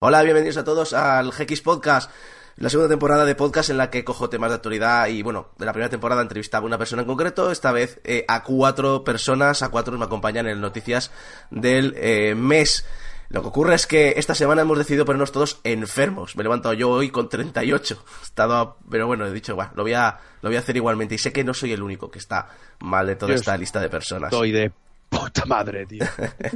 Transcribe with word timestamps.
Hola, 0.00 0.22
bienvenidos 0.22 0.56
a 0.58 0.62
todos 0.62 0.92
al 0.92 1.32
GX 1.32 1.60
Podcast, 1.60 2.08
la 2.54 2.70
segunda 2.70 2.88
temporada 2.88 3.24
de 3.24 3.34
podcast 3.34 3.70
en 3.70 3.78
la 3.78 3.90
que 3.90 4.04
cojo 4.04 4.30
temas 4.30 4.50
de 4.50 4.54
actualidad 4.54 5.08
y 5.08 5.22
bueno, 5.22 5.48
de 5.58 5.66
la 5.66 5.72
primera 5.72 5.90
temporada 5.90 6.22
entrevistaba 6.22 6.62
a 6.62 6.66
una 6.68 6.78
persona 6.78 7.02
en 7.02 7.08
concreto, 7.08 7.50
esta 7.50 7.72
vez 7.72 8.00
eh, 8.04 8.24
a 8.28 8.44
cuatro 8.44 9.02
personas, 9.02 9.60
a 9.64 9.70
cuatro 9.70 9.98
me 9.98 10.04
acompañan 10.04 10.46
en 10.46 10.60
noticias 10.60 11.10
del 11.50 11.94
eh, 11.96 12.36
mes. 12.36 12.86
Lo 13.28 13.42
que 13.42 13.48
ocurre 13.48 13.74
es 13.74 13.88
que 13.88 14.14
esta 14.16 14.36
semana 14.36 14.62
hemos 14.62 14.78
decidido 14.78 15.04
ponernos 15.04 15.32
todos 15.32 15.58
enfermos. 15.64 16.36
Me 16.36 16.42
he 16.42 16.44
levantado 16.44 16.74
yo 16.74 16.90
hoy 16.90 17.10
con 17.10 17.28
38. 17.28 18.04
He 18.20 18.22
estado, 18.22 18.76
pero 18.88 19.08
bueno, 19.08 19.26
he 19.26 19.32
dicho, 19.32 19.56
bueno, 19.56 19.72
lo 19.74 19.82
voy 19.82 19.94
a, 19.94 20.20
lo 20.42 20.48
voy 20.48 20.56
a 20.56 20.60
hacer 20.60 20.76
igualmente. 20.76 21.16
Y 21.16 21.18
sé 21.18 21.32
que 21.32 21.42
no 21.42 21.52
soy 21.52 21.72
el 21.72 21.82
único 21.82 22.08
que 22.08 22.20
está 22.20 22.48
mal 22.78 23.08
de 23.08 23.16
toda 23.16 23.34
esta 23.34 23.56
lista 23.56 23.80
de 23.80 23.90
personas. 23.90 24.32
Estoy 24.32 24.52
de 24.52 24.72
puta 25.08 25.44
madre, 25.46 25.86
tío. 25.86 26.04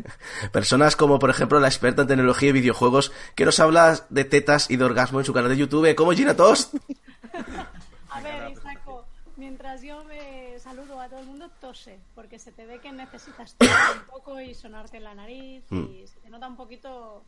Personas 0.52 0.96
como, 0.96 1.18
por 1.18 1.30
ejemplo, 1.30 1.60
la 1.60 1.68
experta 1.68 2.02
en 2.02 2.08
tecnología 2.08 2.50
y 2.50 2.52
videojuegos 2.52 3.12
que 3.34 3.44
nos 3.44 3.60
habla 3.60 4.06
de 4.10 4.24
tetas 4.24 4.70
y 4.70 4.76
de 4.76 4.84
orgasmo 4.84 5.18
en 5.20 5.24
su 5.24 5.32
canal 5.32 5.50
de 5.50 5.56
YouTube. 5.56 5.94
¿Cómo 5.94 6.12
Gina 6.12 6.36
Tost? 6.36 6.74
A 8.10 8.20
ver, 8.20 8.50
Isaco, 8.50 9.06
mientras 9.36 9.82
yo 9.82 10.04
me 10.04 10.58
saludo 10.58 11.00
a 11.00 11.08
todo 11.08 11.20
el 11.20 11.26
mundo, 11.26 11.50
tose, 11.60 11.98
porque 12.14 12.38
se 12.38 12.52
te 12.52 12.66
ve 12.66 12.78
que 12.78 12.92
necesitas 12.92 13.54
toser 13.54 13.96
un 13.96 14.06
poco 14.06 14.40
y 14.40 14.54
sonarte 14.54 15.00
la 15.00 15.14
nariz 15.14 15.64
y 15.70 16.04
se 16.06 16.20
te 16.20 16.30
nota 16.30 16.46
un 16.46 16.56
poquito 16.56 17.24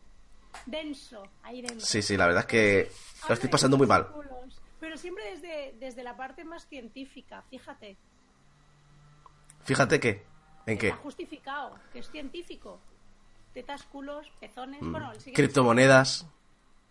denso 0.66 1.22
ahí 1.42 1.62
dentro. 1.62 1.80
Sí, 1.80 2.02
sí, 2.02 2.16
la 2.16 2.26
verdad 2.26 2.42
es 2.42 2.46
que 2.46 2.90
lo 3.28 3.34
estoy 3.34 3.50
pasando 3.50 3.76
muy 3.76 3.86
mal. 3.86 4.08
Pero 4.80 4.96
siempre 4.96 5.24
desde, 5.30 5.74
desde 5.78 6.02
la 6.02 6.16
parte 6.16 6.44
más 6.44 6.66
científica, 6.66 7.42
fíjate. 7.48 7.96
Fíjate 9.64 9.98
que, 9.98 10.22
¿en 10.66 10.78
qué? 10.78 10.88
Está 10.88 11.00
justificado, 11.00 11.74
que 11.92 11.98
es 12.00 12.10
científico. 12.10 12.80
Tetas, 13.52 13.82
culos, 13.84 14.26
pezones, 14.40 14.82
Mm. 14.82 14.90
bueno, 14.90 15.12
el 15.12 15.32
Criptomonedas. 15.32 16.26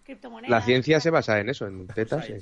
criptomonedas. 0.06 0.50
La 0.50 0.62
ciencia 0.62 1.00
se 1.00 1.10
basa 1.10 1.40
en 1.40 1.50
eso, 1.50 1.66
en 1.68 1.88
tetas. 1.88 2.30
eh. 2.30 2.42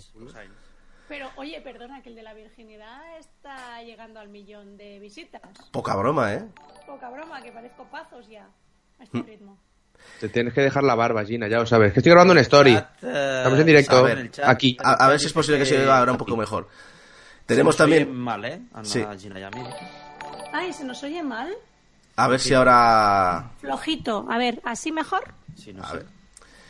Pero, 1.08 1.30
oye, 1.36 1.60
perdona, 1.62 2.02
que 2.02 2.10
el 2.10 2.16
de 2.16 2.24
la 2.24 2.34
virginidad 2.34 3.18
está 3.20 3.82
llegando 3.84 4.20
al 4.20 4.30
millón 4.30 4.78
de 4.78 5.00
visitas. 5.00 5.42
Poca 5.72 5.96
broma, 5.96 6.34
¿eh? 6.34 6.44
Poca 6.86 7.10
broma, 7.10 7.42
que 7.42 7.52
parezco 7.52 7.84
pazos 7.86 8.28
ya 8.30 8.44
a 8.46 8.48
Mm. 9.00 9.04
este 9.04 9.22
ritmo. 9.24 9.58
Te 10.20 10.30
tienes 10.30 10.54
que 10.54 10.62
dejar 10.62 10.84
la 10.84 10.96
barba, 10.96 11.24
Gina, 11.26 11.48
ya 11.48 11.60
lo 11.60 11.66
sabes. 11.68 11.94
Que 11.94 12.00
estoy 12.00 12.12
grabando 12.12 12.32
una 12.32 12.42
story. 12.42 12.74
Estamos 12.74 13.60
en 13.60 13.66
directo, 13.68 13.98
A 13.98 14.02
ver, 14.02 14.32
aquí. 14.46 14.76
A, 14.84 14.94
a 15.06 15.10
ver 15.10 15.20
si 15.20 15.28
es 15.28 15.34
posible 15.34 15.60
que 15.60 15.66
se 15.66 15.78
oiga 15.80 16.00
ahora 16.00 16.12
un 16.14 16.18
poco 16.18 16.36
mejor. 16.38 16.68
Tenemos 17.46 17.76
también... 17.78 18.12
mal, 18.16 18.44
¿eh? 18.46 18.62
Ana, 18.74 18.86
Sí. 18.86 19.04
Gina 19.20 19.40
y 19.40 19.44
a 19.44 19.50
mí. 19.52 19.62
Ay, 20.54 20.74
¿se 20.74 20.84
nos 20.84 21.02
oye 21.04 21.24
mal? 21.24 21.50
A 22.16 22.28
ver 22.28 22.40
si 22.40 22.54
ahora... 22.54 23.52
Flojito. 23.62 24.26
A 24.30 24.38
ver, 24.38 24.62
¿así 24.66 24.92
mejor? 24.92 25.24
Sí, 25.58 25.74
no 25.74 25.84
A 25.84 25.88
sé. 25.90 25.98
ver. 25.98 26.06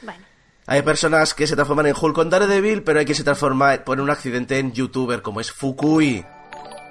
Bueno. 0.04 0.26
Hay 0.68 0.82
personas 0.84 1.34
que 1.34 1.48
se 1.48 1.56
transforman 1.56 1.88
en 1.88 1.96
Hulk 2.00 2.16
con 2.16 2.30
Daredevil, 2.30 2.84
pero 2.84 3.00
hay 3.00 3.06
quien 3.06 3.16
se 3.16 3.24
transforma 3.24 3.78
por 3.84 4.00
un 4.00 4.10
accidente 4.10 4.60
en 4.60 4.72
YouTuber, 4.72 5.22
como 5.22 5.42
es 5.42 5.52
Fukui. 5.52 6.24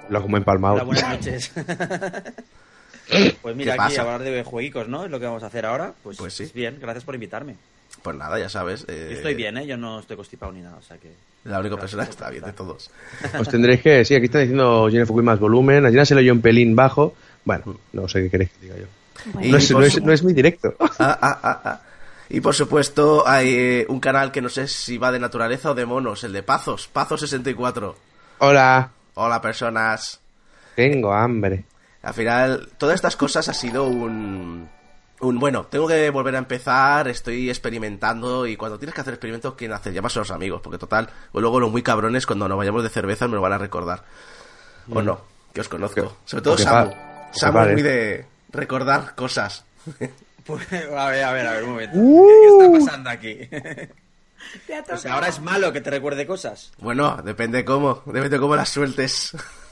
Lo 0.09 0.21
como 0.21 0.37
empalmado. 0.37 0.75
Hola, 0.75 0.83
buenas 0.83 1.09
noches. 1.09 1.51
pues 3.41 3.55
mira, 3.55 3.73
¿Qué 3.75 3.81
aquí 3.81 3.89
pasa? 3.95 4.01
hablar 4.01 4.23
de 4.23 4.43
jueguicos, 4.43 4.87
¿no? 4.89 5.05
Es 5.05 5.11
lo 5.11 5.19
que 5.19 5.25
vamos 5.25 5.43
a 5.43 5.47
hacer 5.47 5.65
ahora. 5.65 5.93
Pues, 6.03 6.17
Pues 6.17 6.33
sí. 6.33 6.43
pues 6.43 6.53
bien, 6.53 6.77
gracias 6.81 7.05
por 7.05 7.15
invitarme. 7.15 7.55
Pues 8.03 8.15
nada, 8.17 8.39
ya 8.39 8.49
sabes. 8.49 8.85
eh, 8.87 9.07
Yo 9.11 9.17
estoy 9.17 9.35
bien, 9.35 9.57
¿eh? 9.57 9.67
Yo 9.67 9.77
no 9.77 9.99
estoy 9.99 10.15
constipado 10.17 10.51
ni 10.51 10.61
nada, 10.61 10.77
o 10.77 10.81
sea 10.81 10.97
que... 10.97 11.11
La 11.43 11.59
única 11.59 11.77
persona 11.77 12.03
que 12.05 12.11
está 12.11 12.29
bien 12.29 12.43
de 12.43 12.53
todos. 12.53 12.89
Os 13.39 13.49
tendréis 13.49 13.81
que. 13.81 14.05
Sí, 14.05 14.13
aquí 14.15 14.25
está 14.25 14.39
diciendo 14.39 14.87
Gina 14.91 15.05
Fukui 15.07 15.23
más 15.23 15.39
volumen. 15.39 15.85
A 15.85 15.89
Gina 15.89 16.05
se 16.05 16.13
le 16.15 16.21
oyó 16.21 16.33
un 16.33 16.41
pelín 16.41 16.75
bajo. 16.75 17.15
Bueno, 17.45 17.79
no 17.93 18.07
sé 18.07 18.21
qué 18.23 18.29
queréis 18.29 18.51
que 18.51 18.59
diga 18.61 18.77
yo. 18.77 18.85
Bueno. 19.33 19.49
No 19.51 19.57
es, 19.57 19.71
no 19.71 19.81
es- 19.81 20.01
no 20.03 20.13
es 20.13 20.21
muy 20.23 20.33
directo. 20.33 20.75
Ah, 20.79 21.17
ah, 21.21 21.39
ah, 21.43 21.61
ah. 21.65 21.81
Y 22.29 22.41
por 22.41 22.53
supuesto 22.55 23.27
hay 23.27 23.49
eh, 23.49 23.85
un 23.89 23.99
canal 23.99 24.31
que 24.31 24.39
no 24.41 24.49
sé 24.49 24.67
si 24.67 24.97
va 24.99 25.11
de 25.11 25.19
naturaleza 25.19 25.71
o 25.71 25.73
de 25.75 25.85
monos, 25.85 26.23
el 26.23 26.31
de 26.31 26.43
Pazos, 26.43 26.89
Pazos64. 26.93 27.93
Hola, 28.37 28.91
Hola 29.15 29.41
personas. 29.41 30.19
tengo 30.75 31.11
hambre. 31.13 31.63
Al 32.03 32.13
final, 32.13 32.69
todas 32.77 32.95
estas 32.95 33.15
cosas 33.15 33.49
ha 33.49 33.53
sido 33.53 33.85
un... 33.87 34.69
Un, 35.21 35.39
bueno, 35.39 35.65
tengo 35.65 35.87
que 35.87 36.09
volver 36.09 36.35
a 36.35 36.39
empezar, 36.39 37.07
estoy 37.07 37.49
experimentando 37.49 38.47
y 38.47 38.55
cuando 38.57 38.79
tienes 38.79 38.95
que 38.95 39.01
hacer 39.01 39.13
experimentos, 39.13 39.53
¿quién 39.55 39.71
hace? 39.71 39.93
Llamas 39.93 40.15
a 40.17 40.19
los 40.19 40.31
amigos, 40.31 40.61
porque 40.61 40.79
total, 40.79 41.09
o 41.31 41.39
luego 41.39 41.59
los 41.59 41.71
muy 41.71 41.83
cabrones 41.83 42.25
cuando 42.25 42.47
nos 42.47 42.57
vayamos 42.57 42.81
de 42.83 42.89
cerveza 42.89 43.27
me 43.27 43.35
lo 43.35 43.41
van 43.41 43.53
a 43.53 43.57
recordar. 43.59 44.03
O 44.91 45.01
no, 45.01 45.21
que 45.53 45.61
os 45.61 45.69
conozco. 45.69 46.17
Sobre 46.25 46.41
todo 46.43 46.57
Samu. 46.57 46.91
Samu 47.33 47.59
es 47.59 47.73
muy 47.73 47.81
de 47.83 48.25
recordar 48.51 49.15
cosas. 49.15 49.63
Pues, 50.43 50.67
a 50.73 51.05
ver, 51.09 51.23
a 51.23 51.31
ver, 51.33 51.45
a 51.47 51.51
ver, 51.51 51.63
un 51.63 51.69
momento. 51.69 51.95
Uh. 51.99 52.27
¿Qué, 52.27 52.67
qué 52.67 52.77
está 52.77 52.85
pasando 52.85 53.09
aquí? 53.11 53.37
O 54.91 54.97
sea, 54.97 55.13
ahora 55.13 55.27
es 55.27 55.39
malo 55.39 55.71
que 55.71 55.81
te 55.81 55.91
recuerde 55.91 56.25
cosas. 56.25 56.71
Bueno, 56.79 57.17
depende 57.23 57.63
cómo, 57.63 58.01
depende 58.07 58.39
cómo 58.39 58.55
las 58.55 58.69
sueltes. 58.69 59.37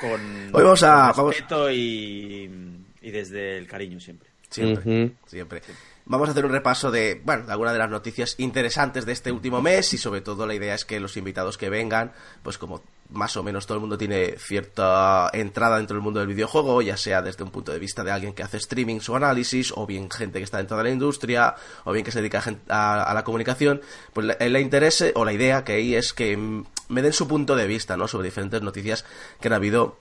Con, 0.00 0.50
Hoy 0.52 0.62
vamos 0.62 0.82
a- 0.82 1.12
con 1.14 1.16
vamos- 1.16 1.30
respeto 1.34 1.70
y, 1.70 2.77
y 3.02 3.10
desde 3.10 3.58
el 3.58 3.66
cariño 3.66 4.00
siempre. 4.00 4.28
Siempre, 4.50 4.82
siempre. 5.26 5.60
Vamos 6.06 6.26
a 6.28 6.32
hacer 6.32 6.46
un 6.46 6.52
repaso 6.52 6.90
de, 6.90 7.20
bueno, 7.22 7.44
de 7.44 7.52
algunas 7.52 7.74
de 7.74 7.78
las 7.80 7.90
noticias 7.90 8.34
interesantes 8.38 9.04
de 9.04 9.12
este 9.12 9.30
último 9.30 9.60
mes 9.60 9.92
y 9.92 9.98
sobre 9.98 10.22
todo 10.22 10.46
la 10.46 10.54
idea 10.54 10.74
es 10.74 10.86
que 10.86 10.98
los 11.00 11.18
invitados 11.18 11.58
que 11.58 11.68
vengan, 11.68 12.12
pues 12.42 12.56
como 12.56 12.82
más 13.10 13.36
o 13.36 13.42
menos 13.42 13.66
todo 13.66 13.74
el 13.76 13.80
mundo 13.82 13.98
tiene 13.98 14.36
cierta 14.38 15.28
entrada 15.34 15.76
dentro 15.76 15.96
del 15.96 16.02
mundo 16.02 16.20
del 16.20 16.28
videojuego, 16.28 16.80
ya 16.80 16.96
sea 16.96 17.20
desde 17.20 17.44
un 17.44 17.50
punto 17.50 17.72
de 17.72 17.78
vista 17.78 18.04
de 18.04 18.10
alguien 18.10 18.32
que 18.32 18.42
hace 18.42 18.56
streaming 18.56 19.00
o 19.06 19.16
análisis, 19.16 19.70
o 19.76 19.84
bien 19.86 20.10
gente 20.10 20.38
que 20.38 20.44
está 20.44 20.56
dentro 20.56 20.78
de 20.78 20.84
la 20.84 20.90
industria, 20.90 21.54
o 21.84 21.92
bien 21.92 22.04
que 22.04 22.10
se 22.10 22.20
dedica 22.20 22.42
a, 22.68 22.74
a- 22.74 23.02
a 23.02 23.12
la 23.14 23.24
comunicación, 23.24 23.82
pues 24.14 24.26
la, 24.28 24.32
el 24.34 24.56
interés 24.56 25.04
o 25.14 25.24
la 25.26 25.32
idea 25.34 25.62
que 25.62 25.72
hay 25.72 25.94
es 25.94 26.14
que 26.14 26.36
mm, 26.38 26.64
me 26.88 27.02
den 27.02 27.12
su 27.12 27.28
punto 27.28 27.54
de 27.54 27.66
vista, 27.66 27.98
¿no? 27.98 28.08
Sobre 28.08 28.28
diferentes 28.28 28.62
noticias 28.62 29.04
que 29.40 29.48
han 29.48 29.54
habido 29.54 29.98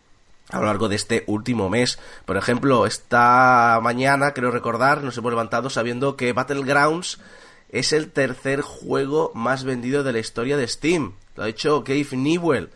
a 0.49 0.59
lo 0.59 0.65
largo 0.65 0.89
de 0.89 0.95
este 0.95 1.23
último 1.27 1.69
mes. 1.69 1.99
Por 2.25 2.37
ejemplo, 2.37 2.85
esta 2.85 3.79
mañana, 3.81 4.33
creo 4.33 4.51
recordar, 4.51 5.03
nos 5.03 5.17
hemos 5.17 5.31
levantado 5.31 5.69
sabiendo 5.69 6.15
que 6.15 6.33
Battlegrounds 6.33 7.19
es 7.69 7.91
el 7.91 8.11
tercer 8.11 8.61
juego 8.61 9.31
más 9.35 9.63
vendido 9.63 10.03
de 10.03 10.13
la 10.13 10.19
historia 10.19 10.57
de 10.57 10.67
Steam. 10.67 11.13
Lo 11.35 11.43
ha 11.43 11.47
dicho 11.47 11.83
Gabe 11.83 12.07
Newell. 12.11 12.69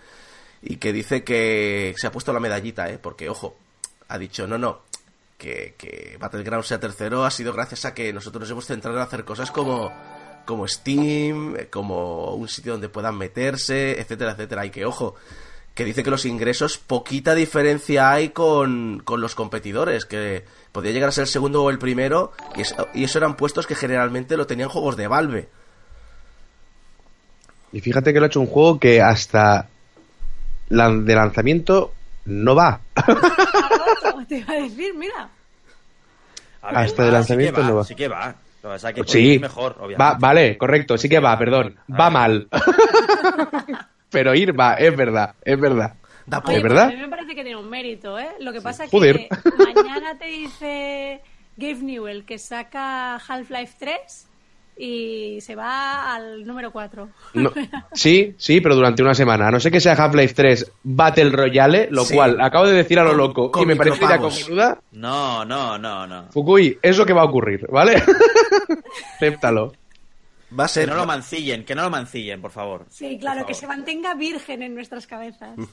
Y 0.62 0.78
que 0.78 0.94
dice 0.94 1.24
que 1.24 1.96
se 1.98 2.06
ha 2.06 2.12
puesto 2.12 2.34
la 2.34 2.40
medallita, 2.40 2.90
¿eh? 2.90 3.00
Porque, 3.00 3.30
ojo, 3.30 3.56
ha 4.10 4.20
dicho, 4.20 4.46
no, 4.46 4.60
no, 4.60 4.82
que, 5.40 5.74
que 5.76 6.18
Battlegrounds 6.20 6.68
sea 6.68 6.80
tercero 6.80 7.26
ha 7.26 7.32
sido 7.32 7.52
gracias 7.52 7.86
a 7.86 7.96
que 7.96 8.14
nosotros 8.14 8.42
nos 8.42 8.52
hemos 8.52 8.66
centrado 8.68 8.98
en 8.98 9.04
hacer 9.04 9.26
cosas 9.26 9.50
como, 9.50 9.92
como 10.46 10.68
Steam, 10.68 11.56
como 11.72 12.36
un 12.36 12.48
sitio 12.48 12.74
donde 12.74 12.90
puedan 12.90 13.18
meterse, 13.18 14.00
etcétera, 14.00 14.34
etcétera. 14.34 14.66
Y 14.68 14.70
que, 14.70 14.86
ojo, 14.86 15.16
que 15.76 15.86
dice 15.86 16.04
que 16.04 16.10
los 16.12 16.26
ingresos 16.26 16.78
poquita 16.78 17.34
diferencia 17.34 18.12
hay 18.12 18.30
con, 18.30 19.02
con 19.06 19.22
los 19.22 19.36
competidores, 19.36 20.06
que 20.06 20.44
podría 20.72 20.92
llegar 20.94 21.10
a 21.10 21.12
ser 21.14 21.24
el 21.24 21.28
segundo 21.28 21.64
o 21.64 21.70
el 21.70 21.80
primero, 21.80 22.34
y, 22.56 22.62
es- 22.62 22.76
y 22.94 23.04
eso 23.06 23.18
eran 23.18 23.36
puestos 23.36 23.68
que 23.68 23.76
generalmente 23.76 24.36
lo 24.38 24.48
tenían 24.48 24.70
juegos 24.70 24.98
de 24.98 25.08
Valve. 25.08 25.50
Y 27.72 27.80
fíjate 27.80 28.12
que 28.12 28.20
lo 28.20 28.26
ha 28.26 28.28
hecho 28.28 28.42
un 28.42 28.48
juego 28.48 28.80
que 28.80 29.02
hasta 29.02 29.70
la 30.70 30.90
de 30.92 31.16
lanzamiento 31.16 31.94
no 32.26 32.54
va. 32.56 32.82
Te 34.28 34.38
iba 34.40 34.54
a 34.54 34.58
decir, 34.58 34.94
mira. 34.94 35.30
A 36.62 36.68
ver, 36.68 36.78
Hasta 36.78 37.04
va, 37.06 37.12
lanzamiento 37.12 37.56
sí 37.56 37.62
que 37.62 37.62
va, 37.64 37.70
no 37.70 37.76
va. 37.78 37.84
Sí 37.86 37.96
que 37.96 38.08
va. 38.08 38.36
Pasa 38.62 38.90
es 38.90 38.96
que 38.96 39.04
Sí, 39.06 39.40
mejor, 39.40 39.76
obviamente. 39.80 40.02
va, 40.04 40.14
vale, 40.20 40.58
correcto, 40.58 40.98
sí 40.98 41.10
que 41.10 41.20
va, 41.20 41.38
perdón. 41.38 41.76
Va 42.00 42.10
mal. 42.10 42.48
Pero 44.12 44.36
ir 44.36 44.58
va, 44.60 44.74
es 44.76 44.96
verdad, 44.96 45.36
es 45.44 45.60
verdad. 45.60 45.94
Da 46.26 46.42
Oye, 46.46 46.58
¿Es 46.58 46.64
verdad? 46.64 46.84
a 46.86 46.90
mí 46.90 46.98
me 46.98 47.08
parece 47.10 47.34
que 47.34 47.44
tiene 47.44 47.60
un 47.60 47.70
mérito, 47.70 48.20
¿eh? 48.20 48.30
Lo 48.40 48.54
que 48.54 48.62
pasa 48.62 48.84
es 48.86 48.92
Joder. 48.92 49.28
que 49.28 49.30
mañana 49.58 50.18
te 50.20 50.26
dice 50.28 51.22
Gabe 51.58 51.82
Newell 51.82 52.26
que 52.26 52.38
saca 52.38 53.16
Half-Life 53.16 53.74
3 53.80 54.28
y 54.78 55.40
se 55.42 55.56
va 55.56 56.14
al 56.16 56.46
número 56.46 56.72
4. 56.72 57.10
No, 57.34 57.52
sí, 57.94 58.34
sí, 58.38 58.62
pero 58.62 58.76
durante 58.76 59.02
una 59.02 59.14
semana. 59.14 59.48
A 59.48 59.52
no 59.52 59.60
ser 59.60 59.72
que 59.72 59.80
sea 59.82 59.94
Half-Life 59.94 60.34
3 60.36 60.72
Battle 60.84 61.30
Royale, 61.32 61.88
lo 61.92 62.04
Sí. 62.06 62.16
cual 62.16 62.40
acabo 62.40 62.68
de 62.68 62.74
decir 62.74 63.00
a 63.00 63.04
lo 63.04 63.14
loco 63.14 63.52
con 63.52 63.64
y 63.64 63.66
me 63.66 63.76
parece 63.76 63.96
micropagos. 64.00 64.40
cojonuda. 64.40 64.80
No, 64.92 65.44
no, 65.44 65.78
no, 65.78 66.06
no. 66.08 66.28
Fukui, 66.32 66.78
es 66.82 66.98
lo 66.98 67.06
que 67.06 67.14
va 67.14 67.22
a 67.22 67.26
ocurrir, 67.26 67.66
¿vale? 67.70 68.02
Acéptalo. 69.16 69.74
Va 70.58 70.66
a 70.66 70.68
Que 70.68 70.74
ser. 70.74 70.90
no 70.90 70.96
lo 70.96 71.06
mancillen, 71.06 71.64
que 71.64 71.76
no 71.76 71.84
lo 71.84 71.90
mancillen, 71.90 72.42
por 72.42 72.52
favor. 72.52 72.86
Sí, 72.90 73.18
claro, 73.20 73.46
que 73.46 73.54
se 73.54 73.68
mantenga 73.68 74.14
virgen 74.16 74.62
en 74.64 74.76
nuestras 74.76 75.08
cabezas. 75.08 75.56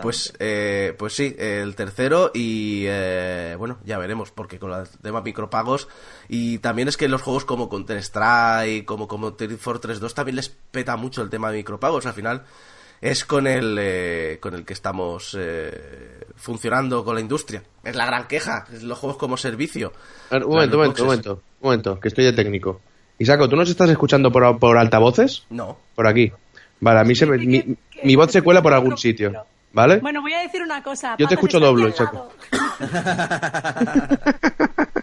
Pues, 0.00 0.32
eh, 0.38 0.94
pues 0.98 1.12
sí, 1.14 1.34
el 1.38 1.74
tercero 1.74 2.30
y 2.34 2.84
eh, 2.86 3.54
bueno, 3.58 3.78
ya 3.84 3.98
veremos, 3.98 4.30
porque 4.30 4.58
con 4.58 4.72
el 4.72 4.88
tema 5.02 5.20
micropagos 5.22 5.88
y 6.28 6.58
también 6.58 6.88
es 6.88 6.96
que 6.96 7.08
los 7.08 7.22
juegos 7.22 7.44
como 7.44 7.68
Counter-Strike, 7.68 8.84
como, 8.84 9.06
como 9.08 9.34
Team 9.34 9.58
Fortress 9.58 10.00
2 10.00 10.14
también 10.14 10.36
les 10.36 10.48
peta 10.48 10.96
mucho 10.96 11.22
el 11.22 11.30
tema 11.30 11.50
de 11.50 11.58
micropagos, 11.58 12.06
al 12.06 12.14
final 12.14 12.44
es 13.00 13.24
con 13.24 13.46
el, 13.46 13.76
eh, 13.80 14.38
con 14.40 14.54
el 14.54 14.64
que 14.64 14.72
estamos 14.72 15.36
eh, 15.38 16.24
funcionando 16.36 17.04
con 17.04 17.14
la 17.16 17.20
industria. 17.20 17.62
Es 17.82 17.96
la 17.96 18.06
gran 18.06 18.28
queja, 18.28 18.66
es 18.72 18.82
los 18.84 18.98
juegos 18.98 19.16
como 19.18 19.36
servicio. 19.36 19.92
A 20.30 20.34
ver, 20.34 20.44
Un 20.44 20.52
momento, 20.52 20.76
un 20.76 20.82
momento, 20.82 21.02
un 21.02 21.06
momento, 21.08 21.32
un 21.34 21.66
momento, 21.66 22.00
que 22.00 22.08
estoy 22.08 22.24
de 22.24 22.32
técnico. 22.32 22.80
Isaco, 23.18 23.48
¿tú 23.48 23.56
nos 23.56 23.68
estás 23.70 23.90
escuchando 23.90 24.30
por, 24.32 24.58
por 24.58 24.76
altavoces? 24.78 25.44
No. 25.50 25.76
Por 25.94 26.06
aquí. 26.06 26.32
Vale, 26.80 27.00
a 27.00 27.04
mí 27.04 27.14
se 27.14 27.26
mi, 27.26 27.60
que- 27.60 27.64
que- 27.64 27.76
mi 28.04 28.16
voz 28.16 28.32
se 28.32 28.42
cuela 28.42 28.62
por 28.62 28.72
algún 28.72 28.96
sitio, 28.98 29.44
¿vale? 29.72 29.98
Bueno, 29.98 30.20
voy 30.22 30.32
a 30.32 30.40
decir 30.40 30.62
una 30.62 30.82
cosa. 30.82 31.14
Yo 31.18 31.28
te 31.28 31.34
escucho 31.34 31.60
doble, 31.60 31.92
lado. 31.96 32.32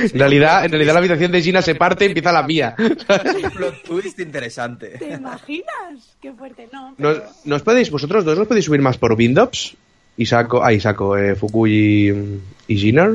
En 0.00 0.18
realidad, 0.18 0.64
en 0.64 0.70
realidad 0.72 0.94
la 0.94 0.98
habitación 0.98 1.30
de 1.30 1.42
Gina 1.42 1.62
se 1.62 1.74
parte 1.74 2.04
y 2.04 2.08
empieza 2.08 2.32
la 2.32 2.42
mía. 2.42 2.74
Un 2.78 3.50
plot 3.50 3.82
twist 3.84 4.18
interesante. 4.18 4.88
¿Te 4.98 5.12
imaginas? 5.12 6.16
Qué 6.20 6.32
fuerte, 6.32 6.68
no. 6.72 6.94
¿Nos, 6.98 7.18
pero- 7.18 7.30
nos 7.44 7.62
podéis, 7.62 7.90
vosotros 7.90 8.24
dos, 8.24 8.36
nos 8.38 8.48
podéis 8.48 8.64
subir 8.64 8.80
más 8.80 8.98
por 8.98 9.12
Windows? 9.12 9.76
Isaco, 10.16 10.64
ah, 10.64 10.72
Isaco, 10.72 11.16
eh, 11.16 11.34
Fukui 11.36 12.10
y, 12.10 12.42
y 12.74 12.76
Ginar. 12.76 13.12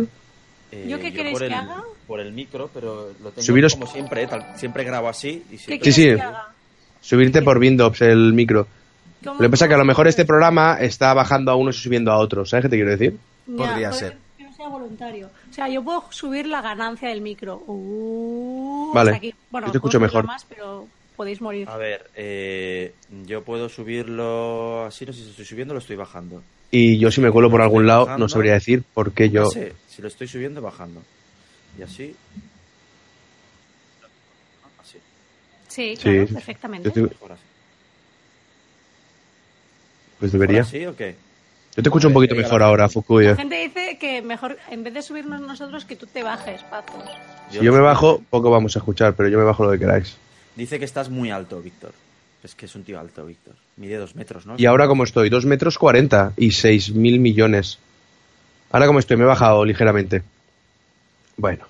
Eh, 0.72 0.88
¿Yo 0.90 1.00
qué 1.00 1.12
queréis 1.12 1.40
que 1.40 1.54
haga? 1.54 1.84
Por 2.10 2.20
el 2.20 2.34
micro, 2.34 2.70
pero 2.74 3.12
lo 3.24 3.30
tengo 3.30 3.42
Subiros- 3.46 3.74
como 3.76 3.86
siempre, 3.88 4.24
eh, 4.24 4.28
tal- 4.28 4.54
siempre 4.58 4.84
grabo 4.84 5.08
así. 5.08 5.44
Y 5.50 5.52
¿Qué 5.52 5.58
siempre- 5.58 5.76
Sí, 5.78 5.80
quieres 5.80 5.96
sí. 5.96 6.16
que 6.16 6.22
haga? 6.22 6.48
Subirte 7.02 7.42
por 7.44 7.58
Windows 7.60 8.02
el 8.02 8.34
micro. 8.34 8.68
¿Cómo- 9.24 9.36
Lo 9.36 9.42
que 9.42 9.50
pasa 9.50 9.66
es 9.66 9.70
que 9.70 9.76
a 9.76 9.78
lo 9.78 9.86
mejor 9.86 10.08
este 10.08 10.26
programa 10.26 10.78
está 10.80 11.14
bajando 11.14 11.52
a 11.52 11.56
unos 11.56 11.78
y 11.78 11.82
subiendo 11.84 12.12
a 12.12 12.18
otros. 12.18 12.50
¿Sabes 12.50 12.64
qué 12.66 12.70
te 12.70 12.76
quiero 12.78 12.92
decir? 12.92 13.16
Ya, 13.48 13.56
Podría 13.56 13.92
ser. 13.94 14.18
Que 14.38 14.44
no 14.44 14.54
sea 14.54 14.68
voluntario. 14.70 15.30
O 15.50 15.54
sea, 15.54 15.70
yo 15.70 15.84
puedo 15.84 16.04
subir 16.10 16.48
la 16.48 16.62
ganancia 16.62 17.10
del 17.10 17.22
micro. 17.22 17.64
Uh, 17.68 18.92
Vale, 18.94 19.12
hasta 19.12 19.18
aquí. 19.18 19.34
Bueno, 19.52 19.68
yo 19.68 19.72
te 19.72 19.78
escucho 19.78 20.00
mejor. 20.00 20.26
Más, 20.26 20.46
pero 20.50 20.88
podéis 21.16 21.42
morir. 21.42 21.70
A 21.70 21.78
ver, 21.78 22.10
eh, 22.16 22.94
yo 23.28 23.44
puedo 23.44 23.70
subirlo 23.70 24.86
así, 24.86 25.06
no 25.06 25.14
sé 25.14 25.24
si 25.24 25.30
estoy 25.30 25.46
subiendo 25.46 25.74
o 25.74 25.76
lo 25.76 25.80
estoy 25.80 25.96
bajando. 25.96 26.42
Y 26.72 26.98
yo 26.98 27.12
si 27.12 27.20
me 27.22 27.32
cuelo 27.32 27.50
por 27.50 27.62
algún 27.62 27.86
lado, 27.88 28.02
no 28.02 28.06
Bajando. 28.06 28.30
sabría 28.30 28.54
decir 28.54 28.84
por 28.94 29.12
qué 29.12 29.30
yo... 29.30 29.44
No 29.44 29.50
sé, 29.50 29.74
si 29.88 30.02
lo 30.02 30.08
estoy 30.08 30.28
subiendo, 30.28 30.62
bajando. 30.62 31.02
Y 31.78 31.82
así. 31.84 32.16
Así, 34.82 34.98
Sí, 35.68 35.98
claro, 36.02 36.28
sí. 36.28 36.34
perfectamente. 36.34 36.90
Te- 36.92 37.02
mejor 37.02 37.32
así. 37.34 37.42
Pues 40.20 40.32
debería. 40.32 40.60
¿Ahora 40.60 40.70
sí 40.72 40.86
o 40.86 40.96
qué? 40.96 41.16
Yo 41.76 41.84
te 41.84 41.90
escucho 41.90 42.08
un 42.08 42.14
poquito 42.14 42.36
mejor 42.36 42.62
ahora, 42.64 42.90
Fukui. 42.90 43.26
La 43.26 43.36
gente 43.36 43.56
dice 43.64 43.98
que 43.98 44.22
mejor, 44.22 44.58
en 44.70 44.84
vez 44.84 44.94
de 44.94 45.02
subirnos 45.02 45.40
nosotros, 45.40 45.86
que 45.86 45.96
tú 45.96 46.08
te 46.08 46.24
bajes, 46.24 46.62
pazos. 46.64 47.04
Si 47.52 47.60
yo 47.64 47.72
me 47.72 47.80
bajo, 47.80 48.22
poco 48.30 48.50
vamos 48.50 48.76
a 48.76 48.80
escuchar, 48.80 49.14
pero 49.14 49.30
yo 49.30 49.38
me 49.38 49.46
bajo 49.46 49.64
lo 49.64 49.72
que 49.72 49.80
queráis. 49.80 50.18
Dice 50.56 50.78
que 50.80 50.86
estás 50.86 51.10
muy 51.10 51.30
alto, 51.32 51.62
Víctor. 51.62 51.94
Es 52.44 52.56
que 52.56 52.66
es 52.66 52.76
un 52.76 52.84
tío 52.84 53.00
alto, 53.00 53.26
Víctor. 53.26 53.56
Mide 53.78 53.96
dos 53.98 54.16
metros, 54.16 54.46
¿no? 54.46 54.56
Y 54.58 54.66
ahora 54.66 54.88
como 54.88 55.04
estoy, 55.06 55.30
2 55.30 55.46
metros 55.46 55.78
40 55.78 56.34
y 56.36 56.52
6 56.52 56.92
mil 56.94 57.20
millones. 57.20 57.78
Ahora 58.72 58.88
como 58.88 59.00
estoy, 59.00 59.16
me 59.18 59.24
he 59.24 59.28
bajado 59.28 59.64
ligeramente. 59.64 60.24
Bueno. 61.40 61.66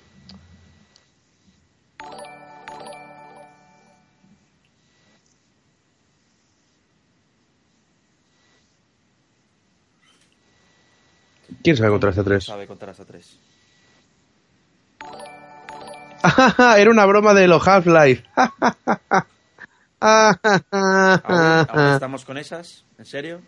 ¿Quién 11.62 11.76
sabe 11.76 11.90
contra 11.90 12.10
este 12.10 12.24
3? 12.24 12.44
Sabe 12.44 12.66
contar 12.66 12.88
hasta 12.90 13.04
tres. 13.04 13.38
Era 16.76 16.90
una 16.90 17.06
broma 17.06 17.32
de 17.32 17.46
los 17.46 17.66
Half-Life. 17.66 18.24
¿Aún, 20.00 20.36
aún 21.22 21.94
estamos 21.94 22.24
con 22.24 22.38
esas? 22.38 22.84
¿En 22.98 23.04
serio? 23.04 23.40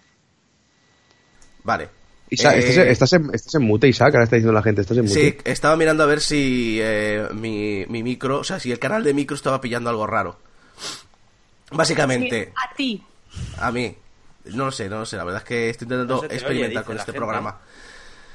Vale. 1.64 2.01
Isaac, 2.34 2.56
Eh, 2.56 2.58
estás, 2.58 2.76
en- 2.78 2.88
estás 2.88 3.12
en, 3.12 3.30
estás 3.34 3.54
en 3.56 3.62
mute, 3.62 3.88
Isaac, 3.88 4.14
ahora 4.14 4.24
está 4.24 4.36
diciendo 4.36 4.52
la 4.52 4.62
gente, 4.62 4.80
estás 4.82 4.96
en 4.98 5.04
mute. 5.04 5.14
Sí, 5.20 5.36
estaba 5.44 5.76
mirando 5.76 6.02
a 6.02 6.06
ver 6.06 6.20
si 6.20 6.78
eh, 6.80 7.26
mi, 7.34 7.84
mi 7.88 8.02
micro, 8.02 8.38
o 8.40 8.44
sea, 8.44 8.58
si 8.60 8.72
el 8.72 8.78
canal 8.78 9.04
de 9.04 9.14
micro 9.14 9.34
estaba 9.36 9.60
pillando 9.60 9.90
algo 9.90 10.06
raro. 10.06 10.38
Básicamente, 11.70 12.52
A 12.56 12.74
ti. 12.74 13.02
a 13.58 13.72
mí, 13.72 13.94
no 14.46 14.66
lo 14.66 14.70
sé, 14.72 14.88
no 14.88 14.98
lo 15.00 15.06
sé, 15.06 15.16
la 15.16 15.24
verdad 15.24 15.42
es 15.42 15.48
que 15.48 15.70
estoy 15.70 15.86
intentando 15.86 16.14
No 16.16 16.20
oye, 16.20 16.34
experimentar 16.34 16.84
con 16.84 16.96
este 16.96 17.06
gente. 17.12 17.18
programa. 17.18 17.58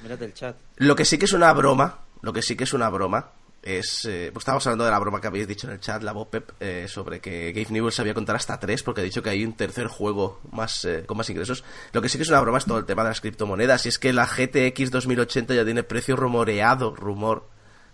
Mírate 0.01 0.25
el 0.25 0.33
chat. 0.33 0.55
Lo 0.77 0.95
que 0.95 1.05
sí 1.05 1.17
que 1.17 1.25
es 1.25 1.33
una 1.33 1.51
broma, 1.53 1.99
lo 2.21 2.33
que 2.33 2.41
sí 2.41 2.55
que 2.55 2.63
es 2.63 2.73
una 2.73 2.89
broma, 2.89 3.31
es, 3.67 4.05
eh, 4.05 4.31
estábamos 4.35 4.65
hablando 4.65 4.85
de 4.85 4.91
la 4.91 4.99
broma 4.99 5.19
que 5.19 5.27
habéis 5.27 5.47
dicho 5.47 5.67
en 5.67 5.73
el 5.73 5.79
chat, 5.81 6.01
la 6.01 6.13
Bopep, 6.13 6.51
eh, 6.61 6.85
sobre 6.87 7.19
que 7.19 7.51
Gabe 7.51 7.67
Newell 7.71 7.91
sabía 7.91 8.13
contar 8.13 8.37
hasta 8.37 8.57
tres, 8.59 8.81
porque 8.81 9.01
ha 9.01 9.03
dicho 9.03 9.21
que 9.21 9.29
hay 9.29 9.43
un 9.43 9.53
tercer 9.53 9.87
juego 9.87 10.39
más 10.51 10.85
eh, 10.85 11.03
con 11.05 11.17
más 11.17 11.29
ingresos. 11.29 11.65
Lo 11.91 12.01
que 12.01 12.07
sí 12.07 12.17
que 12.17 12.23
es 12.23 12.29
una 12.29 12.39
broma 12.39 12.59
es 12.59 12.65
todo 12.65 12.77
el 12.77 12.85
tema 12.85 13.03
de 13.03 13.09
las 13.09 13.19
criptomonedas, 13.19 13.85
y 13.85 13.89
es 13.89 13.99
que 13.99 14.13
la 14.13 14.25
GTX 14.25 14.89
2080 14.91 15.53
ya 15.53 15.65
tiene 15.65 15.83
precio 15.83 16.15
rumoreado, 16.15 16.95
rumor 16.95 17.45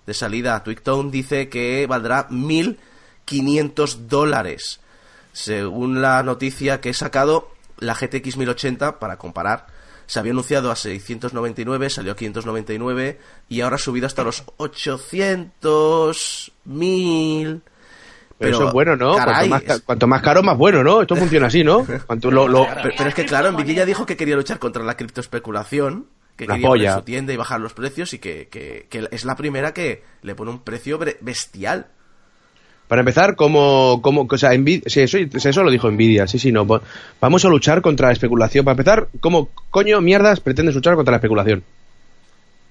de 0.05 0.13
salida. 0.13 0.63
Twicktone 0.63 1.09
dice 1.09 1.49
que 1.49 1.87
valdrá 1.87 2.29
1.500 2.29 4.07
dólares. 4.07 4.79
Según 5.31 6.03
la 6.03 6.21
noticia 6.21 6.81
que 6.81 6.89
he 6.89 6.93
sacado, 6.93 7.51
la 7.79 7.95
GTX 7.95 8.37
1080, 8.37 8.99
para 8.99 9.17
comparar, 9.17 9.65
se 10.13 10.19
había 10.19 10.31
anunciado 10.31 10.69
a 10.69 10.75
699, 10.75 11.89
salió 11.89 12.11
a 12.11 12.15
599 12.15 13.17
y 13.49 13.61
ahora 13.61 13.77
ha 13.77 13.79
subido 13.79 14.05
hasta 14.05 14.23
los 14.23 14.43
800, 14.57 16.51
1000. 16.65 17.61
Pero, 18.37 18.55
eso 18.57 18.67
es 18.67 18.73
bueno, 18.73 18.95
¿no? 18.95 19.15
caray, 19.15 19.47
cuanto, 19.49 19.49
más, 19.49 19.61
ca- 19.63 19.73
es- 19.75 19.81
cuanto 19.81 20.07
más 20.07 20.21
caro, 20.21 20.43
más 20.43 20.55
bueno, 20.57 20.83
¿no? 20.83 21.01
Esto 21.01 21.15
funciona 21.15 21.47
así, 21.47 21.63
¿no? 21.63 21.83
Cuanto 22.07 22.29
lo, 22.29 22.47
lo- 22.47 22.67
pero, 22.83 22.89
pero 22.97 23.09
es 23.09 23.15
que 23.15 23.25
claro, 23.25 23.51
Nvidia 23.51 23.73
ya 23.75 23.85
dijo 23.85 24.05
que 24.05 24.15
quería 24.17 24.35
luchar 24.35 24.59
contra 24.59 24.83
la 24.83 24.95
criptoespeculación, 24.97 26.07
que 26.35 26.45
La 26.45 26.55
quería 26.55 26.67
polla. 26.67 26.89
poner 26.91 26.99
su 26.99 27.05
tienda 27.05 27.33
y 27.33 27.37
bajar 27.37 27.59
los 27.61 27.73
precios 27.73 28.13
y 28.13 28.19
que, 28.19 28.49
que- 28.49 28.85
que 28.89 29.07
es 29.11 29.25
la 29.25 29.35
primera 29.35 29.73
que 29.73 30.03
le 30.21 30.35
pone 30.35 30.51
un 30.51 30.59
precio 30.63 30.99
bestial. 31.21 31.87
Para 32.87 33.01
empezar, 33.01 33.35
como, 33.35 34.01
como, 34.03 34.27
o 34.29 34.37
sea, 34.37 34.55
Nvidia, 34.57 34.83
sí, 34.87 35.01
eso, 35.01 35.17
eso 35.17 35.63
lo 35.63 35.71
dijo 35.71 35.89
Nvidia, 35.89 36.27
sí, 36.27 36.37
sí, 36.37 36.51
no. 36.51 36.67
po- 36.67 36.81
Vamos 37.21 37.43
a 37.45 37.49
luchar 37.49 37.81
contra 37.81 38.07
la 38.07 38.13
especulación. 38.13 38.65
Para 38.65 38.73
empezar, 38.73 39.07
¿cómo 39.19 39.49
coño 39.71 39.99
mierdas 40.01 40.39
pretendes 40.41 40.75
luchar 40.75 40.95
contra 40.95 41.11
la 41.13 41.17
especulación? 41.17 41.63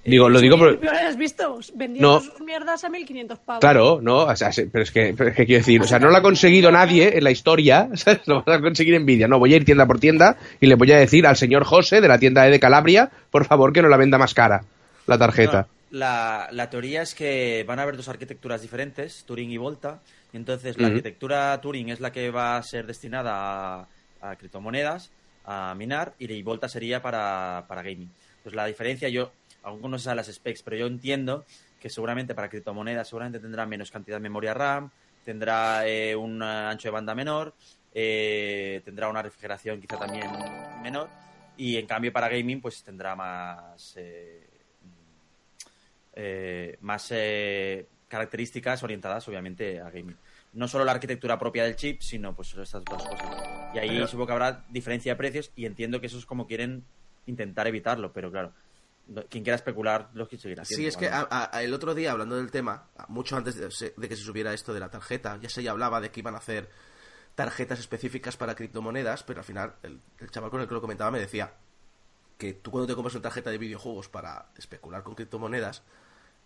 Digo, 0.04 0.28
lo 0.28 0.40
digo 0.40 0.58
por... 0.58 0.78
¿Pero 0.80 0.90
has 0.92 1.16
visto? 1.16 1.60
Vendiendo 1.76 2.14
No. 2.14 2.20
sus 2.20 2.40
mierdas 2.40 2.82
a 2.82 2.88
1500 2.88 3.38
pavos. 3.38 3.60
Claro, 3.60 4.00
no, 4.02 4.24
o 4.24 4.36
sea, 4.36 4.50
pero 4.72 4.82
es 4.82 4.90
que, 4.90 5.14
pero 5.16 5.30
es 5.30 5.36
que 5.36 5.46
quiero 5.46 5.60
decir, 5.60 5.80
o 5.80 5.86
sea, 5.86 6.00
no 6.00 6.10
lo 6.10 6.16
ha 6.16 6.22
conseguido 6.22 6.72
nadie 6.72 7.16
en 7.18 7.22
la 7.22 7.30
historia, 7.30 7.88
¿sabes? 7.94 8.20
lo 8.26 8.42
va 8.44 8.56
a 8.56 8.60
conseguir 8.60 9.00
Nvidia. 9.00 9.28
No, 9.28 9.38
voy 9.38 9.54
a 9.54 9.56
ir 9.56 9.64
tienda 9.64 9.86
por 9.86 10.00
tienda 10.00 10.36
y 10.60 10.66
le 10.66 10.74
voy 10.74 10.90
a 10.90 10.98
decir 10.98 11.24
al 11.26 11.36
señor 11.36 11.62
José 11.62 12.00
de 12.00 12.08
la 12.08 12.18
tienda 12.18 12.46
E 12.46 12.50
de 12.50 12.58
Calabria, 12.58 13.10
por 13.30 13.44
favor, 13.44 13.72
que 13.72 13.80
no 13.80 13.88
la 13.88 13.96
venda 13.96 14.18
más 14.18 14.34
cara, 14.34 14.64
la 15.06 15.18
tarjeta. 15.18 15.62
No, 15.68 15.81
la, 15.92 16.48
la 16.50 16.68
teoría 16.70 17.02
es 17.02 17.14
que 17.14 17.64
van 17.68 17.78
a 17.78 17.82
haber 17.82 17.96
dos 17.96 18.08
arquitecturas 18.08 18.62
diferentes, 18.62 19.24
Turing 19.24 19.50
y 19.50 19.58
Volta. 19.58 20.00
Y 20.32 20.38
entonces 20.38 20.78
la 20.78 20.88
arquitectura 20.88 21.60
Turing 21.60 21.90
es 21.90 22.00
la 22.00 22.10
que 22.10 22.30
va 22.30 22.56
a 22.56 22.62
ser 22.62 22.86
destinada 22.86 23.32
a, 23.34 23.88
a 24.22 24.36
criptomonedas, 24.36 25.10
a 25.44 25.74
minar, 25.76 26.14
y 26.18 26.42
Volta 26.42 26.68
sería 26.68 27.02
para, 27.02 27.66
para 27.68 27.82
gaming. 27.82 28.10
Pues 28.42 28.54
la 28.54 28.64
diferencia, 28.64 29.10
yo, 29.10 29.30
aún 29.62 29.82
no 29.90 29.98
saben 29.98 30.16
las 30.16 30.32
specs, 30.32 30.62
pero 30.62 30.78
yo 30.78 30.86
entiendo 30.86 31.44
que 31.78 31.90
seguramente 31.90 32.34
para 32.34 32.48
criptomonedas 32.48 33.08
seguramente 33.08 33.40
tendrá 33.40 33.66
menos 33.66 33.90
cantidad 33.90 34.16
de 34.16 34.22
memoria 34.22 34.54
RAM, 34.54 34.90
tendrá 35.24 35.86
eh, 35.86 36.16
un 36.16 36.42
ancho 36.42 36.88
de 36.88 36.92
banda 36.92 37.14
menor, 37.14 37.52
eh, 37.92 38.80
tendrá 38.86 39.10
una 39.10 39.20
refrigeración 39.20 39.82
quizá 39.82 39.98
también 39.98 40.30
menor, 40.82 41.10
y 41.58 41.76
en 41.76 41.86
cambio 41.86 42.10
para 42.10 42.30
gaming 42.30 42.62
pues 42.62 42.82
tendrá 42.82 43.14
más... 43.14 43.94
eh, 43.98 44.48
eh, 46.14 46.76
más 46.80 47.08
eh, 47.10 47.88
características 48.08 48.82
orientadas 48.82 49.26
obviamente 49.28 49.80
a 49.80 49.90
gaming. 49.90 50.16
No 50.52 50.68
solo 50.68 50.84
la 50.84 50.92
arquitectura 50.92 51.38
propia 51.38 51.64
del 51.64 51.76
chip, 51.76 52.00
sino 52.02 52.34
pues 52.36 52.54
estas 52.54 52.84
dos 52.84 53.02
cosas. 53.02 53.26
Y 53.74 53.78
ahí 53.78 54.06
supongo 54.06 54.26
que 54.26 54.32
habrá 54.32 54.64
diferencia 54.68 55.12
de 55.12 55.16
precios 55.16 55.50
y 55.56 55.64
entiendo 55.64 56.00
que 56.00 56.06
eso 56.08 56.18
es 56.18 56.26
como 56.26 56.46
quieren 56.46 56.84
intentar 57.26 57.66
evitarlo, 57.66 58.12
pero 58.12 58.30
claro, 58.30 58.52
quien 59.30 59.42
quiera 59.44 59.54
especular 59.56 60.10
lo 60.12 60.28
que 60.28 60.36
seguirá 60.36 60.62
haciendo. 60.62 60.82
Sí, 60.82 60.86
es 60.88 60.96
que 60.96 61.08
¿vale? 61.08 61.26
a- 61.30 61.50
a- 61.52 61.62
el 61.62 61.72
otro 61.72 61.94
día, 61.94 62.12
hablando 62.12 62.36
del 62.36 62.50
tema, 62.50 62.88
mucho 63.08 63.36
antes 63.36 63.56
de 63.56 64.08
que 64.08 64.16
se 64.16 64.22
subiera 64.22 64.52
esto 64.52 64.74
de 64.74 64.80
la 64.80 64.90
tarjeta, 64.90 65.38
ya 65.40 65.48
se 65.48 65.62
ya 65.62 65.70
hablaba 65.70 66.00
de 66.02 66.10
que 66.10 66.20
iban 66.20 66.34
a 66.34 66.38
hacer 66.38 66.68
tarjetas 67.34 67.78
específicas 67.78 68.36
para 68.36 68.54
criptomonedas, 68.54 69.22
pero 69.22 69.40
al 69.40 69.44
final 69.46 69.74
el, 69.82 70.00
el 70.18 70.30
chaval 70.30 70.50
con 70.50 70.60
el 70.60 70.68
que 70.68 70.74
lo 70.74 70.82
comentaba 70.82 71.10
me 71.10 71.18
decía 71.18 71.54
que 72.36 72.52
tú 72.52 72.70
cuando 72.70 72.86
te 72.88 72.94
compras 72.94 73.14
una 73.14 73.22
tarjeta 73.22 73.50
de 73.50 73.56
videojuegos 73.58 74.08
para 74.10 74.50
especular 74.58 75.02
con 75.02 75.14
criptomonedas, 75.14 75.82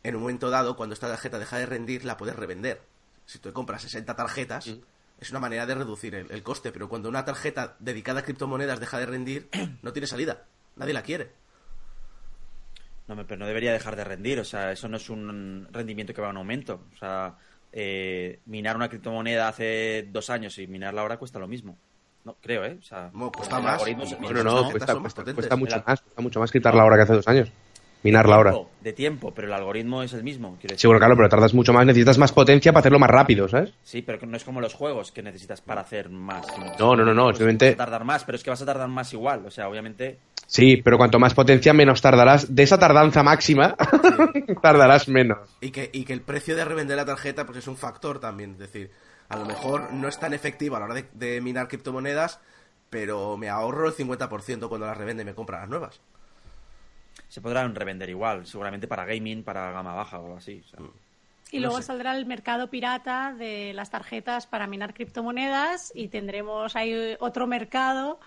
en 0.02 0.14
un 0.14 0.22
momento 0.22 0.50
dado, 0.50 0.76
cuando 0.76 0.94
esta 0.94 1.08
tarjeta 1.08 1.38
deja 1.38 1.58
de 1.58 1.66
rendir, 1.66 2.04
la 2.04 2.16
puedes 2.16 2.36
revender. 2.36 2.80
Si 3.24 3.38
tú 3.38 3.48
te 3.48 3.52
compras 3.52 3.82
60 3.82 4.14
tarjetas, 4.14 4.72
es 5.20 5.30
una 5.30 5.40
manera 5.40 5.66
de 5.66 5.74
reducir 5.74 6.14
el, 6.14 6.30
el 6.30 6.42
coste, 6.42 6.72
pero 6.72 6.88
cuando 6.88 7.08
una 7.08 7.24
tarjeta 7.24 7.76
dedicada 7.80 8.20
a 8.20 8.22
criptomonedas 8.22 8.80
deja 8.80 8.98
de 8.98 9.06
rendir, 9.06 9.48
no 9.82 9.92
tiene 9.92 10.06
salida. 10.06 10.44
Nadie 10.76 10.92
la 10.94 11.02
quiere. 11.02 11.32
No, 13.08 13.16
pero 13.26 13.36
no 13.36 13.46
debería 13.46 13.72
dejar 13.72 13.94
de 13.94 14.04
rendir, 14.04 14.40
o 14.40 14.44
sea, 14.44 14.72
eso 14.72 14.88
no 14.88 14.96
es 14.96 15.08
un 15.10 15.68
rendimiento 15.70 16.12
que 16.12 16.20
va 16.20 16.30
en 16.30 16.36
aumento. 16.36 16.80
O 16.94 16.96
sea, 16.98 17.36
eh, 17.72 18.40
minar 18.46 18.74
una 18.76 18.88
criptomoneda 18.88 19.48
hace 19.48 20.08
dos 20.10 20.28
años 20.30 20.58
y 20.58 20.66
minarla 20.66 21.02
ahora 21.02 21.16
cuesta 21.16 21.38
lo 21.38 21.46
mismo. 21.46 21.78
No, 22.24 22.36
creo, 22.42 22.64
¿eh? 22.64 22.76
O 22.80 22.82
sea, 22.82 23.10
No, 23.12 23.30
cuesta 23.30 23.60
más. 23.60 23.86
el 23.86 23.96
No, 24.44 24.70
cuesta, 24.72 24.96
mucho 24.96 25.82
más, 25.86 26.00
cuesta 26.02 26.20
mucho 26.20 26.40
más 26.40 26.50
quitarla 26.50 26.82
ahora 26.82 26.96
que 26.96 27.02
hace 27.02 27.12
dos 27.12 27.28
años. 27.28 27.52
Minarla 28.02 28.36
ahora. 28.36 28.50
Tiempo, 28.52 28.70
De 28.82 28.92
tiempo, 28.92 29.34
pero 29.34 29.48
el 29.48 29.54
algoritmo 29.54 30.02
es 30.02 30.12
el 30.12 30.22
mismo. 30.22 30.50
quiero 30.60 30.74
decir. 30.74 30.80
Sí, 30.80 30.86
bueno, 30.86 31.00
claro, 31.00 31.16
pero 31.16 31.28
tardas 31.28 31.54
mucho 31.54 31.72
más, 31.72 31.84
necesitas 31.86 32.18
más 32.18 32.30
potencia 32.32 32.72
para 32.72 32.80
hacerlo 32.80 32.98
más 33.00 33.10
rápido, 33.10 33.48
¿sabes? 33.48 33.72
Sí, 33.82 34.02
pero 34.02 34.18
que 34.18 34.26
no 34.26 34.36
es 34.36 34.44
como 34.44 34.60
los 34.60 34.74
juegos 34.74 35.10
que 35.10 35.22
necesitas 35.22 35.60
para 35.60 35.80
hacer 35.80 36.08
más. 36.08 36.46
No, 36.78 36.94
no, 36.94 37.04
no, 37.04 37.12
no, 37.14 37.24
pues 37.24 37.36
simplemente- 37.38 37.66
vas 37.70 37.74
a 37.74 37.78
tardar 37.78 38.04
más, 38.04 38.24
pero 38.24 38.36
es 38.36 38.44
que 38.44 38.50
vas 38.50 38.62
a 38.62 38.66
tardar 38.66 38.88
más 38.88 39.12
igual. 39.12 39.44
O 39.46 39.50
sea, 39.50 39.68
obviamente. 39.68 40.18
Sí, 40.46 40.76
pero 40.76 40.96
cuanto 40.98 41.18
más 41.18 41.34
potencia, 41.34 41.72
menos 41.72 42.00
tardarás. 42.00 42.54
De 42.54 42.62
esa 42.62 42.78
tardanza 42.78 43.24
máxima, 43.24 43.74
tardarás 44.62 45.08
menos. 45.08 45.38
Y 45.60 45.70
que, 45.70 45.90
y 45.92 46.04
que 46.04 46.12
el 46.12 46.20
precio 46.20 46.54
de 46.54 46.64
revender 46.64 46.96
la 46.96 47.04
tarjeta 47.04 47.44
pues 47.44 47.58
es 47.58 47.66
un 47.68 47.76
factor 47.76 48.20
también. 48.20 48.52
Es 48.52 48.58
decir, 48.58 48.90
a 49.28 49.36
lo 49.36 49.44
mejor 49.44 49.92
no 49.92 50.06
es 50.06 50.18
tan 50.20 50.32
efectivo 50.34 50.76
a 50.76 50.78
la 50.78 50.84
hora 50.84 50.94
de, 50.94 51.06
de 51.14 51.40
minar 51.40 51.66
criptomonedas, 51.66 52.38
pero 52.90 53.36
me 53.36 53.48
ahorro 53.48 53.88
el 53.88 53.94
50% 53.94 54.68
cuando 54.68 54.86
las 54.86 54.96
revende 54.96 55.24
y 55.24 55.26
me 55.26 55.34
compra 55.34 55.58
las 55.60 55.68
nuevas. 55.68 56.00
Se 57.36 57.42
podrán 57.42 57.74
revender 57.74 58.08
igual, 58.08 58.46
seguramente 58.46 58.88
para 58.88 59.04
gaming, 59.04 59.44
para 59.44 59.70
gama 59.70 59.92
baja 59.92 60.18
o 60.18 60.24
algo 60.24 60.36
así. 60.38 60.62
o 60.64 60.68
sea. 60.70 60.80
Y 61.50 61.56
No 61.58 61.66
luego 61.66 61.76
sé. 61.82 61.88
saldrá 61.88 62.16
el 62.16 62.24
mercado 62.24 62.70
pirata 62.70 63.34
de 63.38 63.74
las 63.74 63.90
tarjetas 63.90 64.46
para 64.46 64.66
minar 64.66 64.94
criptomonedas 64.94 65.92
y 65.94 66.08
tendremos 66.08 66.74
ahí 66.76 67.14
otro 67.20 67.46
mercado 67.46 68.18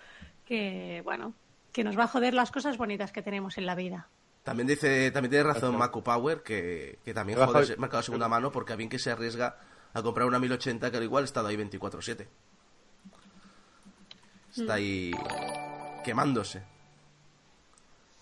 que, 0.46 1.02
bueno, 1.04 1.34
que 1.72 1.84
nos 1.84 1.98
va 1.98 2.04
a 2.04 2.08
joder 2.08 2.36
las 2.36 2.52
cosas 2.52 2.78
bonitas 2.78 3.12
que 3.12 3.24
tenemos 3.24 3.58
en 3.58 3.66
la 3.66 3.74
vida. 3.74 4.08
También 4.44 4.68
dice, 4.68 5.10
también 5.10 5.32
tiene 5.32 5.44
razón 5.54 5.76
Macu 5.76 6.04
Power 6.04 6.44
que, 6.44 7.00
que 7.04 7.12
también 7.16 7.40
jode 7.40 7.64
el 7.74 7.80
mercado 7.80 8.02
de 8.02 8.06
segunda 8.06 8.28
mano 8.28 8.52
porque 8.52 8.74
a 8.74 8.76
bien 8.76 8.90
que 8.92 9.00
se 9.00 9.10
arriesga 9.10 9.58
a 9.92 10.04
comprar 10.04 10.28
una 10.28 10.38
1080 10.38 10.92
que 10.92 10.98
al 10.98 11.04
igual 11.04 11.24
está 11.24 11.42
ahí 11.48 11.58
24/7. 11.58 12.28
Está 14.56 14.76
ahí 14.76 15.12
quemándose. 16.04 16.62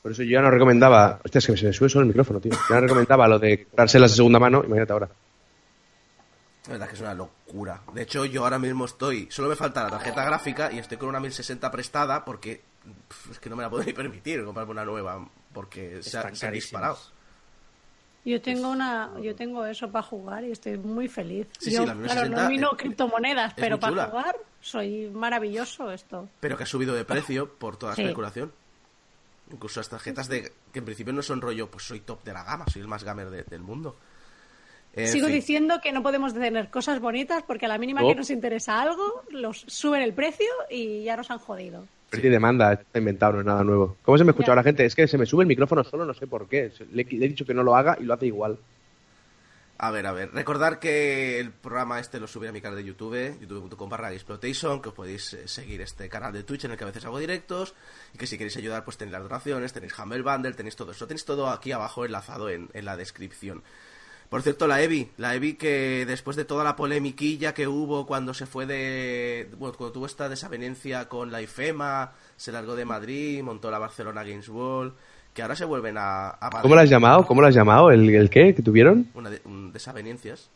Por 0.08 0.14
eso 0.14 0.24
yo 0.24 0.32
ya 0.32 0.42
no 0.42 0.50
recomendaba. 0.50 1.20
Hostia, 1.22 1.40
es 1.40 1.48
que 1.48 1.58
se 1.58 1.66
me 1.66 1.74
sube 1.74 1.90
solo 1.90 2.04
el 2.04 2.08
micrófono, 2.08 2.40
tío. 2.40 2.54
Ya 2.70 2.76
no 2.76 2.80
recomendaba 2.84 3.28
lo 3.28 3.38
de 3.40 3.66
comprárselas 3.66 4.12
de 4.12 4.16
segunda 4.16 4.40
mano, 4.40 4.64
imagínate 4.64 4.94
ahora. 4.94 5.10
La 6.68 6.72
verdad 6.72 6.88
es 6.88 6.90
que 6.92 6.96
es 6.96 7.02
una 7.02 7.14
locura. 7.14 7.82
De 7.94 8.04
hecho, 8.04 8.24
yo 8.24 8.44
ahora 8.46 8.58
mismo 8.58 8.86
estoy. 8.86 9.28
Solo 9.30 9.50
me 9.50 9.58
falta 9.58 9.84
la 9.84 9.90
tarjeta 9.90 10.24
gráfica 10.24 10.72
y 10.72 10.80
estoy 10.80 10.98
con 10.98 11.10
una 11.10 11.20
1060 11.20 11.70
prestada 11.72 12.24
porque. 12.24 12.62
es 13.30 13.38
que 13.38 13.50
no 13.50 13.58
me 13.58 13.64
la 13.64 13.70
puedo 13.70 13.84
ni 13.84 13.92
permitir 13.92 14.46
comprarme 14.46 14.72
una 14.72 14.86
nueva. 14.86 15.28
Porque 15.52 16.02
se 16.02 16.18
ha, 16.18 16.34
se 16.34 16.52
disparado. 16.52 16.98
Yo 18.24 18.42
tengo 18.42 18.70
una, 18.70 19.12
yo 19.22 19.36
tengo 19.36 19.66
eso 19.66 19.92
para 19.92 20.04
jugar 20.04 20.46
y 20.46 20.52
estoy 20.54 20.78
muy 20.78 21.10
feliz. 21.10 21.48
Sí, 21.60 21.72
yo, 21.74 21.82
sí, 21.82 21.86
la 21.88 21.94
claro, 21.96 22.00
1060 22.00 22.44
no 22.44 22.50
mino 22.50 22.72
es- 22.72 22.78
criptomonedas, 22.78 23.50
es 23.50 23.54
pero 23.58 23.78
para 23.78 24.06
jugar 24.08 24.38
soy 24.62 25.10
maravilloso 25.10 25.92
esto. 25.92 26.30
Pero 26.40 26.56
que 26.56 26.64
ha 26.64 26.66
subido 26.66 26.96
de 26.96 27.04
precio 27.04 27.50
por 27.56 27.76
toda 27.76 27.92
la 27.92 27.96
Sí. 27.98 28.04
especulación. 28.04 28.54
Incluso 29.52 29.80
las 29.80 29.90
tarjetas 29.90 30.28
de. 30.28 30.52
que 30.74 30.80
en 30.80 30.86
principio 30.86 31.14
no 31.14 31.22
son 31.22 31.42
rollo, 31.42 31.70
pues 31.72 31.84
soy 31.86 32.02
top 32.02 32.24
de 32.24 32.34
la 32.34 32.44
gama, 32.44 32.66
soy 32.72 32.82
el 32.82 32.88
más 32.88 33.04
gamer 33.04 33.30
de- 33.30 33.44
del 33.44 33.62
mundo. 33.62 33.96
En 34.94 35.08
Sigo 35.08 35.28
fin. 35.28 35.36
diciendo 35.36 35.80
que 35.82 35.92
no 35.92 36.02
podemos 36.02 36.34
tener 36.34 36.70
cosas 36.70 37.00
bonitas 37.00 37.44
porque 37.46 37.66
a 37.66 37.70
la 37.70 37.78
mínima 37.78 38.02
que 38.02 38.16
nos 38.16 38.30
interesa 38.32 38.82
algo, 38.82 39.24
los 39.30 39.60
suben 39.68 40.02
el 40.02 40.14
precio 40.14 40.48
y 40.70 41.04
ya 41.04 41.16
nos 41.16 41.30
han 41.30 41.38
jodido. 41.40 41.86
Precio 42.10 42.30
y 42.30 42.34
demanda, 42.34 42.74
está 42.74 42.98
inventado, 43.00 43.34
no 43.34 43.40
es 43.42 43.46
nada 43.46 43.64
nuevo. 43.64 43.98
¿Cómo 44.02 44.18
se 44.18 44.24
me 44.24 44.32
escucha 44.32 44.56
la 44.56 44.64
gente? 44.64 44.86
Es 44.86 44.96
que 44.96 45.08
se 45.08 45.18
me 45.18 45.26
sube 45.26 45.44
el 45.44 45.48
micrófono 45.48 45.84
solo, 45.84 46.04
no 46.06 46.14
sé 46.14 46.26
por 46.26 46.48
qué. 46.48 46.72
Le, 46.94 47.04
le 47.04 47.26
he 47.26 47.30
dicho 47.30 47.46
que 47.46 47.54
no 47.54 47.64
lo 47.64 47.76
haga 47.76 47.98
y 48.00 48.06
lo 48.06 48.14
hace 48.14 48.26
igual. 48.28 48.58
A 49.80 49.92
ver, 49.92 50.08
a 50.08 50.12
ver. 50.12 50.34
Recordar 50.34 50.80
que 50.80 51.40
el 51.40 51.52
programa 51.52 52.00
este 52.00 52.20
lo 52.20 52.26
subí 52.26 52.48
a 52.48 52.52
mi 52.52 52.62
canal 52.62 52.78
de 52.78 52.84
YouTube, 52.84 53.40
youtube.com 53.40 53.90
barra 53.90 54.12
exploitation, 54.12 54.82
que 54.82 54.90
os 54.90 54.96
podéis 54.96 55.34
eh, 55.34 55.48
seguir 55.48 55.82
este 55.82 56.10
canal 56.10 56.34
de 56.34 56.42
Twitch 56.42 56.66
en 56.66 56.72
el 56.72 56.78
que 56.78 56.84
a 56.84 56.88
veces 56.88 57.06
hago 57.06 57.20
directos, 57.20 57.76
y 58.12 58.18
que 58.18 58.26
si 58.26 58.40
queréis 58.40 58.58
ayudar, 58.58 58.84
pues 58.84 58.98
tenéis 58.98 59.14
las 59.14 59.22
donaciones, 59.22 59.74
tenéis 59.74 59.98
Humble 59.98 60.24
Bundle, 60.24 60.54
tenéis 60.54 60.76
todo 60.76 60.94
eso. 60.94 61.06
Tenéis 61.06 61.26
todo 61.26 61.50
aquí 61.50 61.72
abajo 61.72 62.06
enlazado 62.06 62.50
en, 62.50 62.70
en 62.74 62.86
la 62.86 62.98
descripción. 62.98 63.62
Por 64.30 64.42
cierto, 64.42 64.68
la 64.68 64.82
Evi, 64.82 65.12
la 65.18 65.36
Evi 65.36 65.54
que 65.54 66.06
después 66.06 66.36
de 66.36 66.44
toda 66.44 66.64
la 66.64 66.76
polemiquilla 66.76 67.54
que 67.54 67.68
hubo 67.68 68.06
cuando 68.06 68.34
se 68.34 68.46
fue 68.46 68.66
de... 68.66 69.50
Bueno, 69.58 69.78
cuando 69.78 69.94
tuvo 69.94 70.06
esta 70.06 70.28
desavenencia 70.28 71.08
con 71.08 71.32
la 71.32 71.42
IFEMA, 71.42 72.14
se 72.36 72.52
largó 72.52 72.76
de 72.76 72.84
Madrid, 72.84 73.42
montó 73.42 73.72
la 73.72 73.80
Barcelona 73.80 74.24
Games 74.24 74.50
World, 74.50 74.96
que 75.38 75.44
ahora 75.44 75.56
se 75.56 75.66
vuelven 75.66 75.96
a... 76.00 76.36
¿Cómo 76.64 76.74
lo 76.74 76.82
has 76.82 76.90
llamado? 76.90 77.24
¿Cómo 77.28 77.42
lo 77.42 77.48
has 77.48 77.54
llamado? 77.54 77.92
¿El, 77.92 78.10
el 78.10 78.28
qué? 78.28 78.56
¿Que 78.56 78.64
tuvieron? 78.64 79.06
Una 79.14 79.30
de- 79.30 79.40
un 79.46 79.72
desavenencias. 79.72 80.50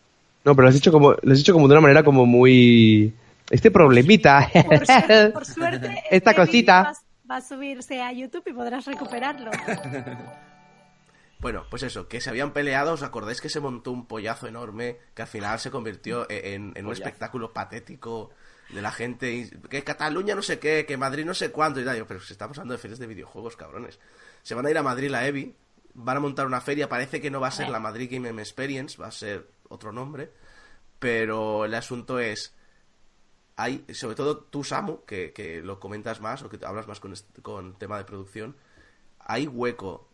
No, 0.44 0.56
pero 0.56 0.64
lo 0.64 0.70
has 0.70 0.74
dicho 0.74 0.92
como, 0.92 1.12
lo 1.22 1.32
has 1.32 1.38
dicho 1.38 1.54
como 1.54 1.68
de 1.68 1.74
una 1.76 1.82
manera 1.82 2.04
como 2.04 2.26
muy... 2.26 3.14
Este 3.52 3.70
problemita. 3.70 4.50
Por 4.66 4.86
suerte, 4.88 5.28
por 5.30 5.46
suerte, 5.46 5.88
Esta 6.10 6.32
este 6.32 6.36
cosita. 6.36 6.82
Va, 6.84 6.94
va 7.30 7.36
a 7.38 7.42
subirse 7.42 8.02
a 8.02 8.12
YouTube 8.12 8.42
y 8.48 8.54
podrás 8.54 8.86
recuperarlo. 8.86 9.52
Bueno, 11.40 11.64
pues 11.72 11.82
eso, 11.82 12.08
que 12.08 12.22
se 12.22 12.30
habían 12.30 12.52
peleado, 12.54 12.94
¿os 12.94 13.02
acordáis 13.02 13.42
que 13.42 13.50
se 13.50 13.60
montó 13.60 13.92
un 13.92 14.06
pollazo 14.06 14.48
enorme 14.48 14.98
que 15.16 15.24
al 15.24 15.28
final 15.28 15.60
se 15.60 15.72
convirtió 15.72 16.28
en, 16.30 16.72
en 16.76 16.86
un 16.86 16.94
espectáculo 16.94 17.52
patético 17.52 18.30
de 18.74 18.82
la 18.82 18.92
gente? 18.92 19.50
que 19.70 19.84
Cataluña 19.84 20.36
no 20.36 20.42
sé 20.42 20.60
qué, 20.60 20.86
que 20.86 20.98
Madrid 20.98 21.26
no 21.26 21.34
sé 21.34 21.52
cuánto 21.52 21.80
y 21.80 21.86
tal. 21.86 21.98
Yo, 21.98 22.08
pero 22.08 22.20
si 22.22 22.34
estamos 22.34 22.58
hablando 22.58 22.74
de 22.74 22.78
ferias 22.80 23.00
de 23.00 23.08
videojuegos, 23.08 23.56
cabrones. 23.56 24.00
Se 24.44 24.56
van 24.56 24.66
a 24.66 24.72
ir 24.72 24.78
a 24.78 24.84
Madrid 24.84 25.10
la 25.10 25.26
EVI, 25.28 25.56
van 25.94 26.18
a 26.18 26.20
montar 26.22 26.46
una 26.48 26.62
feria, 26.62 26.90
parece 26.90 27.20
que 27.22 27.30
no 27.32 27.40
va 27.40 27.48
a 27.48 27.52
ser 27.52 27.70
la 27.70 27.80
Madrid 27.80 28.10
Game 28.12 28.30
Experience, 28.42 28.98
va 29.02 29.08
a 29.08 29.12
ser 29.12 29.48
otro 29.70 29.92
nombre, 29.92 30.32
pero 31.00 31.66
el 31.66 31.74
asunto 31.74 32.20
es 32.20 32.54
hay, 33.58 33.86
sobre 33.94 34.16
todo 34.16 34.38
tú, 34.38 34.64
Samu, 34.64 35.04
que, 35.06 35.34
que 35.34 35.62
lo 35.62 35.80
comentas 35.80 36.20
más 36.22 36.42
o 36.42 36.50
que 36.50 36.58
hablas 36.66 36.88
más 36.88 37.00
con, 37.00 37.14
este- 37.14 37.42
con 37.42 37.78
tema 37.78 37.98
de 37.98 38.06
producción, 38.06 38.56
¿hay 39.20 39.46
hueco 39.48 40.10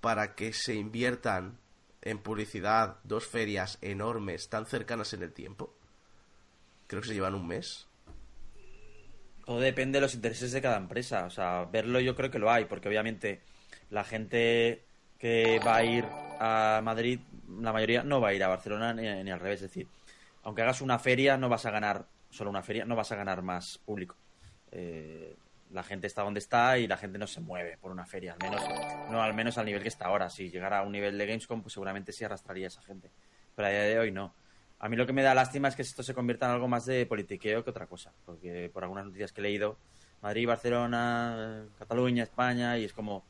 para 0.00 0.34
que 0.34 0.52
se 0.52 0.74
inviertan 0.74 1.58
en 2.02 2.18
publicidad 2.18 2.98
dos 3.04 3.26
ferias 3.26 3.78
enormes 3.80 4.48
tan 4.48 4.66
cercanas 4.66 5.12
en 5.14 5.22
el 5.22 5.32
tiempo? 5.32 5.74
Creo 6.86 7.00
que 7.02 7.08
se 7.08 7.14
llevan 7.14 7.34
un 7.34 7.46
mes. 7.46 7.88
Todo 9.44 9.60
depende 9.60 9.96
de 9.96 10.02
los 10.02 10.14
intereses 10.14 10.52
de 10.52 10.62
cada 10.62 10.76
empresa. 10.76 11.24
O 11.26 11.30
sea, 11.30 11.64
verlo 11.64 12.00
yo 12.00 12.14
creo 12.14 12.30
que 12.30 12.38
lo 12.38 12.50
hay, 12.50 12.64
porque 12.64 12.88
obviamente 12.88 13.40
la 13.90 14.04
gente 14.04 14.82
que 15.18 15.60
va 15.64 15.76
a 15.76 15.84
ir 15.84 16.04
a 16.40 16.80
Madrid, 16.82 17.20
la 17.60 17.72
mayoría 17.72 18.02
no 18.02 18.20
va 18.20 18.28
a 18.28 18.34
ir 18.34 18.42
a 18.42 18.48
Barcelona 18.48 18.92
ni, 18.94 19.30
al 19.30 19.40
revés. 19.40 19.62
Es 19.62 19.70
decir, 19.70 19.86
aunque 20.42 20.62
hagas 20.62 20.80
una 20.80 20.98
feria, 20.98 21.36
no 21.36 21.48
vas 21.48 21.66
a 21.66 21.70
ganar 21.70 22.06
solo 22.30 22.50
una 22.50 22.62
feria, 22.62 22.84
no 22.84 22.96
vas 22.96 23.12
a 23.12 23.16
ganar 23.16 23.42
más 23.42 23.78
público. 23.78 24.16
Eh, 24.70 25.36
la 25.70 25.82
gente 25.82 26.06
está 26.06 26.22
donde 26.22 26.40
está 26.40 26.78
y 26.78 26.86
la 26.86 26.96
gente 26.96 27.18
no 27.18 27.26
se 27.26 27.40
mueve 27.40 27.78
por 27.78 27.90
una 27.92 28.04
feria, 28.04 28.34
al 28.34 28.38
menos 28.38 28.62
no 29.10 29.22
al 29.22 29.34
menos 29.34 29.58
al 29.58 29.66
nivel 29.66 29.82
que 29.82 29.88
está 29.88 30.06
ahora. 30.06 30.28
Si 30.28 30.50
llegara 30.50 30.80
a 30.80 30.82
un 30.82 30.92
nivel 30.92 31.16
de 31.16 31.26
Gamescom, 31.26 31.62
pues 31.62 31.74
seguramente 31.74 32.12
sí 32.12 32.24
arrastraría 32.24 32.66
a 32.66 32.68
esa 32.68 32.82
gente. 32.82 33.10
Pero 33.54 33.68
a 33.68 33.70
día 33.70 33.82
de 33.82 33.98
hoy 33.98 34.10
no. 34.10 34.34
A 34.82 34.88
mí 34.88 34.96
lo 34.96 35.06
que 35.06 35.12
me 35.12 35.22
da 35.22 35.32
lástima 35.34 35.68
es 35.68 35.76
que 35.76 35.82
esto 35.82 36.02
se 36.02 36.12
convierta 36.12 36.46
en 36.46 36.52
algo 36.52 36.68
más 36.68 36.84
de 36.86 37.06
politiqueo 37.06 37.62
que 37.64 37.70
otra 37.70 37.86
cosa, 37.86 38.12
porque 38.26 38.68
por 38.72 38.82
algunas 38.82 39.06
noticias 39.06 39.32
que 39.32 39.40
he 39.40 39.44
leído, 39.44 39.78
Madrid, 40.20 40.46
Barcelona, 40.46 41.66
Cataluña, 41.78 42.24
España, 42.24 42.76
y 42.78 42.84
es 42.84 42.92
como, 42.92 43.24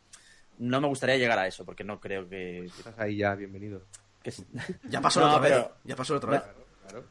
no 0.58 0.80
me 0.80 0.88
gustaría 0.88 1.16
llegar 1.18 1.38
a 1.38 1.46
eso, 1.46 1.64
porque 1.64 1.84
no 1.84 2.00
creo 2.00 2.28
que... 2.28 2.64
Estás 2.64 2.98
ahí 2.98 3.18
ya, 3.18 3.34
bienvenido. 3.34 3.82
que 4.22 4.32
Ya 4.88 5.00
pasó 5.00 5.20
No, 5.20 5.26
la 5.26 5.32
otra 5.36 5.42
pero- 5.48 5.56
vez. 5.62 5.68
Ya 5.84 5.96
pasó 5.96 6.14
la 6.14 6.16
otra 6.18 6.30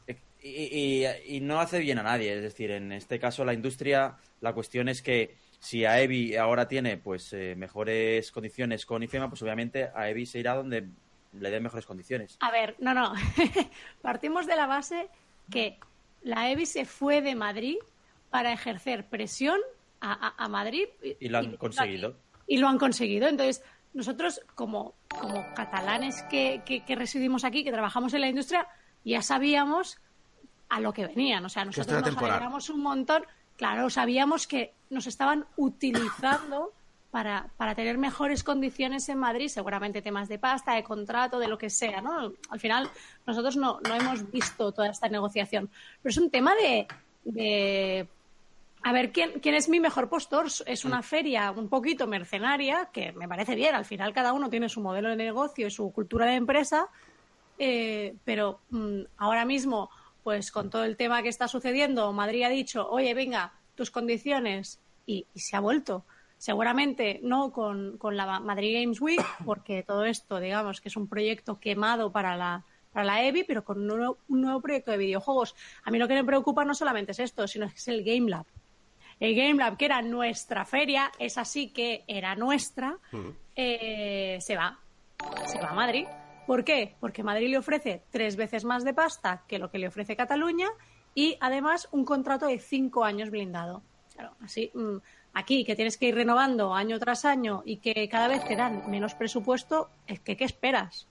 vez. 0.06 0.16
y, 0.42 1.04
y- 1.04 1.36
y 1.36 1.40
no 1.40 1.60
hace 1.60 1.78
bien 1.78 1.98
a 1.98 2.02
nadie, 2.02 2.34
es 2.36 2.42
decir, 2.42 2.70
en 2.72 2.90
este 2.92 3.18
caso 3.20 3.44
la 3.44 3.54
industria, 3.54 4.16
la 4.40 4.52
cuestión 4.52 4.88
es 4.88 5.02
que 5.02 5.36
si 5.60 5.84
AEBI 5.84 6.34
ahora 6.36 6.66
tiene 6.66 6.96
pues 6.96 7.32
eh, 7.32 7.54
mejores 7.56 8.32
condiciones 8.32 8.84
con 8.84 9.04
IFEMA, 9.04 9.28
pues 9.28 9.40
obviamente 9.42 9.88
AEBI 9.94 10.26
se 10.26 10.40
irá 10.40 10.54
donde 10.56 10.88
le 11.32 11.50
den 11.50 11.62
mejores 11.62 11.86
condiciones. 11.86 12.36
A 12.40 12.50
ver, 12.50 12.76
no, 12.78 12.94
no. 12.94 13.12
Partimos 14.02 14.46
de 14.46 14.56
la 14.56 14.66
base 14.66 15.08
que 15.50 15.78
la 16.22 16.50
EBI 16.50 16.66
se 16.66 16.84
fue 16.84 17.20
de 17.22 17.34
Madrid 17.34 17.76
para 18.30 18.52
ejercer 18.52 19.06
presión 19.06 19.58
a, 20.00 20.12
a- 20.28 20.44
a 20.44 20.48
Madrid. 20.48 20.88
Y 21.20 21.28
lo 21.28 21.38
han 21.38 21.56
conseguido. 21.56 22.16
Y 22.46 22.58
lo 22.58 22.68
han 22.68 22.78
conseguido. 22.78 23.28
Entonces, 23.28 23.62
nosotros 23.94 24.40
como, 24.54 24.94
como 25.08 25.44
catalanes 25.54 26.22
que, 26.30 26.62
que, 26.64 26.84
que 26.84 26.94
residimos 26.96 27.44
aquí, 27.44 27.64
que 27.64 27.72
trabajamos 27.72 28.12
en 28.14 28.20
la 28.22 28.28
industria, 28.28 28.66
ya 29.04 29.22
sabíamos 29.22 29.98
a 30.68 30.80
lo 30.80 30.92
que 30.92 31.06
venían. 31.06 31.44
O 31.44 31.48
sea, 31.48 31.64
nosotros 31.64 32.00
nos 32.02 32.16
alegramos 32.16 32.70
un 32.70 32.80
montón. 32.82 33.24
Claro, 33.56 33.90
sabíamos 33.90 34.46
que 34.46 34.72
nos 34.90 35.06
estaban 35.06 35.46
utilizando 35.56 36.72
para, 37.12 37.50
para 37.58 37.74
tener 37.74 37.98
mejores 37.98 38.42
condiciones 38.42 39.06
en 39.10 39.18
Madrid, 39.18 39.48
seguramente 39.48 40.00
temas 40.00 40.30
de 40.30 40.38
pasta, 40.38 40.72
de 40.72 40.82
contrato, 40.82 41.38
de 41.38 41.46
lo 41.46 41.58
que 41.58 41.68
sea, 41.68 42.00
¿no? 42.00 42.32
Al 42.48 42.58
final, 42.58 42.88
nosotros 43.26 43.54
no, 43.54 43.80
no 43.86 43.94
hemos 43.94 44.30
visto 44.30 44.72
toda 44.72 44.88
esta 44.88 45.10
negociación. 45.10 45.68
Pero 46.02 46.10
es 46.10 46.16
un 46.16 46.30
tema 46.30 46.54
de, 46.54 46.88
de 47.24 48.08
a 48.82 48.92
ver, 48.94 49.12
¿quién, 49.12 49.40
¿quién 49.40 49.54
es 49.54 49.68
mi 49.68 49.78
mejor 49.78 50.08
postor? 50.08 50.46
Es 50.64 50.86
una 50.86 51.02
feria 51.02 51.50
un 51.50 51.68
poquito 51.68 52.06
mercenaria, 52.06 52.88
que 52.90 53.12
me 53.12 53.28
parece 53.28 53.56
bien. 53.56 53.74
Al 53.74 53.84
final, 53.84 54.14
cada 54.14 54.32
uno 54.32 54.48
tiene 54.48 54.70
su 54.70 54.80
modelo 54.80 55.10
de 55.10 55.16
negocio 55.16 55.66
y 55.66 55.70
su 55.70 55.92
cultura 55.92 56.24
de 56.24 56.36
empresa. 56.36 56.88
Eh, 57.58 58.14
pero 58.24 58.60
mm, 58.70 59.02
ahora 59.18 59.44
mismo, 59.44 59.90
pues 60.22 60.50
con 60.50 60.70
todo 60.70 60.84
el 60.84 60.96
tema 60.96 61.22
que 61.22 61.28
está 61.28 61.46
sucediendo, 61.46 62.10
Madrid 62.14 62.44
ha 62.44 62.48
dicho, 62.48 62.88
oye, 62.88 63.12
venga, 63.12 63.52
tus 63.74 63.90
condiciones, 63.90 64.80
y 65.04 65.26
se 65.34 65.56
ha 65.56 65.60
vuelto 65.60 66.06
seguramente 66.42 67.20
no 67.22 67.52
con, 67.52 67.98
con, 67.98 68.16
la 68.16 68.40
Madrid 68.40 68.80
Games 68.80 69.00
Week, 69.00 69.22
porque 69.46 69.84
todo 69.84 70.04
esto, 70.04 70.40
digamos, 70.40 70.80
que 70.80 70.88
es 70.88 70.96
un 70.96 71.06
proyecto 71.06 71.60
quemado 71.60 72.10
para 72.10 72.36
la, 72.36 72.64
para 72.92 73.04
la 73.04 73.22
EVI, 73.22 73.44
pero 73.44 73.62
con 73.62 73.88
un 73.88 74.16
nuevo, 74.26 74.60
proyecto 74.60 74.90
de 74.90 74.96
videojuegos. 74.96 75.54
A 75.84 75.92
mí 75.92 76.00
lo 76.00 76.08
que 76.08 76.14
me 76.14 76.24
preocupa 76.24 76.64
no 76.64 76.74
solamente 76.74 77.12
es 77.12 77.20
esto, 77.20 77.46
sino 77.46 77.68
que 77.68 77.76
es 77.76 77.86
el 77.86 78.02
Game 78.02 78.28
Lab. 78.28 78.44
El 79.20 79.36
Game 79.36 79.54
Lab, 79.54 79.76
que 79.76 79.84
era 79.84 80.02
nuestra 80.02 80.64
feria, 80.64 81.12
es 81.20 81.38
así 81.38 81.68
que 81.68 82.02
era 82.08 82.34
nuestra, 82.34 82.98
mm. 83.12 83.28
eh, 83.54 84.38
se 84.40 84.56
va. 84.56 84.80
Se 85.46 85.60
va 85.60 85.70
a 85.70 85.74
Madrid. 85.74 86.08
¿Por 86.48 86.64
qué? 86.64 86.96
Porque 86.98 87.22
Madrid 87.22 87.50
le 87.50 87.58
ofrece 87.58 88.02
tres 88.10 88.34
veces 88.34 88.64
más 88.64 88.82
de 88.82 88.94
pasta 88.94 89.44
que 89.46 89.60
lo 89.60 89.70
que 89.70 89.78
le 89.78 89.86
ofrece 89.86 90.16
Cataluña 90.16 90.66
y 91.14 91.36
además 91.40 91.88
un 91.92 92.04
contrato 92.04 92.46
de 92.46 92.58
cinco 92.58 93.04
años 93.04 93.30
blindado. 93.30 93.84
Claro, 94.12 94.34
así. 94.40 94.72
Mm, 94.74 94.96
Aquí, 95.34 95.64
que 95.64 95.76
tienes 95.76 95.96
que 95.96 96.06
ir 96.06 96.14
renovando 96.14 96.74
año 96.74 96.98
tras 96.98 97.24
año 97.24 97.62
y 97.64 97.78
que 97.78 98.08
cada 98.08 98.28
vez 98.28 98.44
te 98.46 98.56
dan 98.56 98.90
menos 98.90 99.14
presupuesto, 99.14 99.88
es 100.06 100.20
que 100.20 100.36
¿qué 100.36 100.44
esperas? 100.44 101.06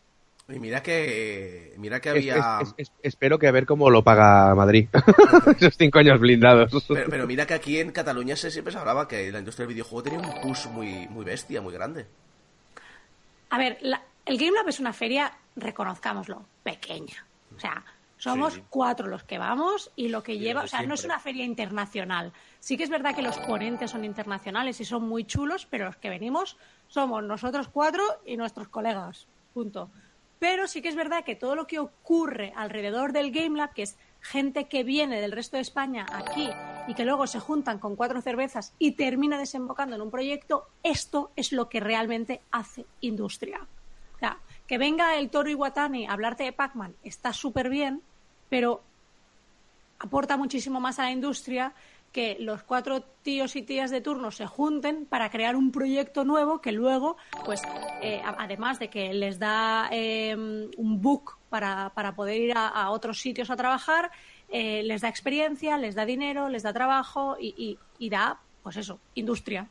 Y 0.48 0.60
mira 0.60 0.84
que, 0.84 1.74
mira 1.78 2.00
que 2.00 2.10
había... 2.10 2.60
espero 3.02 3.40
que 3.40 3.48
a 3.48 3.52
ver 3.52 3.66
cómo 3.66 3.90
lo 3.90 4.04
paga 4.04 4.54
Madrid. 4.54 4.90
Esos 5.60 5.78
cinco 5.78 6.00
años 6.00 6.20
blindados. 6.20 6.72
Pero, 6.88 7.26
mira 7.26 7.46
que 7.46 7.54
aquí 7.54 7.80
en 7.80 7.92
Cataluña 7.92 8.36
se, 8.36 8.52
siempre 8.52 8.74
se 8.74 8.80
hablaba 8.80 9.08
que 9.08 9.32
la 9.32 9.40
industria 9.40 9.66
del 9.66 9.76
videojuego 9.76 10.04
tenía 10.04 10.20
un 10.20 10.42
push 10.42 10.68
muy, 10.68 11.08
muy 11.08 11.24
bestia, 11.24 11.62
muy 11.62 11.74
grande. 11.74 12.06
A 13.50 13.58
ver, 13.58 13.78
el 13.82 14.38
Game 14.38 14.52
Lab 14.52 14.68
es 14.68 14.80
una 14.80 14.94
feria, 14.94 15.32
reconozcámoslo, 15.56 16.46
pequeña. 16.64 17.26
O 17.56 17.60
sea, 17.60 17.84
somos 18.18 18.62
cuatro 18.70 19.08
los 19.08 19.24
que 19.24 19.38
vamos 19.38 19.92
y 19.96 20.10
lo 20.10 20.22
que 20.24 20.38
lleva, 20.38 20.64
o 20.64 20.68
sea, 20.68 20.84
no 20.84 20.96
es 20.96 21.04
una 21.06 21.20
feria 21.20 21.44
internacional. 21.46 22.32
Sí 22.62 22.78
que 22.78 22.84
es 22.84 22.90
verdad 22.92 23.16
que 23.16 23.24
los 23.24 23.40
ponentes 23.40 23.90
son 23.90 24.06
internacionales 24.06 24.80
y 24.80 24.86
son 24.86 25.10
muy 25.10 25.26
chulos, 25.26 25.68
pero 25.70 25.86
los 25.86 25.98
que 25.98 26.10
venimos 26.10 26.58
somos 26.88 27.24
nosotros 27.24 27.68
cuatro 27.68 28.04
y 28.24 28.38
nuestros 28.38 28.68
colegas. 28.68 29.26
Punto. 29.54 29.90
Pero 30.38 30.68
sí 30.68 30.82
que 30.82 30.90
es 30.90 30.96
verdad 30.96 31.24
que 31.24 31.36
todo 31.36 31.56
lo 31.56 31.66
que 31.66 31.80
ocurre 31.80 32.54
alrededor 32.56 33.14
del 33.14 33.32
Game 33.32 33.58
Lab, 33.58 33.74
que 33.74 33.82
es 33.82 33.98
gente 34.22 34.66
que 34.66 34.84
viene 34.84 35.20
del 35.20 35.32
resto 35.32 35.58
de 35.58 35.62
España 35.62 36.06
aquí 36.14 36.50
y 36.88 36.94
que 36.94 37.04
luego 37.04 37.26
se 37.26 37.40
juntan 37.40 37.80
con 37.80 37.96
cuatro 37.96 38.22
cervezas 38.22 38.74
y 38.78 38.92
termina 38.92 39.40
desembocando 39.40 39.96
en 39.96 40.02
un 40.04 40.12
proyecto, 40.12 40.68
esto 40.84 41.32
es 41.36 41.52
lo 41.52 41.68
que 41.68 41.80
realmente 41.80 42.42
hace 42.52 42.86
industria. 43.02 43.68
Que 44.68 44.78
venga 44.78 45.18
el 45.18 45.30
Toro 45.32 45.50
Iwatani 45.50 46.06
a 46.06 46.14
hablarte 46.14 46.44
de 46.44 46.54
Pac-Man 46.54 46.96
está 47.04 47.34
súper 47.34 47.70
bien, 47.70 48.02
pero 48.50 48.82
aporta 50.00 50.38
muchísimo 50.38 50.80
más 50.80 50.98
a 50.98 51.04
la 51.04 51.12
industria 51.12 51.74
que 52.12 52.38
los 52.40 52.64
cuatro 52.64 53.02
tíos 53.02 53.56
y 53.56 53.62
tías 53.62 53.92
de 53.92 54.02
turno 54.02 54.32
se 54.32 54.46
junten 54.46 55.06
para 55.06 55.30
crear 55.30 55.56
un 55.56 55.72
proyecto 55.72 56.26
nuevo 56.26 56.62
que 56.62 56.72
luego, 56.72 57.18
pues, 57.46 57.62
eh, 58.02 58.22
además 58.38 58.80
de 58.80 58.90
que 58.90 59.14
les 59.14 59.40
da 59.40 59.90
eh, 59.92 60.36
un 60.36 61.02
book 61.02 61.38
para, 61.50 61.92
para, 61.94 62.16
poder 62.16 62.42
ir 62.42 62.54
a, 62.56 62.90
otros 62.90 63.20
sitios 63.20 63.50
a 63.50 63.56
trabajar, 63.56 64.12
eh, 64.50 64.84
les 64.84 65.02
da 65.02 65.08
experiencia, 65.08 65.78
les 65.78 65.96
da 65.96 66.06
dinero, 66.06 66.50
les 66.50 66.64
da 66.64 66.74
trabajo 66.74 67.38
y, 67.40 67.78
y, 67.98 68.10
da, 68.10 68.40
pues 68.64 68.78
eso, 68.78 69.00
industria. 69.16 69.68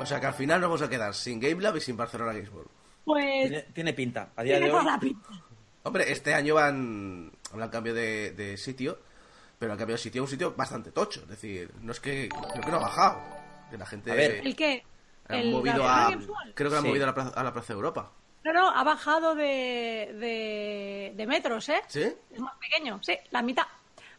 O 0.00 0.06
sea 0.06 0.20
que 0.20 0.26
al 0.26 0.34
final 0.34 0.60
nos 0.60 0.70
vamos 0.70 0.82
a 0.82 0.88
quedar 0.88 1.14
sin 1.14 1.40
Game 1.40 1.60
Lab 1.60 1.76
y 1.76 1.80
sin 1.80 1.96
Barcelona 1.96 2.32
Games 2.32 2.50
World. 2.52 2.70
Pues... 3.04 3.72
Tiene, 3.72 3.92
pinta. 3.92 4.30
A 4.36 4.42
día 4.42 4.60
de 4.60 4.70
hoy... 4.70 5.16
Hombre, 5.82 6.12
este 6.12 6.34
año 6.34 6.54
van 6.56 7.32
hablan 7.52 7.70
cambio 7.70 7.94
de, 7.94 8.56
sitio, 8.56 8.98
pero 9.60 9.72
han 9.72 9.78
cambiado 9.78 9.98
de 9.98 10.02
sitio 10.02 10.22
a 10.22 10.24
un 10.24 10.30
sitio 10.30 10.54
bastante 10.56 10.90
tocho. 10.90 11.20
Es 11.20 11.28
decir, 11.28 11.70
no 11.82 11.92
es 11.92 12.00
que. 12.00 12.30
Creo 12.30 12.64
que 12.64 12.70
no 12.70 12.78
ha 12.78 12.80
bajado. 12.80 13.20
Que 13.70 13.76
la 13.76 13.84
gente. 13.84 14.10
A 14.10 14.14
ver, 14.14 14.40
¿el 14.42 14.56
qué? 14.56 14.82
Han 15.28 15.52
movido 15.52 15.86
a, 15.86 16.08
creo 16.54 16.70
que 16.70 16.74
lo 16.74 16.78
han 16.78 16.86
movido 16.86 17.04
a 17.04 17.08
la, 17.08 17.14
plaza, 17.14 17.30
a 17.38 17.44
la 17.44 17.52
Plaza 17.52 17.74
de 17.74 17.76
Europa. 17.76 18.10
No, 18.42 18.52
no, 18.54 18.70
ha 18.70 18.82
bajado 18.82 19.34
de, 19.34 20.16
de, 20.18 21.12
de, 21.14 21.26
metros, 21.26 21.68
¿eh? 21.68 21.82
¿Sí? 21.86 22.10
Es 22.30 22.40
más 22.40 22.54
pequeño, 22.56 22.98
sí, 23.02 23.12
la 23.30 23.42
mitad. 23.42 23.66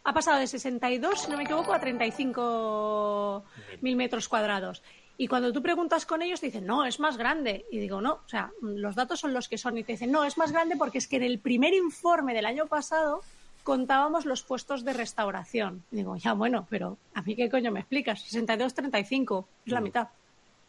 Ha 0.03 0.13
pasado 0.13 0.39
de 0.39 0.45
62, 0.45 1.23
si 1.23 1.31
no 1.31 1.37
me 1.37 1.43
equivoco, 1.43 1.73
a 1.73 1.79
35 1.79 3.43
mil 3.81 3.95
metros 3.95 4.29
cuadrados. 4.29 4.83
Y 5.17 5.27
cuando 5.27 5.51
tú 5.51 5.61
preguntas 5.61 6.05
con 6.05 6.21
ellos, 6.21 6.39
te 6.39 6.45
dicen, 6.45 6.67
no, 6.67 6.85
es 6.85 6.99
más 6.99 7.17
grande. 7.17 7.65
Y 7.71 7.79
digo, 7.79 7.99
no, 7.99 8.21
o 8.25 8.29
sea, 8.29 8.51
los 8.61 8.95
datos 8.95 9.19
son 9.19 9.33
los 9.33 9.49
que 9.49 9.57
son. 9.57 9.75
Y 9.77 9.83
te 9.83 9.93
dicen, 9.93 10.11
no, 10.11 10.23
es 10.23 10.37
más 10.37 10.51
grande 10.51 10.77
porque 10.77 10.99
es 10.99 11.07
que 11.07 11.17
en 11.17 11.23
el 11.23 11.39
primer 11.39 11.73
informe 11.73 12.35
del 12.35 12.45
año 12.45 12.67
pasado 12.67 13.21
contábamos 13.63 14.25
los 14.25 14.43
puestos 14.43 14.83
de 14.83 14.93
restauración. 14.93 15.83
Y 15.91 15.97
digo, 15.97 16.15
ya 16.17 16.33
bueno, 16.33 16.67
pero 16.69 16.97
¿a 17.13 17.21
mí 17.21 17.35
qué 17.35 17.49
coño 17.49 17.71
me 17.71 17.79
explicas? 17.81 18.23
62-35, 18.31 19.45
es 19.65 19.71
la 19.71 19.81
mm. 19.81 19.83
mitad. 19.83 20.07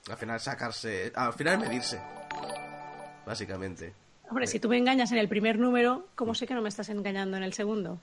Al 0.08 0.16
final 0.16 0.40
sacarse, 0.40 1.12
al 1.14 1.32
final 1.32 1.58
medirse, 1.58 2.00
básicamente. 3.24 3.94
Hombre, 4.28 4.46
si 4.46 4.58
tú 4.58 4.68
me 4.68 4.78
engañas 4.78 5.12
en 5.12 5.18
el 5.18 5.28
primer 5.28 5.58
número, 5.58 6.08
¿cómo 6.14 6.34
sé 6.34 6.46
que 6.46 6.54
no 6.54 6.62
me 6.62 6.68
estás 6.68 6.88
engañando 6.88 7.36
en 7.36 7.42
el 7.42 7.52
segundo? 7.52 8.00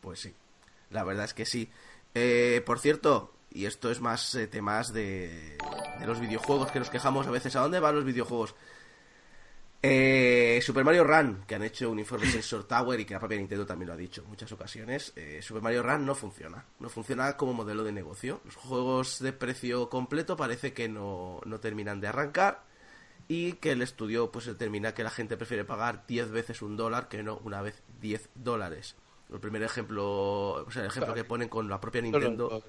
Pues 0.00 0.20
sí, 0.20 0.34
la 0.90 1.04
verdad 1.04 1.24
es 1.24 1.34
que 1.34 1.46
sí. 1.46 1.70
Eh, 2.14 2.62
por 2.66 2.80
cierto, 2.80 3.32
y 3.50 3.64
esto 3.64 3.90
es 3.90 4.00
más 4.00 4.34
eh, 4.34 4.46
temas 4.46 4.92
de, 4.92 5.56
de, 6.00 6.06
los 6.06 6.20
videojuegos 6.20 6.70
que 6.70 6.78
nos 6.78 6.90
quejamos 6.90 7.26
a 7.26 7.30
veces. 7.30 7.56
¿A 7.56 7.60
dónde 7.60 7.80
van 7.80 7.94
los 7.94 8.04
videojuegos? 8.04 8.54
Eh, 9.88 10.60
Super 10.62 10.84
Mario 10.84 11.04
Run, 11.04 11.44
que 11.46 11.54
han 11.54 11.62
hecho 11.62 11.88
un 11.88 11.98
informe 12.00 12.26
Sensor 12.26 12.64
Tower 12.64 12.98
y 12.98 13.04
que 13.04 13.14
la 13.14 13.20
propia 13.20 13.38
Nintendo 13.38 13.64
también 13.64 13.86
lo 13.88 13.94
ha 13.94 13.96
dicho 13.96 14.22
en 14.22 14.28
muchas 14.28 14.50
ocasiones. 14.50 15.12
Eh, 15.14 15.40
Super 15.40 15.62
Mario 15.62 15.84
Run 15.84 16.04
no 16.04 16.14
funciona. 16.16 16.64
No 16.80 16.88
funciona 16.88 17.36
como 17.36 17.54
modelo 17.54 17.84
de 17.84 17.92
negocio. 17.92 18.40
Los 18.44 18.56
juegos 18.56 19.20
de 19.20 19.32
precio 19.32 19.88
completo 19.88 20.36
parece 20.36 20.72
que 20.72 20.88
no, 20.88 21.40
no 21.44 21.60
terminan 21.60 22.00
de 22.00 22.08
arrancar 22.08 22.64
y 23.28 23.54
que 23.54 23.72
el 23.72 23.82
estudio 23.82 24.32
pues 24.32 24.46
determina 24.46 24.92
que 24.92 25.04
la 25.04 25.10
gente 25.10 25.36
prefiere 25.36 25.64
pagar 25.64 26.04
10 26.06 26.32
veces 26.32 26.62
un 26.62 26.76
dólar 26.76 27.08
que 27.08 27.22
no 27.22 27.38
una 27.44 27.62
vez 27.62 27.82
10 28.00 28.30
dólares. 28.34 28.96
El 29.32 29.40
primer 29.40 29.62
ejemplo, 29.62 30.64
o 30.64 30.70
sea, 30.70 30.82
el 30.82 30.88
ejemplo 30.88 31.14
que 31.14 31.24
ponen 31.24 31.48
con 31.48 31.68
la 31.68 31.80
propia 31.80 32.02
Nintendo 32.02 32.62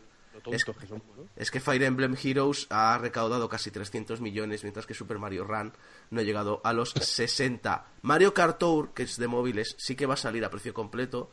es, 1.36 1.52
que, 1.52 1.60
Fire 1.60 1.84
Emblem 1.84 2.16
Heroes 2.22 2.68
ha 2.70 2.98
recaudado 2.98 3.50
casi 3.50 3.72
300 3.72 4.22
millones, 4.22 4.64
mientras 4.64 4.86
que 4.86 4.94
Super 4.94 5.20
Mario 5.20 5.44
Run 5.44 5.74
no 6.12 6.22
ha 6.22 6.24
llegado 6.24 6.62
a 6.64 6.74
los 6.74 6.92
60. 6.92 7.86
Mario 8.02 8.34
Kart 8.34 8.58
Tour, 8.58 8.94
que 8.94 9.04
es 9.04 9.18
de 9.18 9.28
móviles, 9.28 9.76
sí 9.78 9.96
que 9.96 10.06
va 10.06 10.16
a 10.16 10.18
salir 10.18 10.44
a 10.46 10.50
precio 10.50 10.74
completo. 10.74 11.30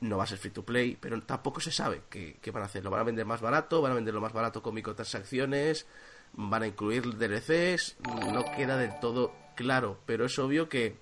No 0.00 0.16
va 0.16 0.24
a 0.24 0.26
ser 0.26 0.38
free 0.38 0.50
to 0.50 0.64
play, 0.64 0.96
pero 0.98 1.20
tampoco 1.22 1.60
se 1.60 1.70
sabe 1.70 2.02
qué, 2.08 2.38
van 2.52 2.62
a 2.62 2.66
hacer. 2.66 2.82
Lo 2.82 2.90
van 2.90 3.00
a 3.00 3.04
vender 3.04 3.26
más 3.26 3.40
barato, 3.40 3.82
van 3.82 3.92
a 3.92 3.96
venderlo 3.96 4.20
más 4.20 4.32
barato 4.32 4.62
con 4.62 4.74
microtransacciones, 4.74 5.86
van 6.32 6.62
a 6.62 6.66
incluir 6.66 7.16
DLCs. 7.16 7.96
No 8.32 8.44
queda 8.56 8.76
del 8.76 8.98
todo 9.00 9.34
claro, 9.54 9.98
pero 10.06 10.24
es 10.24 10.38
obvio 10.38 10.68
que, 10.68 10.96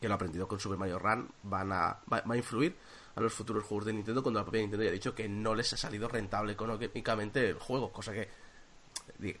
que 0.00 0.08
lo 0.08 0.14
aprendido 0.14 0.48
con 0.48 0.58
Super 0.58 0.78
Mario 0.78 0.98
Run 0.98 1.28
van 1.44 1.72
a, 1.72 2.00
va 2.10 2.22
a 2.28 2.36
influir 2.36 2.74
a 3.16 3.20
los 3.20 3.32
futuros 3.32 3.64
juegos 3.64 3.86
de 3.86 3.92
Nintendo 3.92 4.22
cuando 4.22 4.40
la 4.40 4.44
propia 4.44 4.60
Nintendo 4.60 4.84
ya 4.84 4.90
ha 4.90 4.94
dicho 4.94 5.14
que 5.14 5.28
no 5.28 5.54
les 5.54 5.72
ha 5.72 5.76
salido 5.76 6.08
rentable 6.08 6.52
económicamente 6.52 7.48
el 7.48 7.58
juego, 7.58 7.92
cosa 7.92 8.12
que 8.12 8.28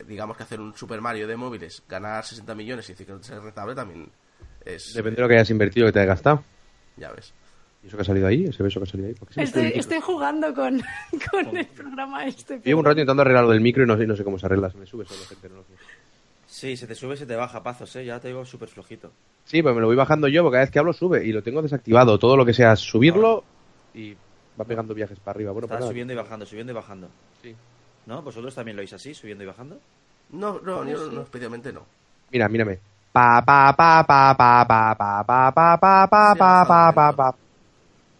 digamos 0.06 0.36
que 0.36 0.42
hacer 0.42 0.60
un 0.60 0.74
Super 0.76 1.00
Mario 1.00 1.26
de 1.26 1.36
móviles, 1.36 1.82
ganar 1.88 2.24
60 2.24 2.54
millones 2.54 2.88
y 2.88 2.92
decir 2.92 3.06
que 3.06 3.12
no 3.12 3.18
te 3.18 3.28
sale 3.28 3.40
rentable 3.40 3.74
también 3.74 4.10
es... 4.64 4.92
Depende 4.94 5.16
de 5.16 5.22
lo 5.22 5.28
que 5.28 5.34
hayas 5.34 5.50
invertido 5.50 5.86
que 5.86 5.92
te 5.92 6.00
hayas 6.00 6.08
gastado. 6.08 6.42
Ya 6.96 7.10
ves. 7.12 7.32
¿Y 7.82 7.88
eso 7.88 7.96
que 7.96 8.02
ha 8.02 8.06
salido 8.06 8.26
ahí? 8.26 8.44
¿Ese 8.44 8.62
beso 8.62 8.80
que 8.80 8.84
ha 8.84 8.90
salido 8.90 9.08
ahí? 9.08 9.14
Estoy, 9.36 9.72
estoy, 9.74 10.00
jugando 10.00 10.54
con, 10.54 10.82
con 11.30 11.56
el 11.56 11.66
programa 11.66 12.24
este. 12.26 12.60
Llevo 12.64 12.80
un 12.80 12.86
rato 12.86 12.98
intentando 12.98 13.22
arreglar 13.22 13.44
lo 13.44 13.50
del 13.50 13.60
micro 13.60 13.84
y 13.84 13.86
no, 13.86 13.96
no 13.96 14.16
sé 14.16 14.24
cómo 14.24 14.38
se 14.38 14.46
arregla. 14.46 14.70
Se 14.70 14.78
me 14.78 14.86
sube 14.86 15.04
solo, 15.04 15.20
gente, 15.28 15.48
no 15.48 15.56
lo 15.56 15.64
sé. 15.64 15.72
Sí, 16.46 16.76
se 16.76 16.86
te 16.86 16.94
sube, 16.94 17.16
se 17.16 17.26
te 17.26 17.34
baja, 17.34 17.62
pazos, 17.62 17.94
¿eh? 17.96 18.04
Ya 18.04 18.20
te 18.20 18.28
digo 18.28 18.44
súper 18.44 18.68
flojito. 18.68 19.12
Sí, 19.44 19.60
pues 19.60 19.74
me 19.74 19.80
lo 19.80 19.88
voy 19.88 19.96
bajando 19.96 20.28
yo, 20.28 20.42
porque 20.42 20.54
cada 20.54 20.64
vez 20.64 20.70
que 20.70 20.78
hablo 20.78 20.92
sube 20.92 21.26
y 21.26 21.32
lo 21.32 21.42
tengo 21.42 21.60
desactivado. 21.60 22.18
Todo 22.18 22.36
lo 22.36 22.46
que 22.46 22.54
sea 22.54 22.76
subirlo, 22.76 23.44
y 23.94 24.16
va 24.60 24.64
pegando 24.64 24.94
viajes 24.94 25.18
para 25.20 25.36
arriba. 25.36 25.52
Bueno, 25.52 25.66
Está 25.66 25.86
subiendo 25.86 26.12
y 26.12 26.16
bajando, 26.16 26.44
subiendo 26.46 26.72
y 26.72 26.74
bajando. 26.76 27.08
Sí. 27.42 27.54
¿No? 28.06 28.22
¿Vosotros 28.22 28.54
también 28.54 28.76
lo 28.76 28.80
veis 28.80 28.92
así, 28.92 29.14
subiendo 29.14 29.44
y 29.44 29.46
bajando? 29.46 29.78
No, 30.30 30.60
no, 30.60 30.84
yo 30.84 31.10
no, 31.10 31.22
especialmente 31.22 31.72
no. 31.72 31.82
Mira, 32.30 32.48
mírame. 32.48 32.78
Pa, 33.12 33.42
pa, 33.44 33.74
pa, 33.76 34.04
pa, 34.04 34.34
pa, 34.36 34.66
pa, 34.66 34.94
pa, 34.96 35.24
pa, 35.24 35.52
pa, 35.52 35.78
pa, 35.78 36.06
pa, 36.08 36.34
pa, 36.34 36.64
pa, 36.66 36.92
pa, 36.92 37.12
pa. 37.12 37.34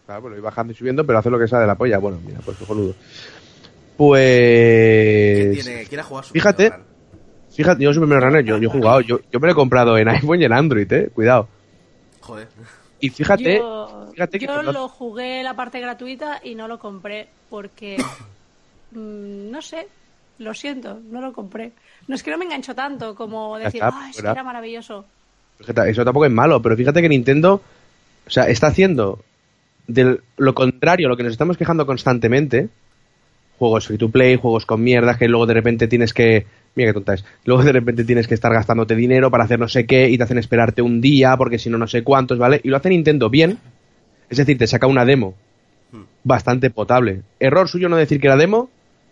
Claro, 0.07 0.21
bueno, 0.23 0.37
y 0.37 0.41
bajando 0.41 0.73
y 0.73 0.77
subiendo, 0.77 1.05
pero 1.05 1.19
hace 1.19 1.31
lo 1.31 1.39
que 1.39 1.49
sea 1.49 1.59
de 1.61 1.67
la 1.67 1.75
polla. 1.75 1.99
Bueno, 1.99 2.21
mira, 2.25 2.41
pues 2.45 2.57
cojonudo. 2.59 2.93
¿Quién 2.93 3.97
Pues... 3.97 5.65
tiene, 5.65 5.85
quiere 5.87 6.03
jugar 6.03 6.25
su 6.25 6.33
Fíjate. 6.33 6.73
Fíjate, 7.51 7.85
yo 7.85 7.93
Super 7.93 8.09
Mario 8.09 8.27
Runner, 8.27 8.45
yo, 8.45 8.59
yo 8.59 8.69
he 8.69 8.73
jugado, 8.73 9.01
yo, 9.01 9.21
yo 9.31 9.39
me 9.39 9.47
lo 9.47 9.53
he 9.53 9.55
comprado 9.55 9.97
en 9.97 10.09
iPhone 10.09 10.41
y 10.43 10.45
en 10.45 10.53
Android, 10.53 10.93
eh, 10.93 11.09
cuidado. 11.15 11.49
Joder. 12.21 12.49
Y 12.99 13.11
fíjate, 13.11 13.59
yo 13.59 14.04
fíjate 14.15 14.39
yo 14.39 14.63
lo 14.63 14.89
jugué 14.89 15.43
la 15.43 15.55
parte 15.55 15.81
gratuita 15.81 16.41
y 16.43 16.55
no 16.55 16.69
lo 16.69 16.79
compré 16.79 17.29
porque 17.51 17.97
mm, 18.93 19.51
no 19.51 19.61
sé, 19.61 19.89
lo 20.39 20.55
siento, 20.55 21.01
no 21.11 21.21
lo 21.21 21.33
compré. 21.33 21.73
No 22.09 22.15
es 22.15 22.23
que 22.23 22.31
no 22.31 22.39
me 22.39 22.45
enganchó 22.45 22.75
tanto 22.75 23.15
como 23.15 23.59
decir, 23.59 23.83
está, 23.83 23.91
ah, 23.93 24.11
es 24.11 24.17
que 24.17 24.23
fuera". 24.23 24.33
era 24.33 24.43
maravilloso. 24.43 25.05
Eso 25.59 26.05
tampoco 26.05 26.27
es 26.27 26.33
malo, 26.33 26.61
pero 26.61 26.77
fíjate 26.77 27.01
que 27.01 27.09
Nintendo, 27.09 27.61
o 28.27 28.31
sea, 28.31 28.49
está 28.49 28.69
haciendo 28.69 29.21
de 29.87 30.19
lo 30.37 30.55
contrario 30.55 31.07
a 31.07 31.11
lo 31.11 31.17
que 31.17 31.23
nos 31.23 31.33
estamos 31.33 31.57
quejando 31.57 31.87
constantemente. 31.87 32.69
Juegos 33.59 33.87
free 33.87 33.99
to 33.99 34.11
play, 34.11 34.37
juegos 34.37 34.67
con 34.67 34.83
mierda, 34.83 35.17
que 35.17 35.29
luego 35.29 35.47
de 35.47 35.55
repente 35.55 35.87
tienes 35.87 36.13
que. 36.13 36.47
Mira 36.75 36.91
qué 36.91 36.95
tonta 36.95 37.15
es. 37.15 37.25
Luego 37.45 37.63
de 37.63 37.73
repente 37.73 38.05
tienes 38.05 38.27
que 38.27 38.35
estar 38.35 38.53
gastándote 38.53 38.97
dinero 38.97 39.31
para 39.31 39.45
hacer 39.45 39.61
no 39.61 39.69
sé 39.69 39.87
qué 39.87 40.11
y 40.11 40.19
te 40.19 40.25
hacen 40.25 40.39
esperarte 40.39 40.83
un 40.83 41.01
día 41.01 41.37
porque 41.37 41.59
si 41.59 41.71
no, 41.71 41.79
no 41.79 41.87
sé 41.87 42.03
cuántos, 42.03 42.37
¿vale? 42.37 42.61
Y 42.65 42.69
lo 42.69 42.77
hace 42.77 42.89
Nintendo 42.89 43.31
bien. 43.31 43.59
Es 44.35 44.39
decir, 44.39 44.59
te 44.59 44.67
saca 44.67 44.89
una 44.89 45.05
demo 45.05 45.37
bastante 46.25 46.69
potable. 46.69 47.23
Error 47.39 47.69
suyo 47.69 47.89
no 47.89 47.95
decir 47.95 48.21
que 48.21 48.27
era 48.27 48.37
demo, 48.37 48.69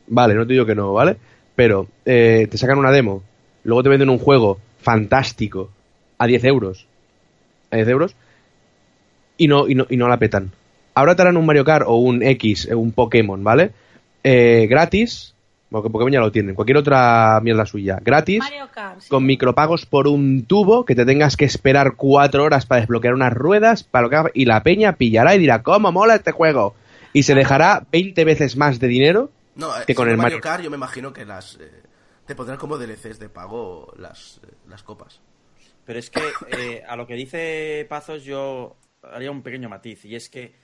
vale, 0.09 0.35
no 0.35 0.45
te 0.45 0.53
digo 0.53 0.67
que 0.67 0.75
no, 0.75 0.93
¿vale? 0.93 1.17
Pero 1.55 1.87
eh, 2.05 2.49
te 2.51 2.59
sacan 2.59 2.79
una 2.79 2.91
demo, 2.91 3.23
luego 3.63 3.85
te 3.85 3.89
venden 3.89 4.11
un 4.11 4.19
juego 4.19 4.59
fantástico 4.81 5.71
a 6.19 6.27
10 6.27 6.43
euros. 6.43 6.89
A 7.71 7.77
10 7.77 7.89
euros. 7.89 8.17
Y 9.37 9.47
no, 9.47 9.69
y 9.69 9.77
no, 9.77 9.87
y 9.89 9.97
no 9.97 10.09
la 10.09 10.19
petan. 10.19 10.51
Ahora 10.93 11.15
te 11.15 11.23
harán 11.23 11.37
un 11.37 11.47
Mario 11.47 11.65
Kart 11.65 11.85
o 11.87 11.99
un 11.99 12.25
X, 12.25 12.67
eh, 12.67 12.75
un 12.75 12.91
Pokémon, 12.91 13.45
¿vale? 13.45 13.71
Eh, 14.25 14.67
gratis. 14.69 15.32
Bueno, 15.73 15.83
que 15.85 15.91
Pokémon 15.91 16.13
ya 16.13 16.21
lo 16.21 16.31
tienen. 16.31 16.55
Cualquier 16.55 16.77
otra 16.77 17.41
mierda 17.43 17.65
suya. 17.65 17.99
Gratis. 18.03 18.41
Mario 18.41 18.69
Kart. 18.71 19.01
sí. 19.01 19.09
Con 19.09 19.25
micropagos 19.25 19.87
por 19.87 20.07
un 20.07 20.45
tubo 20.45 20.85
que 20.85 20.95
te 20.95 21.07
tengas 21.07 21.39
que 21.39 21.47
esperar 21.47 21.95
cuatro 21.97 22.45
horas 22.45 22.67
para 22.67 22.83
desbloquear 22.83 23.15
unas 23.15 23.33
ruedas 23.33 23.83
para 23.83 24.03
lo 24.03 24.11
que 24.11 24.31
y 24.35 24.45
la 24.45 24.63
peña 24.63 24.97
pillará 24.97 25.35
y 25.35 25.39
dirá 25.39 25.63
¿cómo 25.63 25.91
mola 25.91 26.15
este 26.15 26.31
juego? 26.33 26.75
Y 27.15 27.23
se 27.23 27.35
dejará 27.35 27.87
20 27.91 28.23
veces 28.25 28.57
más 28.57 28.81
de 28.81 28.89
dinero 28.89 29.31
No, 29.55 29.75
eh, 29.75 29.85
que 29.87 29.95
con 29.95 30.11
el 30.11 30.19
Mario 30.19 30.41
Kart 30.41 30.63
yo 30.63 30.71
me 30.71 30.77
imagino 30.77 31.13
que 31.13 31.25
las 31.25 31.57
eh, 31.57 31.71
te 32.27 32.35
pondrán 32.35 32.59
como 32.59 32.77
DLCs 32.77 33.19
de 33.19 33.31
pago 33.31 33.93
las, 33.97 34.41
eh, 34.45 34.53
las 34.69 34.83
copas. 34.83 35.21
Pero 35.85 35.99
es 35.99 36.11
que 36.11 36.21
eh, 36.49 36.83
a 36.87 36.97
lo 36.97 37.07
que 37.07 37.15
dice 37.15 37.87
Pazos 37.89 38.25
yo 38.25 38.77
haría 39.03 39.31
un 39.31 39.43
pequeño 39.43 39.69
matiz 39.69 40.05
y 40.05 40.15
es 40.15 40.29
que 40.29 40.55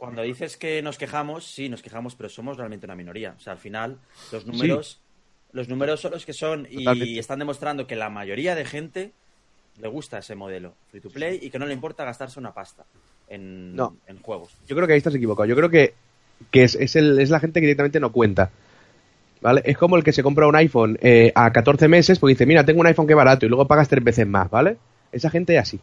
cuando 0.00 0.22
dices 0.22 0.56
que 0.56 0.80
nos 0.82 0.96
quejamos, 0.96 1.44
sí, 1.44 1.68
nos 1.68 1.82
quejamos, 1.82 2.14
pero 2.16 2.28
somos 2.30 2.56
realmente 2.56 2.86
una 2.86 2.94
minoría. 2.96 3.34
O 3.36 3.40
sea, 3.40 3.52
al 3.52 3.58
final 3.58 3.98
los 4.32 4.46
números 4.46 5.00
los 5.52 5.68
números 5.68 6.00
son 6.00 6.12
los 6.12 6.24
que 6.24 6.32
son 6.32 6.66
y 6.70 6.78
Totalmente. 6.84 7.18
están 7.18 7.38
demostrando 7.40 7.86
que 7.86 7.96
la 7.96 8.08
mayoría 8.08 8.54
de 8.54 8.64
gente 8.64 9.12
le 9.80 9.88
gusta 9.88 10.18
ese 10.18 10.34
modelo 10.34 10.74
free 10.90 11.00
to 11.00 11.10
play 11.10 11.38
y 11.42 11.50
que 11.50 11.58
no 11.58 11.66
le 11.66 11.74
importa 11.74 12.04
gastarse 12.04 12.38
una 12.40 12.54
pasta 12.54 12.84
en, 13.28 13.74
No. 13.76 13.96
en 14.06 14.20
juegos. 14.22 14.56
Yo 14.68 14.74
creo 14.76 14.86
que 14.86 14.94
ahí 14.94 14.98
estás 14.98 15.14
equivocado. 15.14 15.46
Yo 15.46 15.56
creo 15.56 15.68
que, 15.68 15.92
que 16.50 16.62
es, 16.64 16.76
es, 16.76 16.96
el- 16.96 17.18
es 17.20 17.28
la 17.30 17.40
gente 17.40 17.60
que 17.60 17.66
directamente 17.66 18.00
no 18.00 18.10
cuenta. 18.12 18.50
¿Vale? 19.42 19.62
Es 19.64 19.76
como 19.76 19.96
el 19.96 20.04
que 20.04 20.12
se 20.12 20.22
compra 20.22 20.46
un 20.46 20.54
iPhone 20.56 20.98
eh, 21.02 21.32
a 21.34 21.50
14 21.52 21.88
meses 21.88 22.18
porque 22.18 22.34
dice, 22.34 22.46
mira, 22.46 22.64
tengo 22.64 22.80
un 22.80 22.86
iPhone 22.86 23.06
que 23.06 23.14
barato 23.14 23.44
y 23.44 23.48
luego 23.48 23.66
pagas 23.66 23.88
tres 23.88 24.04
veces 24.04 24.26
más, 24.26 24.48
¿vale? 24.50 24.76
Esa 25.12 25.30
gente 25.30 25.54
es 25.56 25.60
así. 25.62 25.80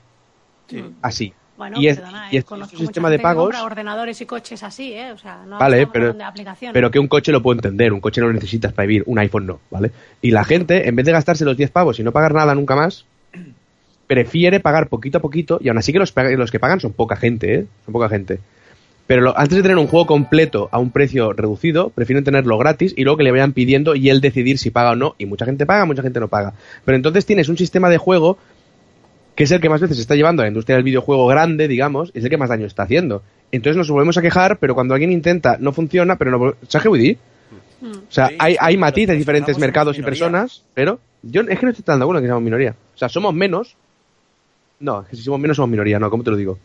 Así. 1.02 1.34
Bueno, 1.58 1.82
y 1.82 1.88
es, 1.88 1.98
perdona, 1.98 2.28
y 2.32 2.36
eh, 2.36 2.40
es 2.40 2.46
conozco 2.46 2.76
un 2.76 2.82
sistema 2.82 3.10
de 3.10 3.18
pagos. 3.20 3.56
ordenadores 3.60 4.22
y 4.22 4.26
coches 4.26 4.62
así, 4.64 4.94
¿eh? 4.94 5.12
O 5.12 5.18
sea, 5.18 5.44
no 5.48 5.58
Vale, 5.58 5.88
pero, 5.88 6.14
de 6.14 6.24
aplicaciones. 6.24 6.74
pero 6.74 6.92
que 6.92 7.00
un 7.00 7.08
coche 7.08 7.32
lo 7.32 7.42
puedo 7.42 7.58
entender, 7.58 7.92
un 7.94 8.00
coche 8.00 8.22
no 8.22 8.28
lo 8.28 8.34
necesitas 8.34 8.74
para 8.74 8.86
vivir, 8.86 9.04
un 9.08 9.18
iPhone 9.20 9.48
no, 9.48 9.60
¿vale? 9.72 9.92
Y 10.22 10.32
la 10.32 10.44
gente, 10.44 10.88
en 10.88 10.96
vez 10.96 11.06
de 11.06 11.12
gastarse 11.14 11.46
los 11.46 11.58
10 11.58 11.72
pavos 11.72 12.00
y 12.00 12.04
no 12.04 12.12
pagar 12.12 12.34
nada 12.34 12.54
nunca 12.54 12.76
más, 12.76 13.06
prefiere 14.08 14.60
pagar 14.60 14.88
poquito 14.88 15.18
a 15.18 15.22
poquito, 15.22 15.60
y 15.62 15.70
aún 15.70 15.78
así 15.78 15.92
que 15.92 16.00
los, 16.00 16.14
los 16.16 16.52
que 16.52 16.60
pagan 16.60 16.80
son 16.80 16.94
poca 16.94 17.16
gente, 17.18 17.54
¿eh? 17.56 17.66
Son 17.86 17.92
poca 17.94 18.08
gente. 18.10 18.40
Pero 19.06 19.22
lo- 19.22 19.38
antes 19.38 19.56
de 19.56 19.62
tener 19.62 19.78
un 19.78 19.88
juego 19.88 20.06
completo 20.06 20.70
a 20.72 20.80
un 20.80 20.92
precio 20.92 21.34
reducido, 21.34 21.90
prefieren 21.90 22.24
tenerlo 22.24 22.58
gratis 22.58 22.94
y 22.96 23.04
luego 23.04 23.18
que 23.18 23.24
le 23.24 23.32
vayan 23.32 23.54
pidiendo 23.54 23.96
y 23.96 24.10
él 24.10 24.22
decidir 24.22 24.58
si 24.60 24.70
paga 24.70 24.92
o 24.92 24.96
no. 24.96 25.16
Y 25.18 25.26
mucha 25.26 25.46
gente 25.46 25.66
paga, 25.66 25.86
mucha 25.86 26.02
gente 26.02 26.20
no 26.20 26.28
paga. 26.28 26.54
Pero 26.86 26.96
entonces 26.98 27.26
tienes 27.26 27.48
un 27.50 27.58
sistema 27.58 27.90
de 27.90 27.98
juego 27.98 28.38
que 29.38 29.44
es 29.44 29.52
el 29.52 29.62
que 29.62 29.70
más 29.70 29.80
veces 29.80 30.00
está 30.00 30.16
llevando 30.16 30.42
a 30.42 30.46
la 30.46 30.48
industria 30.48 30.78
del 30.78 30.84
videojuego 30.84 31.28
grande, 31.28 31.68
digamos, 31.68 32.10
es 32.16 32.24
el 32.24 32.30
que 32.32 32.38
más 32.38 32.50
daño 32.50 32.66
está 32.66 32.82
haciendo. 32.82 33.22
Entonces 33.52 33.78
nos 33.78 33.88
volvemos 33.88 34.18
a 34.18 34.22
quejar, 34.24 34.58
pero 34.58 34.74
cuando 34.74 34.96
alguien 34.96 35.12
intenta, 35.12 35.58
no 35.60 35.72
funciona, 35.74 36.18
pero 36.18 36.32
no... 36.32 36.56
¿Sabes 36.68 36.84
qué. 36.92 37.18
O 37.84 38.12
sea, 38.12 38.30
Sí, 38.30 38.36
hay, 38.40 38.58
hay 38.60 38.78
matices, 38.78 39.10
nos 39.10 39.20
diferentes 39.20 39.60
mercados 39.60 39.96
y 40.00 40.02
personas, 40.02 40.66
pero 40.74 41.00
yo 41.22 41.42
es 41.42 41.60
que 41.60 41.66
no 41.68 41.70
estoy 41.70 41.86
tan 41.86 42.00
de 42.00 42.06
acuerdo 42.06 42.18
en 42.18 42.24
que 42.24 42.30
seamos 42.30 42.44
minoría. 42.44 42.76
O 42.96 42.98
sea, 42.98 43.10
somos 43.10 43.32
menos. 43.32 43.76
No, 44.80 45.02
es 45.02 45.10
que 45.10 45.16
si 45.18 45.22
somos 45.22 45.40
menos 45.40 45.56
somos 45.56 45.70
minoría, 45.70 46.00
no, 46.00 46.10
¿cómo 46.10 46.24
te 46.24 46.32
lo 46.32 46.36
digo? 46.36 46.58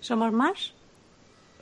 ¿Somos 0.00 0.30
más? 0.34 0.74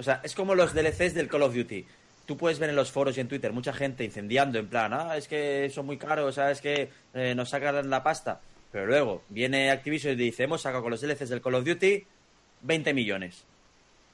O 0.01 0.03
sea, 0.03 0.21
es 0.25 0.35
como 0.35 0.57
los 0.57 0.75
DLCs 0.75 1.15
del 1.15 1.29
Call 1.29 1.43
of 1.43 1.55
Duty. 1.55 1.87
Tú 2.27 2.37
puedes 2.37 2.59
ver 2.59 2.71
en 2.71 2.77
los 2.77 2.91
foros 2.91 3.17
y 3.17 3.21
en 3.21 3.29
Twitter 3.29 3.53
mucha 3.53 3.73
gente 3.73 4.03
incendiando 4.03 4.59
en 4.59 4.67
plan, 4.67 4.93
ah, 4.93 5.17
es 5.17 5.29
que 5.29 5.71
son 5.73 5.87
muy 5.87 5.97
caros, 5.97 6.39
ah, 6.39 6.51
es 6.51 6.61
que 6.61 6.91
eh, 7.15 7.37
nos 7.37 7.51
sacan 7.51 7.89
la 7.89 8.03
pasta. 8.03 8.41
Pero 8.73 8.87
luego 8.87 9.23
viene 9.29 9.71
Activision 9.71 10.13
y 10.15 10.17
dice, 10.17 10.45
hemos 10.45 10.61
sacado 10.63 10.83
con 10.83 10.91
los 10.91 11.01
DLCs 11.01 11.29
del 11.31 11.41
Call 11.41 11.55
of 11.55 11.65
Duty 11.65 12.05
20 12.63 12.95
millones. 12.95 13.45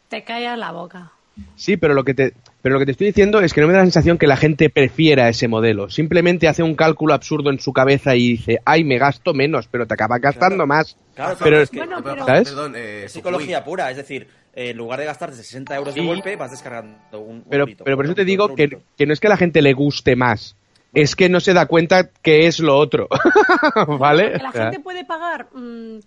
Te 0.08 0.22
callas 0.22 0.58
la 0.58 0.70
boca. 0.72 1.12
Sí, 1.56 1.76
pero 1.76 1.94
lo 1.94 2.04
que 2.04 2.14
te 2.14 2.32
pero 2.62 2.74
lo 2.74 2.78
que 2.78 2.86
te 2.86 2.92
estoy 2.92 3.08
diciendo 3.08 3.40
es 3.40 3.52
que 3.52 3.60
no 3.60 3.66
me 3.66 3.72
da 3.72 3.80
la 3.80 3.84
sensación 3.86 4.18
que 4.18 4.28
la 4.28 4.36
gente 4.36 4.70
prefiera 4.70 5.28
ese 5.28 5.48
modelo. 5.48 5.90
Simplemente 5.90 6.46
hace 6.46 6.62
un 6.62 6.76
cálculo 6.76 7.12
absurdo 7.12 7.50
en 7.50 7.58
su 7.58 7.72
cabeza 7.72 8.14
y 8.14 8.28
dice, 8.36 8.60
ay, 8.64 8.84
me 8.84 8.98
gasto 8.98 9.34
menos, 9.34 9.66
pero 9.66 9.84
te 9.86 9.94
acabas 9.94 10.20
gastando 10.20 10.54
Claro. 10.64 10.66
más. 10.68 10.96
Claro, 11.16 11.36
Pero- 11.42 11.60
es 11.60 11.70
que 11.70 11.78
Bueno, 11.78 12.02
pero- 12.04 12.24
¿Sabes? 12.24 12.48
Perdón, 12.50 12.74
eh, 12.76 13.02
es 13.06 13.12
psicología 13.12 13.64
pura. 13.64 13.90
Es 13.90 13.96
decir, 13.96 14.28
eh, 14.54 14.70
en 14.70 14.76
lugar 14.76 15.00
de 15.00 15.06
gastarte 15.06 15.34
60 15.36 15.74
euros 15.74 15.94
de 15.96 16.02
golpe, 16.06 16.36
vas 16.36 16.52
descargando 16.52 17.18
un, 17.18 17.36
un 17.38 17.44
Pero, 17.50 17.66
pero 17.84 17.96
por 17.96 18.04
eso 18.04 18.14
te 18.14 18.24
digo 18.24 18.54
que, 18.54 18.78
que 18.96 19.04
no 19.06 19.12
es 19.12 19.18
que 19.18 19.26
a 19.26 19.30
la 19.30 19.36
gente 19.36 19.60
le 19.60 19.72
guste 19.72 20.14
más, 20.14 20.56
es 20.94 21.16
que 21.16 21.28
no 21.28 21.40
se 21.40 21.52
da 21.52 21.66
cuenta 21.66 22.10
que 22.10 22.46
es 22.46 22.60
lo 22.60 22.76
otro. 22.76 23.08
¿Vale? 23.98 24.38
La 24.38 24.52
gente 24.52 24.80
puede 24.80 25.04
pagar 25.04 25.48
mm, 25.52 25.98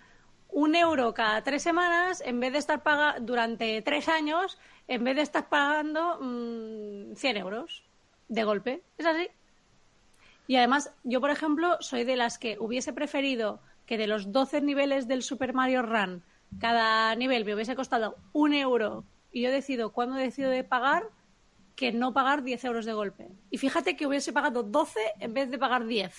un 0.50 0.74
euro 0.74 1.14
cada 1.14 1.42
tres 1.42 1.62
semanas 1.62 2.22
en 2.24 2.40
vez 2.40 2.52
de 2.52 2.58
estar 2.58 2.82
pagando 2.82 3.24
durante 3.24 3.80
tres 3.82 4.08
años, 4.08 4.58
en 4.88 5.04
vez 5.04 5.16
de 5.16 5.22
estar 5.22 5.48
pagando 5.48 6.18
mm, 6.20 7.14
100 7.14 7.36
euros 7.36 7.84
de 8.28 8.44
golpe. 8.44 8.82
Es 8.96 9.06
así. 9.06 9.28
Y 10.46 10.56
además, 10.56 10.92
yo, 11.04 11.20
por 11.20 11.30
ejemplo, 11.30 11.76
soy 11.80 12.04
de 12.04 12.16
las 12.16 12.38
que 12.38 12.56
hubiese 12.58 12.92
preferido 12.92 13.60
que 13.84 13.98
de 13.98 14.06
los 14.06 14.32
12 14.32 14.62
niveles 14.62 15.06
del 15.06 15.22
Super 15.22 15.52
Mario 15.52 15.82
Run, 15.82 16.22
cada 16.58 17.14
nivel 17.14 17.44
me 17.44 17.54
hubiese 17.54 17.76
costado 17.76 18.16
un 18.32 18.54
euro 18.54 19.04
y 19.32 19.42
yo 19.42 19.50
decido 19.50 19.92
cuándo 19.92 20.16
decido 20.16 20.50
de 20.50 20.64
pagar 20.64 21.04
que 21.78 21.92
no 21.92 22.12
pagar 22.12 22.42
10 22.42 22.64
euros 22.64 22.84
de 22.86 22.92
golpe. 22.92 23.28
Y 23.50 23.58
fíjate 23.58 23.96
que 23.96 24.04
hubiese 24.06 24.32
pagado 24.32 24.64
12 24.64 24.98
en 25.20 25.32
vez 25.32 25.48
de 25.48 25.58
pagar 25.58 25.86
10. 25.86 26.12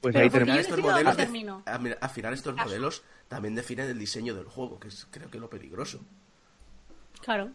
pues 0.00 0.14
pero 0.14 0.18
ahí 0.44 0.46
yo 0.48 0.54
estos 0.60 0.78
modelos 0.80 1.16
de- 1.16 1.22
a- 1.66 1.74
al 2.00 2.10
final 2.10 2.32
estos 2.34 2.56
modelos 2.56 3.04
también 3.28 3.54
definen 3.54 3.88
el 3.88 3.98
diseño 3.98 4.34
del 4.34 4.46
juego, 4.46 4.80
que 4.80 4.88
es 4.88 5.06
creo 5.10 5.30
que 5.30 5.38
lo 5.38 5.48
peligroso. 5.48 6.00
Claro. 7.22 7.50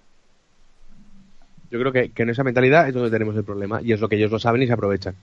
Yo 1.71 1.79
creo 1.79 1.91
que, 1.91 2.11
que 2.11 2.23
en 2.23 2.29
esa 2.29 2.43
mentalidad 2.43 2.87
es 2.87 2.93
donde 2.93 3.09
tenemos 3.09 3.35
el 3.35 3.43
problema 3.43 3.81
y 3.81 3.91
es 3.91 3.99
lo 3.99 4.07
que 4.07 4.15
ellos 4.15 4.31
lo 4.31 4.39
saben 4.39 4.61
y 4.61 4.67
se 4.67 4.73
aprovechan. 4.73 5.15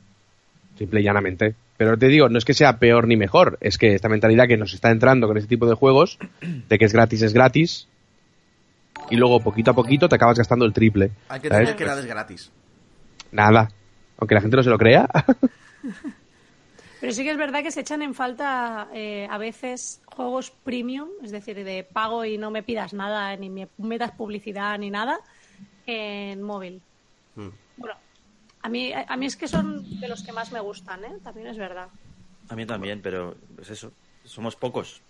Simple 0.76 1.00
y 1.00 1.04
llanamente. 1.04 1.54
Pero 1.76 1.96
te 1.96 2.08
digo, 2.08 2.28
no 2.28 2.36
es 2.38 2.44
que 2.44 2.54
sea 2.54 2.78
peor 2.78 3.06
ni 3.06 3.16
mejor, 3.16 3.56
es 3.60 3.78
que 3.78 3.94
esta 3.94 4.08
mentalidad 4.08 4.46
que 4.48 4.56
nos 4.56 4.74
está 4.74 4.90
entrando 4.90 5.26
con 5.28 5.36
este 5.36 5.48
tipo 5.48 5.66
de 5.66 5.74
juegos, 5.74 6.18
de 6.68 6.78
que 6.78 6.84
es 6.84 6.92
gratis, 6.92 7.22
es 7.22 7.32
gratis, 7.32 7.88
y 9.10 9.16
luego 9.16 9.40
poquito 9.40 9.70
a 9.70 9.74
poquito 9.74 10.08
te 10.08 10.14
acabas 10.14 10.38
gastando 10.38 10.64
el 10.64 10.72
triple. 10.72 11.10
Hay 11.28 11.40
que 11.40 11.48
entender 11.48 11.76
que 11.76 11.84
nada 11.84 12.00
es 12.00 12.06
gratis. 12.06 12.52
Nada. 13.30 13.68
Aunque 14.18 14.34
la 14.34 14.40
gente 14.40 14.56
no 14.56 14.62
se 14.62 14.70
lo 14.70 14.78
crea. 14.78 15.08
Pero 17.00 17.12
sí 17.12 17.24
que 17.24 17.32
es 17.32 17.36
verdad 17.36 17.64
que 17.64 17.72
se 17.72 17.80
echan 17.80 18.00
en 18.02 18.14
falta 18.14 18.86
eh, 18.94 19.26
a 19.28 19.36
veces 19.36 20.00
juegos 20.06 20.52
premium, 20.52 21.08
es 21.24 21.32
decir, 21.32 21.64
de 21.64 21.82
pago 21.82 22.24
y 22.24 22.38
no 22.38 22.52
me 22.52 22.62
pidas 22.62 22.92
nada, 22.92 23.36
ni 23.36 23.50
me 23.50 23.68
metas 23.76 24.12
publicidad 24.12 24.78
ni 24.78 24.88
nada, 24.88 25.18
en 25.84 26.40
móvil. 26.42 26.80
Mm. 27.34 27.48
Bueno, 27.76 27.96
a 28.62 28.68
mí, 28.68 28.92
a 28.92 29.16
mí 29.16 29.26
es 29.26 29.36
que 29.36 29.48
son 29.48 29.98
de 29.98 30.06
los 30.06 30.22
que 30.22 30.30
más 30.30 30.52
me 30.52 30.60
gustan, 30.60 31.04
¿eh? 31.04 31.18
También 31.24 31.48
es 31.48 31.58
verdad. 31.58 31.88
A 32.48 32.54
mí 32.54 32.66
también, 32.66 33.00
pero 33.02 33.34
es 33.60 33.70
eso. 33.70 33.90
Somos 34.24 34.54
pocos. 34.54 35.02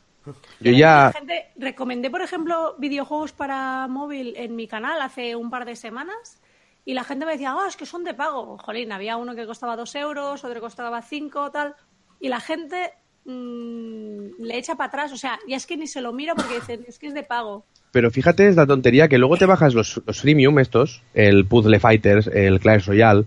Yo 0.61 0.73
ya... 0.73 1.13
gente, 1.13 1.47
recomendé, 1.57 2.11
por 2.11 2.23
ejemplo, 2.23 2.75
videojuegos 2.79 3.33
para 3.33 3.89
móvil 3.89 4.35
en 4.37 4.55
mi 4.55 4.69
canal 4.69 5.01
hace 5.01 5.35
un 5.37 5.51
par 5.51 5.65
de 5.65 5.77
semanas 5.77 6.41
y 6.85 6.95
la 6.95 7.05
gente 7.05 7.27
me 7.27 7.33
decía, 7.33 7.55
ah, 7.57 7.67
es 7.69 7.77
que 7.77 7.87
son 7.87 8.05
de 8.05 8.15
pago. 8.15 8.59
Jolín, 8.59 8.93
había 8.93 9.17
uno 9.17 9.35
que 9.35 9.47
costaba 9.47 9.77
dos 9.77 9.95
euros, 9.95 10.43
otro 10.43 10.55
que 10.55 10.61
costaba 10.61 11.01
cinco, 11.03 11.51
tal. 11.51 11.75
y 12.21 12.29
la 12.29 12.41
gente 12.41 12.93
mm, 13.25 14.43
le 14.43 14.59
echa 14.59 14.75
para 14.75 14.89
atrás. 14.89 15.13
O 15.13 15.17
sea, 15.17 15.39
ya 15.47 15.57
es 15.57 15.67
que 15.67 15.77
ni 15.77 15.87
se 15.87 16.01
lo 16.01 16.13
mira 16.13 16.35
porque 16.35 16.55
dicen, 16.55 16.85
es 16.89 16.99
que 16.99 17.07
es 17.07 17.15
de 17.15 17.23
pago. 17.23 17.65
Pero 17.93 18.11
fíjate, 18.11 18.49
es 18.49 18.57
la 18.57 18.67
tontería 18.67 19.07
que 19.09 19.19
luego 19.19 19.37
te 19.37 19.47
bajas 19.47 19.75
los, 19.75 20.03
los 20.07 20.21
freemium 20.21 20.59
estos, 20.59 21.03
el 21.15 21.47
Puzzle 21.47 21.79
Fighters, 21.79 22.27
el 22.27 22.59
Clash 22.59 22.87
Royale, 22.87 23.27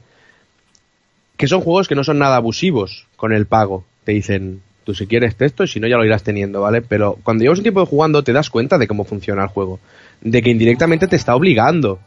que 1.38 1.48
son 1.48 1.62
juegos 1.62 1.88
que 1.88 1.96
no 1.96 2.04
son 2.04 2.20
nada 2.20 2.38
abusivos 2.38 3.08
con 3.16 3.32
el 3.32 3.46
pago. 3.46 3.86
Te 4.04 4.12
dicen, 4.12 4.64
tú 4.86 4.94
si 4.94 5.08
quieres 5.08 5.36
y 5.40 5.68
si 5.68 5.80
no 5.80 5.88
ya 5.88 5.98
lo 5.98 6.06
irás 6.06 6.24
teniendo, 6.24 6.62
¿vale? 6.62 6.82
Pero 6.82 7.18
cuando 7.24 7.44
llevas 7.44 7.60
un 7.60 7.64
tiempo 7.64 7.86
jugando 7.86 8.24
te 8.24 8.32
das 8.32 8.50
cuenta 8.50 8.78
de 8.78 8.88
cómo 8.88 9.04
funciona 9.04 9.44
el 9.44 9.50
juego. 9.50 9.80
De 10.22 10.42
que 10.42 10.52
indirectamente 10.52 11.08
te 11.08 11.18
está 11.18 11.36
obligando. 11.36 12.00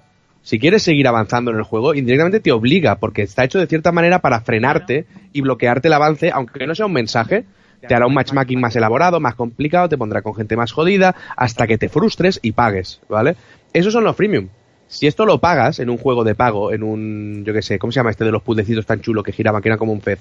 Si 0.43 0.59
quieres 0.59 0.83
seguir 0.83 1.07
avanzando 1.09 1.51
en 1.51 1.59
el 1.59 1.65
juego, 1.65 1.95
indirectamente 1.95 2.41
te 2.41 2.53
obliga, 2.53 2.95
porque 2.95 3.23
está 3.23 3.45
hecho 3.45 3.59
de 3.59 3.67
cierta 3.67 3.93
manera 3.93 4.21
para 4.21 4.41
frenarte 4.41 5.05
y 5.33 5.43
bloquearte 5.43 5.89
el 5.89 5.95
avance, 5.95 6.31
aunque 6.33 6.67
no 6.67 6.75
sea 6.75 6.87
un 6.87 6.93
mensaje, 6.93 7.45
te 7.87 7.95
hará 7.95 8.07
un 8.07 8.15
matchmaking 8.15 8.61
más 8.61 8.75
elaborado, 8.77 9.21
más 9.21 9.35
complicado, 9.35 9.89
te 9.89 9.99
pondrá 9.99 10.23
con 10.23 10.35
gente 10.35 10.57
más 10.57 10.73
jodida, 10.73 11.15
hasta 11.37 11.67
que 11.67 11.77
te 11.77 11.89
frustres 11.89 12.39
y 12.43 12.53
pagues, 12.53 13.01
¿vale? 13.09 13.37
Esos 13.73 13.93
son 13.93 14.05
los 14.05 14.17
freemium. 14.17 14.49
Si 14.87 15.07
esto 15.07 15.27
lo 15.27 15.39
pagas 15.39 15.81
en 15.81 15.91
un 15.91 15.99
juego 15.99 16.25
de 16.25 16.35
pago, 16.35 16.73
en 16.73 16.83
un, 16.83 17.45
yo 17.45 17.53
qué 17.53 17.61
sé, 17.61 17.79
¿cómo 17.79 17.93
se 17.93 18.01
llama 18.01 18.11
este 18.11 18.25
de 18.25 18.33
los 18.33 18.43
puzzlecitos 18.43 18.87
tan 18.87 19.03
chulo 19.03 19.23
que 19.23 19.33
giraban, 19.33 19.61
que 19.61 19.69
era 19.69 19.77
como 19.77 19.93
un 19.93 20.01
pez? 20.01 20.21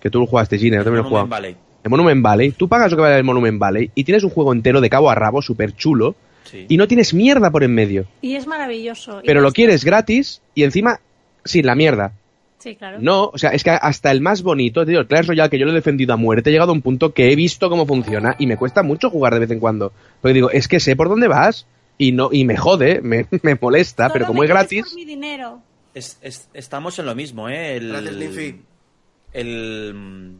Que 0.00 0.10
tú 0.10 0.20
lo 0.20 0.26
jugaste, 0.26 0.58
Gine, 0.58 0.76
yo 0.76 0.84
también 0.84 1.02
lo 1.02 1.08
he 1.08 1.10
Monument 1.10 1.28
jugado. 1.28 1.42
Valley. 1.42 1.56
El 1.84 1.90
Monument 1.90 2.22
Valley, 2.22 2.50
tú 2.52 2.68
pagas 2.68 2.90
lo 2.90 2.96
que 2.96 3.02
vale 3.02 3.16
el 3.16 3.24
Monument 3.24 3.58
Valley 3.58 3.90
y 3.94 4.04
tienes 4.04 4.24
un 4.24 4.30
juego 4.30 4.52
entero 4.52 4.80
de 4.80 4.90
cabo 4.90 5.10
a 5.10 5.14
rabo, 5.14 5.42
súper 5.42 5.74
chulo, 5.74 6.14
Sí. 6.44 6.64
y 6.68 6.76
no 6.76 6.88
tienes 6.88 7.12
mierda 7.14 7.50
por 7.50 7.62
en 7.62 7.74
medio. 7.74 8.06
Y 8.22 8.34
es 8.34 8.46
maravilloso. 8.46 9.20
Pero 9.24 9.40
lo 9.40 9.52
quieres 9.52 9.84
gratis 9.84 10.40
y 10.54 10.62
encima 10.64 11.00
sin 11.44 11.66
la 11.66 11.74
mierda. 11.74 12.12
Sí, 12.58 12.74
claro. 12.74 12.98
No, 13.00 13.26
o 13.32 13.38
sea, 13.38 13.50
es 13.50 13.62
que 13.62 13.70
hasta 13.70 14.10
el 14.10 14.20
más 14.20 14.42
bonito, 14.42 14.84
tío, 14.84 14.98
el 15.00 15.06
Clash 15.06 15.26
Royale 15.28 15.48
que 15.50 15.58
yo 15.58 15.66
lo 15.66 15.70
he 15.72 15.74
defendido 15.74 16.14
a 16.14 16.16
muerte, 16.16 16.50
he 16.50 16.52
llegado 16.52 16.72
a 16.72 16.74
un 16.74 16.82
punto 16.82 17.12
que 17.14 17.30
he 17.30 17.36
visto 17.36 17.68
cómo 17.70 17.86
funciona 17.86 18.34
y 18.38 18.46
me 18.48 18.56
cuesta 18.56 18.82
mucho 18.82 19.10
jugar 19.10 19.34
de 19.34 19.40
vez 19.40 19.50
en 19.52 19.60
cuando. 19.60 19.92
Porque 20.20 20.34
digo, 20.34 20.50
es 20.50 20.66
que 20.68 20.80
sé 20.80 20.96
por 20.96 21.08
dónde 21.08 21.28
vas 21.28 21.66
y 21.98 22.10
no 22.12 22.30
y 22.32 22.44
me 22.44 22.56
jode, 22.56 23.00
me, 23.02 23.26
me 23.42 23.56
molesta, 23.60 24.10
pero 24.12 24.26
como 24.26 24.40
me 24.40 24.46
es 24.46 24.50
gratis, 24.50 24.84
por 24.86 24.94
mi 24.94 25.04
dinero. 25.04 25.60
Es- 25.94 26.18
es- 26.22 26.48
estamos 26.54 26.98
en 26.98 27.06
lo 27.06 27.14
mismo, 27.14 27.48
¿eh? 27.48 27.76
El, 27.76 27.88
Gracias, 27.90 28.14
Linfi. 28.16 28.60
El, 29.32 30.36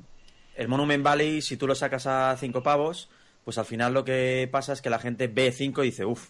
el 0.56 0.68
Monument 0.68 1.02
Valley, 1.04 1.40
si 1.42 1.56
tú 1.56 1.66
lo 1.66 1.74
sacas 1.74 2.06
a 2.06 2.36
cinco 2.38 2.62
pavos, 2.62 3.08
pues 3.44 3.58
al 3.58 3.64
final 3.64 3.94
lo 3.94 4.04
que 4.04 4.48
pasa 4.50 4.72
es 4.72 4.82
que 4.82 4.90
la 4.90 4.98
gente 4.98 5.26
ve 5.28 5.52
cinco 5.52 5.82
y 5.82 5.86
dice, 5.86 6.04
uff, 6.04 6.28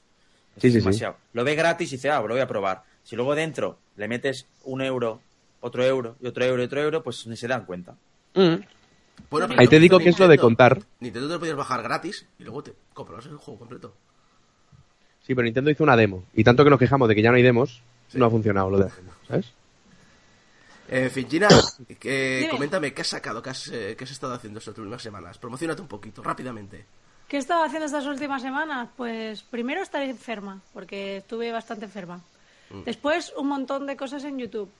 Sí, 0.59 0.67
es 0.69 0.73
sí, 0.73 0.81
sí. 0.81 0.85
demasiado. 0.85 1.17
Lo 1.35 1.45
ve 1.45 1.55
gratis 1.55 1.93
y 1.93 1.97
dice, 1.97 2.11
ah, 2.11 2.21
lo 2.21 2.29
voy 2.29 2.41
a 2.41 2.49
probar. 2.49 2.83
Si 3.05 3.15
luego 3.15 3.35
dentro 3.37 3.79
le 3.97 4.09
metes 4.09 4.47
un 4.65 4.83
euro, 4.83 5.21
otro 5.61 5.85
euro 5.85 6.17
y 6.21 6.27
otro 6.27 6.45
euro 6.45 6.63
y 6.63 6.67
otro 6.67 6.81
euro, 6.83 7.03
pues 7.03 7.27
ni 7.29 7.37
se 7.37 7.47
dan 7.47 7.65
cuenta. 7.65 7.95
mm, 8.35 8.55
Bueno, 9.31 9.55
Ahí 9.57 9.69
te 9.69 9.79
digo 9.79 9.99
que 10.01 10.09
es 10.09 10.19
lo 10.19 10.27
de 10.27 10.37
contar. 10.39 10.81
Nintendo 11.01 11.29
te 11.29 11.35
lo 11.35 11.41
podías 11.41 11.57
bajar 11.57 11.83
gratis 11.83 12.27
y 12.41 12.43
luego 12.45 12.63
te 12.65 12.73
comprabas 12.93 13.27
el 13.27 13.37
juego 13.37 13.59
completo. 13.61 13.95
sí, 15.23 15.35
pero 15.35 15.45
Nintendo 15.45 15.71
hizo 15.71 15.85
una 15.85 15.97
demo 15.97 16.25
y 16.35 16.43
tanto 16.43 16.65
que 16.65 16.71
nos 16.71 16.79
quejamos 16.79 17.09
de 17.09 17.15
que 17.15 17.23
ya 17.23 17.31
no 17.31 17.37
hay 17.37 17.43
demos, 17.43 17.81
Sí. 18.09 18.17
no 18.19 18.25
ha 18.27 18.31
funcionado 18.31 18.71
lo 18.71 18.79
de 18.79 18.85
la 18.87 18.91
demo, 18.97 19.13
¿sabes? 19.29 19.53
Eh, 20.89 21.11
Fingina, 21.11 21.49
que, 22.01 22.39
Dime. 22.41 22.51
coméntame, 22.51 22.95
¿qué 22.95 23.03
has 23.03 23.09
sacado? 23.09 23.43
¿Qué 23.43 23.51
has, 23.51 23.69
eh, 23.69 23.95
qué 23.97 24.05
has 24.05 24.11
estado 24.11 24.35
haciendo 24.35 24.59
estas 24.59 24.77
últimas 24.79 25.03
semanas? 25.03 25.39
Promocionate 25.39 25.83
un 25.83 25.89
poquito, 25.89 26.23
rápidamente. 26.23 26.87
¿Qué 27.29 27.37
he 27.37 27.41
estado 27.41 27.63
haciendo 27.63 27.87
estas 27.87 28.07
últimas 28.07 28.41
semanas? 28.41 28.89
Pues 28.97 29.43
primero 29.43 29.83
estar 29.83 30.03
enferma, 30.03 30.63
porque 30.73 31.19
estuve 31.19 31.53
bastante 31.53 31.85
enferma. 31.85 32.23
Mm. 32.71 32.85
Después 32.85 33.35
un 33.37 33.49
montón 33.49 33.87
de 33.87 33.97
cosas 33.97 34.25
en 34.25 34.39
YouTube. 34.39 34.71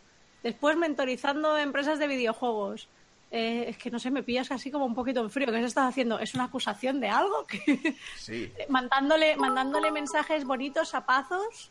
Después 0.43 0.77
mentorizando 0.77 1.59
empresas 1.59 1.99
de 1.99 2.07
videojuegos. 2.07 2.89
Eh, 3.31 3.67
es 3.69 3.77
que 3.77 3.91
no 3.91 3.99
sé, 3.99 4.11
me 4.11 4.23
pillas 4.23 4.51
así 4.51 4.71
como 4.71 4.87
un 4.87 4.95
poquito 4.95 5.21
en 5.21 5.29
frío. 5.31 5.49
¿Qué 5.51 5.59
has 5.59 5.65
estado 5.65 5.89
haciendo? 5.89 6.19
¿Es 6.19 6.35
una 6.35 6.45
acusación 6.45 7.01
de 7.01 7.09
algo? 7.09 7.47
que 7.49 7.95
Sí. 8.17 8.51
mandándole, 8.71 9.37
mandándole 9.37 9.91
mensajes 9.91 10.45
bonitos 10.47 10.95
a 10.95 11.05
Pazos, 11.05 11.71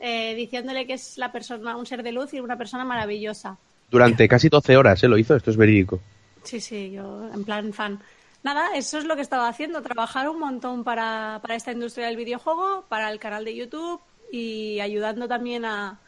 eh, 0.00 0.34
diciéndole 0.34 0.88
que 0.88 0.94
es 0.94 1.16
la 1.18 1.30
persona, 1.30 1.76
un 1.76 1.86
ser 1.86 2.02
de 2.02 2.10
luz 2.10 2.34
y 2.34 2.40
una 2.40 2.58
persona 2.58 2.84
maravillosa. 2.84 3.58
Durante 3.90 4.28
casi 4.28 4.48
12 4.48 4.76
horas, 4.76 5.02
¿eh? 5.02 5.08
Lo 5.08 5.18
hizo, 5.18 5.36
esto 5.36 5.50
es 5.50 5.56
verídico. 5.56 6.00
Sí, 6.44 6.60
sí, 6.60 6.90
yo 6.90 7.28
en 7.32 7.44
plan 7.44 7.72
fan. 7.72 8.00
Nada, 8.42 8.76
eso 8.76 8.98
es 8.98 9.04
lo 9.04 9.16
que 9.16 9.22
estaba 9.22 9.48
haciendo, 9.48 9.82
trabajar 9.82 10.28
un 10.28 10.38
montón 10.38 10.84
para, 10.84 11.38
para 11.42 11.54
esta 11.56 11.72
industria 11.72 12.06
del 12.06 12.16
videojuego, 12.16 12.84
para 12.88 13.10
el 13.10 13.18
canal 13.18 13.44
de 13.44 13.56
YouTube 13.56 14.00
y 14.30 14.78
ayudando 14.80 15.26
también 15.26 15.64
a, 15.64 15.98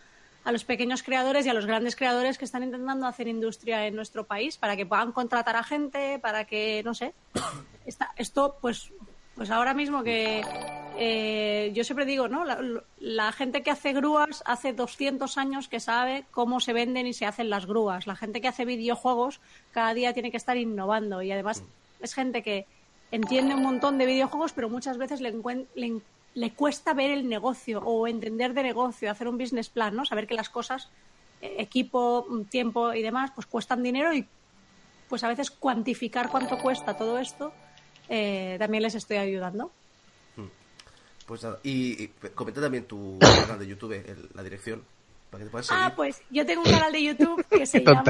a 0.44 0.52
los 0.52 0.64
pequeños 0.64 1.02
creadores 1.02 1.46
y 1.46 1.48
a 1.48 1.54
los 1.54 1.66
grandes 1.66 1.96
creadores 1.96 2.38
que 2.38 2.44
están 2.44 2.62
intentando 2.62 3.06
hacer 3.06 3.26
industria 3.26 3.86
en 3.86 3.96
nuestro 3.96 4.24
país 4.24 4.56
para 4.56 4.76
que 4.76 4.86
puedan 4.86 5.10
contratar 5.12 5.56
a 5.56 5.64
gente, 5.64 6.20
para 6.20 6.44
que, 6.44 6.82
no 6.84 6.94
sé, 6.94 7.12
esta- 7.86 8.12
esto 8.16 8.56
pues 8.60 8.92
pues 9.34 9.50
ahora 9.50 9.72
mismo 9.72 10.02
que 10.02 10.42
eh, 11.00 11.70
yo 11.74 11.84
siempre 11.84 12.04
digo, 12.04 12.28
¿no? 12.28 12.44
La, 12.44 12.60
la 12.98 13.32
gente 13.32 13.62
que 13.62 13.70
hace 13.70 13.92
grúas 13.92 14.42
hace 14.44 14.72
200 14.72 15.38
años 15.38 15.68
que 15.68 15.78
sabe 15.78 16.24
cómo 16.32 16.58
se 16.58 16.72
venden 16.72 17.06
y 17.06 17.12
se 17.12 17.24
hacen 17.24 17.50
las 17.50 17.66
grúas. 17.66 18.06
La 18.08 18.16
gente 18.16 18.40
que 18.40 18.48
hace 18.48 18.64
videojuegos 18.64 19.40
cada 19.70 19.94
día 19.94 20.12
tiene 20.12 20.32
que 20.32 20.36
estar 20.36 20.56
innovando 20.56 21.22
y 21.22 21.30
además 21.30 21.62
es 22.00 22.14
gente 22.14 22.42
que 22.42 22.66
entiende 23.12 23.54
un 23.54 23.62
montón 23.62 23.96
de 23.98 24.06
videojuegos, 24.06 24.52
pero 24.52 24.68
muchas 24.68 24.98
veces 24.98 25.20
le, 25.20 25.32
le, 25.74 26.00
le 26.34 26.52
cuesta 26.52 26.94
ver 26.94 27.12
el 27.12 27.28
negocio 27.28 27.80
o 27.80 28.06
entender 28.06 28.52
de 28.52 28.62
negocio, 28.62 29.10
hacer 29.10 29.28
un 29.28 29.38
business 29.38 29.68
plan, 29.68 29.94
¿no? 29.94 30.04
Saber 30.04 30.26
que 30.26 30.34
las 30.34 30.48
cosas, 30.48 30.88
eh, 31.40 31.56
equipo, 31.58 32.26
mm, 32.28 32.42
tiempo 32.44 32.92
y 32.92 33.02
demás, 33.02 33.30
pues 33.34 33.46
cuestan 33.46 33.82
dinero 33.82 34.12
y 34.12 34.26
pues 35.08 35.24
a 35.24 35.28
veces 35.28 35.50
cuantificar 35.50 36.28
cuánto 36.28 36.58
cuesta 36.58 36.96
todo 36.96 37.18
esto 37.18 37.52
eh, 38.08 38.56
también 38.58 38.82
les 38.82 38.94
estoy 38.94 39.16
ayudando. 39.16 39.70
Pues 41.28 41.42
nada, 41.44 41.58
y, 41.62 42.02
y 42.04 42.08
comenta 42.34 42.60
también 42.60 42.84
tu 42.86 43.18
canal 43.20 43.58
de 43.58 43.66
YouTube, 43.68 43.92
el- 43.92 44.28
la 44.34 44.42
dirección, 44.42 44.82
para 45.30 45.40
que 45.40 45.44
te 45.44 45.50
puedas 45.50 45.66
seguir. 45.66 45.82
Ah, 45.84 45.92
pues 45.94 46.20
yo 46.30 46.44
tengo 46.46 46.62
un 46.62 46.70
canal 46.70 46.90
de 46.90 47.02
YouTube 47.04 47.44
que 47.48 47.66
se 47.66 47.84
llama 47.84 48.02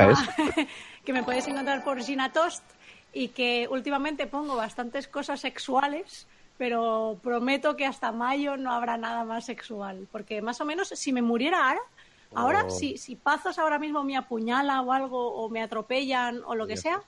que 1.05 1.13
me 1.13 1.23
puedes 1.25 1.47
encontrar 1.49 1.83
por 1.85 2.01
Gina 2.01 2.33
Toast 2.33 2.63
y 3.13 3.29
que 3.29 3.67
últimamente 3.71 4.27
pongo 4.27 4.55
bastantes 4.57 5.09
cosas 5.09 5.41
sexuales, 5.41 6.27
pero 6.59 7.19
prometo 7.23 7.77
que 7.77 7.87
hasta 7.87 8.13
mayo 8.13 8.57
no 8.57 8.73
habrá 8.73 8.97
nada 8.97 9.25
más 9.25 9.45
sexual, 9.47 10.07
porque 10.13 10.41
más 10.43 10.61
o 10.61 10.65
menos 10.65 10.89
si 10.89 11.13
me 11.13 11.21
muriera 11.23 11.69
ahora, 11.69 11.81
ahora 12.35 12.65
Oh. 12.67 12.71
si 12.71 12.99
si 12.99 13.17
Pazos 13.17 13.59
ahora 13.59 13.79
mismo 13.79 14.05
me 14.05 14.17
apuñala 14.17 14.81
o 14.83 14.93
algo 14.93 15.33
o 15.35 15.49
me 15.49 15.63
atropellan 15.63 16.43
o 16.45 16.55
lo 16.55 16.67
que 16.67 16.77
sea, 16.77 17.01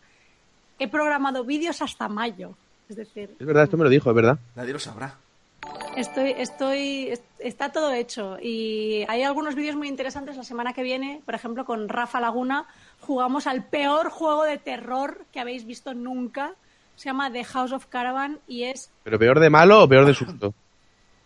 he 0.78 0.88
programado 0.88 1.44
vídeos 1.44 1.82
hasta 1.82 2.08
mayo, 2.08 2.54
es 2.88 2.96
decir, 2.96 3.36
Es 3.38 3.46
verdad, 3.46 3.64
esto 3.64 3.76
me 3.76 3.84
lo 3.84 3.90
dijo, 3.90 4.08
es 4.10 4.16
verdad. 4.16 4.38
Nadie 4.56 4.72
lo 4.72 4.78
sabrá. 4.78 5.14
Estoy, 5.96 6.30
estoy, 6.38 7.08
est- 7.08 7.24
está 7.40 7.72
todo 7.72 7.92
hecho 7.92 8.38
y 8.40 9.04
hay 9.08 9.22
algunos 9.22 9.54
vídeos 9.54 9.76
muy 9.76 9.88
interesantes 9.88 10.36
la 10.36 10.44
semana 10.44 10.72
que 10.72 10.82
viene, 10.82 11.20
por 11.26 11.34
ejemplo, 11.34 11.64
con 11.64 11.88
Rafa 11.88 12.20
Laguna 12.20 12.66
jugamos 13.00 13.46
al 13.46 13.64
peor 13.64 14.08
juego 14.10 14.44
de 14.44 14.56
terror 14.58 15.26
que 15.32 15.40
habéis 15.40 15.66
visto 15.66 15.92
nunca. 15.92 16.54
Se 16.96 17.06
llama 17.06 17.32
The 17.32 17.44
House 17.44 17.72
of 17.72 17.86
Caravan 17.86 18.38
y 18.46 18.64
es 18.64 18.90
¿Pero 19.02 19.18
peor 19.18 19.40
de 19.40 19.50
malo 19.50 19.82
o 19.82 19.88
peor 19.88 20.06
de 20.06 20.14
susto? 20.14 20.54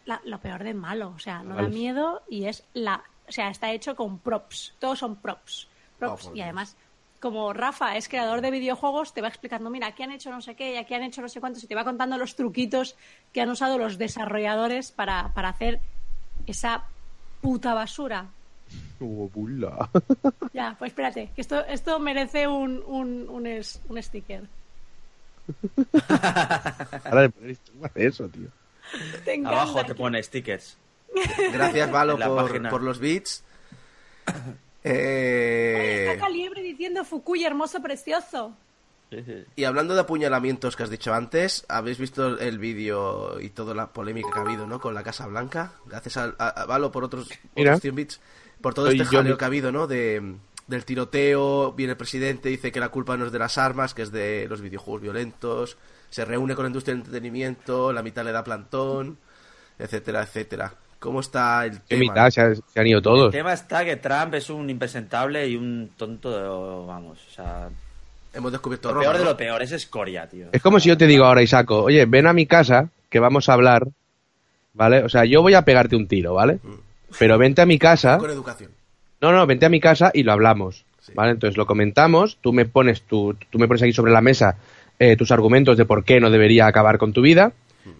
la- 0.06 0.20
lo 0.24 0.38
peor 0.38 0.62
de 0.64 0.74
malo, 0.74 1.12
o 1.14 1.18
sea, 1.18 1.42
no 1.42 1.54
Vale. 1.56 1.68
da 1.68 1.74
miedo 1.74 2.22
y 2.28 2.46
es 2.46 2.64
la, 2.74 3.02
o 3.28 3.32
sea, 3.32 3.48
está 3.50 3.70
hecho 3.72 3.94
con 3.96 4.18
props, 4.18 4.74
todos 4.78 4.98
son 4.98 5.16
props, 5.16 5.68
props 5.98 6.24
Oh, 6.26 6.28
por 6.30 6.36
y 6.38 6.40
además 6.42 6.76
como 7.24 7.54
Rafa 7.54 7.96
es 7.96 8.06
creador 8.06 8.42
de 8.42 8.50
videojuegos, 8.50 9.14
te 9.14 9.22
va 9.22 9.28
explicando, 9.28 9.70
mira, 9.70 9.86
aquí 9.86 10.02
han 10.02 10.10
hecho 10.12 10.30
no 10.30 10.42
sé 10.42 10.54
qué, 10.56 10.74
y 10.74 10.76
aquí 10.76 10.92
han 10.92 11.02
hecho 11.04 11.22
no 11.22 11.28
sé 11.30 11.40
cuántos, 11.40 11.64
y 11.64 11.66
te 11.66 11.74
va 11.74 11.82
contando 11.82 12.18
los 12.18 12.36
truquitos 12.36 12.96
que 13.32 13.40
han 13.40 13.48
usado 13.48 13.78
los 13.78 13.96
desarrolladores 13.96 14.92
para, 14.92 15.32
para 15.32 15.48
hacer 15.48 15.80
esa 16.46 16.84
puta 17.40 17.72
basura. 17.72 18.26
Oh, 19.00 19.30
pula. 19.32 19.88
Ya, 20.52 20.76
pues 20.78 20.90
espérate, 20.90 21.30
que 21.34 21.40
esto, 21.40 21.64
esto 21.64 21.98
merece 21.98 22.46
un, 22.46 22.82
un, 22.86 23.26
un, 23.30 23.46
es- 23.46 23.80
un 23.88 24.02
sticker. 24.02 24.42
Ahora 27.04 27.22
le 27.22 27.28
ponéis 27.30 27.58
¿cómo 27.72 27.86
hace 27.86 28.06
eso, 28.06 28.28
tío. 28.28 28.48
Te. 29.24 29.40
Abajo 29.46 29.84
te 29.86 29.94
pone 29.94 30.22
stickers. 30.22 30.76
Gracias, 31.52 31.90
Valo, 31.90 32.18
por, 32.18 32.68
por 32.68 32.82
los 32.82 32.98
beats. 32.98 33.42
Oye, 34.84 34.92
Eh, 34.94 36.06
Está 36.12 36.26
Caliebre 36.26 36.62
diciendo 36.62 37.04
Fukuy, 37.04 37.44
hermoso, 37.44 37.80
precioso. 37.82 38.54
y 39.56 39.64
hablando 39.64 39.94
de 39.94 40.00
apuñalamientos 40.00 40.74
que 40.76 40.82
has 40.82 40.90
dicho 40.90 41.14
antes, 41.14 41.64
¿habéis 41.68 41.98
visto 41.98 42.38
el 42.38 42.58
vídeo 42.58 43.40
y 43.40 43.50
toda 43.50 43.72
la 43.74 43.92
polémica 43.92 44.28
que 44.32 44.38
ha 44.40 44.42
habido 44.42 44.66
¿no? 44.66 44.80
con 44.80 44.92
la 44.94 45.02
Casa 45.04 45.26
Blanca? 45.26 45.72
Gracias 45.86 46.16
a, 46.16 46.34
a- 46.36 46.48
a 46.48 46.66
Valo 46.66 46.90
por 46.90 47.04
otros, 47.04 47.28
Mira. 47.54 47.72
otros 47.72 47.82
100 47.82 47.94
bits, 47.94 48.20
por 48.60 48.74
todo 48.74 48.86
Soy 48.86 49.00
este 49.00 49.16
jaleo 49.16 49.38
que 49.38 49.44
ha 49.44 49.46
habido, 49.46 49.70
¿no? 49.72 49.86
De, 49.86 50.34
del 50.66 50.84
tiroteo, 50.84 51.72
viene 51.72 51.92
el 51.92 51.96
presidente, 51.96 52.48
dice 52.48 52.72
que 52.72 52.80
la 52.80 52.88
culpa 52.88 53.16
no 53.16 53.26
es 53.26 53.32
de 53.32 53.38
las 53.38 53.56
armas, 53.56 53.94
que 53.94 54.02
es 54.02 54.10
de 54.10 54.46
los 54.48 54.60
videojuegos 54.60 55.02
violentos, 55.02 55.76
se 56.10 56.24
reúne 56.24 56.54
con 56.56 56.64
la 56.64 56.68
industria 56.70 56.94
del 56.94 57.02
entretenimiento, 57.02 57.92
la 57.92 58.02
mitad 58.02 58.24
le 58.24 58.32
da 58.32 58.42
plantón, 58.42 59.18
etcétera, 59.78 60.22
etcétera. 60.22 60.74
¿Cómo 60.98 61.20
está 61.20 61.66
el 61.66 61.72
¿Qué 61.72 61.96
tema? 61.98 62.00
mitad? 62.00 62.30
Se, 62.30 62.40
han- 62.40 62.56
se 62.56 62.80
han 62.80 62.86
ido 62.86 62.98
El 62.98 63.02
todos. 63.02 63.30
tema 63.32 63.52
está 63.52 63.84
que 63.84 63.96
Trump 63.96 64.34
es 64.34 64.48
un 64.50 64.70
impresentable 64.70 65.46
y 65.48 65.56
un 65.56 65.90
tonto, 65.96 66.30
de- 66.30 66.86
vamos, 66.86 67.18
o 67.30 67.34
sea, 67.34 67.68
Hemos 68.36 68.50
descubierto 68.50 68.88
Lo 68.88 68.94
Roma, 68.94 69.04
peor 69.04 69.18
de 69.18 69.24
lo 69.24 69.36
peor, 69.36 69.62
es 69.62 69.70
escoria, 69.70 70.28
tío. 70.28 70.46
Es 70.50 70.60
como 70.60 70.80
si 70.80 70.88
yo 70.88 70.98
te 70.98 71.06
digo 71.06 71.24
ahora, 71.24 71.40
Isaco, 71.42 71.84
oye, 71.84 72.04
ven 72.04 72.26
a 72.26 72.32
mi 72.32 72.46
casa, 72.46 72.88
que 73.08 73.20
vamos 73.20 73.48
a 73.48 73.52
hablar, 73.52 73.86
¿vale? 74.72 75.04
O 75.04 75.08
sea, 75.08 75.24
yo 75.24 75.40
voy 75.40 75.54
a 75.54 75.62
pegarte 75.62 75.94
un 75.94 76.08
tiro, 76.08 76.34
¿vale? 76.34 76.58
Pero 77.18 77.38
vente 77.38 77.62
a 77.62 77.66
mi 77.66 77.78
casa. 77.78 78.18
Con 78.18 78.30
educación. 78.30 78.72
No, 79.20 79.30
no, 79.30 79.46
vente 79.46 79.66
a 79.66 79.68
mi 79.68 79.78
casa 79.78 80.10
y 80.12 80.24
lo 80.24 80.32
hablamos, 80.32 80.84
Sí. 81.00 81.12
¿vale? 81.14 81.30
Entonces 81.32 81.56
lo 81.56 81.64
comentamos, 81.66 82.38
tú 82.40 82.52
me 82.52 82.64
pones 82.64 83.02
tu, 83.02 83.36
tú 83.50 83.58
me 83.60 83.68
pones 83.68 83.82
aquí 83.82 83.92
sobre 83.92 84.10
la 84.10 84.20
mesa 84.20 84.56
eh, 84.98 85.16
tus 85.16 85.30
argumentos 85.30 85.76
de 85.76 85.84
por 85.84 86.02
qué 86.04 86.18
no 86.18 86.28
debería 86.30 86.66
acabar 86.66 86.98
con 86.98 87.12
tu 87.12 87.20
vida, 87.22 87.52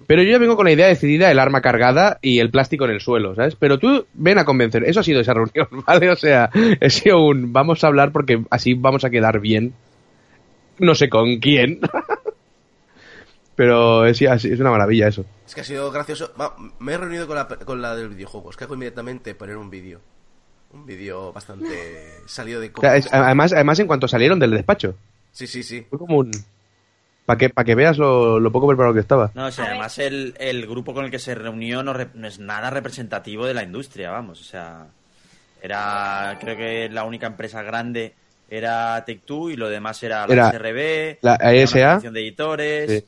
pero 0.07 0.23
yo 0.23 0.31
ya 0.31 0.39
vengo 0.39 0.57
con 0.57 0.65
la 0.67 0.73
idea 0.73 0.87
decidida, 0.87 1.31
el 1.31 1.39
arma 1.39 1.61
cargada 1.61 2.19
y 2.23 2.39
el 2.39 2.51
plástico 2.51 2.85
en 2.85 2.93
el 2.93 3.01
suelo, 3.01 3.35
¿sabes? 3.35 3.55
Pero 3.57 3.79
tú 3.79 4.07
ven 4.15 4.39
a 4.39 4.45
convencer, 4.45 4.85
eso 4.85 5.01
ha 5.01 5.05
sido 5.05 5.21
esa 5.21 5.35
reunión, 5.35 5.69
¿vale? 5.87 6.11
O 6.11 6.17
sea, 6.17 6.51
he 6.81 6.91
sido 6.91 7.25
un, 7.25 7.53
vamos 7.53 7.85
a 7.85 7.89
hablar 7.89 8.13
porque 8.13 8.43
así 8.51 8.75
vamos 8.75 9.05
a 9.05 9.11
quedar 9.11 9.41
bien, 9.41 9.75
no 10.79 10.95
sé 10.95 11.09
con 11.09 11.37
quién, 11.39 11.81
pero 13.57 14.05
es, 14.07 14.21
es 14.21 14.61
una 14.61 14.71
maravilla 14.71 15.09
eso. 15.09 15.25
Es 15.47 15.55
que 15.55 15.61
ha 15.61 15.65
sido 15.65 15.91
gracioso. 15.93 16.33
Va, 16.41 16.57
me 16.81 16.93
he 16.93 16.99
reunido 16.99 17.27
con 17.27 17.37
la, 17.37 17.47
con 17.47 17.81
la 17.81 17.95
del 17.95 18.09
videojuego. 18.09 18.51
Es 18.51 18.57
que 18.57 18.65
hago 18.65 18.75
inmediatamente 18.75 19.35
poner 19.35 19.57
un 19.57 19.71
vídeo. 19.71 20.01
Un 20.73 20.85
vídeo 20.87 21.33
bastante 21.33 22.15
salido 22.27 22.61
de 22.61 22.73
O 22.75 22.81
sea, 22.81 22.97
es- 22.97 23.13
además, 23.13 23.53
además, 23.53 23.79
en 23.79 23.87
cuanto 23.87 24.09
salieron 24.09 24.41
del 24.41 24.51
despacho, 24.51 24.97
Sí, 25.31 25.47
sí, 25.47 25.63
sí. 25.63 25.87
fue 25.89 25.99
como 25.99 26.19
un... 26.19 26.31
Para 27.27 27.39
que, 27.39 27.49
pa' 27.51 27.65
que 27.65 27.75
veas 27.75 27.97
lo, 27.99 28.39
lo 28.39 28.53
poco 28.53 28.67
preparado 28.69 28.93
que 28.95 29.01
estaba. 29.01 29.31
No, 29.35 29.47
o 29.47 29.51
sea, 29.51 29.67
además 29.67 29.99
el, 29.99 30.35
el 30.39 30.67
grupo 30.67 30.93
con 30.93 31.05
el 31.07 31.11
que 31.11 31.19
se 31.19 31.35
reunió 31.35 31.83
no, 31.83 31.95
rep- 31.95 32.13
no 32.15 32.27
es 32.27 32.39
nada 32.39 32.69
representativo 32.71 33.47
de 33.47 33.55
la 33.55 33.63
industria, 33.63 34.11
vamos. 34.11 34.41
O 34.41 34.45
sea, 34.45 34.87
era, 35.63 36.37
creo 36.41 36.57
que 36.57 36.89
la 36.91 37.05
única 37.05 37.27
empresa 37.27 37.63
grande 37.63 38.15
era 38.51 39.05
Tech2 39.07 39.53
y 39.53 39.57
lo 39.57 39.69
demás 39.69 40.03
era 40.03 40.27
la 40.27 40.33
Era 40.35 40.51
SRB, 40.53 41.19
la 41.23 41.35
era 41.37 41.49
una 41.51 41.63
ASA. 41.63 41.65
asociación 41.65 42.15
de 42.15 42.21
editores. 42.21 42.91
Sí. 42.91 43.05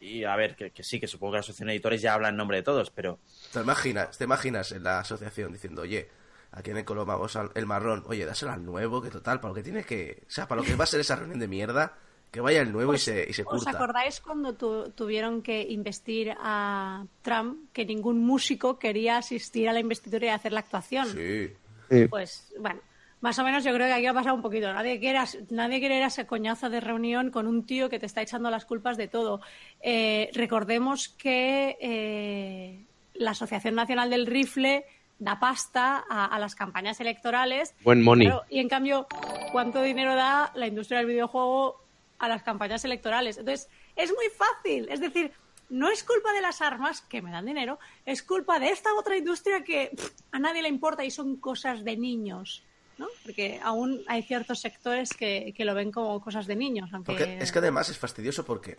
Y 0.00 0.24
a 0.24 0.36
ver, 0.36 0.54
que, 0.54 0.70
que 0.70 0.82
sí, 0.82 0.98
que 1.00 1.06
supongo 1.08 1.32
que 1.32 1.36
la 1.36 1.40
asociación 1.40 1.66
de 1.68 1.74
editores 1.74 2.00
ya 2.00 2.14
habla 2.14 2.28
en 2.30 2.36
nombre 2.36 2.56
de 2.58 2.62
todos, 2.62 2.90
pero 2.90 3.18
¿Te 3.52 3.60
imaginas, 3.60 4.16
te 4.16 4.24
imaginas 4.24 4.72
en 4.72 4.84
la 4.84 5.00
asociación 5.00 5.52
diciendo, 5.52 5.82
oye, 5.82 6.08
aquí 6.52 6.70
en 6.70 6.78
el 6.78 6.84
Coloma 6.84 7.14
vamos 7.16 7.34
al 7.36 7.50
el 7.54 7.66
marrón, 7.66 8.04
oye, 8.06 8.24
dáselo 8.24 8.52
al 8.52 8.64
nuevo, 8.64 9.02
que 9.02 9.10
total, 9.10 9.40
para 9.40 9.50
lo 9.50 9.54
que 9.56 9.62
tiene 9.62 9.84
que. 9.84 10.22
O 10.26 10.30
sea, 10.30 10.46
para 10.46 10.60
lo 10.62 10.66
que 10.66 10.76
va 10.76 10.84
a 10.84 10.86
ser 10.86 11.00
esa 11.00 11.16
reunión 11.16 11.40
de 11.40 11.48
mierda, 11.48 11.92
que 12.30 12.40
vaya 12.40 12.60
el 12.60 12.72
nuevo 12.72 12.94
y 12.94 12.98
se, 12.98 13.26
y 13.28 13.32
se 13.32 13.42
¿Os 13.42 13.48
curta. 13.48 13.70
acordáis 13.70 14.20
cuando 14.20 14.54
tu- 14.54 14.90
tuvieron 14.90 15.40
que 15.42 15.62
investir 15.62 16.34
a 16.38 17.04
Trump 17.22 17.70
que 17.72 17.84
ningún 17.86 18.20
músico 18.24 18.78
quería 18.78 19.16
asistir 19.18 19.68
a 19.68 19.72
la 19.72 19.80
investidura 19.80 20.26
y 20.26 20.28
hacer 20.30 20.52
la 20.52 20.60
actuación? 20.60 21.06
Sí. 21.08 21.50
Sí. 21.90 22.06
Pues 22.08 22.52
bueno, 22.60 22.80
más 23.22 23.38
o 23.38 23.44
menos 23.44 23.64
yo 23.64 23.72
creo 23.72 23.86
que 23.86 23.94
aquí 23.94 24.06
ha 24.06 24.12
pasado 24.12 24.36
un 24.36 24.42
poquito. 24.42 24.70
Nadie 24.72 25.00
quiere, 25.00 25.18
nadie 25.48 25.80
quiere 25.80 25.96
ir 25.96 26.02
a 26.02 26.08
ese 26.08 26.26
coñazo 26.26 26.68
de 26.68 26.80
reunión 26.80 27.30
con 27.30 27.46
un 27.46 27.64
tío 27.64 27.88
que 27.88 27.98
te 27.98 28.04
está 28.06 28.20
echando 28.20 28.50
las 28.50 28.66
culpas 28.66 28.98
de 28.98 29.08
todo. 29.08 29.40
Eh, 29.80 30.28
recordemos 30.34 31.08
que 31.08 31.78
eh, 31.80 32.84
la 33.14 33.30
Asociación 33.30 33.74
Nacional 33.74 34.10
del 34.10 34.26
Rifle 34.26 34.84
da 35.18 35.40
pasta 35.40 36.04
a, 36.08 36.26
a 36.26 36.38
las 36.38 36.54
campañas 36.54 37.00
electorales. 37.00 37.74
Buen 37.82 38.04
money. 38.04 38.26
Claro, 38.28 38.44
y 38.50 38.60
en 38.60 38.68
cambio, 38.68 39.06
¿cuánto 39.50 39.80
dinero 39.82 40.14
da 40.14 40.52
la 40.54 40.66
industria 40.66 40.98
del 40.98 41.08
videojuego 41.08 41.82
a 42.18 42.28
las 42.28 42.42
campañas 42.42 42.84
electorales? 42.84 43.38
Entonces, 43.38 43.68
es 43.96 44.10
muy 44.10 44.26
fácil. 44.36 44.88
Es 44.90 45.00
decir, 45.00 45.32
no 45.68 45.90
es 45.90 46.02
culpa 46.02 46.32
de 46.32 46.40
las 46.40 46.60
armas 46.60 47.00
que 47.02 47.22
me 47.22 47.30
dan 47.30 47.46
dinero, 47.46 47.78
es 48.06 48.22
culpa 48.22 48.58
de 48.58 48.70
esta 48.70 48.94
otra 48.94 49.16
industria 49.16 49.64
que 49.64 49.90
a 50.32 50.38
nadie 50.38 50.62
le 50.62 50.68
importa 50.68 51.04
y 51.04 51.10
son 51.10 51.36
cosas 51.36 51.84
de 51.84 51.96
niños. 51.96 52.64
¿no? 52.96 53.06
Porque 53.22 53.60
aún 53.62 54.02
hay 54.08 54.22
ciertos 54.22 54.60
sectores 54.60 55.10
que, 55.10 55.54
que 55.56 55.64
lo 55.64 55.74
ven 55.74 55.92
como 55.92 56.20
cosas 56.20 56.46
de 56.46 56.56
niños. 56.56 56.90
Aunque... 56.92 57.38
Es 57.38 57.52
que 57.52 57.60
además 57.60 57.88
es 57.90 57.98
fastidioso 57.98 58.44
porque, 58.44 58.76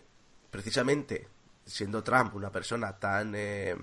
precisamente, 0.50 1.26
siendo 1.64 2.02
Trump 2.02 2.34
una 2.34 2.52
persona 2.52 2.98
tan 2.98 3.34
eh, 3.34 3.74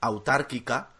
autárquica, 0.00 0.90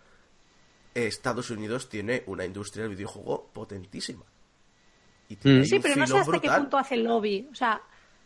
Estados 0.95 1.51
Unidos 1.51 1.89
tiene 1.89 2.25
una 2.27 2.45
industria 2.45 2.83
del 2.85 2.97
videojuego 2.97 3.51
potentísima. 3.53 4.25
Y 5.45 5.49
Mm. 5.49 5.65
Sí, 5.65 5.79
pero 5.81 5.97
no 5.97 6.07
sé 6.07 6.19
hasta 6.19 6.39
qué 6.41 6.49
punto 6.51 6.79
hace 6.79 6.97
lobby. 6.97 7.49
O 7.51 7.55
sea, 7.55 7.81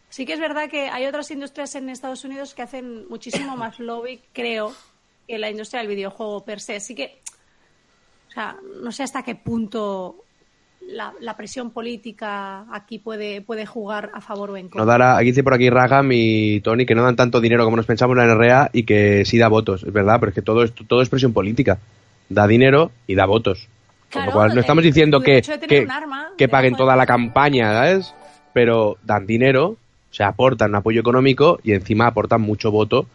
sí 0.08 0.24
que 0.26 0.32
es 0.34 0.40
verdad 0.40 0.68
que 0.68 0.88
hay 0.88 1.06
otras 1.06 1.30
industrias 1.30 1.74
en 1.74 1.88
Estados 1.88 2.24
Unidos 2.24 2.54
que 2.54 2.62
hacen 2.62 3.08
muchísimo 3.08 3.56
más 3.56 3.78
lobby, 3.80 4.20
creo, 4.32 4.72
que 5.26 5.38
la 5.38 5.50
industria 5.50 5.80
del 5.80 5.88
videojuego 5.88 6.44
per 6.44 6.60
se. 6.60 6.76
Así 6.76 6.94
que, 6.94 7.20
o 8.28 8.32
sea, 8.32 8.56
no 8.82 8.92
sé 8.92 9.02
hasta 9.02 9.22
qué 9.22 9.34
punto 9.34 10.16
la, 10.88 11.12
la 11.20 11.36
presión 11.36 11.70
política 11.72 12.64
aquí 12.72 12.98
puede, 12.98 13.40
puede 13.40 13.66
jugar 13.66 14.10
a 14.14 14.20
favor 14.20 14.50
o 14.50 14.56
en 14.56 14.66
No 14.66 14.70
contra. 14.70 14.84
dará, 14.84 15.16
aquí 15.16 15.26
dice 15.30 15.42
por 15.42 15.54
aquí 15.54 15.68
Ragam 15.68 16.08
y 16.12 16.60
Tony 16.60 16.86
que 16.86 16.94
no 16.94 17.02
dan 17.02 17.16
tanto 17.16 17.40
dinero 17.40 17.64
como 17.64 17.76
nos 17.76 17.86
pensamos 17.86 18.16
en 18.16 18.26
la 18.28 18.34
NRA 18.34 18.70
y 18.72 18.84
que 18.84 19.24
sí 19.24 19.36
da 19.36 19.48
votos, 19.48 19.82
es 19.82 19.92
verdad, 19.92 20.20
pero 20.20 20.30
es 20.30 20.34
que 20.34 20.42
todo 20.42 20.62
es, 20.62 20.72
todo 20.72 21.02
es 21.02 21.08
presión 21.08 21.32
política. 21.32 21.78
Da 22.28 22.46
dinero 22.46 22.92
y 23.06 23.14
da 23.16 23.24
votos. 23.26 23.68
Con 24.12 24.22
Claro, 24.22 24.26
lo 24.26 24.32
cual, 24.32 24.48
no 24.48 24.54
el- 24.54 24.60
estamos 24.60 24.84
diciendo 24.84 25.18
el 25.18 25.22
que, 25.24 25.38
hecho 25.38 25.58
que, 25.60 25.80
un 25.80 26.50
paguen 26.50 26.76
toda 26.76 26.94
la 26.96 27.06
campaña, 27.06 27.72
¿sabes? 27.72 28.14
Pero 28.54 28.96
dan 29.02 29.26
dinero, 29.26 29.76
se 30.10 30.22
aportan 30.24 30.74
apoyo 30.74 31.00
económico 31.00 31.58
y 31.62 31.72
encima 31.72 32.06
aportan 32.06 32.40
mucho 32.40 32.70
voto 32.70 33.06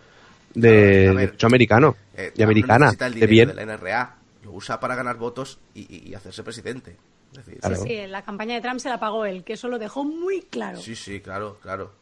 de, 0.53 0.69
A 0.69 0.71
ver, 0.71 1.15
de 1.15 1.25
derecho 1.25 1.47
americano 1.47 1.95
Eh, 2.15 2.33
y 2.35 2.43
americana, 2.43 2.89
el 2.91 2.97
de 2.97 3.09
dinero 3.09 3.29
bien. 3.31 3.47
de 3.49 3.53
la 3.55 3.61
NRA. 3.63 4.15
Lo 4.43 4.51
usa 4.51 4.79
para 4.79 4.95
ganar 4.95 5.17
votos 5.17 5.59
y, 5.73 6.09
y- 6.09 6.13
hacerse 6.15 6.43
presidente. 6.43 6.95
Es 7.31 7.37
decir, 7.37 7.59
Claro. 7.61 7.75
Sí, 7.77 7.87
sí, 7.87 8.07
la 8.07 8.23
campaña 8.23 8.55
de 8.55 8.61
Trump 8.61 8.79
se 8.79 8.89
la 8.89 8.99
pagó 8.99 9.25
él, 9.25 9.43
que 9.45 9.53
eso 9.53 9.69
lo 9.69 9.79
dejó 9.79 10.03
muy 10.03 10.41
claro. 10.41 10.77
sí, 10.79 10.95
sí, 10.95 11.21
claro, 11.21 11.57
claro. 11.61 11.93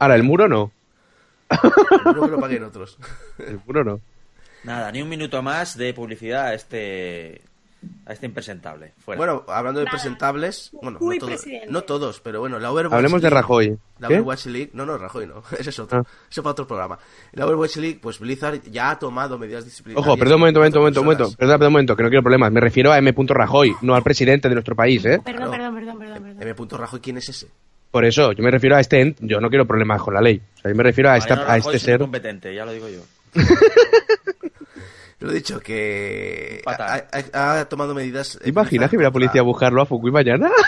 Ahora, 0.00 0.16
el 0.16 0.24
muro 0.24 0.48
no. 0.48 0.72
No 2.04 2.24
que 2.24 2.30
lo 2.32 2.40
paguen 2.40 2.64
otros. 2.64 2.98
El 3.38 3.60
muro 3.66 3.84
no. 3.84 4.00
nada, 4.64 4.90
ni 4.90 5.02
un 5.02 5.08
minuto 5.08 5.40
más 5.42 5.76
de 5.76 5.94
publicidad 5.94 6.46
a 6.46 6.54
este, 6.54 7.42
a 8.06 8.12
este 8.12 8.26
impresentable. 8.26 8.92
Fuera. 9.04 9.18
Bueno, 9.18 9.44
hablando 9.48 9.80
de 9.80 9.86
presentables, 9.86 10.70
bueno, 10.72 10.98
no, 11.00 11.18
todo- 11.18 11.26
presidente. 11.28 11.66
no 11.70 11.82
todos, 11.82 12.20
pero 12.20 12.40
bueno, 12.40 12.58
la 12.58 12.70
Overwatch 12.72 12.94
Hablemos 12.96 13.22
de 13.22 13.30
League- 13.30 13.40
Rajoy. 13.40 13.78
La 13.98 14.08
¿Qué? 14.08 14.14
Overwatch 14.14 14.46
League, 14.46 14.70
no, 14.74 14.84
no, 14.86 14.98
Rajoy 14.98 15.26
no, 15.26 15.42
ese 15.58 15.70
es 15.70 15.78
otro, 15.78 15.98
Ah. 15.98 16.02
ese 16.30 16.40
es 16.40 16.42
para 16.42 16.50
otro 16.52 16.66
programa. 16.66 16.98
La 17.32 17.46
Overwatch 17.46 17.76
League, 17.76 17.98
pues 18.02 18.18
Blizzard 18.18 18.62
ya 18.70 18.90
ha 18.90 18.98
tomado 18.98 19.38
medidas 19.38 19.64
disciplinarias. 19.64 20.06
Ojo, 20.08 20.16
perdón 20.18 20.34
un 20.36 20.40
momento, 20.40 20.58
un 20.60 20.62
momento, 20.62 20.78
un 20.78 20.84
momento, 20.84 21.02
momento, 21.04 21.36
perdón, 21.38 21.54
perdón 21.58 21.66
un 21.68 21.72
momento, 21.72 21.96
que 21.96 22.02
no 22.02 22.08
quiero 22.08 22.22
problemas. 22.22 22.52
Me 22.52 22.60
refiero 22.60 22.92
a 22.92 22.98
M. 22.98 23.14
Rajoy, 23.16 23.74
no 23.82 23.94
al 23.94 24.02
presidente 24.02 24.48
de 24.48 24.54
nuestro 24.54 24.74
país, 24.76 25.04
¿eh? 25.04 25.20
Perdón, 25.24 25.48
Claro. 25.48 25.50
perdón, 25.52 25.74
perdón, 25.74 25.98
perdón, 25.98 26.22
perdón. 26.38 26.42
M. 26.68 26.78
Rajoy, 26.78 27.00
¿quién 27.00 27.16
es 27.18 27.28
ese? 27.28 27.48
Por 27.90 28.04
eso, 28.04 28.32
yo 28.32 28.42
me 28.42 28.50
refiero 28.50 28.74
a 28.74 28.80
este, 28.80 29.00
ent- 29.00 29.16
yo 29.20 29.40
no 29.40 29.48
quiero 29.48 29.66
problemas 29.66 30.02
con 30.02 30.14
la 30.14 30.20
ley. 30.20 30.42
O 30.58 30.60
sea, 30.62 30.70
yo 30.72 30.76
me 30.76 30.82
refiero 30.82 31.10
a, 31.10 31.16
esta, 31.16 31.50
a 31.50 31.56
este 31.58 31.76
es 31.76 31.82
ser. 31.82 31.94
incompetente, 32.00 32.52
ya 32.52 32.64
lo 32.64 32.72
digo 32.72 32.88
yo. 32.88 33.00
Lo 35.20 35.30
he 35.30 35.34
dicho 35.34 35.60
que 35.60 36.62
ha, 36.66 36.70
Fatal. 36.72 37.08
ha- 37.32 37.60
ha 37.60 37.64
tomado 37.68 37.94
medidas. 37.94 38.38
¿Te 38.42 38.48
imaginas 38.48 38.90
que 38.90 38.96
viene 38.96 39.08
la 39.08 39.12
policía 39.12 39.40
a 39.40 39.44
buscarlo 39.44 39.80
a 39.82 39.86
Fukui 39.86 40.10
mañana? 40.10 40.50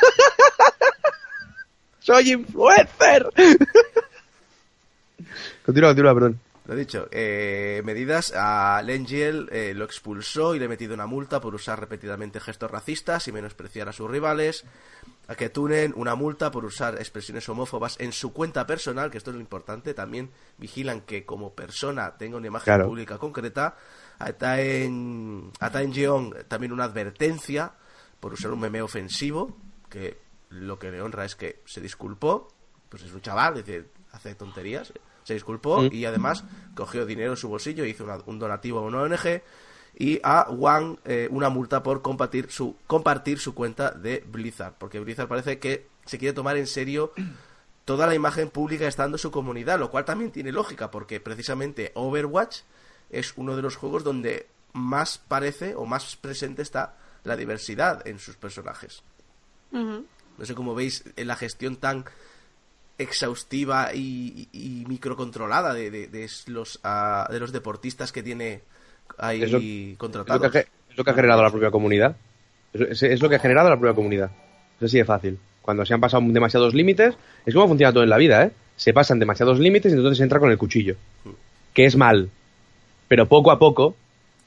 ¡Soy 2.00 2.32
influencer! 2.32 3.26
continúa, 5.64 5.90
continúa, 5.90 6.14
perdón. 6.14 6.40
Lo 6.66 6.74
he 6.74 6.78
dicho, 6.78 7.08
eh, 7.12 7.80
medidas 7.84 8.32
a 8.34 8.82
Lengiel 8.84 9.48
eh, 9.52 9.72
lo 9.74 9.84
expulsó 9.84 10.54
y 10.54 10.58
le 10.58 10.64
ha 10.64 10.68
metido 10.68 10.94
una 10.94 11.06
multa 11.06 11.40
por 11.40 11.54
usar 11.54 11.78
repetidamente 11.78 12.40
gestos 12.40 12.68
racistas 12.70 13.28
y 13.28 13.32
menospreciar 13.32 13.88
a 13.88 13.92
sus 13.92 14.10
rivales. 14.10 14.64
A 15.28 15.36
que 15.36 15.48
Tunen 15.48 15.92
una 15.96 16.16
multa 16.16 16.50
por 16.50 16.64
usar 16.64 16.96
expresiones 16.96 17.48
homófobas 17.48 17.96
en 18.00 18.12
su 18.12 18.32
cuenta 18.32 18.66
personal, 18.66 19.10
que 19.12 19.18
esto 19.18 19.30
es 19.30 19.36
lo 19.36 19.40
importante. 19.40 19.94
También 19.94 20.30
vigilan 20.58 21.02
que 21.02 21.24
como 21.24 21.54
persona 21.54 22.16
tenga 22.16 22.36
una 22.36 22.48
imagen 22.48 22.64
Claro. 22.64 22.86
pública 22.86 23.18
concreta. 23.18 23.76
Taen, 24.18 25.50
a 25.60 25.70
Taen 25.70 25.92
Jeong 25.92 26.34
también 26.48 26.72
una 26.72 26.84
advertencia 26.84 27.72
por 28.20 28.32
usar 28.32 28.52
un 28.52 28.60
meme 28.60 28.82
ofensivo, 28.82 29.56
que 29.90 30.18
lo 30.50 30.78
que 30.78 30.90
le 30.90 31.00
honra 31.02 31.24
es 31.24 31.36
que 31.36 31.60
se 31.66 31.80
disculpó, 31.80 32.48
pues 32.88 33.02
es 33.02 33.12
un 33.12 33.20
chaval, 33.20 33.58
es 33.58 33.66
decir, 33.66 33.90
hace 34.12 34.34
tonterías, 34.34 34.92
se 35.24 35.34
disculpó 35.34 35.82
Mm. 35.82 35.88
y 35.92 36.04
además 36.04 36.44
cogió 36.74 37.04
dinero 37.04 37.32
en 37.32 37.36
su 37.36 37.48
bolsillo, 37.48 37.84
hizo 37.84 38.04
una- 38.04 38.18
un 38.26 38.38
donativo 38.38 38.78
a 38.78 38.82
una 38.82 39.02
ONG 39.02 39.42
y 39.98 40.20
a 40.22 40.46
Wang 40.50 40.98
eh, 41.04 41.28
una 41.30 41.48
multa 41.48 41.82
por 41.82 42.00
compartir 42.02 42.50
su, 42.50 42.76
compartir 42.86 43.38
su 43.38 43.54
cuenta 43.54 43.90
de 43.90 44.24
Blizzard, 44.26 44.74
porque 44.78 45.00
Blizzard 45.00 45.28
parece 45.28 45.58
que 45.58 45.88
se 46.04 46.18
quiere 46.18 46.32
tomar 46.32 46.56
en 46.56 46.66
serio 46.66 47.12
toda 47.84 48.06
la 48.06 48.14
imagen 48.14 48.50
pública 48.50 48.84
que 48.84 48.88
está 48.88 49.02
dando 49.04 49.18
su 49.18 49.30
comunidad, 49.30 49.78
lo 49.78 49.90
cual 49.90 50.04
también 50.04 50.30
tiene 50.30 50.52
lógica, 50.52 50.90
porque 50.90 51.20
precisamente 51.20 51.92
Overwatch 51.94 52.60
es 53.10 53.32
uno 53.36 53.56
de 53.56 53.62
los 53.62 53.76
juegos 53.76 54.04
donde 54.04 54.46
más 54.72 55.18
parece 55.18 55.74
o 55.74 55.86
más 55.86 56.16
presente 56.16 56.62
está 56.62 56.94
la 57.24 57.36
diversidad 57.36 58.06
en 58.06 58.18
sus 58.18 58.36
personajes. 58.36 59.02
No 59.72 60.44
sé 60.44 60.54
cómo 60.54 60.74
veis 60.74 61.04
en 61.16 61.26
la 61.28 61.36
gestión 61.36 61.76
tan 61.76 62.04
exhaustiva 62.98 63.92
y, 63.94 64.48
y- 64.52 64.80
y 64.82 64.84
microcontrolada 64.86 65.74
de, 65.74 65.90
de- 65.90 66.06
de 66.08 66.30
los, 66.46 66.80
ah, 66.82 67.28
de 67.30 67.40
los 67.40 67.52
deportistas 67.52 68.10
que 68.12 68.22
tiene 68.22 68.62
ahí 69.18 69.42
Es 69.42 69.52
lo- 69.52 69.58
Es 70.22 70.28
lo, 70.28 70.40
que, 70.40 70.46
ha 70.58 70.62
ge- 70.62 70.68
es 70.90 70.96
lo 70.96 71.04
que 71.04 71.10
ha 71.10 71.14
generado 71.14 71.42
la 71.42 71.50
propia 71.50 71.70
comunidad. 71.70 72.16
Es, 72.72 72.80
es- 72.80 73.02
es 73.02 73.22
lo 73.22 73.28
que 73.28 73.36
ha 73.36 73.40
generado 73.40 73.68
la 73.68 73.76
propia 73.78 73.94
comunidad. 73.94 74.30
Es 74.80 74.86
así 74.86 74.98
de 74.98 75.04
fácil. 75.04 75.38
cuando 75.62 75.84
se 75.84 75.92
han 75.94 76.00
pasado 76.00 76.22
demasiados 76.28 76.74
límites, 76.74 77.16
es 77.44 77.52
como 77.52 77.66
funciona 77.66 77.92
todo 77.92 78.04
en 78.04 78.08
la 78.10 78.18
vida, 78.18 78.44
¿eh? 78.44 78.52
Se 78.76 78.92
pasan 78.92 79.18
demasiados 79.18 79.58
límites 79.58 79.90
y 79.92 79.96
entonces 79.96 80.18
se 80.18 80.22
entra 80.22 80.38
con 80.38 80.50
el 80.52 80.56
cuchillo. 80.58 80.94
Que 81.74 81.86
es 81.86 81.96
mal. 81.96 82.30
Pero 83.08 83.26
poco 83.26 83.50
a 83.50 83.58
poco 83.58 83.96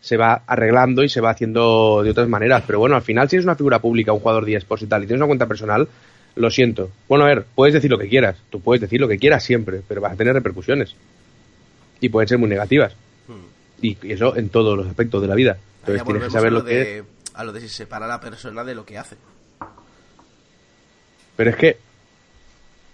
se 0.01 0.17
va 0.17 0.43
arreglando 0.47 1.03
y 1.03 1.09
se 1.09 1.21
va 1.21 1.31
haciendo 1.31 2.03
de 2.03 2.11
otras 2.11 2.27
maneras. 2.27 2.63
Pero 2.65 2.79
bueno, 2.79 2.95
al 2.95 3.01
final, 3.01 3.29
si 3.29 3.35
eres 3.35 3.45
una 3.45 3.55
figura 3.55 3.79
pública, 3.79 4.13
un 4.13 4.19
jugador 4.19 4.45
de 4.45 4.55
eSports 4.55 4.83
y 4.83 4.87
tal, 4.87 5.03
y 5.03 5.07
tienes 5.07 5.19
una 5.19 5.27
cuenta 5.27 5.47
personal, 5.47 5.87
lo 6.35 6.49
siento. 6.49 6.91
Bueno, 7.07 7.25
a 7.25 7.27
ver, 7.27 7.45
puedes 7.55 7.73
decir 7.73 7.91
lo 7.91 7.97
que 7.97 8.07
quieras. 8.07 8.37
Tú 8.49 8.61
puedes 8.61 8.81
decir 8.81 8.99
lo 9.01 9.07
que 9.07 9.17
quieras 9.17 9.43
siempre, 9.43 9.81
pero 9.87 10.01
vas 10.01 10.13
a 10.13 10.15
tener 10.15 10.33
repercusiones. 10.33 10.95
Y 11.99 12.09
pueden 12.09 12.27
ser 12.27 12.37
muy 12.37 12.49
negativas. 12.49 12.93
Y, 13.81 13.97
y 14.01 14.11
eso 14.11 14.35
en 14.35 14.49
todos 14.49 14.77
los 14.77 14.87
aspectos 14.87 15.21
de 15.21 15.27
la 15.27 15.35
vida. 15.35 15.57
Entonces 15.81 16.03
tienes 16.03 16.23
que 16.23 16.31
saber 16.31 16.51
lo 16.51 16.59
lo 16.59 16.65
que 16.65 16.73
de, 16.73 16.97
es. 16.99 17.03
a 17.33 17.43
lo 17.43 17.53
de 17.53 17.61
si 17.61 17.69
separa 17.69 18.05
a 18.05 18.09
la 18.09 18.19
persona 18.19 18.63
de 18.63 18.75
lo 18.75 18.85
que 18.85 18.97
hace. 18.97 19.15
Pero 21.35 21.49
es 21.49 21.55
que. 21.55 21.77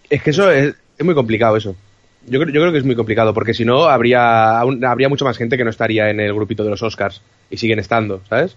Es 0.09 0.21
que 0.21 0.29
eso 0.29 0.51
es, 0.51 0.75
es 0.97 1.05
muy 1.05 1.15
complicado, 1.15 1.57
eso. 1.57 1.75
Yo 2.27 2.39
creo, 2.39 2.51
yo 2.53 2.61
creo 2.61 2.71
que 2.71 2.79
es 2.79 2.85
muy 2.85 2.95
complicado, 2.95 3.33
porque 3.33 3.53
si 3.53 3.65
no, 3.65 3.85
habría, 3.85 4.59
habría 4.59 5.09
mucha 5.09 5.25
más 5.25 5.37
gente 5.37 5.57
que 5.57 5.63
no 5.63 5.69
estaría 5.69 6.09
en 6.09 6.19
el 6.19 6.33
grupito 6.33 6.63
de 6.63 6.69
los 6.71 6.81
Oscars. 6.81 7.21
Y 7.49 7.57
siguen 7.57 7.79
estando, 7.79 8.21
¿sabes? 8.27 8.55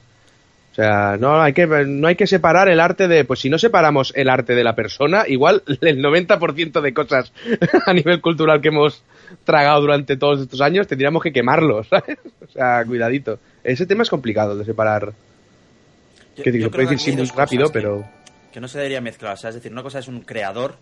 O 0.73 0.75
sea, 0.75 1.17
no 1.19 1.43
hay 1.43 1.53
que, 1.53 1.67
no 1.67 2.07
hay 2.09 2.15
que 2.15 2.27
separar 2.27 2.69
el 2.69 2.79
arte 2.81 3.09
de. 3.09 3.25
Pues 3.25 3.41
si 3.41 3.51
no 3.51 3.59
separamos 3.59 4.13
el 4.17 4.29
arte 4.29 4.55
de 4.55 4.65
la 4.65 4.75
persona, 4.75 5.25
igual 5.27 5.63
el 5.83 6.03
90% 6.03 6.81
de 6.81 6.95
cosas 6.95 7.33
a 7.87 7.93
nivel 7.93 8.21
cultural 8.21 8.61
que 8.61 8.69
hemos 8.69 9.03
tragado 9.45 9.81
durante 9.83 10.17
todos 10.17 10.41
estos 10.41 10.61
años 10.63 10.87
tendríamos 10.87 11.23
que 11.23 11.33
quemarlos, 11.33 11.87
¿sabes? 11.91 12.19
O 12.43 12.51
sea, 12.51 12.83
cuidadito. 12.87 13.39
Ese 13.65 13.85
tema 13.87 14.03
es 14.05 14.09
complicado 14.11 14.57
de 14.57 14.65
separar. 14.65 15.13
Yo- 16.37 16.45
Que 16.45 16.59
yo 16.59 16.71
puede 16.71 16.85
decir 16.89 17.01
sí 17.01 17.13
muy 17.17 17.27
rápido, 17.37 17.67
que- 17.67 17.73
pero. 17.73 18.05
que 18.53 18.61
no 18.61 18.69
se 18.69 18.79
debería 18.79 19.01
mezclar. 19.01 19.35
O 19.35 19.37
sea, 19.37 19.51
es 19.51 19.57
decir, 19.57 19.73
una 19.73 19.83
cosa 19.83 19.99
es 19.99 20.09
un 20.09 20.21
creador, 20.23 20.77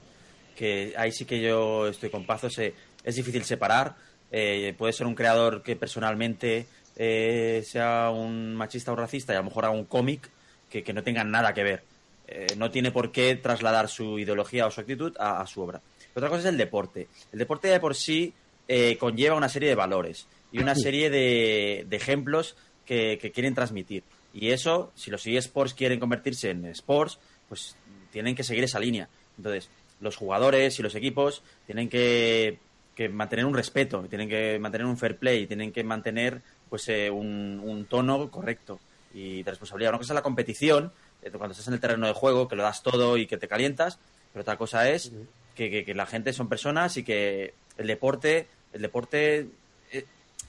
que 0.57 0.95
ahí 0.97 1.13
sí 1.13 1.25
que 1.25 1.41
yo 1.41 1.87
estoy 1.87 2.11
con 2.11 2.27
Pazos, 2.27 2.59
eh, 2.59 2.75
es 3.05 3.15
difícil 3.15 3.45
separar. 3.45 3.95
Eh, 4.33 4.75
puede 4.77 4.93
ser 4.93 5.07
un 5.07 5.15
creador 5.15 5.63
que 5.63 5.77
personalmente 5.77 6.67
eh, 6.97 7.63
sea 7.65 8.11
un 8.11 8.57
machista 8.57 8.91
o 8.93 8.97
racista 8.97 9.33
y 9.33 9.37
a 9.37 9.41
lo 9.41 9.45
mejor 9.45 9.67
haga 9.67 9.75
un 9.75 9.85
cómic 9.85 10.29
que, 10.69 10.83
que 10.83 10.93
no 10.93 11.05
tenga 11.05 11.23
nada 11.23 11.55
que 11.55 11.63
ver. 11.63 11.83
Eh, 12.27 12.49
no 12.57 12.71
tiene 12.73 12.91
por 12.91 13.13
qué 13.13 13.37
trasladar 13.37 13.89
su 13.89 14.19
ideología 14.19 14.67
o 14.67 14.71
su 14.73 14.81
actitud 14.81 15.15
a, 15.21 15.41
a 15.41 15.47
su 15.47 15.61
obra. 15.61 15.81
Otra 16.15 16.29
cosa 16.29 16.41
es 16.41 16.47
el 16.47 16.57
deporte. 16.57 17.07
El 17.33 17.39
deporte 17.39 17.69
de 17.69 17.79
por 17.79 17.95
sí 17.95 18.33
eh, 18.67 18.97
conlleva 18.99 19.37
una 19.37 19.49
serie 19.49 19.69
de 19.69 19.77
valores 19.77 20.27
y 20.51 20.59
una 20.59 20.75
serie 20.75 21.11
de, 21.11 21.85
de 21.89 21.97
ejemplos 21.97 22.57
que, 22.85 23.19
que 23.21 23.31
quieren 23.31 23.55
transmitir. 23.55 24.03
Y 24.33 24.51
eso, 24.51 24.93
si 24.97 25.11
los 25.11 25.27
eSports 25.27 25.75
quieren 25.75 26.01
convertirse 26.01 26.51
en 26.51 26.65
sports, 26.67 27.19
pues 27.49 27.77
tienen 28.11 28.35
que 28.35 28.43
seguir 28.43 28.65
esa 28.65 28.81
línea. 28.81 29.09
Entonces, 29.37 29.71
los 30.01 30.17
jugadores 30.17 30.79
y 30.79 30.83
los 30.83 30.95
equipos 30.95 31.43
tienen 31.67 31.89
que, 31.89 32.59
que 32.95 33.09
mantener 33.09 33.45
un 33.47 33.55
respeto, 33.55 34.03
tienen 34.09 34.29
que 34.29 34.59
mantener 34.59 34.87
un 34.87 34.97
fair 34.99 35.17
play, 35.17 35.47
tienen 35.47 35.73
que 35.73 35.85
mantener 35.85 36.43
pues 36.69 36.89
eh, 36.89 37.11
un, 37.11 37.61
un 37.65 37.87
tono 37.87 38.31
correcto 38.31 38.79
y 39.15 39.43
de 39.43 39.51
responsabilidad. 39.51 39.91
Una 39.93 39.99
cosa 39.99 40.13
es 40.13 40.17
la 40.17 40.23
competición, 40.23 40.93
eh, 41.23 41.31
cuando 41.31 41.53
estás 41.53 41.69
en 41.69 41.75
el 41.75 41.81
terreno 41.81 42.07
de 42.07 42.13
juego, 42.13 42.49
que 42.49 42.57
lo 42.57 42.63
das 42.63 42.83
todo 42.83 43.17
y 43.17 43.27
que 43.27 43.37
te 43.39 43.49
calientas, 43.49 43.99
pero 44.33 44.43
otra 44.43 44.57
cosa 44.59 44.91
es 44.91 45.13
que, 45.55 45.71
que- 45.71 45.85
que 45.85 45.95
la 45.95 46.07
gente 46.07 46.33
son 46.33 46.49
personas 46.49 46.97
y 46.99 47.03
que 47.05 47.55
el 47.79 47.87
deporte, 47.87 48.47
el 48.73 48.83
deporte 48.83 49.47
eh, 49.93 50.05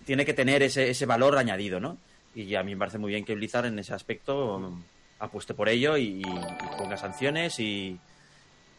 tiene 0.06 0.26
que 0.26 0.34
tener 0.34 0.64
ese, 0.64 0.90
ese 0.90 1.06
valor 1.06 1.38
añadido, 1.38 1.80
¿no? 1.80 1.98
Y 2.36 2.56
a 2.56 2.64
mí 2.64 2.76
me 2.76 2.80
parece 2.80 2.98
muy 2.98 3.12
bien 3.12 3.24
que 3.26 3.36
Blizzard 3.36 3.66
en 3.68 3.80
ese 3.80 3.94
aspecto 3.94 4.58
um, 4.58 4.84
apueste 5.20 5.54
por 5.54 5.70
ello 5.70 5.96
y, 5.98 6.22
y 6.22 6.78
ponga 6.78 6.98
sanciones 6.98 7.60
y... 7.60 7.98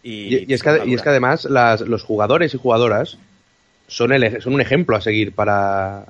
Y, 0.02 0.44
y 0.48 0.52
es, 0.52 0.62
que, 0.62 0.82
y 0.86 0.94
es 0.94 1.02
que 1.02 1.08
además 1.08 1.44
las- 1.44 1.80
los 1.82 2.02
jugadores 2.02 2.54
y 2.54 2.58
jugadoras 2.58 3.18
son, 3.88 4.12
el, 4.12 4.40
son 4.42 4.54
un 4.54 4.60
ejemplo 4.60 4.96
a 4.96 5.00
seguir 5.00 5.32
para, 5.32 6.04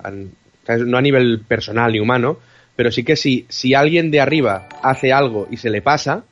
no 0.87 0.99
a 0.99 1.03
nivel 1.03 1.41
personal 1.47 1.93
ni 1.93 2.01
humano, 2.01 2.39
pero 2.77 2.91
sí 2.93 3.03
que 3.05 3.17
si, 3.17 3.47
si 3.49 3.75
alguien 3.75 4.11
de 4.11 4.21
arriba 4.21 4.69
hace 4.83 5.13
algo 5.13 5.49
y 5.51 5.57
se 5.57 5.71
le 5.71 5.83
pasa, 5.83 6.25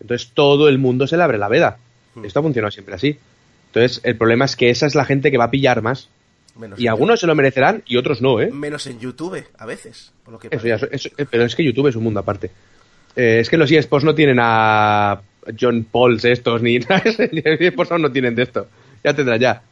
entonces 0.00 0.30
todo 0.34 0.68
el 0.68 0.78
mundo 0.78 1.06
se 1.06 1.16
le 1.16 1.22
abre 1.22 1.38
la 1.38 1.48
veda. 1.48 1.78
Esto 2.22 2.40
ha 2.40 2.42
funcionado 2.42 2.70
siempre 2.70 2.94
así. 2.94 3.18
Entonces 3.68 4.00
el 4.04 4.16
problema 4.16 4.44
es 4.44 4.54
que 4.54 4.68
esa 4.70 4.86
es 4.86 4.94
la 4.94 5.04
gente 5.06 5.30
que 5.30 5.38
va 5.38 5.44
a 5.44 5.50
pillar 5.50 5.80
más. 5.82 6.08
Menos 6.58 6.78
Y 6.78 6.86
algunos 6.86 7.18
se 7.20 7.26
lo 7.26 7.34
merecerán 7.34 7.82
y 7.86 7.96
otros 7.96 8.20
no, 8.20 8.38
¿eh? 8.38 8.50
Menos 8.52 8.86
en 8.86 9.00
YouTube, 9.00 9.42
a 9.56 9.64
veces. 9.64 10.12
Por 10.22 10.32
lo 10.34 10.38
que 10.38 10.48
Eso 10.50 10.66
ya, 10.66 10.74
eso- 10.90 11.08
eh, 11.16 11.24
pero 11.30 11.44
es 11.44 11.56
que 11.56 11.64
YouTube 11.64 11.86
es 11.86 11.96
un 11.96 12.02
mundo 12.04 12.20
aparte. 12.20 12.50
Eh, 13.16 13.38
es 13.40 13.48
que 13.48 13.56
los 13.56 13.70
eSports 13.72 14.04
no 14.04 14.14
tienen 14.14 14.36
a 14.40 15.22
John 15.58 15.84
Pauls 15.84 16.24
estos, 16.24 16.62
ni. 16.62 16.78
Los 16.78 17.60
eSports 17.60 17.98
no 17.98 18.12
tienen 18.12 18.34
de 18.34 18.42
esto. 18.42 18.66
Ya 19.02 19.14
tendrá 19.14 19.36
ya. 19.36 19.62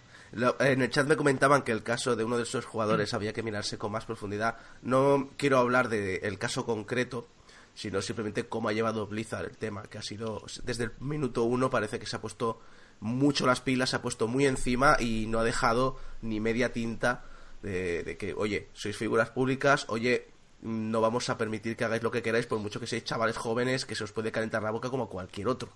En 0.61 0.83
el 0.83 0.91
chat 0.91 1.09
me 1.09 1.17
comentaban 1.17 1.63
que 1.63 1.73
el 1.73 1.83
caso 1.83 2.15
de 2.15 2.23
uno 2.23 2.37
de 2.37 2.45
esos 2.45 2.65
jugadores 2.65 3.15
había 3.15 3.33
que 3.33 3.43
mirarse 3.43 3.79
con 3.79 3.91
más 3.91 4.05
profundidad. 4.05 4.57
No 4.83 5.31
quiero 5.37 5.59
hablar 5.59 5.89
del 5.89 6.39
caso 6.39 6.65
concreto, 6.65 7.27
sino 7.75 8.01
simplemente 8.01 8.47
cómo 8.47 8.69
ha 8.69 8.73
llevado 8.73 9.07
Blizzard 9.07 9.47
el 9.47 9.57
tema, 9.57 9.83
que 9.83 9.99
ha 9.99 10.03
sido 10.03 10.45
desde 10.63 10.85
el 10.85 10.93
minuto 11.01 11.45
uno 11.45 11.69
parece 11.69 11.99
que 11.99 12.07
se 12.07 12.17
ha 12.17 12.21
puesto 12.21 12.61
mucho 13.01 13.47
las 13.47 13.61
pilas, 13.61 13.91
se 13.91 13.97
ha 13.97 14.03
puesto 14.03 14.29
muy 14.29 14.47
encima 14.47 14.97
y 15.01 15.27
no 15.27 15.41
ha 15.41 15.45
dejado 15.45 15.97
ni 16.23 16.39
media 16.39 16.73
tinta 16.73 17.25
de, 17.63 18.05
de 18.05 18.17
que, 18.17 18.33
oye, 18.35 18.69
sois 18.73 18.97
figuras 18.97 19.31
públicas, 19.31 19.87
oye, 19.89 20.29
no 20.63 21.01
vamos 21.01 21.29
a 21.31 21.39
permitir 21.39 21.77
que 21.77 21.85
hagáis 21.85 22.03
lo 22.03 22.11
que 22.11 22.23
queráis, 22.23 22.47
por 22.47 22.59
mucho 22.59 22.81
que 22.81 22.87
seáis 22.87 23.05
chavales 23.05 23.37
jóvenes, 23.37 23.85
que 23.85 23.95
se 23.95 24.05
os 24.05 24.13
puede 24.13 24.31
calentar 24.33 24.63
la 24.63 24.71
boca 24.71 24.91
como 24.91 25.09
cualquier 25.09 25.49
otro. 25.49 25.69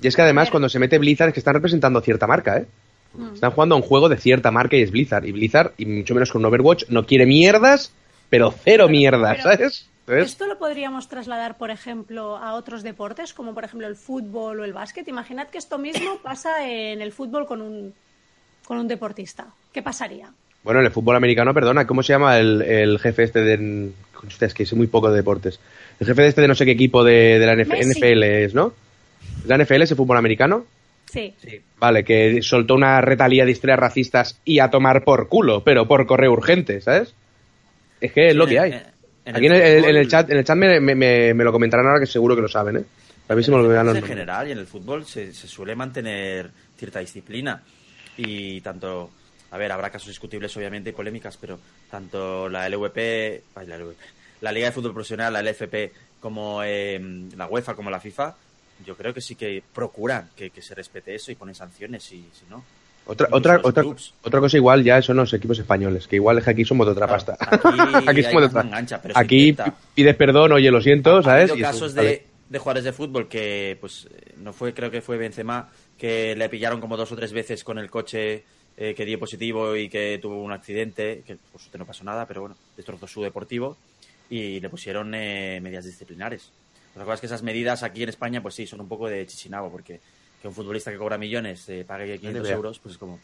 Y 0.00 0.06
es 0.06 0.16
que 0.16 0.22
además 0.22 0.50
cuando 0.50 0.68
se 0.68 0.78
mete 0.78 0.98
Blizzard 0.98 1.28
es 1.28 1.34
que 1.34 1.40
están 1.40 1.54
representando 1.54 2.00
cierta 2.00 2.26
marca, 2.26 2.58
¿eh? 2.58 2.66
Están 3.34 3.50
jugando 3.50 3.74
a 3.74 3.78
un 3.78 3.82
juego 3.82 4.08
de 4.08 4.16
cierta 4.16 4.50
marca 4.52 4.76
y 4.76 4.82
es 4.82 4.90
Blizzard. 4.92 5.24
Y 5.26 5.32
Blizzard, 5.32 5.72
y 5.78 5.84
mucho 5.84 6.14
menos 6.14 6.30
con 6.30 6.44
Overwatch, 6.44 6.84
no 6.90 7.04
quiere 7.06 7.26
mierdas, 7.26 7.92
pero 8.30 8.52
cero 8.52 8.88
mierdas, 8.88 9.38
pero- 9.42 9.42
¿sabes? 9.42 9.86
Esto 10.06 10.46
lo 10.48 10.58
podríamos 10.58 11.08
trasladar, 11.08 11.56
por 11.56 11.70
ejemplo, 11.70 12.36
a 12.36 12.54
otros 12.54 12.82
deportes, 12.82 13.32
como 13.32 13.54
por 13.54 13.62
ejemplo 13.64 13.86
el 13.86 13.94
fútbol 13.94 14.58
o 14.58 14.64
el 14.64 14.72
básquet. 14.72 15.06
Imaginad 15.06 15.48
que 15.48 15.58
esto 15.58 15.78
mismo 15.78 16.18
pasa 16.22 16.66
en 16.68 17.00
el 17.00 17.12
fútbol 17.12 17.46
con 17.46 17.60
un, 17.62 17.94
con 18.64 18.78
un 18.78 18.88
deportista. 18.88 19.46
¿Qué 19.72 19.82
pasaría? 19.82 20.32
bueno, 20.62 20.80
en 20.80 20.86
el 20.86 20.92
fútbol 20.92 21.16
americano, 21.16 21.54
perdona, 21.54 21.86
¿cómo 21.86 22.02
se 22.02 22.12
llama 22.12 22.38
el, 22.38 22.60
el 22.62 22.98
jefe 22.98 23.22
este 23.22 23.40
de... 23.40 23.92
Hostia, 24.26 24.46
es 24.46 24.54
que 24.54 24.66
sé 24.66 24.74
muy 24.76 24.86
poco 24.86 25.10
de 25.10 25.16
deportes. 25.16 25.60
El 25.98 26.06
jefe 26.06 26.22
de 26.22 26.28
este 26.28 26.40
de 26.42 26.48
no 26.48 26.54
sé 26.54 26.64
qué 26.64 26.72
equipo 26.72 27.02
de, 27.04 27.38
de 27.38 27.46
la. 27.46 27.54
NFL 27.56 28.22
es, 28.22 28.54
¿no? 28.54 28.72
¿La 29.46 29.56
NFL 29.58 29.82
es 29.82 29.90
el 29.90 29.96
fútbol 29.96 30.16
americano? 30.16 30.64
Sí. 31.10 31.34
Vale, 31.78 32.04
que 32.04 32.40
soltó 32.42 32.74
una 32.74 33.00
retalía 33.00 33.44
de 33.44 33.50
historias 33.50 33.78
racistas 33.78 34.38
y 34.44 34.60
a 34.60 34.70
tomar 34.70 35.02
por 35.02 35.28
culo, 35.28 35.64
pero 35.64 35.86
por 35.88 36.06
correo 36.06 36.32
urgente, 36.32 36.80
¿sabes? 36.80 37.14
Es 38.00 38.12
que 38.12 38.28
es 38.28 38.36
lo 38.36 38.46
que 38.46 38.58
hay. 38.60 38.72
En 39.24 39.36
Aquí 39.36 39.46
en 39.46 39.52
el, 39.52 39.84
en 39.84 39.96
el 39.96 40.08
chat, 40.08 40.30
en 40.30 40.38
el 40.38 40.44
chat 40.44 40.56
me, 40.56 40.80
me- 40.80 40.94
me- 40.94 41.34
me 41.34 41.44
lo 41.44 41.52
comentarán 41.52 41.86
ahora 41.86 42.00
que 42.00 42.06
seguro 42.06 42.34
que 42.36 42.42
lo 42.42 42.48
saben, 42.48 42.76
¿eh? 42.78 42.84
A 43.28 43.34
mí 43.34 43.42
se 43.44 43.50
me 43.50 43.58
el 43.58 43.62
los 43.64 43.96
en 43.96 44.02
general 44.02 44.48
y 44.48 44.52
en 44.52 44.58
el 44.58 44.66
fútbol 44.66 45.04
se, 45.04 45.32
se 45.32 45.46
suele 45.46 45.76
mantener 45.76 46.50
cierta 46.76 46.98
disciplina 47.00 47.62
y 48.16 48.60
tanto 48.60 49.10
a 49.50 49.58
ver 49.58 49.72
habrá 49.72 49.90
casos 49.90 50.08
discutibles 50.08 50.56
obviamente 50.56 50.90
y 50.90 50.92
polémicas 50.92 51.36
pero 51.36 51.58
tanto 51.90 52.48
la 52.48 52.68
LVP 52.68 53.42
ay, 53.56 53.66
la, 53.66 53.78
LVP, 53.78 53.96
la 54.40 54.52
Liga 54.52 54.66
de 54.66 54.72
Fútbol 54.72 54.94
Profesional 54.94 55.32
la 55.32 55.42
LFP 55.42 55.92
como 56.20 56.62
eh, 56.64 57.00
la 57.36 57.46
UEFA 57.46 57.74
como 57.74 57.90
la 57.90 58.00
FIFA 58.00 58.34
yo 58.84 58.96
creo 58.96 59.12
que 59.12 59.20
sí 59.20 59.34
que 59.34 59.62
procuran 59.74 60.30
que, 60.36 60.50
que 60.50 60.62
se 60.62 60.74
respete 60.74 61.14
eso 61.14 61.30
y 61.30 61.34
ponen 61.34 61.54
sanciones 61.54 62.04
y 62.12 62.24
si 62.32 62.44
no 62.48 62.62
Otra, 63.06 63.28
otra, 63.32 63.60
otra, 63.62 63.84
otra 64.22 64.40
cosa 64.40 64.56
igual 64.56 64.84
ya 64.84 65.02
son 65.02 65.16
los 65.16 65.32
equipos 65.34 65.58
españoles, 65.58 66.06
que 66.06 66.16
igual 66.16 66.38
es 66.38 66.44
que 66.44 66.50
aquí 66.50 66.64
somos 66.64 66.86
de 66.86 66.92
otra 66.92 67.06
pasta. 67.08 67.36
aquí 67.40 68.04
Aquí 68.06 68.22
somos 68.22 68.42
de 68.42 68.46
otra 68.46 68.62
engancha, 68.62 69.02
pero 69.02 69.14
Aquí 69.16 69.56
pides 69.94 70.16
perdón, 70.16 70.52
oye, 70.52 70.70
lo 70.70 70.80
siento, 70.80 71.18
Ha 71.18 71.22
¿sabes? 71.22 71.50
habido 71.50 71.68
eso, 71.68 71.78
casos 71.80 71.94
de, 71.94 72.26
de 72.48 72.58
jugadores 72.58 72.84
de 72.84 72.92
fútbol 72.92 73.26
que, 73.28 73.76
pues, 73.80 74.06
eh, 74.14 74.34
no 74.38 74.52
fue, 74.52 74.72
creo 74.74 74.90
que 74.90 75.00
fue 75.00 75.16
Benzema, 75.16 75.68
que 75.98 76.34
le 76.36 76.48
pillaron 76.48 76.80
como 76.80 76.96
dos 76.96 77.10
o 77.12 77.16
tres 77.16 77.32
veces 77.32 77.64
con 77.64 77.78
el 77.78 77.90
coche 77.90 78.44
eh, 78.80 78.94
que 78.94 79.04
dio 79.04 79.18
positivo 79.18 79.76
y 79.76 79.90
que 79.90 80.18
tuvo 80.22 80.42
un 80.42 80.52
accidente, 80.52 81.22
que 81.26 81.36
por 81.36 81.60
suerte 81.60 81.76
no 81.76 81.84
pasó 81.84 82.02
nada, 82.02 82.26
pero 82.26 82.40
bueno, 82.40 82.56
destrozó 82.76 83.06
su 83.06 83.22
deportivo 83.22 83.76
y 84.30 84.58
le 84.58 84.70
pusieron 84.70 85.14
eh, 85.14 85.60
medidas 85.62 85.84
disciplinares. 85.84 86.50
Otra 86.92 87.04
cosa 87.04 87.14
es 87.14 87.20
que 87.20 87.26
esas 87.26 87.42
medidas 87.42 87.82
aquí 87.82 88.02
en 88.02 88.08
España, 88.08 88.40
pues 88.40 88.54
sí, 88.54 88.66
son 88.66 88.80
un 88.80 88.88
poco 88.88 89.06
de 89.06 89.26
chichinabo, 89.26 89.70
porque 89.70 90.00
que 90.40 90.48
un 90.48 90.54
futbolista 90.54 90.90
que 90.90 90.96
cobra 90.96 91.18
millones 91.18 91.68
eh, 91.68 91.84
pague 91.86 92.18
500 92.18 92.42
NBA. 92.42 92.54
euros, 92.54 92.78
pues 92.78 92.94
es 92.94 92.98
como... 92.98 93.20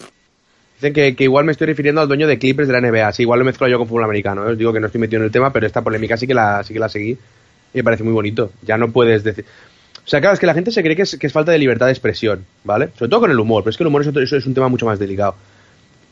Dicen 0.75 0.93
que, 0.93 1.17
que 1.17 1.25
igual 1.25 1.47
me 1.47 1.53
estoy 1.53 1.69
refiriendo 1.69 2.03
al 2.03 2.09
dueño 2.09 2.27
de 2.27 2.39
Clippers 2.39 2.69
de 2.69 2.79
la 2.79 2.83
NBA. 2.83 3.11
Sí, 3.13 3.23
igual 3.23 3.39
lo 3.39 3.47
mezclo 3.47 3.67
yo 3.67 3.79
con 3.79 3.89
fútbol 3.89 4.05
americano. 4.05 4.47
¿eh? 4.47 4.53
Os 4.53 4.59
digo 4.59 4.75
que 4.75 4.81
no 4.81 4.87
estoy 4.87 5.01
metido 5.01 5.21
en 5.21 5.25
el 5.25 5.33
tema, 5.33 5.51
pero 5.51 5.67
esta 5.67 5.81
polémica 5.81 6.19
sí 6.19 6.27
que 6.27 6.35
la, 6.35 6.63
sí 6.65 6.75
que 6.75 6.81
la 6.81 6.91
seguí 6.91 7.13
y 7.13 7.79
me 7.79 7.83
parece 7.83 8.05
muy 8.05 8.13
bonito. 8.13 8.53
Ya 8.63 8.77
no 8.77 8.93
puedes 8.93 9.25
decir... 9.25 9.47
O 10.07 10.09
sea, 10.09 10.21
claro, 10.21 10.35
es 10.35 10.41
que 10.41 10.47
la 10.47 10.55
gente 10.55 10.71
se 10.71 10.83
cree 10.85 10.95
que 10.95 11.03
es, 11.03 11.17
que 11.19 11.27
es 11.27 11.33
falta 11.33 11.51
de 11.53 11.59
libertad 11.59 11.87
de 11.87 11.93
expresión, 11.93 12.47
¿vale? 12.65 12.91
Sobre 12.97 13.11
todo 13.11 13.21
con 13.21 13.31
el 13.33 13.41
humor, 13.41 13.65
pero 13.65 13.71
es 13.73 13.77
que 13.77 13.83
el 13.83 13.89
humor 13.89 14.03
es, 14.03 14.09
otro- 14.09 14.23
es 14.23 14.47
un 14.47 14.55
tema 14.55 14.69
mucho 14.69 14.87
más 14.87 14.99
delicado. 15.01 15.35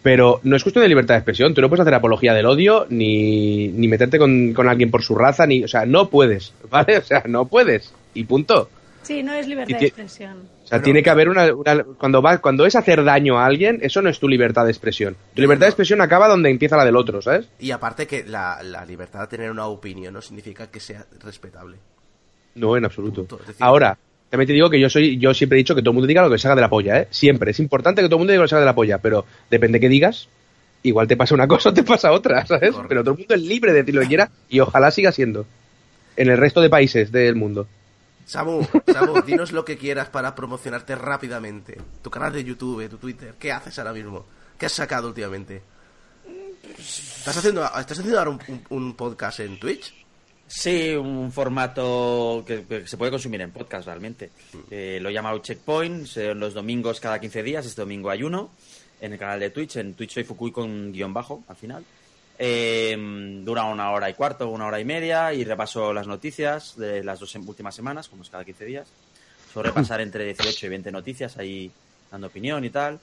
Pero 0.03 0.41
no 0.43 0.57
es 0.57 0.63
cuestión 0.63 0.83
de 0.83 0.89
libertad 0.89 1.15
de 1.15 1.19
expresión. 1.19 1.55
Tú 1.55 1.63
no 1.63 1.69
puedes 1.71 1.81
hacer 1.83 1.95
apología 1.95 2.35
del 2.35 2.45
odio, 2.45 2.87
ni, 2.91 3.69
ni 3.69 3.89
meterte 3.89 4.19
con, 4.19 4.53
con 4.53 4.69
alguien 4.69 4.91
por 4.91 5.03
su 5.03 5.15
raza, 5.15 5.47
ni... 5.47 5.65
O 5.65 5.69
sea, 5.69 5.87
no 5.87 6.11
puedes, 6.11 6.53
¿vale? 6.71 6.99
O 6.99 7.03
sea, 7.03 7.23
no 7.27 7.47
puedes. 7.47 7.93
Y 8.13 8.25
punto. 8.25 8.69
Sí, 9.03 9.23
no 9.23 9.33
es 9.33 9.47
libertad 9.47 9.79
de 9.79 9.87
expresión. 9.87 10.39
O 10.65 10.67
sea, 10.67 10.83
tiene 10.83 11.03
que 11.03 11.11
haber 11.11 11.29
una, 11.29 11.55
una- 11.55 11.85
cuando 11.85 12.21
va, 12.21 12.39
cuando 12.39 12.67
es 12.67 12.75
hacer 12.75 13.03
daño 13.05 13.39
a 13.39 13.47
alguien, 13.47 13.79
eso 13.83 14.03
no 14.03 14.11
es 14.11 14.19
tu 14.19 14.29
libertad 14.29 14.65
de 14.65 14.71
expresión. 14.73 15.17
Tu 15.35 15.41
libertad 15.43 15.67
de 15.67 15.71
expresión 15.71 16.01
acaba 16.01 16.27
donde 16.29 16.51
empieza 16.51 16.77
la 16.77 16.85
del 16.85 16.97
otro, 16.97 17.23
¿sabes? 17.23 17.47
Y 17.61 17.71
aparte 17.71 18.07
que 18.07 18.25
la, 18.25 18.63
la 18.63 18.85
libertad 18.85 19.21
de 19.21 19.27
tener 19.29 19.51
una 19.51 19.67
opinión 19.67 20.13
no 20.15 20.21
significa 20.21 20.67
que 20.67 20.81
sea 20.81 21.05
respetable. 21.23 21.77
No, 22.55 22.77
en 22.77 22.85
absoluto. 22.85 23.21
Punto. 23.25 23.41
Es 23.41 23.47
decir- 23.49 23.65
Ahora, 23.65 23.97
también 24.31 24.47
te 24.47 24.53
digo 24.53 24.69
que 24.71 24.81
yo 24.81 24.89
soy, 24.91 25.19
yo 25.19 25.33
siempre 25.35 25.57
he 25.59 25.61
dicho 25.63 25.75
que 25.75 25.81
todo 25.83 25.91
el 25.91 25.95
mundo 25.95 26.07
diga 26.07 26.23
lo 26.23 26.31
que 26.31 26.39
se 26.39 26.47
haga 26.49 26.55
de 26.57 26.61
la 26.61 26.71
polla, 26.71 26.99
¿eh? 27.01 27.09
Siempre. 27.11 27.51
Es 27.53 27.61
importante 27.61 28.03
que 28.03 28.09
todo 28.09 28.17
el 28.17 28.21
mundo 28.21 28.33
diga 28.33 28.43
lo 28.43 28.45
que 28.47 28.51
se 28.51 28.55
haga 28.57 28.63
de 28.65 28.71
la 28.71 28.75
polla, 28.75 28.99
pero 28.99 29.25
depende 29.51 29.79
que 29.81 29.89
digas, 29.89 30.29
igual 30.83 31.07
te 31.09 31.17
pasa 31.17 31.35
una 31.35 31.47
cosa 31.49 31.69
o 31.71 31.75
te 31.75 31.83
pasa 31.83 32.13
otra, 32.13 32.45
¿sabes? 32.47 32.71
Correcto. 32.73 32.89
Pero 32.89 33.03
todo 33.03 33.15
el 33.15 33.19
mundo 33.19 33.35
es 33.35 33.43
libre 33.43 33.73
de 33.73 33.79
decir 33.81 33.95
lo 33.95 34.01
que 34.03 34.09
quiera 34.09 34.31
y 34.49 34.61
ojalá 34.61 34.91
siga 34.91 35.13
siendo. 35.13 35.47
En 36.17 36.29
el 36.31 36.39
resto 36.39 36.61
de 36.61 36.71
países 36.71 37.11
del 37.11 37.35
mundo. 37.35 37.67
Samu, 38.27 38.65
Samu, 38.93 39.21
dinos 39.27 39.53
lo 39.53 39.65
que 39.65 39.77
quieras 39.77 40.09
para 40.09 40.35
promocionarte 40.35 40.95
rápidamente. 40.95 41.77
Tu 42.03 42.11
canal 42.11 42.33
de 42.33 42.43
YouTube, 42.45 42.89
tu 42.89 42.97
Twitter, 42.99 43.35
¿qué 43.39 43.51
haces 43.53 43.79
ahora 43.79 43.93
mismo? 43.93 44.25
¿Qué 44.59 44.67
has 44.67 44.73
sacado 44.73 45.09
últimamente? 45.09 45.61
¿Estás 46.79 47.37
haciendo, 47.37 47.65
estás 47.65 47.99
haciendo 47.99 48.19
ahora 48.19 48.31
un, 48.31 48.41
un- 48.49 48.65
un 48.71 48.95
podcast 48.95 49.41
en 49.41 49.59
Twitch? 49.59 49.93
Sí, 50.47 50.95
un 50.95 51.33
formato 51.33 52.45
que, 52.47 52.65
que 52.65 52.87
se 52.87 52.97
puede 52.97 53.11
consumir 53.11 53.41
en 53.41 53.51
podcast 53.51 53.87
realmente. 53.87 54.31
Eh, 54.71 54.99
lo 55.01 55.09
he 55.09 55.13
llamado 55.13 55.39
Checkpoint, 55.39 56.07
son 56.07 56.39
los 56.39 56.55
domingos 56.55 57.01
cada 57.01 57.19
15 57.19 57.43
días, 57.43 57.67
este 57.67 57.81
domingo 57.81 58.11
hay 58.11 58.23
uno, 58.23 58.51
en 59.01 59.13
el 59.13 59.19
canal 59.19 59.41
de 59.41 59.51
Twitch, 59.51 59.77
en 59.77 59.95
Twitch 59.95 60.15
soy 60.15 60.25
Fukui 60.25 60.53
con 60.53 60.93
guion 60.93 61.13
bajo 61.13 61.43
al 61.49 61.57
final. 61.57 61.85
Eh, 62.39 62.97
dura 63.45 63.65
una 63.65 63.91
hora 63.93 64.11
y 64.11 64.15
cuarto, 64.15 64.49
una 64.49 64.67
hora 64.67 64.81
y 64.81 64.85
media 64.85 65.33
y 65.33 65.45
repaso 65.45 65.93
las 65.93 66.07
noticias 66.07 66.77
de 66.77 67.05
las 67.05 67.21
dos 67.21 67.35
últimas 67.37 67.75
semanas, 67.75 68.09
como 68.09 68.23
es 68.23 68.31
cada 68.31 68.45
15 68.45 68.65
días. 68.65 68.89
Suelo 69.53 69.69
repasar 69.69 70.01
entre 70.01 70.25
18 70.25 70.67
y 70.67 70.69
20 70.69 70.93
noticias 70.93 71.37
ahí 71.39 71.71
dando 72.11 72.27
opinión 72.27 72.65
y 72.65 72.71
tal. 72.71 72.99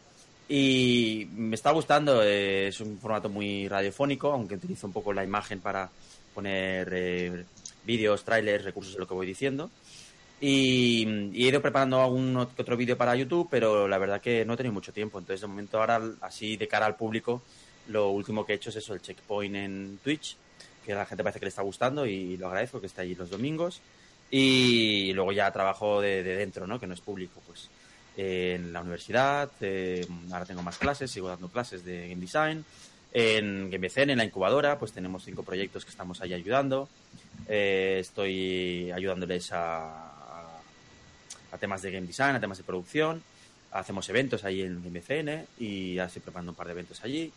Y 0.49 1.29
me 1.33 1.55
está 1.55 1.71
gustando, 1.71 2.21
eh, 2.23 2.67
es 2.67 2.81
un 2.81 2.97
formato 2.97 3.29
muy 3.29 3.69
radiofónico, 3.69 4.33
aunque 4.33 4.55
utilizo 4.55 4.85
un 4.85 4.93
poco 4.93 5.13
la 5.13 5.23
imagen 5.23 5.61
para 5.61 5.89
poner 6.33 6.89
eh, 6.91 7.45
vídeos, 7.85 8.23
trailers, 8.23 8.63
recursos 8.63 8.93
de 8.93 8.99
lo 8.99 9.07
que 9.07 9.13
voy 9.13 9.27
diciendo. 9.27 9.69
Y, 10.39 11.05
he 11.33 11.47
ido 11.49 11.61
preparando 11.61 12.01
algún 12.01 12.35
otro 12.35 12.75
vídeo 12.75 12.97
para 12.97 13.15
YouTube, 13.15 13.47
pero 13.51 13.87
la 13.87 13.97
verdad 13.97 14.21
que 14.21 14.43
no 14.45 14.53
he 14.53 14.57
tenido 14.57 14.73
mucho 14.73 14.93
tiempo. 14.93 15.19
Entonces, 15.19 15.41
de 15.41 15.47
momento, 15.47 15.79
ahora, 15.79 16.01
así 16.21 16.57
de 16.57 16.67
cara 16.67 16.85
al 16.85 16.95
público, 16.95 17.41
lo 17.87 18.09
último 18.09 18.45
que 18.45 18.53
he 18.53 18.55
hecho 18.55 18.69
es 18.69 18.77
eso, 18.77 18.93
el 18.93 19.01
checkpoint 19.01 19.55
en 19.55 19.99
Twitch, 20.03 20.37
que 20.85 20.93
a 20.93 20.97
la 20.97 21.05
gente 21.05 21.23
parece 21.23 21.39
que 21.39 21.45
le 21.45 21.49
está 21.49 21.61
gustando 21.61 22.05
y 22.05 22.37
lo 22.37 22.47
agradezco 22.47 22.79
que 22.79 22.87
esté 22.87 23.01
allí 23.01 23.15
los 23.15 23.29
domingos. 23.29 23.81
Y 24.31 25.11
luego 25.13 25.31
ya 25.31 25.51
trabajo 25.51 26.01
de, 26.01 26.23
de 26.23 26.37
dentro, 26.37 26.65
¿no? 26.65 26.79
Que 26.79 26.87
no 26.87 26.93
es 26.93 27.01
público, 27.01 27.41
pues 27.45 27.69
en 28.17 28.73
la 28.73 28.81
universidad, 28.81 29.49
eh, 29.61 30.05
ahora 30.31 30.45
tengo 30.45 30.61
más 30.61 30.77
clases, 30.77 31.09
sigo 31.11 31.29
dando 31.29 31.49
clases 31.49 31.83
de 31.85 32.09
game 32.09 32.21
design. 32.21 32.65
En 33.13 33.69
GameCN, 33.69 34.11
en 34.11 34.17
la 34.19 34.25
incubadora, 34.25 34.79
pues 34.79 34.93
tenemos 34.93 35.23
cinco 35.25 35.43
proyectos 35.43 35.83
que 35.83 35.91
estamos 35.91 36.21
ahí 36.21 36.33
ayudando. 36.33 36.87
Eh, 37.47 37.97
estoy 37.99 38.89
ayudándoles 38.91 39.51
a, 39.51 40.07
a- 41.51 41.57
temas 41.59 41.81
de 41.81 41.91
game 41.91 42.07
design, 42.07 42.35
a 42.35 42.39
temas 42.39 42.57
de 42.57 42.63
producción. 42.63 43.21
Hacemos 43.71 44.07
eventos 44.09 44.43
ahí 44.45 44.61
en 44.61 44.81
GameCN 44.83 45.45
y 45.59 45.95
ya 45.95 46.05
estoy 46.05 46.21
preparando 46.21 46.51
un 46.53 46.55
par 46.55 46.67
de 46.67 46.73
eventos 46.73 47.03
allí. 47.03 47.31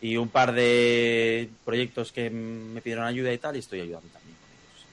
Y 0.00 0.16
un 0.18 0.28
par 0.28 0.52
de 0.52 1.48
proyectos 1.64 2.12
que 2.12 2.28
me 2.28 2.82
pidieron 2.82 3.06
ayuda 3.06 3.32
y 3.32 3.38
tal, 3.38 3.56
y 3.56 3.60
estoy 3.60 3.80
ayudando 3.80 4.08
también 4.12 4.36
con 4.36 4.50
ellos. 4.50 4.86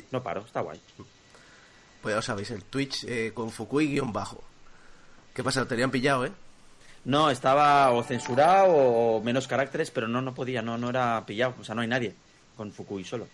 Ahí 0.00 0.04
no 0.10 0.22
paro, 0.22 0.40
está 0.44 0.60
guay. 0.60 0.80
Pues 2.00 2.12
ya 2.12 2.16
lo 2.16 2.22
sabéis, 2.22 2.50
el 2.50 2.64
Twitch 2.64 3.04
eh, 3.04 3.30
con 3.32 3.50
Fukui-bajo. 3.52 4.42
¿Qué 5.34 5.44
pasa? 5.44 5.66
Te 5.68 5.74
habían 5.74 5.92
pillado, 5.92 6.26
¿eh? 6.26 6.32
No, 7.04 7.30
estaba 7.30 7.90
o 7.90 8.02
censurado 8.04 8.72
o 8.72 9.22
menos 9.22 9.48
caracteres, 9.48 9.90
pero 9.90 10.06
no, 10.08 10.22
no 10.22 10.34
podía, 10.34 10.62
no, 10.62 10.78
no 10.78 10.90
era 10.90 11.24
pillado. 11.26 11.54
O 11.60 11.64
sea, 11.64 11.74
no 11.74 11.80
hay 11.82 11.88
nadie 11.88 12.14
con 12.56 12.70
Fukui 12.72 13.04
solo. 13.04 13.26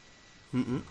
Mm, 0.52 0.58
mm. 0.60 0.82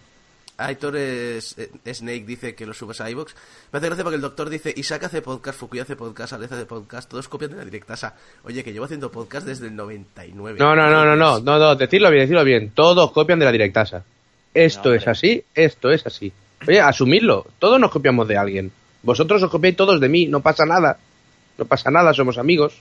Aitor 0.60 0.96
es- 0.98 1.56
eh, 1.58 1.70
Snake 1.94 2.24
dice 2.26 2.56
que 2.56 2.66
lo 2.66 2.74
subes 2.74 3.00
a 3.02 3.10
iVoox. 3.12 3.34
Me 3.72 3.78
hace 3.78 3.88
gracia 3.88 4.04
porque 4.04 4.16
el 4.16 4.22
doctor 4.22 4.50
dice 4.50 4.74
Isaac 4.76 5.04
hace 5.04 5.22
podcast, 5.22 5.60
Fukui 5.60 5.80
hace 5.80 5.96
podcast, 5.96 6.34
Alex 6.34 6.52
hace 6.52 6.66
podcast, 6.66 7.10
todos 7.10 7.28
copian 7.28 7.52
de 7.52 7.58
la 7.58 7.66
directasa. 7.66 8.16
Oye, 8.44 8.64
que 8.64 8.74
llevo 8.74 8.86
haciendo 8.86 9.12
podcast 9.12 9.46
desde 9.46 9.68
el 9.68 9.76
99. 9.76 10.58
No, 10.60 10.76
no, 10.76 10.90
no, 10.90 11.06
no, 11.06 11.16
no, 11.16 11.40
no, 11.40 11.60
no, 11.60 11.76
decirlo 11.76 12.10
bien, 12.10 12.22
decirlo 12.24 12.44
bien. 12.44 12.72
Todos 12.72 13.12
copian 13.12 13.38
de 13.40 13.46
la 13.46 13.52
directasa. 13.52 14.04
Esto 14.54 14.90
No, 14.90 14.96
es 14.96 15.08
así, 15.08 15.44
esto 15.54 15.92
es 15.92 16.06
así. 16.08 16.34
Oye, 16.68 16.80
asumidlo. 16.82 17.46
Todos 17.60 17.80
nos 17.80 17.92
copiamos 17.92 18.28
de 18.28 18.38
alguien. 18.38 18.72
Vosotros 19.04 19.42
os 19.44 19.52
copiáis 19.52 19.76
todos 19.78 20.02
de 20.02 20.10
mí, 20.10 20.26
no 20.26 20.40
pasa 20.42 20.66
nada. 20.66 20.98
No 21.58 21.66
pasa 21.66 21.90
nada, 21.92 22.14
somos 22.14 22.38
amigos. 22.38 22.80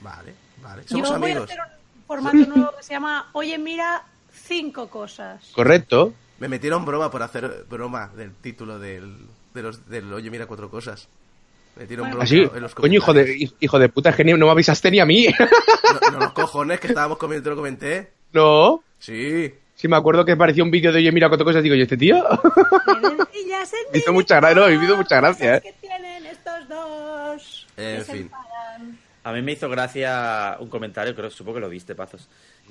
Vale, 0.00 0.32
vale. 0.62 0.82
Somos 0.86 1.08
Yo 1.10 1.18
voy 1.18 1.30
a 1.30 1.32
amigos. 1.34 1.50
hacer 1.50 1.60
un 1.96 2.02
formato 2.06 2.36
nuevo 2.36 2.72
que 2.76 2.82
se 2.82 2.92
llama 2.94 3.28
Oye, 3.32 3.58
mira, 3.58 4.02
cinco 4.32 4.88
cosas. 4.88 5.50
Correcto. 5.52 6.12
Me 6.38 6.48
metieron 6.48 6.84
broma 6.84 7.10
por 7.10 7.22
hacer 7.22 7.64
broma 7.68 8.08
del 8.16 8.32
título 8.34 8.78
del, 8.78 9.16
de 9.54 9.62
los, 9.62 9.88
del 9.88 10.12
Oye, 10.12 10.30
mira 10.30 10.46
cuatro 10.46 10.70
cosas. 10.70 11.08
Me 11.76 11.82
metieron 11.82 12.04
Bueno. 12.04 12.16
broma 12.16 12.24
Así, 12.24 12.36
en 12.56 12.62
los 12.62 12.74
coño, 12.74 12.94
hijo 12.94 13.12
de, 13.12 13.50
hijo 13.60 13.78
de 13.78 13.88
puta 13.88 14.12
genio, 14.12 14.36
no 14.36 14.46
me 14.46 14.52
avisaste 14.52 14.90
ni 14.90 15.00
a 15.00 15.06
mí. 15.06 15.26
No, 16.02 16.10
no, 16.12 16.18
los 16.20 16.32
cojones 16.32 16.80
que 16.80 16.88
estábamos 16.88 17.16
comiendo, 17.18 17.44
te 17.44 17.50
lo 17.50 17.56
comenté. 17.56 18.10
no. 18.32 18.82
Sí. 18.98 19.54
Sí, 19.74 19.86
me 19.86 19.96
acuerdo 19.96 20.24
que 20.24 20.36
parecía 20.36 20.64
un 20.64 20.72
vídeo 20.72 20.90
de 20.92 20.98
oye, 20.98 21.12
mira 21.12 21.28
cuatro 21.28 21.46
cosas, 21.46 21.62
digo 21.62 21.76
yo, 21.76 21.84
este 21.84 21.96
tío. 21.96 22.16
Me 23.92 23.98
hizo 23.98 24.12
mucha 24.12 24.40
gra- 24.40 24.54
no, 24.54 24.66
me 24.66 24.84
hizo 24.84 24.96
mucha 24.96 25.16
gracia, 25.16 25.60
cosas 25.60 25.74
dos. 26.68 27.66
En 27.76 28.04
se 28.04 28.12
fin. 28.12 28.30
A 29.24 29.32
mí 29.32 29.42
me 29.42 29.52
hizo 29.52 29.68
gracia 29.68 30.56
un 30.60 30.68
comentario, 30.68 31.14
creo 31.14 31.30
supongo 31.30 31.56
que 31.56 31.60
lo 31.60 31.68
viste, 31.68 31.94
Pazos. 31.94 32.28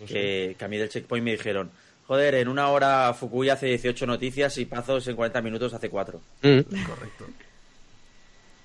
Que, 0.08 0.56
que 0.58 0.66
a 0.66 0.68
mí 0.68 0.78
del 0.78 0.90
checkpoint 0.90 1.24
me 1.24 1.32
dijeron, 1.32 1.72
joder, 2.06 2.36
en 2.36 2.48
una 2.48 2.70
hora 2.70 3.14
Fukui 3.14 3.50
hace 3.50 3.68
18 3.68 4.06
noticias 4.06 4.58
y 4.58 4.66
Pazos 4.66 5.08
en 5.08 5.16
40 5.16 5.42
minutos 5.42 5.74
hace 5.74 5.90
4. 5.90 6.22
Mm. 6.42 6.60
Correcto. 6.86 7.26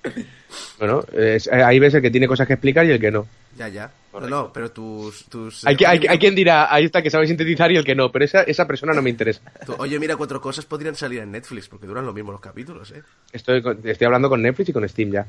Bueno, 0.79 1.03
es- 1.13 1.47
eh, 1.47 1.63
ahí 1.63 1.79
ves 1.79 1.93
el 1.95 2.01
que 2.01 2.11
tiene 2.11 2.27
cosas 2.27 2.45
que 2.47 2.53
explicar 2.53 2.85
y 2.85 2.91
el 2.91 2.99
que 2.99 3.09
no. 3.11 3.27
Ya, 3.57 3.67
ya. 3.69 3.85
No, 3.87 3.91
Correcto. 4.19 4.35
no, 4.35 4.53
pero 4.53 4.71
tus... 4.71 5.25
tus 5.25 5.65
Hay, 5.65 5.75
que- 5.75 5.87
hay, 5.87 5.99
quien 6.19 6.35
dirá, 6.35 6.71
ahí 6.73 6.85
está 6.85 7.01
que 7.01 7.09
sabe 7.09 7.25
sintetizar 7.27 7.71
y 7.71 7.77
el 7.77 7.83
que 7.83 7.95
no, 7.95 8.11
pero 8.11 8.25
esa, 8.25 8.43
esa 8.43 8.67
persona 8.67 8.93
no 8.93 9.01
me 9.01 9.09
interesa. 9.09 9.41
oye, 9.77 9.99
mira 9.99 10.15
cuatro 10.15 10.39
cosas 10.41 10.65
podrían 10.65 10.95
salir 10.95 11.19
en 11.21 11.31
Netflix 11.31 11.67
porque 11.69 11.87
duran 11.87 12.05
lo 12.05 12.13
mismo 12.13 12.31
los 12.31 12.41
capítulos, 12.41 12.91
¿eh? 12.91 13.01
Estoy, 13.31 13.61
con- 13.63 13.79
estoy 13.83 14.05
hablando 14.05 14.29
con 14.29 14.41
Netflix 14.41 14.69
y 14.69 14.73
con 14.73 14.87
Steam 14.87 15.11
ya. 15.11 15.25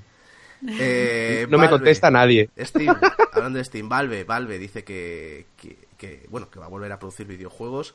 Eh, 0.79 1.47
No 1.49 1.59
me 1.59 1.69
contesta 1.69 2.11
nadie. 2.11 2.49
Steam, 2.59 2.95
hablando 3.33 3.59
de 3.59 3.65
Steam, 3.65 3.89
Valve, 3.89 4.25
Valve 4.25 4.59
dice 4.59 4.83
que, 4.85 5.47
que, 5.61 5.77
que, 5.97 6.27
bueno, 6.29 6.51
que 6.51 6.59
va 6.59 6.67
a 6.67 6.71
volver 6.71 6.91
a 6.93 6.99
producir 6.99 7.27
videojuegos. 7.27 7.95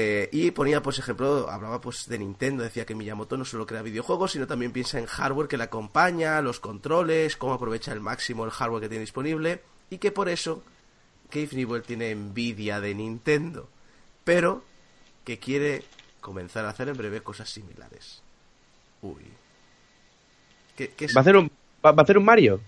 Eh, 0.00 0.28
y 0.30 0.52
ponía, 0.52 0.80
pues, 0.80 1.00
ejemplo, 1.00 1.50
hablaba 1.50 1.80
pues 1.80 2.06
de 2.06 2.20
Nintendo, 2.20 2.62
decía 2.62 2.86
que 2.86 2.94
Miyamoto 2.94 3.36
no 3.36 3.44
solo 3.44 3.66
crea 3.66 3.82
videojuegos, 3.82 4.30
sino 4.30 4.46
también 4.46 4.70
piensa 4.70 4.96
en 5.00 5.06
hardware 5.06 5.48
que 5.48 5.56
le 5.56 5.64
acompaña, 5.64 6.40
los 6.40 6.60
controles, 6.60 7.36
cómo 7.36 7.54
aprovecha 7.54 7.90
al 7.90 7.98
máximo 8.00 8.44
el 8.44 8.52
hardware 8.52 8.82
que 8.82 8.88
tiene 8.88 9.00
disponible, 9.00 9.60
y 9.90 9.98
que 9.98 10.12
por 10.12 10.28
eso 10.28 10.62
Cave 11.30 11.48
Newell 11.50 11.82
tiene 11.82 12.12
envidia 12.12 12.80
de 12.80 12.94
Nintendo, 12.94 13.68
pero 14.22 14.62
que 15.24 15.40
quiere 15.40 15.82
comenzar 16.20 16.64
a 16.64 16.68
hacer 16.70 16.88
en 16.88 16.96
breve 16.96 17.20
cosas 17.20 17.50
similares. 17.50 18.22
Uy. 19.02 19.24
¿Qué, 20.76 20.90
qué 20.96 21.06
es- 21.06 21.12
¿Va 21.16 21.20
a 21.20 21.22
hacer 21.22 21.36
un, 21.36 21.50
va, 21.84 21.90
va 21.90 22.02
a 22.02 22.04
hacer 22.04 22.18
un 22.18 22.24
Mario? 22.24 22.60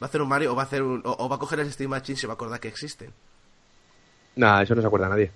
¿Va 0.00 0.06
a 0.06 0.08
hacer 0.08 0.22
un 0.22 0.28
Mario 0.28 0.52
o 0.52 0.56
va 0.56 0.62
a 0.62 0.66
hacer 0.66 0.82
un, 0.82 1.02
o, 1.04 1.16
o 1.18 1.28
va 1.28 1.36
a 1.36 1.38
coger 1.38 1.60
el 1.60 1.70
Steam 1.70 1.90
Machine 1.90 2.16
y 2.16 2.20
se 2.20 2.26
va 2.26 2.32
a 2.32 2.36
acordar 2.36 2.60
que 2.60 2.68
existen? 2.68 3.12
Nah, 4.36 4.62
eso 4.62 4.74
no 4.74 4.80
se 4.80 4.86
acuerda 4.86 5.10
nadie. 5.10 5.30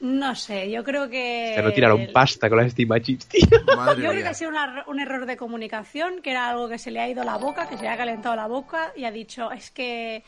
No 0.00 0.34
sé, 0.36 0.70
yo 0.70 0.84
creo 0.84 1.08
que. 1.08 1.52
Se 1.56 1.62
no 1.62 1.72
tiraron 1.72 2.00
el- 2.02 2.12
pasta 2.12 2.48
con 2.48 2.58
las 2.58 2.70
Steam 2.72 2.88
Machines, 2.88 3.26
tío. 3.26 3.40
Madre 3.76 4.02
Yo 4.02 4.10
creo 4.10 4.22
que 4.22 4.28
ha 4.28 4.34
sido 4.34 4.50
una- 4.50 4.84
un 4.86 5.00
error 5.00 5.26
de 5.26 5.36
comunicación, 5.36 6.22
que 6.22 6.30
era 6.30 6.48
algo 6.50 6.68
que 6.68 6.78
se 6.78 6.90
le 6.92 7.00
ha 7.00 7.08
ido 7.08 7.24
la 7.24 7.36
boca, 7.36 7.68
que 7.68 7.76
se 7.76 7.82
le 7.82 7.88
ha 7.88 7.96
calentado 7.96 8.36
la 8.36 8.46
boca 8.46 8.92
y 8.96 9.04
ha 9.04 9.10
dicho, 9.10 9.50
es 9.50 9.70
que 9.72 10.22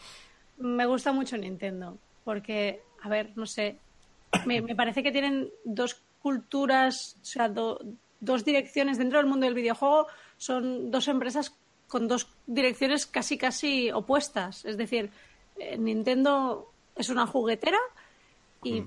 me 0.58 0.86
gusta 0.86 1.12
mucho 1.12 1.36
Nintendo. 1.36 1.98
Porque, 2.24 2.82
a 3.02 3.08
ver, 3.08 3.30
no 3.36 3.46
sé, 3.46 3.76
me, 4.44 4.60
me 4.60 4.74
parece 4.74 5.02
que 5.02 5.12
tienen 5.12 5.48
dos 5.64 6.02
culturas, 6.20 7.16
o 7.22 7.24
sea, 7.24 7.48
do- 7.48 7.80
dos 8.20 8.44
direcciones 8.44 8.98
dentro 8.98 9.18
del 9.18 9.26
mundo 9.26 9.46
del 9.46 9.54
videojuego, 9.54 10.06
son 10.36 10.90
dos 10.90 11.06
empresas 11.08 11.54
con 11.88 12.08
dos 12.08 12.28
direcciones 12.46 13.06
casi, 13.06 13.38
casi 13.38 13.90
opuestas. 13.90 14.64
Es 14.64 14.76
decir, 14.76 15.10
eh, 15.58 15.78
Nintendo 15.78 16.70
es 16.96 17.08
una 17.08 17.26
juguetera 17.26 17.78
y 18.62 18.84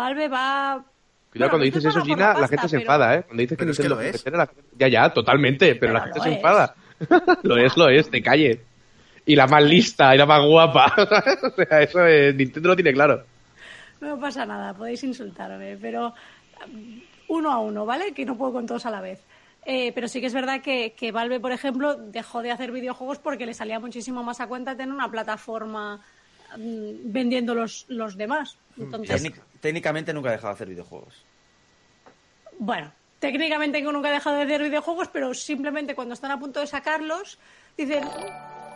Valve 0.00 0.28
va... 0.28 0.82
Cuidado, 1.30 1.32
Bueno, 1.32 1.50
cuando 1.50 1.64
dices 1.64 1.84
eso, 1.84 2.04
Gina, 2.04 2.28
la 2.28 2.32
pasta, 2.40 2.48
gente 2.48 2.68
se 2.68 2.76
enfada, 2.78 3.14
¿eh? 3.16 3.22
Cuando 3.22 3.40
dices 3.42 3.56
que 3.56 3.62
Pero 3.64 3.70
es 3.72 3.78
que 3.78 3.88
lo 3.88 4.00
es. 4.00 4.24
la 4.32 4.46
gente- 4.46 4.62
Ya, 4.78 4.88
ya, 4.88 5.10
totalmente, 5.12 5.74
pero, 5.76 5.92
la 5.92 6.00
gente 6.02 6.20
se 6.20 6.30
es. 6.30 6.36
enfada. 6.36 6.74
lo 7.42 7.56
es, 7.56 7.76
lo 7.76 7.88
es, 7.88 8.10
te 8.10 8.20
calle. 8.22 8.60
Y 9.26 9.36
la 9.36 9.46
más 9.46 9.62
lista, 9.62 10.12
y 10.14 10.18
la 10.18 10.26
más 10.26 10.44
guapa. 10.44 10.92
o 11.42 11.50
sea, 11.54 11.82
eso 11.82 12.04
es, 12.04 12.34
Nintendo 12.34 12.70
lo 12.70 12.74
tiene 12.74 12.92
claro. 12.92 13.22
No 14.00 14.18
pasa 14.18 14.44
nada, 14.46 14.74
podéis 14.74 15.04
insultarme, 15.04 15.76
pero 15.80 16.14
mm, 16.66 16.98
uno 17.28 17.52
a 17.52 17.58
uno, 17.60 17.86
¿vale? 17.86 18.12
Que 18.12 18.24
no 18.24 18.36
puedo 18.36 18.52
con 18.54 18.66
todos 18.66 18.86
a 18.86 18.90
la 18.90 19.00
vez. 19.00 19.20
Eh, 19.66 19.92
pero 19.94 20.08
sí 20.08 20.20
que 20.20 20.26
es 20.26 20.34
verdad 20.34 20.62
que, 20.62 20.94
que, 20.96 21.12
Valve, 21.12 21.38
por 21.38 21.52
ejemplo, 21.52 21.94
dejó 21.94 22.42
de 22.42 22.50
hacer 22.50 22.72
videojuegos 22.72 23.18
porque 23.18 23.44
le 23.46 23.52
salía 23.54 23.78
muchísimo 23.78 24.22
más 24.24 24.40
a 24.40 24.46
cuenta 24.48 24.74
tener 24.74 24.92
una 24.92 25.10
plataforma 25.10 26.00
mm, 26.56 26.90
vendiendo 27.12 27.54
los, 27.54 27.84
los 27.88 28.16
demás. 28.16 28.56
Entonces, 28.78 29.22
Técnic- 29.22 29.40
técnicamente 29.60 30.12
nunca 30.12 30.30
ha 30.30 30.32
dejado 30.32 30.48
de 30.48 30.54
hacer 30.54 30.68
videojuegos. 30.68 31.24
bueno, 32.58 32.92
técnicamente 33.18 33.80
nunca 33.82 34.08
ha 34.08 34.12
dejado 34.12 34.36
de 34.36 34.42
hacer 34.42 34.62
videojuegos, 34.62 35.08
pero 35.12 35.32
simplemente 35.34 35.94
cuando 35.94 36.14
están 36.14 36.30
a 36.30 36.38
punto 36.38 36.60
de 36.60 36.66
sacarlos, 36.66 37.38
dicen, 37.76 38.02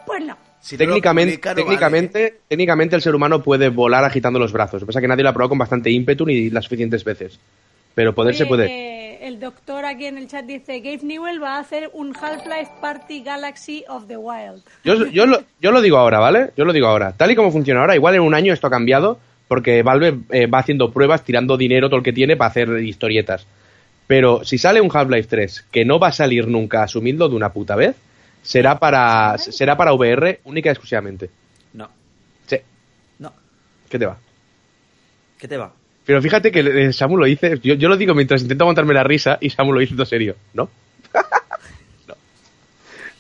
pues 0.07 0.24
no. 0.24 0.37
Si 0.61 0.76
técnicamente, 0.78 1.32
publica, 1.32 1.51
no 1.51 1.55
vale. 1.55 1.64
técnicamente, 1.64 2.41
técnicamente 2.49 2.97
el 2.97 3.03
ser 3.03 3.14
humano 3.14 3.43
puede 3.43 3.68
volar 3.68 4.05
agitando 4.05 4.39
los 4.39 4.53
brazos. 4.53 4.74
Lo 4.74 4.80
que 4.80 4.87
pasa 4.87 4.99
es 5.01 5.03
que 5.03 5.09
nadie 5.09 5.22
lo 5.22 5.30
ha 5.30 5.32
probado 5.32 5.51
con 5.51 5.59
bastante 5.59 5.91
ímpetu 5.91 6.24
ni 6.24 6.51
las 6.51 6.64
suficientes 6.64 7.05
veces. 7.05 7.39
Pero 7.95 8.14
poder 8.14 8.35
se 8.35 8.47
puede. 8.47 8.66
eh, 8.66 9.18
el 9.28 9.39
doctor 9.39 9.85
aquí 9.85 10.07
en 10.07 10.18
el 10.18 10.26
chat 10.26 10.45
dice, 10.45 10.80
Gabe 10.80 11.01
Newell 11.03 11.43
va 11.43 11.57
a 11.57 11.61
hacer 11.61 11.91
un 11.93 12.14
Half-Life 12.14 12.72
Party 12.80 13.22
Galaxy 13.22 13.85
of 13.89 14.07
the 14.09 14.16
Wild. 14.16 14.62
Yo, 14.85 15.07
yo, 15.07 15.26
lo, 15.26 15.45
yo 15.61 15.70
lo 15.70 15.80
digo 15.80 15.97
ahora, 15.99 16.18
¿vale? 16.18 16.51
Yo 16.57 16.64
lo 16.64 16.72
digo 16.72 16.89
ahora. 16.89 17.12
Tal 17.12 17.30
y 17.30 17.37
como 17.37 17.53
funciona 17.53 17.80
ahora, 17.80 17.95
igual 17.95 18.14
en 18.16 18.22
un 18.22 18.35
año 18.35 18.53
esto 18.53 18.66
ha 18.66 18.70
cambiado 18.70 19.18
porque 19.49 19.83
Valve 19.83 20.19
eh, 20.31 20.47
va 20.47 20.59
haciendo 20.61 20.93
pruebas, 20.93 21.25
tirando 21.25 21.57
dinero 21.57 21.89
todo 21.89 21.99
el 21.99 22.05
que 22.05 22.13
tiene 22.13 22.37
para 22.37 22.51
hacer 22.51 22.69
historietas. 22.81 23.47
Pero 24.07 24.45
si 24.45 24.59
sale 24.59 24.81
un 24.81 24.91
Half-Life 24.93 25.29
3 25.29 25.67
que 25.71 25.85
no 25.85 25.99
va 25.99 26.09
a 26.09 26.13
salir 26.13 26.47
nunca, 26.47 26.83
asumidlo 26.83 27.29
de 27.29 27.37
una 27.37 27.53
puta 27.53 27.75
vez, 27.77 27.97
será 28.43 28.79
para, 28.79 29.39
será 29.39 29.77
para 29.77 29.93
VR 29.95 30.41
única 30.45 30.69
y 30.69 30.73
exclusivamente. 30.73 31.31
No, 31.73 31.89
Sí. 32.47 32.57
no. 33.19 33.33
¿Qué 33.89 33.99
te 33.99 34.07
va? 34.07 34.17
¿Qué 35.39 35.49
te 35.49 35.57
va? 35.57 35.73
Pero 36.05 36.21
fíjate 36.21 36.53
que 36.53 36.61
eh, 36.61 36.93
Samu 36.93 37.17
lo 37.17 37.25
dice, 37.25 37.59
yo, 37.63 37.75
yo 37.75 37.89
lo 37.89 37.97
digo 37.97 38.15
mientras 38.15 38.43
intento 38.43 38.65
aguantarme 38.65 38.93
la 38.93 39.05
risa 39.05 39.39
y 39.41 39.49
Samu 39.49 39.73
lo 39.73 39.81
dice 39.81 39.95
todo 39.95 40.05
serio, 40.05 40.37
¿no? 40.53 40.69
no. 42.09 42.15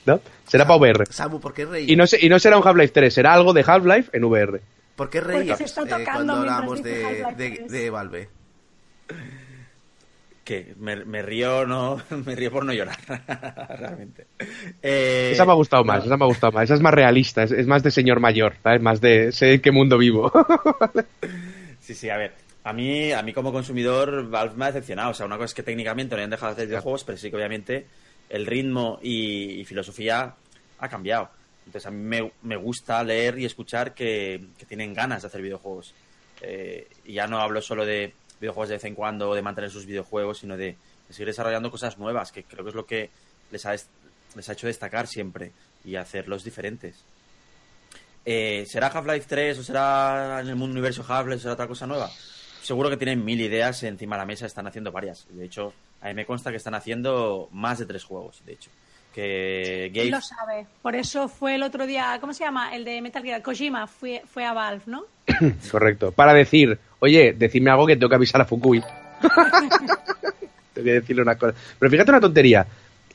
¿No? 0.04 0.20
Será 0.46 0.66
para 0.66 0.76
VR. 0.78 1.06
Samu, 1.08 1.40
¿por 1.40 1.54
qué 1.54 1.64
reír? 1.64 1.90
Y 1.90 1.96
no, 1.96 2.04
y 2.20 2.28
no 2.28 2.38
será 2.38 2.58
un 2.58 2.66
Half-Life 2.68 2.92
3, 2.92 3.14
será 3.14 3.32
algo 3.32 3.54
de 3.54 3.64
Half-Life 3.66 4.10
en 4.12 4.24
VR. 4.24 4.60
¿Por 4.96 5.10
qué 5.10 5.18
está 5.18 5.82
eh, 5.82 6.04
cuando 6.04 6.34
hablamos 6.34 6.82
de, 6.82 7.24
de, 7.36 7.50
3? 7.50 7.70
de 7.72 7.90
Valve? 7.90 8.28
Que 10.44 10.74
me, 10.78 11.04
me 11.04 11.22
río 11.22 11.66
no 11.66 12.00
me 12.24 12.34
río 12.36 12.50
por 12.50 12.64
no 12.64 12.72
llorar 12.72 12.98
realmente 13.78 14.26
Eh, 14.82 15.30
Esa 15.32 15.46
me 15.46 15.52
ha 15.52 15.54
gustado 15.54 15.84
más, 15.84 16.00
no, 16.00 16.04
esa 16.06 16.16
me 16.16 16.24
ha 16.24 16.28
gustado 16.28 16.52
más. 16.52 16.64
Esa 16.64 16.74
es 16.74 16.80
más 16.80 16.94
realista, 16.94 17.42
es, 17.42 17.50
es 17.50 17.66
más 17.66 17.82
de 17.82 17.90
señor 17.90 18.20
mayor, 18.20 18.54
¿sabes? 18.62 18.82
Más 18.82 19.00
de 19.00 19.32
sé 19.32 19.54
en 19.54 19.60
qué 19.62 19.72
mundo 19.72 19.98
vivo. 19.98 20.30
sí 21.80 21.94
sí 21.94 22.08
a 22.10 22.16
ver 22.16 22.32
a 22.62 22.72
mí 22.72 23.12
a 23.12 23.22
mí 23.22 23.32
como 23.32 23.52
consumidor 23.52 24.28
Valve 24.30 24.54
me 24.56 24.64
ha 24.64 24.68
decepcionado 24.68 25.10
o 25.10 25.14
sea 25.14 25.26
una 25.26 25.36
cosa 25.36 25.46
es 25.46 25.54
que 25.54 25.62
técnicamente 25.62 26.14
no 26.14 26.18
hayan 26.20 26.30
dejado 26.30 26.50
de 26.50 26.54
hacer 26.54 26.68
videojuegos 26.68 27.04
pero 27.04 27.18
sí 27.18 27.30
que 27.30 27.36
obviamente 27.36 27.86
el 28.30 28.46
ritmo 28.46 28.98
y, 29.02 29.60
y 29.60 29.64
filosofía 29.66 30.34
ha 30.78 30.88
cambiado 30.88 31.28
entonces 31.66 31.86
a 31.86 31.90
mí 31.90 32.30
me, 32.42 32.56
gusta 32.56 33.02
leer 33.02 33.38
y 33.38 33.44
escuchar 33.44 33.94
que, 33.94 34.48
que 34.58 34.66
tienen 34.66 34.92
ganas 34.94 35.22
de 35.22 35.28
hacer 35.28 35.42
videojuegos 35.42 35.94
Eh, 36.40 36.88
y 37.04 37.14
ya 37.14 37.26
no 37.26 37.38
hablo 37.38 37.62
solo 37.62 37.86
de 37.86 38.12
videojuegos 38.40 38.68
de 38.68 38.74
vez 38.74 38.84
en 38.84 38.94
cuando 38.94 39.30
o 39.30 39.34
de 39.34 39.40
mantener 39.40 39.70
sus 39.70 39.86
videojuegos 39.86 40.38
sino 40.38 40.56
de, 40.56 40.76
seguir 41.08 41.28
desarrollando 41.28 41.70
cosas 41.70 41.96
nuevas 41.96 42.32
que 42.32 42.42
creo 42.42 42.64
que 42.64 42.70
es 42.70 42.74
lo 42.74 42.84
que 42.84 43.08
les 43.52 43.64
ha, 43.64 43.72
les 43.72 44.48
ha 44.48 44.52
hecho 44.52 44.66
destacar 44.66 45.06
siempre 45.06 45.52
y 45.84 45.96
hacerlos 45.96 46.42
diferentes 46.42 46.96
Eh, 48.26 48.64
¿Será 48.66 48.88
Half-Life 48.88 49.26
3 49.28 49.58
o 49.58 49.62
será 49.62 50.40
en 50.40 50.48
el 50.48 50.56
mundo 50.56 50.72
universo 50.72 51.04
Half-Life 51.06 51.42
será 51.42 51.54
otra 51.54 51.68
cosa 51.68 51.86
nueva? 51.86 52.10
Seguro 52.62 52.88
que 52.88 52.96
tienen 52.96 53.22
mil 53.22 53.40
ideas 53.40 53.82
encima 53.82 54.16
de 54.16 54.22
la 54.22 54.26
mesa, 54.26 54.46
están 54.46 54.66
haciendo 54.66 54.90
varias. 54.90 55.26
De 55.28 55.44
hecho, 55.44 55.74
a 56.00 56.08
mí 56.08 56.14
me 56.14 56.24
consta 56.24 56.50
que 56.50 56.56
están 56.56 56.74
haciendo 56.74 57.48
más 57.52 57.78
de 57.78 57.86
tres 57.86 58.02
juegos, 58.02 58.42
de 58.46 58.54
hecho. 58.54 58.70
Que 59.14 59.92
Gabe... 59.94 60.10
lo 60.10 60.20
sabe. 60.20 60.66
Por 60.82 60.96
eso 60.96 61.28
fue 61.28 61.54
el 61.54 61.62
otro 61.62 61.86
día, 61.86 62.18
¿cómo 62.20 62.34
se 62.34 62.42
llama? 62.44 62.74
El 62.74 62.84
de 62.84 63.00
Metal 63.00 63.22
Gear, 63.22 63.42
Kojima, 63.42 63.86
fue, 63.86 64.22
fue 64.26 64.44
a 64.44 64.52
Valve, 64.52 64.82
¿no? 64.86 65.04
Correcto. 65.70 66.10
Para 66.10 66.34
decir, 66.34 66.78
oye, 66.98 67.32
decidme 67.32 67.70
algo 67.70 67.86
que 67.86 67.94
tengo 67.94 68.08
que 68.08 68.16
avisar 68.16 68.40
a 68.40 68.44
Fukui. 68.44 68.80
tengo 70.72 70.84
que 70.84 70.92
decirle 70.92 71.22
una 71.22 71.36
cosa. 71.36 71.54
Pero 71.78 71.90
fíjate 71.90 72.10
una 72.10 72.20
tontería. 72.20 72.66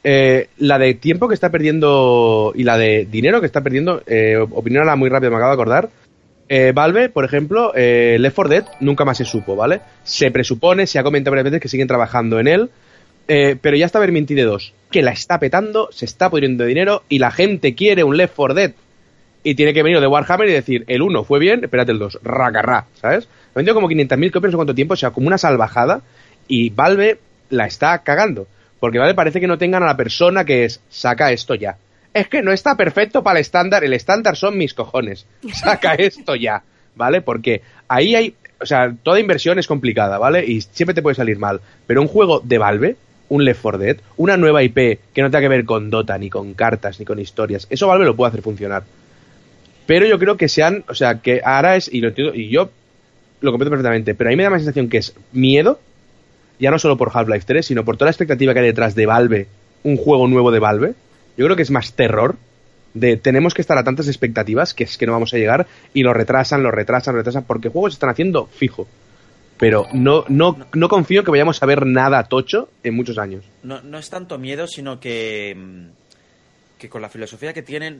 Eh, 0.02 0.48
la 0.60 0.80
de 0.80 0.94
tiempo 0.94 1.28
que 1.28 1.34
está 1.34 1.50
perdiendo 1.50 2.54
y 2.56 2.64
la 2.64 2.78
de 2.78 3.06
dinero 3.06 3.42
que 3.42 3.48
está 3.48 3.62
perdiendo, 3.62 4.02
eh, 4.08 4.38
opinión 4.38 4.84
a 4.84 4.86
la 4.86 4.96
muy 4.96 5.10
rápida, 5.10 5.30
me 5.30 5.36
acabo 5.36 5.52
de 5.52 5.62
acordar. 5.62 5.90
Eh, 6.48 6.72
Valve, 6.74 7.10
por 7.10 7.26
ejemplo, 7.26 7.74
eh, 7.76 8.18
Left 8.20 8.36
4 8.36 8.50
Dead 8.50 8.66
nunca 8.80 9.06
más 9.06 9.18
se 9.18 9.26
supo, 9.26 9.56
¿vale? 9.56 9.82
Se 10.04 10.32
presupone, 10.32 10.88
se 10.88 10.98
ha 10.98 11.04
comentado 11.04 11.32
varias 11.32 11.46
veces 11.46 11.62
que 11.62 11.68
siguen 11.68 11.88
trabajando 11.88 12.40
en 12.40 12.48
él, 12.48 12.70
eh, 13.30 13.56
pero 13.62 13.78
ya 13.78 13.86
está 13.86 14.00
Vermintide 14.00 14.44
2, 14.44 14.74
que 14.90 15.04
la 15.04 15.12
está 15.12 15.40
petando, 15.40 15.90
se 15.92 16.06
está 16.06 16.30
pudriendo 16.32 16.64
de 16.64 16.70
dinero 16.70 17.04
y 17.08 17.20
la 17.20 17.30
gente 17.30 17.76
quiere 17.76 18.04
un 18.04 18.18
Left 18.18 18.34
4 18.36 18.56
Dead. 18.56 18.72
Y 19.44 19.54
tiene 19.56 19.74
que 19.74 19.84
venir 19.84 20.02
de 20.02 20.08
Warhammer 20.08 20.50
y 20.50 20.52
decir, 20.52 20.84
el 20.88 21.04
1 21.04 21.24
fue 21.24 21.40
bien, 21.40 21.64
espérate 21.64 21.92
el 21.92 22.00
2, 22.00 22.20
racarrá, 22.24 22.88
¿sabes? 23.00 23.30
Ha 23.54 23.60
vendido 23.60 23.76
como 23.76 23.88
500.000 23.88 24.32
copias 24.32 24.54
en 24.54 24.58
cuánto 24.58 24.76
tiempo, 24.76 24.96
o 24.96 24.98
sea, 24.98 25.12
como 25.12 25.28
una 25.28 25.38
salvajada, 25.38 26.02
y 26.48 26.72
Valve 26.72 27.20
la 27.52 27.68
está 27.68 28.00
cagando. 28.00 28.48
Porque 28.80 28.98
Valve 28.98 29.14
parece 29.14 29.40
que 29.40 29.48
no 29.48 29.60
tengan 29.60 29.84
a 29.84 29.86
la 29.86 29.96
persona 29.96 30.44
que 30.44 30.66
es, 30.66 30.82
saca 30.90 31.32
esto 31.32 31.54
ya. 31.54 31.78
Es 32.14 32.28
que 32.28 32.42
no 32.42 32.52
está 32.52 32.76
perfecto 32.76 33.22
para 33.22 33.38
el 33.38 33.42
estándar, 33.42 33.84
el 33.84 33.94
estándar 33.94 34.36
son 34.36 34.58
mis 34.58 34.74
cojones. 34.74 35.28
Saca 35.54 35.94
esto 35.94 36.36
ya, 36.36 36.64
¿vale? 36.96 37.22
Porque 37.22 37.62
ahí 37.88 38.16
hay, 38.16 38.34
o 38.60 38.66
sea, 38.66 38.92
toda 39.04 39.20
inversión 39.20 39.60
es 39.60 39.68
complicada, 39.68 40.18
¿vale? 40.18 40.44
Y 40.46 40.62
siempre 40.62 40.96
te 40.96 41.04
puede 41.04 41.16
salir 41.16 41.38
mal. 41.38 41.62
Pero 41.86 42.02
un 42.02 42.08
juego 42.08 42.40
de 42.40 42.58
Valve, 42.58 42.96
un 43.30 43.46
Left 43.46 43.62
4 43.62 43.80
Dead, 43.80 43.98
una 44.18 44.38
nueva 44.38 44.64
IP 44.64 45.00
que 45.14 45.22
no 45.22 45.30
tenga 45.30 45.42
que 45.42 45.48
ver 45.48 45.66
con 45.66 45.90
Dota, 45.90 46.18
ni 46.18 46.30
con 46.30 46.54
cartas, 46.54 47.00
ni 47.00 47.06
con 47.06 47.20
historias, 47.20 47.68
eso 47.70 47.88
Valve 47.88 48.06
lo 48.06 48.16
puede 48.16 48.30
hacer 48.30 48.42
funcionar. 48.42 48.84
Pero 49.86 50.06
yo 50.06 50.20
creo 50.20 50.38
que 50.38 50.50
sean, 50.50 50.84
o 50.88 50.94
sea, 50.94 51.20
que 51.20 51.42
ahora 51.44 51.76
es, 51.76 51.92
y 51.92 52.02
lo 52.02 52.10
entiendo, 52.10 52.36
y 52.36 52.50
yo 52.50 52.70
lo 53.42 53.52
comprendo 53.52 53.72
perfectamente, 53.72 54.16
pero 54.16 54.30
a 54.30 54.32
mí 54.32 54.38
me 54.38 54.44
da 54.44 54.50
más 54.50 54.62
sensación 54.62 54.90
que 54.90 54.98
es 54.98 55.16
miedo, 55.32 55.80
ya 56.60 56.72
no 56.72 56.80
solo 56.80 56.98
por 56.98 57.10
Half-Life 57.14 57.46
3, 57.48 57.66
sino 57.66 57.86
por 57.86 57.96
toda 57.96 58.08
la 58.08 58.12
expectativa 58.12 58.54
que 58.54 58.60
hay 58.60 58.66
detrás 58.66 58.94
de 58.96 59.06
Valve, 59.06 59.48
un 59.84 59.98
juego 59.98 60.28
nuevo 60.28 60.52
de 60.52 60.60
Valve. 60.60 60.94
Yo 61.38 61.46
creo 61.46 61.56
que 61.56 61.64
es 61.64 61.72
más 61.72 61.94
terror 61.94 62.36
de 62.94 63.18
tenemos 63.18 63.54
que 63.54 63.62
estar 63.62 63.78
a 63.78 63.84
tantas 63.84 64.08
expectativas 64.08 64.74
que 64.74 64.84
es 64.84 64.98
que 64.98 65.06
no 65.06 65.14
vamos 65.14 65.34
a 65.34 65.38
llegar 65.38 65.68
y 65.94 66.04
lo 66.04 66.14
retrasan, 66.14 66.64
lo 66.64 66.72
retrasan, 66.72 67.14
lo 67.14 67.20
retrasan, 67.20 67.46
porque 67.46 67.70
juegos 67.70 67.94
están 67.94 68.10
haciendo 68.10 68.48
fijo. 68.48 68.88
Pero 69.60 69.86
no, 69.94 70.24
no, 70.30 70.58
no 70.74 70.88
confío 70.90 71.24
que 71.24 71.32
vayamos 71.32 71.62
a 71.62 71.66
ver 71.66 71.86
nada 71.86 72.24
tocho 72.24 72.70
en 72.82 72.96
muchos 72.96 73.18
años. 73.18 73.44
No, 73.62 73.82
no 73.82 73.98
es 74.00 74.10
tanto 74.10 74.38
miedo, 74.38 74.68
sino 74.68 75.00
que, 75.02 75.54
mm, 75.56 75.86
que 76.80 76.90
con 76.90 77.02
la 77.02 77.10
filosofía 77.10 77.54
que 77.54 77.62
tienen, 77.62 78.00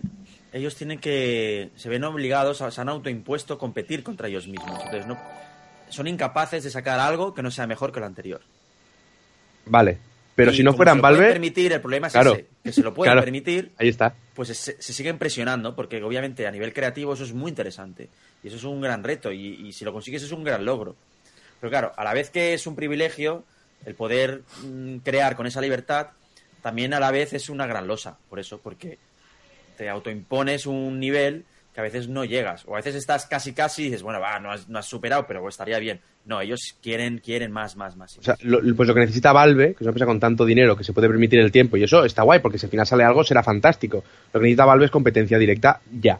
ellos 0.54 0.76
tienen 0.76 1.00
que. 1.00 1.70
se 1.76 1.90
ven 1.90 2.06
obligados, 2.06 2.64
se 2.74 2.82
han 2.82 2.88
autoimpuesto 2.90 3.58
competir 3.58 4.04
contra 4.04 4.30
ellos 4.30 4.48
mismos. 4.48 4.80
Entonces, 4.86 5.06
no, 5.06 5.18
son 5.90 6.08
incapaces 6.08 6.64
de 6.64 6.70
sacar 6.70 6.98
algo 7.00 7.34
que 7.34 7.44
no 7.44 7.52
sea 7.52 7.68
mejor 7.68 7.92
que 7.92 8.00
lo 8.00 8.06
anterior. 8.06 8.40
Vale. 9.66 9.98
Pero 10.36 10.54
Y 10.54 10.56
si 10.56 10.64
no 10.64 10.74
fueran 10.74 10.94
se 10.94 10.98
lo 11.00 11.02
Valve, 11.04 11.28
permitir, 11.28 11.74
el 11.74 11.82
problema 11.82 12.08
es 12.08 12.14
Claro. 12.14 12.32
ese, 12.32 12.48
que 12.64 12.72
se 12.72 12.82
lo 12.82 12.94
pueden 12.94 13.12
Claro. 13.12 13.26
permitir, 13.26 13.74
ahí 13.78 13.90
está. 13.90 14.16
pues 14.34 14.48
se, 14.58 14.82
se 14.82 14.94
siguen 14.94 15.18
presionando, 15.18 15.76
porque 15.76 16.02
obviamente 16.02 16.48
a 16.48 16.52
nivel 16.52 16.72
creativo 16.72 17.14
eso 17.14 17.26
es 17.26 17.34
muy 17.34 17.50
interesante. 17.50 18.08
Y 18.42 18.48
eso 18.48 18.56
es 18.56 18.64
un 18.64 18.80
gran 18.80 19.04
reto, 19.04 19.34
y, 19.34 19.68
y 19.68 19.74
si 19.74 19.84
lo 19.84 19.92
consigues 19.92 20.24
es 20.24 20.32
un 20.32 20.46
gran 20.46 20.64
logro. 20.64 20.96
Pero 21.60 21.70
claro, 21.70 21.92
a 21.98 22.04
la 22.04 22.14
vez 22.14 22.30
que 22.30 22.54
es 22.54 22.66
un 22.68 22.76
privilegio 22.76 23.44
el 23.86 23.96
poder 23.96 24.42
mm, 24.64 24.98
crear 24.98 25.36
con 25.36 25.48
esa 25.48 25.62
libertad, 25.62 26.08
también 26.62 26.94
a 26.94 27.00
la 27.00 27.12
vez 27.12 27.34
es 27.34 27.50
una 27.50 27.66
gran 27.68 27.88
losa, 27.88 28.18
por 28.30 28.40
eso, 28.40 28.60
porque 28.62 28.98
te 29.78 29.90
autoimpones 29.90 30.66
un 30.66 31.00
nivel 31.00 31.46
que 31.74 31.80
a 31.80 31.84
veces 31.84 32.10
no 32.10 32.26
llegas, 32.26 32.64
o 32.66 32.74
a 32.74 32.78
veces 32.78 32.96
estás 32.96 33.26
casi 33.28 33.54
casi 33.54 33.84
y 33.84 33.86
dices, 33.86 34.02
bueno, 34.04 34.20
va, 34.20 34.40
no 34.40 34.52
has, 34.52 34.68
no 34.68 34.80
has 34.80 34.86
superado, 34.88 35.26
pero 35.28 35.48
estaría 35.48 35.80
bien. 35.80 36.02
No, 36.26 36.42
ellos 36.42 36.76
quieren, 36.84 37.20
quieren 37.20 37.52
más, 37.52 37.76
más, 37.78 37.96
más. 37.96 38.18
O 38.18 38.24
sea, 38.24 38.36
lo- 38.42 38.60
pues 38.76 38.88
lo 38.88 38.94
que 38.94 39.00
necesita 39.02 39.32
Valve, 39.32 39.68
que 39.68 39.76
es 39.76 39.82
una 39.82 39.90
empresa 39.92 40.06
con 40.06 40.20
tanto 40.20 40.46
dinero 40.46 40.76
que 40.76 40.84
se 40.84 40.92
puede 40.94 41.08
permitir 41.08 41.40
el 41.40 41.52
tiempo, 41.52 41.78
y 41.78 41.84
eso 41.84 42.04
está 42.04 42.24
guay, 42.24 42.40
porque 42.40 42.58
si 42.58 42.66
al 42.66 42.72
final 42.72 42.86
sale 42.88 43.04
algo 43.04 43.24
será 43.24 43.44
fantástico. 43.44 44.04
Lo 44.34 44.40
que 44.40 44.44
necesita 44.46 44.66
Valve 44.66 44.86
es 44.86 44.92
competencia 44.92 45.38
directa 45.38 45.80
ya. 46.02 46.20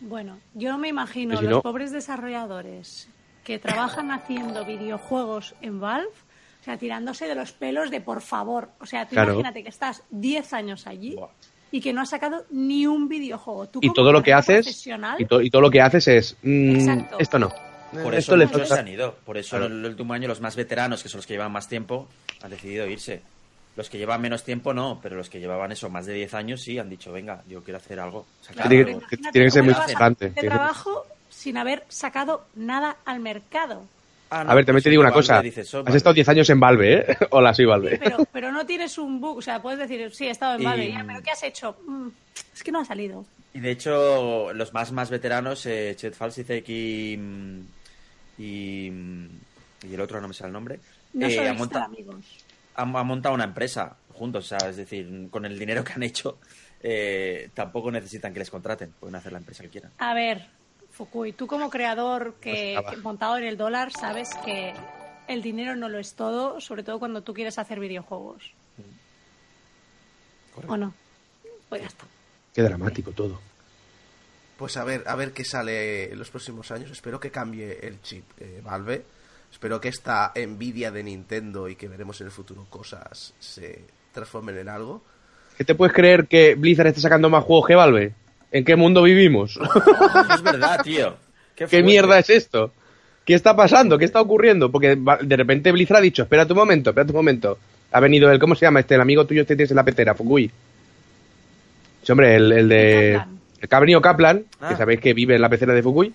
Bueno, 0.00 0.38
yo 0.54 0.76
me 0.76 0.88
imagino 0.88 1.36
si 1.38 1.44
los 1.44 1.50
no- 1.52 1.62
pobres 1.62 1.90
desarrolladores 1.92 3.08
que 3.46 3.60
trabajan 3.60 4.10
haciendo 4.10 4.64
videojuegos 4.64 5.54
en 5.62 5.78
Valve, 5.80 6.08
o 6.08 6.64
sea, 6.64 6.76
tirándose 6.76 7.26
de 7.28 7.36
los 7.36 7.52
pelos 7.52 7.92
de 7.92 8.00
por 8.00 8.20
favor. 8.20 8.70
O 8.80 8.86
sea, 8.86 9.04
tú 9.06 9.12
Claro. 9.14 9.34
imagínate 9.34 9.62
que 9.62 9.68
estás 9.68 10.02
10 10.10 10.52
años 10.52 10.88
allí 10.88 11.14
Buah. 11.14 11.28
y 11.70 11.80
que 11.80 11.92
no 11.92 12.00
has 12.00 12.10
sacado 12.10 12.44
ni 12.50 12.88
un 12.88 13.08
videojuego. 13.08 13.68
Tú 13.68 13.78
Y 13.82 13.92
todo 13.92 14.10
lo 14.12 14.20
que 14.20 14.32
haces, 14.34 14.66
profesional, 14.66 15.14
y, 15.20 15.26
to- 15.26 15.40
y 15.40 15.48
todo 15.48 15.62
lo 15.62 15.70
que 15.70 15.80
haces 15.80 16.08
es, 16.08 16.36
mm, 16.42 16.74
Exacto. 16.74 17.16
esto 17.20 17.38
no. 17.38 17.50
Por 17.92 18.14
esto 18.16 18.34
eso 18.34 18.36
le 18.36 18.46
muchos 18.46 18.72
han 18.72 18.88
ido. 18.88 19.14
Por 19.24 19.38
eso 19.38 19.50
Claro. 19.50 19.66
en 19.66 19.78
el 19.78 19.84
último 19.86 20.12
año 20.12 20.26
los 20.26 20.40
más 20.40 20.56
veteranos, 20.56 21.04
que 21.04 21.08
son 21.08 21.18
los 21.18 21.26
que 21.26 21.34
llevan 21.34 21.52
más 21.52 21.68
tiempo, 21.68 22.08
han 22.42 22.50
decidido 22.50 22.84
irse. 22.88 23.22
Los 23.76 23.88
que 23.88 23.96
llevan 23.98 24.20
menos 24.20 24.42
tiempo 24.42 24.74
no, 24.74 24.98
pero 25.00 25.14
los 25.16 25.30
que 25.30 25.38
llevaban 25.38 25.70
eso 25.70 25.88
más 25.88 26.04
de 26.06 26.14
10 26.14 26.34
años 26.34 26.62
sí 26.62 26.78
han 26.80 26.90
dicho, 26.90 27.12
venga, 27.12 27.44
yo 27.46 27.62
quiero 27.62 27.78
hacer 27.78 28.00
algo. 28.00 28.26
sacar 28.40 28.68
Tiene 28.68 28.90
algo". 28.90 28.98
que- 29.00 29.04
imagínate 29.14 29.32
tiene 29.32 29.46
que 29.46 29.50
ser 29.52 29.62
muy 29.62 29.74
frustrante, 29.74 30.30
trabajo 30.30 31.06
sin 31.46 31.56
haber 31.58 31.84
sacado 31.88 32.44
nada 32.56 32.96
al 33.04 33.20
mercado. 33.20 33.84
Ah, 34.30 34.42
no, 34.42 34.50
A 34.50 34.54
ver, 34.56 34.66
también 34.66 34.82
te 34.82 34.88
sí, 34.88 34.90
digo 34.90 35.02
una 35.02 35.10
Valve 35.10 35.20
cosa. 35.22 35.38
Has 35.38 35.72
Valve. 35.84 35.96
estado 35.96 36.14
10 36.14 36.28
años 36.28 36.50
en 36.50 36.58
Valve, 36.58 36.94
¿eh? 36.94 37.16
Hola, 37.30 37.54
soy 37.54 37.66
Valve. 37.66 38.00
Pero, 38.02 38.24
pero 38.32 38.50
no 38.50 38.66
tienes 38.66 38.98
un 38.98 39.20
bug, 39.20 39.38
o 39.38 39.42
sea, 39.42 39.62
puedes 39.62 39.78
decir, 39.78 40.12
sí, 40.12 40.26
he 40.26 40.30
estado 40.30 40.56
en 40.56 40.62
Y- 40.62 40.64
Valve, 40.64 40.90
ya, 40.90 41.04
pero 41.06 41.22
¿qué 41.22 41.30
has 41.30 41.42
hecho? 41.44 41.76
Mm, 41.86 42.08
es 42.52 42.64
que 42.64 42.72
no 42.72 42.80
ha 42.80 42.84
salido. 42.84 43.24
Y 43.54 43.60
de 43.60 43.70
hecho, 43.70 44.52
los 44.54 44.74
más 44.74 44.90
más 44.90 45.08
veteranos, 45.08 45.64
eh, 45.66 45.94
Chet 45.96 46.14
Falsicek 46.16 46.68
y, 46.68 47.16
mm, 47.16 47.60
y, 48.38 48.90
mm, 48.90 49.28
y 49.88 49.94
el 49.94 50.00
otro 50.00 50.20
no 50.20 50.26
me 50.26 50.34
sale 50.34 50.48
el 50.48 50.52
nombre, 50.54 50.80
No 51.12 51.28
eh, 51.28 51.48
han, 51.48 51.56
monta- 51.56 51.84
amigos. 51.84 52.24
han- 52.74 52.96
han 52.96 53.06
montado 53.06 53.36
una 53.36 53.44
empresa 53.44 53.94
juntos, 54.12 54.46
o 54.52 54.58
sea, 54.58 54.68
es 54.68 54.76
decir, 54.76 55.28
con 55.30 55.44
el 55.46 55.56
dinero 55.56 55.84
que 55.84 55.92
han 55.92 56.02
hecho, 56.02 56.38
eh, 56.82 57.48
tampoco 57.54 57.92
necesitan 57.92 58.32
que 58.32 58.40
les 58.40 58.50
contraten, 58.50 58.92
pueden 58.98 59.14
hacer 59.14 59.30
la 59.30 59.38
empresa 59.38 59.62
que 59.62 59.68
quieran. 59.70 59.92
A 59.98 60.14
ver, 60.14 60.44
Fukui, 60.96 61.32
tú 61.32 61.46
como 61.46 61.68
creador 61.68 62.36
que, 62.40 62.78
Pues 62.82 62.96
que 62.96 63.02
montado 63.02 63.36
en 63.36 63.44
el 63.44 63.58
dólar, 63.58 63.92
sabes 63.92 64.30
que 64.44 64.72
el 65.28 65.42
dinero 65.42 65.76
no 65.76 65.90
lo 65.90 65.98
es 65.98 66.14
todo, 66.14 66.58
sobre 66.60 66.82
todo 66.82 66.98
cuando 66.98 67.22
tú 67.22 67.34
quieres 67.34 67.58
hacer 67.58 67.80
videojuegos. 67.80 68.52
¿O 70.66 70.76
no? 70.76 70.94
Pues 71.68 71.82
ya 71.82 71.88
está. 71.88 72.06
Qué 72.54 72.62
dramático 72.62 73.12
todo. 73.12 73.38
Pues 74.56 74.78
a 74.78 74.84
ver, 74.84 75.04
a 75.06 75.14
ver 75.16 75.32
qué 75.32 75.44
sale 75.44 76.12
en 76.12 76.18
los 76.18 76.30
próximos 76.30 76.70
años. 76.70 76.90
Espero 76.90 77.20
que 77.20 77.30
cambie 77.30 77.78
el 77.86 78.00
chip 78.00 78.24
eh, 78.40 78.62
Valve. 78.64 79.04
Espero 79.52 79.78
que 79.78 79.88
esta 79.88 80.32
envidia 80.34 80.90
de 80.90 81.02
Nintendo 81.02 81.68
y 81.68 81.76
que 81.76 81.88
veremos 81.88 82.18
en 82.22 82.28
el 82.28 82.32
futuro 82.32 82.66
cosas 82.70 83.34
se 83.38 83.84
transformen 84.12 84.56
en 84.56 84.70
algo. 84.70 85.02
¿Qué 85.58 85.64
te 85.64 85.74
puedes 85.74 85.94
creer 85.94 86.26
que 86.26 86.54
Blizzard 86.54 86.86
esté 86.86 87.02
sacando 87.02 87.28
más 87.28 87.44
juegos 87.44 87.66
que 87.66 87.74
Valve? 87.74 88.14
¿En 88.52 88.64
qué 88.64 88.76
mundo 88.76 89.02
vivimos? 89.02 89.58
es 90.34 90.42
verdad, 90.42 90.82
tío. 90.82 91.16
¿Qué 91.54 91.82
mierda 91.82 92.18
es 92.18 92.30
esto? 92.30 92.72
¿Qué 93.24 93.34
está 93.34 93.56
pasando? 93.56 93.98
¿Qué 93.98 94.04
está 94.04 94.20
ocurriendo? 94.20 94.70
Porque 94.70 94.96
de 95.22 95.36
repente 95.36 95.72
Blizzard 95.72 95.96
ha 95.98 96.00
dicho, 96.00 96.22
espera 96.22 96.46
un 96.48 96.54
momento, 96.56 96.90
espera 96.90 97.06
un 97.08 97.16
momento. 97.16 97.58
Ha 97.92 98.00
venido 98.00 98.30
el, 98.30 98.38
¿cómo 98.38 98.54
se 98.54 98.66
llama 98.66 98.80
este? 98.80 98.94
El 98.94 99.00
amigo 99.00 99.24
tuyo 99.26 99.42
este 99.42 99.56
tienes 99.56 99.70
en 99.70 99.76
la 99.76 99.84
pecera, 99.84 100.14
Fukui. 100.14 100.50
Sí, 102.02 102.12
hombre, 102.12 102.36
el, 102.36 102.52
el 102.52 102.68
de... 102.68 103.12
Kaplan. 103.18 103.36
El 103.60 103.68
que 103.68 103.74
ha 103.76 103.80
venido 103.80 104.00
Kaplan, 104.00 104.38
que 104.38 104.46
Ah. 104.60 104.76
sabéis 104.76 105.00
que 105.00 105.12
vive 105.14 105.34
en 105.34 105.40
la 105.42 105.48
pecera 105.48 105.72
de 105.74 105.82
Fukui. 105.82 106.12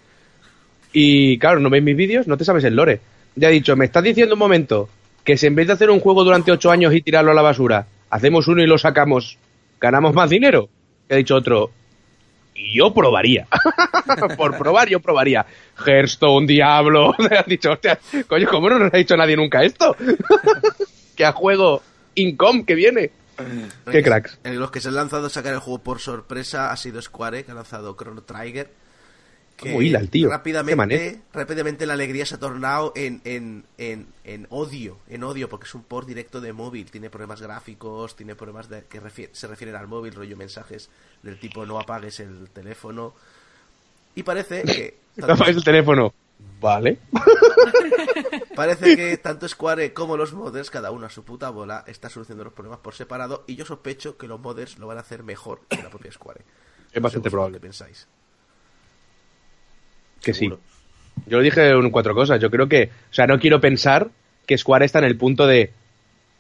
Y 0.93 1.37
claro, 1.39 1.59
no 1.59 1.69
veis 1.69 1.83
mis 1.83 1.95
vídeos, 1.95 2.27
no 2.27 2.37
te 2.37 2.45
sabes 2.45 2.63
el 2.63 2.75
lore. 2.75 3.01
Ya 3.35 3.49
he 3.49 3.53
dicho, 3.53 3.75
me 3.75 3.85
estás 3.85 4.03
diciendo 4.03 4.35
un 4.35 4.39
momento 4.39 4.89
que 5.23 5.37
si 5.37 5.47
en 5.47 5.55
vez 5.55 5.67
de 5.67 5.73
hacer 5.73 5.89
un 5.89 5.99
juego 5.99 6.23
durante 6.23 6.51
ocho 6.51 6.71
años 6.71 6.93
y 6.93 7.01
tirarlo 7.01 7.31
a 7.31 7.33
la 7.35 7.41
basura, 7.41 7.87
hacemos 8.09 8.47
uno 8.47 8.61
y 8.61 8.67
lo 8.67 8.77
sacamos, 8.77 9.37
ganamos 9.79 10.13
más 10.13 10.29
dinero. 10.29 10.69
Y 11.09 11.13
ha 11.13 11.17
dicho 11.17 11.35
otro, 11.35 11.71
y 12.55 12.77
yo 12.77 12.93
probaría. 12.93 13.47
Por 14.37 14.57
probar, 14.57 14.89
yo 14.89 14.99
probaría. 14.99 15.45
Hearthstone, 15.85 16.47
Diablo. 16.47 17.13
Has 17.37 17.45
dicho, 17.45 17.71
hostia, 17.71 17.99
coño, 18.27 18.47
¿cómo 18.49 18.69
no 18.69 18.79
nos 18.79 18.93
ha 18.93 18.97
dicho 18.97 19.15
nadie 19.15 19.35
nunca 19.35 19.63
esto? 19.63 19.95
que 21.15 21.25
a 21.25 21.31
juego 21.31 21.81
Incom 22.15 22.65
que 22.65 22.75
viene. 22.75 23.11
Qué 23.89 24.03
cracks. 24.03 24.39
En 24.43 24.59
los 24.59 24.69
que 24.69 24.81
se 24.81 24.89
han 24.89 24.95
lanzado 24.95 25.27
a 25.27 25.29
sacar 25.29 25.53
el 25.53 25.59
juego 25.59 25.81
por 25.81 25.99
sorpresa 25.99 26.71
ha 26.71 26.77
sido 26.77 27.01
Square, 27.01 27.43
que 27.43 27.51
ha 27.51 27.55
lanzado 27.55 27.95
Chrono 27.95 28.21
Trigger. 28.21 28.69
Que 29.61 29.69
¿Cómo 29.69 29.81
hila 29.81 29.99
el 29.99 30.09
tío? 30.09 30.27
Qué 30.29 30.35
Rápidamente, 30.35 31.21
rápidamente 31.33 31.85
la 31.85 31.93
alegría 31.93 32.25
se 32.25 32.35
ha 32.35 32.39
tornado 32.39 32.91
en, 32.95 33.21
en, 33.23 33.63
en, 33.77 34.07
en 34.23 34.47
odio, 34.49 34.97
en 35.07 35.23
odio, 35.23 35.47
porque 35.49 35.65
es 35.67 35.75
un 35.75 35.83
port 35.83 36.07
directo 36.07 36.41
de 36.41 36.51
móvil, 36.53 36.89
tiene 36.91 37.09
problemas 37.09 37.41
gráficos, 37.41 38.15
tiene 38.15 38.35
problemas 38.35 38.69
de, 38.69 38.83
que 38.85 39.01
refier- 39.01 39.29
se 39.33 39.47
refieren 39.47 39.75
al 39.75 39.87
móvil, 39.87 40.13
rollo 40.13 40.35
mensajes 40.35 40.89
del 41.23 41.39
tipo 41.39 41.65
no 41.65 41.79
apagues 41.79 42.19
el 42.19 42.49
teléfono. 42.49 43.13
Y 44.15 44.23
parece 44.23 44.63
que... 44.65 44.97
No 45.15 45.33
apagues 45.33 45.55
el 45.57 45.63
teléfono. 45.63 46.13
Vale. 46.59 46.97
Parece 48.55 48.95
que 48.95 49.17
tanto 49.17 49.47
Square 49.47 49.93
como 49.93 50.17
los 50.17 50.33
modders, 50.33 50.69
cada 50.69 50.91
uno 50.91 51.05
a 51.05 51.09
su 51.09 51.23
puta 51.23 51.49
bola, 51.49 51.83
está 51.87 52.09
solucionando 52.09 52.43
los 52.45 52.53
problemas 52.53 52.79
por 52.79 52.93
separado 52.93 53.43
y 53.47 53.55
yo 53.55 53.65
sospecho 53.65 54.17
que 54.17 54.27
los 54.27 54.39
modders 54.39 54.77
lo 54.77 54.87
van 54.87 54.97
a 54.97 55.01
hacer 55.01 55.23
mejor 55.23 55.61
que 55.69 55.81
la 55.81 55.89
propia 55.89 56.11
Square. 56.11 56.41
Es 56.91 57.01
bastante 57.01 57.29
probable. 57.31 57.59
pensáis? 57.59 58.07
Que 60.21 60.33
sí. 60.33 60.47
Yo 61.27 61.37
lo 61.37 61.43
dije 61.43 61.69
en 61.69 61.89
cuatro 61.89 62.15
cosas. 62.15 62.39
Yo 62.39 62.49
creo 62.49 62.67
que, 62.67 62.89
o 63.09 63.13
sea, 63.13 63.27
no 63.27 63.39
quiero 63.39 63.59
pensar 63.59 64.09
que 64.45 64.57
Square 64.57 64.85
está 64.85 64.99
en 64.99 65.05
el 65.05 65.17
punto 65.17 65.47
de 65.47 65.71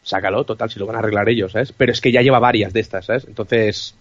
sácalo, 0.03 0.43
total, 0.43 0.69
si 0.69 0.79
lo 0.79 0.85
van 0.85 0.95
a 0.95 0.99
arreglar 0.99 1.29
ellos, 1.29 1.51
¿sabes? 1.51 1.71
Pero 1.71 1.91
es 1.91 2.01
que 2.01 2.11
ya 2.11 2.21
lleva 2.21 2.39
varias 2.39 2.73
de 2.73 2.79
estas, 2.79 3.05
¿sabes? 3.05 3.25
Entonces, 3.27 3.95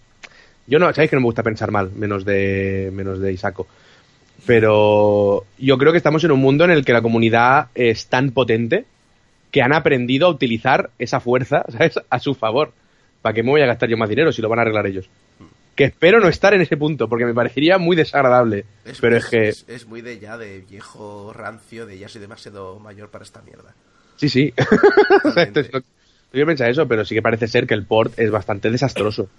yo 0.67 0.79
no, 0.79 0.91
sabéis 0.93 1.09
que 1.09 1.15
no 1.15 1.21
me 1.21 1.27
gusta 1.27 1.43
pensar 1.43 1.71
mal, 1.71 1.91
menos 1.95 2.25
de, 2.25 2.89
menos 2.93 3.19
de 3.19 3.33
Isaco. 3.33 3.67
Pero 4.45 5.45
yo 5.59 5.77
creo 5.77 5.91
que 5.91 5.97
estamos 5.97 6.23
en 6.23 6.31
un 6.31 6.39
mundo 6.39 6.63
en 6.65 6.71
el 6.71 6.83
que 6.83 6.93
la 6.93 7.01
comunidad 7.01 7.67
es 7.75 8.07
tan 8.07 8.31
potente 8.31 8.85
que 9.51 9.61
han 9.61 9.73
aprendido 9.73 10.27
a 10.27 10.31
utilizar 10.31 10.89
esa 10.97 11.19
fuerza, 11.19 11.65
¿sabes? 11.69 11.99
A 12.09 12.19
su 12.19 12.33
favor. 12.33 12.73
¿Para 13.21 13.33
qué 13.33 13.43
me 13.43 13.51
voy 13.51 13.61
a 13.61 13.67
gastar 13.67 13.89
yo 13.89 13.97
más 13.97 14.09
dinero 14.09 14.31
si 14.31 14.41
lo 14.41 14.49
van 14.49 14.59
a 14.59 14.61
arreglar 14.63 14.87
ellos? 14.87 15.09
Que 15.75 15.85
espero 15.85 16.19
no 16.19 16.27
estar 16.27 16.53
en 16.53 16.61
ese 16.61 16.77
punto, 16.77 17.07
porque 17.07 17.25
me 17.25 17.33
parecería 17.33 17.77
muy 17.77 17.95
desagradable. 17.95 18.65
pero 18.99 19.17
es, 19.17 19.25
que... 19.27 19.49
es, 19.49 19.65
es 19.67 19.87
muy 19.87 20.01
de 20.01 20.19
ya, 20.19 20.37
de 20.37 20.61
viejo 20.69 21.31
rancio, 21.33 21.85
de 21.85 21.97
ya 21.97 22.09
soy 22.09 22.21
demasiado 22.21 22.79
mayor 22.79 23.09
para 23.09 23.23
esta 23.23 23.41
mierda. 23.41 23.73
Sí, 24.17 24.29
sí. 24.29 24.53
Entonces, 25.35 25.71
no, 25.73 26.65
eso, 26.65 26.87
pero 26.87 27.05
sí 27.05 27.15
que 27.15 27.21
parece 27.21 27.47
ser 27.47 27.65
que 27.67 27.73
el 27.73 27.85
port 27.85 28.13
es 28.17 28.29
bastante 28.31 28.69
desastroso. 28.69 29.29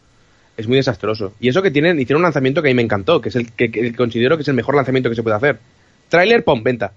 Es 0.56 0.66
muy 0.68 0.76
desastroso. 0.76 1.34
Y 1.40 1.48
eso 1.48 1.62
que 1.62 1.70
tienen, 1.70 1.98
hicieron 2.00 2.20
un 2.20 2.24
lanzamiento 2.24 2.62
que 2.62 2.68
a 2.68 2.72
mí 2.72 2.74
me 2.74 2.82
encantó, 2.82 3.20
que 3.20 3.28
es 3.30 3.36
el 3.36 3.52
que, 3.52 3.70
que 3.70 3.94
considero 3.94 4.36
que 4.36 4.42
es 4.42 4.48
el 4.48 4.54
mejor 4.54 4.74
lanzamiento 4.74 5.08
que 5.08 5.16
se 5.16 5.22
puede 5.22 5.36
hacer. 5.36 5.58
Trailer, 6.08 6.44
pom, 6.44 6.62
venta. 6.62 6.92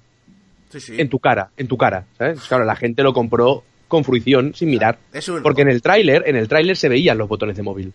Sí, 0.69 0.79
sí. 0.79 0.95
En 0.97 1.07
tu 1.09 1.19
cara, 1.19 1.49
en 1.55 1.67
tu 1.67 1.77
cara. 1.77 2.05
¿sabes? 2.17 2.41
Claro, 2.41 2.65
la 2.65 2.75
gente 2.75 3.03
lo 3.03 3.13
compró 3.13 3.63
con 3.87 4.03
fruición, 4.03 4.53
sin 4.55 4.69
mirar. 4.71 4.97
Es 5.13 5.29
un- 5.29 5.41
Porque 5.43 5.61
en 5.61 5.69
el 5.69 5.81
tráiler, 5.81 6.23
en 6.25 6.35
el 6.35 6.47
tráiler 6.49 6.75
se 6.75 6.89
veían 6.89 7.17
los 7.17 7.29
botones 7.29 7.55
de 7.55 7.63
móvil. 7.63 7.93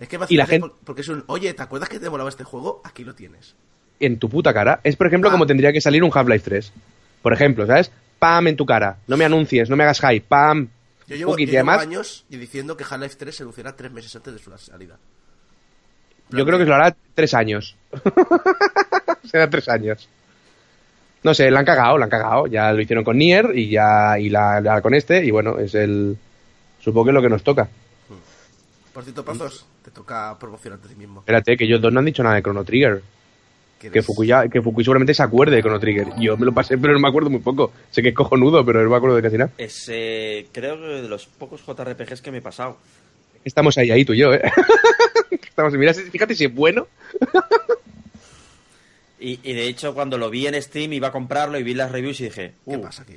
Es 0.00 0.08
que 0.08 0.18
y 0.28 0.36
la 0.36 0.46
gente- 0.46 0.66
por- 0.68 0.78
porque 0.84 1.02
es 1.02 1.08
un, 1.08 1.22
oye, 1.28 1.54
¿te 1.54 1.62
acuerdas 1.62 1.88
que 1.88 2.00
te 2.00 2.10
molaba 2.10 2.28
este 2.30 2.42
juego? 2.42 2.80
Aquí 2.84 3.04
lo 3.04 3.14
tienes. 3.14 3.54
En 4.00 4.18
tu 4.18 4.28
puta 4.28 4.52
cara. 4.52 4.80
Es, 4.82 4.96
por 4.96 5.06
ejemplo, 5.06 5.28
Ah. 5.28 5.32
como 5.32 5.46
tendría 5.46 5.72
que 5.72 5.80
salir 5.80 6.02
un 6.02 6.10
Half-Life 6.12 6.44
3. 6.44 6.72
Por 7.22 7.32
ejemplo, 7.32 7.66
¿sabes? 7.66 7.92
Pam 8.18 8.48
en 8.48 8.56
tu 8.56 8.66
cara. 8.66 8.96
No 9.06 9.16
me 9.16 9.24
anuncies, 9.26 9.70
no 9.70 9.76
me 9.76 9.84
hagas 9.84 10.00
hype. 10.00 10.22
Pam. 10.26 10.68
Yo 11.06 11.16
llevo, 11.16 11.36
yo 11.38 11.44
llevo 11.46 11.70
años 11.70 12.24
y 12.30 12.36
diciendo 12.38 12.76
que 12.76 12.84
Half-Life 12.84 13.16
3 13.18 13.36
se 13.36 13.42
anunciará 13.42 13.76
tres 13.76 13.92
meses 13.92 14.14
antes 14.16 14.32
de 14.32 14.38
su 14.38 14.50
salida. 14.58 14.96
Yo 16.30 16.46
creo 16.46 16.58
que 16.58 16.64
lo 16.64 16.74
hará 16.76 16.94
tres 17.14 17.34
años. 17.34 17.76
Será 19.30 19.50
tres 19.50 19.68
años. 19.68 20.08
No 21.22 21.34
sé, 21.34 21.50
la 21.50 21.58
han 21.60 21.66
cagado, 21.66 21.98
la 21.98 22.04
han 22.04 22.10
cagado. 22.10 22.46
Ya 22.46 22.72
lo 22.72 22.80
hicieron 22.80 23.04
con 23.04 23.18
Nier 23.18 23.50
y 23.54 23.68
ya 23.68 24.18
y 24.18 24.28
la, 24.30 24.60
la 24.60 24.80
con 24.80 24.94
este. 24.94 25.24
Y 25.24 25.30
bueno, 25.30 25.58
es 25.58 25.74
el. 25.74 26.16
Supongo 26.80 27.04
que 27.06 27.10
es 27.10 27.14
lo 27.14 27.22
que 27.22 27.28
nos 27.28 27.42
toca. 27.42 27.68
Por 28.92 29.04
cierto, 29.04 29.24
Pazos, 29.24 29.66
te 29.84 29.90
toca 29.90 30.36
promocionarte 30.38 30.86
a 30.86 30.90
ti 30.90 30.96
mismo. 30.96 31.20
Espérate, 31.20 31.56
que 31.56 31.64
ellos 31.64 31.80
dos 31.80 31.92
no 31.92 32.00
han 32.00 32.06
dicho 32.06 32.22
nada 32.22 32.34
de 32.36 32.42
Chrono 32.42 32.64
Trigger. 32.64 33.02
Que 33.80 33.86
eres- 33.86 34.04
Fukui, 34.04 34.26
ya- 34.26 34.48
que 34.48 34.60
Fukui 34.60 34.84
seguramente 34.84 35.14
se 35.14 35.22
acuerde 35.22 35.56
de 35.56 35.62
Chrono 35.62 35.78
Trigger. 35.80 36.08
Yo 36.18 36.36
me 36.36 36.44
lo 36.44 36.52
pasé, 36.52 36.76
pero 36.76 36.92
no 36.92 36.98
me 36.98 37.08
acuerdo 37.08 37.30
muy 37.30 37.40
poco. 37.40 37.72
Sé 37.90 38.02
que 38.02 38.08
es 38.10 38.14
cojonudo, 38.14 38.64
pero 38.64 38.82
no 38.82 38.90
me 38.90 38.96
acuerdo 38.96 39.16
de 39.16 39.22
casi 39.22 39.38
nada. 39.38 39.52
Es, 39.56 39.86
eh, 39.88 40.48
creo 40.52 40.76
que 40.78 40.86
de 41.02 41.08
los 41.08 41.26
pocos 41.26 41.62
JRPGs 41.64 42.20
que 42.20 42.30
me 42.32 42.38
he 42.38 42.42
pasado. 42.42 42.76
Estamos 43.44 43.78
ahí, 43.78 43.90
ahí 43.90 44.04
tú 44.04 44.12
y 44.12 44.18
yo, 44.18 44.34
¿eh? 44.34 44.42
Estamos, 45.30 45.72
mira, 45.74 45.94
fíjate 45.94 46.34
si 46.34 46.44
es 46.46 46.54
bueno. 46.54 46.88
Y, 49.18 49.38
y 49.42 49.52
de 49.52 49.66
hecho, 49.68 49.94
cuando 49.94 50.16
lo 50.18 50.30
vi 50.30 50.46
en 50.46 50.60
Steam, 50.62 50.92
iba 50.94 51.08
a 51.08 51.12
comprarlo 51.12 51.58
y 51.58 51.62
vi 51.62 51.74
las 51.74 51.92
reviews 51.92 52.20
y 52.20 52.24
dije, 52.24 52.54
¿Qué 52.68 52.76
"Uh". 52.76 52.82
pasa 52.82 53.02
aquí? 53.02 53.14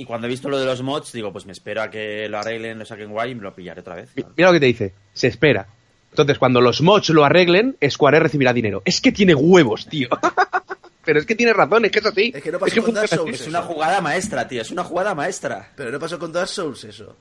Y 0.00 0.06
cuando 0.06 0.26
he 0.26 0.30
visto 0.30 0.48
lo 0.48 0.58
de 0.58 0.64
los 0.64 0.82
mods, 0.82 1.12
digo, 1.12 1.30
pues 1.30 1.44
me 1.44 1.52
espero 1.52 1.82
a 1.82 1.90
que 1.90 2.26
lo 2.28 2.38
arreglen, 2.38 2.78
lo 2.78 2.86
saquen 2.86 3.10
guay 3.10 3.32
y 3.32 3.34
me 3.34 3.42
lo 3.42 3.54
pillaré 3.54 3.80
otra 3.82 3.96
vez. 3.96 4.08
Mi- 4.16 4.24
Mira 4.34 4.48
lo 4.48 4.54
que 4.54 4.60
te 4.60 4.66
dice. 4.66 4.94
Se 5.12 5.26
espera. 5.28 5.66
Entonces, 6.10 6.38
cuando 6.38 6.62
los 6.62 6.80
mods 6.80 7.10
lo 7.10 7.22
arreglen, 7.24 7.76
Square 7.86 8.18
recibirá 8.18 8.54
dinero. 8.54 8.80
Es 8.86 9.02
que 9.02 9.12
tiene 9.12 9.34
huevos, 9.34 9.86
tío. 9.86 10.08
Pero 11.04 11.18
es 11.18 11.26
que 11.26 11.34
tiene 11.34 11.52
razón, 11.52 11.84
es 11.84 11.90
que 11.90 11.98
es 11.98 12.06
así. 12.06 12.32
Es 12.34 12.42
que 12.42 12.50
no 12.50 12.58
pasó 12.58 12.82
con 12.82 12.94
Dark 12.94 13.08
Souls. 13.08 13.40
Es 13.42 13.46
una 13.46 13.60
jugada 13.62 14.00
maestra, 14.00 14.48
tío, 14.48 14.62
es 14.62 14.70
una 14.70 14.84
jugada 14.84 15.14
maestra. 15.14 15.70
Pero 15.76 15.90
no 15.90 15.98
pasó 15.98 16.18
con 16.18 16.32
Dark 16.32 16.48
Souls 16.48 16.82
eso. 16.84 17.14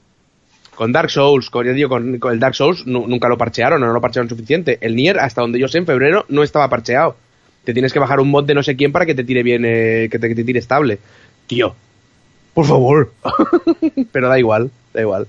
Con 0.75 0.91
Dark 0.93 1.09
Souls, 1.09 1.49
con, 1.49 1.65
ya 1.65 1.73
digo, 1.73 1.89
con, 1.89 2.17
con 2.19 2.31
el 2.31 2.39
Dark 2.39 2.55
Souls 2.55 2.87
nu- 2.87 3.07
nunca 3.07 3.27
lo 3.27 3.37
parchearon, 3.37 3.83
o 3.83 3.87
no 3.87 3.91
lo 3.93 3.99
parchearon 4.01 4.29
suficiente. 4.29 4.77
El 4.79 4.95
Nier, 4.95 5.19
hasta 5.19 5.41
donde 5.41 5.59
yo 5.59 5.67
sé, 5.67 5.79
en 5.79 5.85
febrero 5.85 6.25
no 6.29 6.43
estaba 6.43 6.69
parcheado. 6.69 7.17
Te 7.65 7.73
tienes 7.73 7.91
que 7.91 7.99
bajar 7.99 8.19
un 8.21 8.29
mod 8.31 8.45
de 8.45 8.53
no 8.53 8.63
sé 8.63 8.77
quién 8.77 8.93
para 8.93 9.05
que 9.05 9.15
te 9.15 9.25
tire 9.25 9.43
bien, 9.43 9.63
eh, 9.65 10.07
que, 10.09 10.17
te, 10.17 10.29
que 10.29 10.35
te 10.35 10.45
tire 10.45 10.59
estable. 10.59 10.99
Tío, 11.47 11.75
por 12.59 12.67
favor. 12.67 13.13
Pero 14.11 14.27
da 14.27 14.37
igual, 14.37 14.69
da 14.93 14.99
igual. 14.99 15.27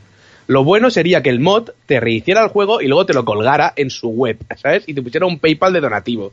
Lo 0.48 0.64
bueno 0.64 0.90
sería 0.90 1.22
que 1.22 1.30
el 1.30 1.38
mod 1.38 1.70
te 1.86 2.00
rehiciera 2.00 2.42
el 2.42 2.48
juego 2.48 2.80
y 2.80 2.88
luego 2.88 3.06
te 3.06 3.14
lo 3.14 3.24
colgara 3.24 3.72
en 3.76 3.88
su 3.88 4.08
web, 4.08 4.38
¿sabes? 4.56 4.82
Y 4.88 4.94
te 4.94 5.02
pusiera 5.02 5.26
un 5.26 5.38
PayPal 5.38 5.72
de 5.72 5.80
donativo. 5.80 6.32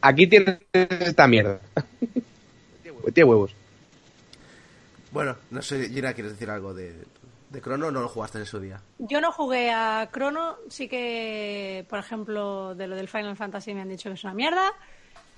Aquí 0.00 0.26
tienes 0.26 0.58
esta 0.72 1.26
mierda. 1.26 1.60
Tiene 3.12 3.28
huevos. 3.28 3.54
Bueno, 5.10 5.36
no 5.50 5.60
sé, 5.60 5.90
Gina, 5.90 6.14
¿quieres 6.14 6.32
decir 6.32 6.48
algo 6.48 6.72
de, 6.72 6.94
de 7.50 7.60
Chrono 7.60 7.88
o 7.88 7.90
no 7.90 8.00
lo 8.00 8.08
jugaste 8.08 8.38
en 8.38 8.46
su 8.46 8.58
día? 8.58 8.80
Yo 9.00 9.20
no 9.20 9.32
jugué 9.32 9.70
a 9.70 10.08
Chrono, 10.10 10.56
sí 10.70 10.88
que, 10.88 11.84
por 11.90 11.98
ejemplo, 11.98 12.74
de 12.74 12.86
lo 12.86 12.96
del 12.96 13.08
Final 13.08 13.36
Fantasy 13.36 13.74
me 13.74 13.82
han 13.82 13.88
dicho 13.90 14.08
que 14.08 14.14
es 14.14 14.24
una 14.24 14.32
mierda. 14.32 14.72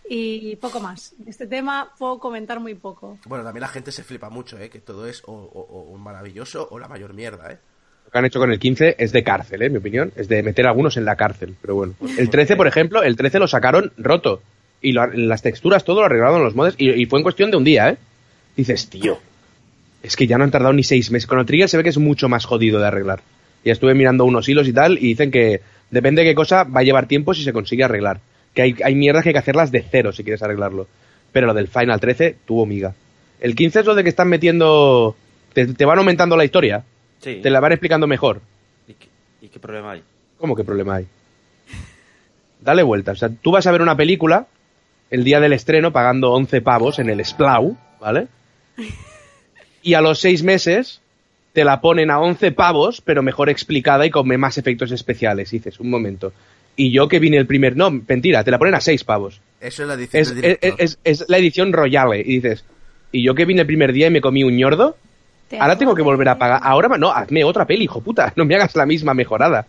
Y 0.08 0.56
poco 0.56 0.80
más. 0.80 1.14
De 1.18 1.30
este 1.30 1.46
tema 1.46 1.90
puedo 1.98 2.18
comentar 2.18 2.60
muy 2.60 2.74
poco. 2.74 3.18
Bueno, 3.26 3.42
también 3.44 3.62
la 3.62 3.68
gente 3.68 3.90
se 3.90 4.02
flipa 4.04 4.28
mucho, 4.28 4.58
¿eh? 4.58 4.68
Que 4.68 4.80
todo 4.80 5.06
es 5.06 5.22
o, 5.24 5.32
o- 5.32 5.66
o 5.70 5.80
un 5.92 6.02
maravilloso 6.02 6.68
o 6.70 6.78
la 6.78 6.88
mayor 6.88 7.14
mierda, 7.14 7.50
¿eh? 7.52 7.58
Lo 8.04 8.10
que 8.10 8.18
han 8.18 8.24
hecho 8.26 8.38
con 8.38 8.52
el 8.52 8.58
15 8.58 8.96
es 8.98 9.12
de 9.12 9.24
cárcel, 9.24 9.62
¿eh? 9.62 9.66
en 9.66 9.72
mi 9.72 9.78
opinión. 9.78 10.12
Es 10.14 10.28
de 10.28 10.42
meter 10.42 10.66
a 10.66 10.70
algunos 10.70 10.96
en 10.98 11.06
la 11.06 11.16
cárcel. 11.16 11.54
Pero 11.60 11.74
bueno. 11.76 11.94
El 12.18 12.28
13, 12.28 12.54
por 12.54 12.66
ejemplo, 12.66 13.02
el 13.02 13.16
13 13.16 13.38
lo 13.38 13.48
sacaron 13.48 13.92
roto. 13.96 14.42
Y 14.82 14.92
lo- 14.92 15.06
las 15.06 15.40
texturas, 15.40 15.84
todo 15.84 16.00
lo 16.00 16.06
arreglaron 16.06 16.44
los 16.44 16.54
mods. 16.54 16.74
Y, 16.76 16.90
y 16.90 17.06
fue 17.06 17.18
en 17.18 17.22
cuestión 17.22 17.50
de 17.50 17.56
un 17.56 17.64
día, 17.64 17.88
¿eh? 17.88 17.96
Dices, 18.56 18.88
tío. 18.90 19.18
Es 20.02 20.16
que 20.16 20.26
ya 20.26 20.36
no 20.36 20.44
han 20.44 20.50
tardado 20.50 20.74
ni 20.74 20.84
seis 20.84 21.10
meses. 21.10 21.26
Con 21.26 21.38
el 21.38 21.46
Trigger 21.46 21.68
se 21.70 21.78
ve 21.78 21.82
que 21.82 21.88
es 21.88 21.96
mucho 21.98 22.28
más 22.28 22.44
jodido 22.44 22.78
de 22.78 22.86
arreglar. 22.86 23.22
Ya 23.64 23.72
estuve 23.72 23.94
mirando 23.94 24.26
unos 24.26 24.46
hilos 24.50 24.68
y 24.68 24.74
tal. 24.74 24.98
Y 24.98 25.06
dicen 25.08 25.30
que 25.30 25.62
depende 25.90 26.20
de 26.22 26.28
qué 26.28 26.34
cosa 26.34 26.64
va 26.64 26.80
a 26.80 26.82
llevar 26.82 27.08
tiempo 27.08 27.32
si 27.32 27.42
se 27.42 27.54
consigue 27.54 27.84
arreglar. 27.84 28.20
Que 28.54 28.62
hay, 28.62 28.76
hay 28.84 28.94
mierdas 28.94 29.22
que 29.22 29.30
hay 29.30 29.34
que 29.34 29.38
hacerlas 29.40 29.70
de 29.70 29.82
cero 29.82 30.12
si 30.12 30.22
quieres 30.22 30.42
arreglarlo. 30.42 30.86
Pero 31.32 31.46
lo 31.46 31.54
del 31.54 31.68
Final 31.68 32.00
13 32.00 32.36
tuvo 32.46 32.66
miga. 32.66 32.94
El 33.40 33.54
15 33.54 33.80
es 33.80 33.86
lo 33.86 33.94
de 33.94 34.02
que 34.02 34.08
están 34.08 34.28
metiendo. 34.28 35.16
Te, 35.52 35.66
te 35.66 35.84
van 35.84 35.98
aumentando 35.98 36.36
la 36.36 36.44
historia. 36.44 36.84
Sí. 37.18 37.40
Te 37.42 37.50
la 37.50 37.60
van 37.60 37.72
explicando 37.72 38.06
mejor. 38.06 38.40
¿Y 38.86 38.94
qué, 38.94 39.08
y 39.42 39.48
qué 39.48 39.58
problema 39.58 39.92
hay? 39.92 40.02
¿Cómo 40.38 40.54
que 40.54 40.64
problema 40.64 40.96
hay? 40.96 41.06
Dale 42.60 42.82
vuelta. 42.82 43.12
O 43.12 43.16
sea, 43.16 43.28
tú 43.28 43.50
vas 43.50 43.66
a 43.66 43.72
ver 43.72 43.82
una 43.82 43.96
película 43.96 44.46
el 45.10 45.24
día 45.24 45.40
del 45.40 45.52
estreno 45.52 45.92
pagando 45.92 46.32
11 46.32 46.60
pavos 46.62 46.98
en 46.98 47.10
el 47.10 47.24
Splau, 47.24 47.76
¿vale? 48.00 48.28
Y 49.82 49.94
a 49.94 50.00
los 50.00 50.18
seis 50.18 50.42
meses 50.42 51.00
te 51.52 51.64
la 51.64 51.80
ponen 51.80 52.10
a 52.10 52.20
11 52.20 52.52
pavos, 52.52 53.00
pero 53.00 53.22
mejor 53.22 53.48
explicada 53.48 54.06
y 54.06 54.10
con 54.10 54.26
más 54.40 54.58
efectos 54.58 54.90
especiales. 54.90 55.52
Y 55.52 55.58
dices, 55.58 55.78
un 55.78 55.90
momento. 55.90 56.32
Y 56.76 56.90
yo 56.90 57.08
que 57.08 57.18
vine 57.20 57.36
el 57.36 57.46
primer... 57.46 57.76
No, 57.76 57.90
mentira, 57.90 58.42
te 58.44 58.50
la 58.50 58.58
ponen 58.58 58.74
a 58.74 58.80
6 58.80 59.04
pavos. 59.04 59.40
Eso 59.60 59.82
es 59.82 59.88
la 59.88 59.94
edición 59.94 60.20
Es, 60.22 60.28
del 60.34 60.38
es, 60.38 60.42
director. 60.60 60.74
es- 60.84 60.98
es 61.04 61.24
la 61.28 61.38
edición 61.38 61.72
Royale. 61.72 62.20
Y 62.20 62.40
dices, 62.40 62.64
y 63.12 63.22
yo 63.24 63.34
que 63.34 63.44
vine 63.44 63.60
el 63.62 63.66
primer 63.66 63.92
día 63.92 64.08
y 64.08 64.10
me 64.10 64.20
comí 64.20 64.42
un 64.44 64.56
ñordo, 64.56 64.96
Te 65.48 65.58
Ahora 65.58 65.78
tengo 65.78 65.94
que 65.94 66.02
volver 66.02 66.28
a 66.28 66.38
pagar. 66.38 66.60
Ahora 66.64 66.88
no, 66.98 67.10
hazme 67.12 67.44
otra 67.44 67.64
peli, 67.66 67.84
hijo 67.84 68.00
puta. 68.00 68.32
No 68.36 68.44
me 68.44 68.54
hagas 68.56 68.74
la 68.76 68.86
misma 68.86 69.14
mejorada. 69.14 69.66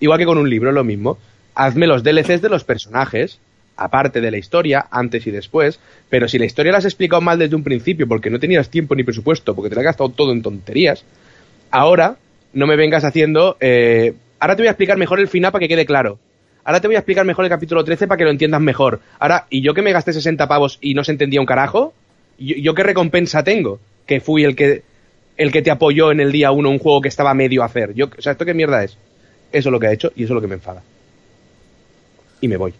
Igual 0.00 0.18
que 0.18 0.26
con 0.26 0.38
un 0.38 0.48
libro, 0.48 0.70
lo 0.70 0.84
mismo. 0.84 1.18
Hazme 1.56 1.86
los 1.86 2.02
DLCs 2.04 2.42
de 2.42 2.48
los 2.48 2.62
personajes, 2.64 3.38
aparte 3.76 4.20
de 4.20 4.30
la 4.30 4.36
historia, 4.38 4.86
antes 4.90 5.26
y 5.26 5.30
después. 5.30 5.80
Pero 6.10 6.28
si 6.28 6.38
la 6.38 6.44
historia 6.44 6.72
la 6.72 6.78
has 6.78 6.84
explicado 6.84 7.20
mal 7.22 7.38
desde 7.38 7.56
un 7.56 7.64
principio 7.64 8.06
porque 8.06 8.30
no 8.30 8.38
tenías 8.38 8.68
tiempo 8.70 8.94
ni 8.94 9.02
presupuesto, 9.02 9.54
porque 9.56 9.70
te 9.70 9.74
la 9.76 9.80
has 9.80 9.86
gastado 9.86 10.10
todo 10.10 10.32
en 10.32 10.42
tonterías, 10.42 11.04
ahora 11.70 12.16
no 12.52 12.66
me 12.66 12.76
vengas 12.76 13.04
haciendo. 13.04 13.56
eh, 13.60 14.14
ahora 14.38 14.56
te 14.56 14.62
voy 14.62 14.68
a 14.68 14.72
explicar 14.72 14.98
mejor 14.98 15.20
el 15.20 15.28
final 15.28 15.52
para 15.52 15.60
que 15.60 15.68
quede 15.68 15.86
claro. 15.86 16.18
Ahora 16.64 16.80
te 16.80 16.88
voy 16.88 16.96
a 16.96 17.00
explicar 17.00 17.26
mejor 17.26 17.44
el 17.44 17.50
capítulo 17.50 17.84
13 17.84 18.06
para 18.08 18.18
que 18.18 18.24
lo 18.24 18.30
entiendas 18.30 18.60
mejor. 18.60 19.00
Ahora, 19.18 19.46
y 19.50 19.62
yo 19.62 19.74
que 19.74 19.82
me 19.82 19.92
gasté 19.92 20.12
60 20.12 20.48
pavos 20.48 20.78
y 20.80 20.94
no 20.94 21.04
se 21.04 21.12
entendía 21.12 21.40
un 21.40 21.46
carajo, 21.46 21.92
yo, 22.38 22.56
yo 22.56 22.74
qué 22.74 22.82
recompensa 22.82 23.44
tengo, 23.44 23.80
que 24.06 24.20
fui 24.20 24.44
el 24.44 24.56
que 24.56 24.82
el 25.36 25.50
que 25.50 25.62
te 25.62 25.70
apoyó 25.70 26.12
en 26.12 26.20
el 26.20 26.32
día 26.32 26.52
uno 26.52 26.70
un 26.70 26.78
juego 26.78 27.00
que 27.00 27.08
estaba 27.08 27.34
medio 27.34 27.62
a 27.62 27.66
hacer. 27.66 27.92
Yo, 27.94 28.06
o 28.16 28.22
sea, 28.22 28.32
¿esto 28.32 28.44
qué 28.44 28.54
mierda 28.54 28.84
es? 28.84 28.96
Eso 29.52 29.68
es 29.68 29.72
lo 29.72 29.80
que 29.80 29.88
ha 29.88 29.92
hecho 29.92 30.12
y 30.14 30.24
eso 30.24 30.32
es 30.32 30.34
lo 30.34 30.40
que 30.40 30.46
me 30.46 30.54
enfada. 30.54 30.82
Y 32.40 32.48
me 32.48 32.56
voy. 32.56 32.72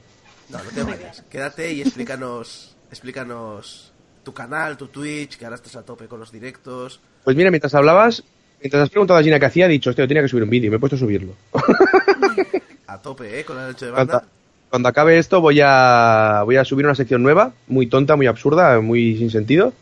No, 0.51 0.59
no 0.63 0.71
te 0.71 0.83
vayas. 0.83 1.23
Quédate 1.31 1.73
y 1.73 1.81
explícanos, 1.81 2.77
explícanos 2.91 3.93
tu 4.23 4.33
canal, 4.33 4.77
tu 4.77 4.87
Twitch, 4.89 5.37
que 5.37 5.45
ahora 5.45 5.57
estás 5.57 5.77
a 5.77 5.83
tope 5.83 6.07
con 6.07 6.21
los 6.21 6.33
directos. 6.33 7.01
Pues 7.25 7.37
mira, 7.37 7.51
mientras 7.51 7.75
hablabas, 7.75 8.23
mientras 8.61 8.85
has 8.85 8.91
preguntado 8.91 9.19
a 9.19 9.23
Gina 9.23 9.39
qué 9.39 9.47
hacía, 9.47 9.67
he 9.67 9.69
dicho, 9.69 9.91
hostia, 9.91 10.05
yo 10.05 10.09
tenía 10.09 10.23
que 10.23 10.29
subir 10.29 10.45
un 10.45 10.51
vídeo, 10.51 10.71
me 10.71 10.77
he 10.77 10.81
puesto 10.81 10.97
a 10.97 10.99
subirlo. 10.99 11.35
A 12.95 12.99
tope, 13.03 13.41
¿eh? 13.41 13.45
Con 13.45 13.59
el 13.59 13.65
ancho 13.69 13.87
de 13.87 13.93
Cuando, 13.93 14.13
banda. 14.13 14.29
cuando 14.71 14.89
acabe 14.89 15.19
esto 15.19 15.41
voy 15.41 15.61
a, 15.63 16.43
voy 16.45 16.57
a 16.57 16.65
subir 16.65 16.85
una 16.87 16.95
sección 16.95 17.23
nueva, 17.23 17.53
muy 17.67 17.87
tonta, 17.87 18.17
muy 18.17 18.27
absurda, 18.27 18.81
muy 18.81 19.17
sin 19.17 19.31
sentido. 19.31 19.73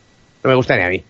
No 0.43 0.49
me 0.49 0.55
gusta 0.55 0.75
ni 0.75 0.83
a 0.83 0.89
mí. 0.89 1.03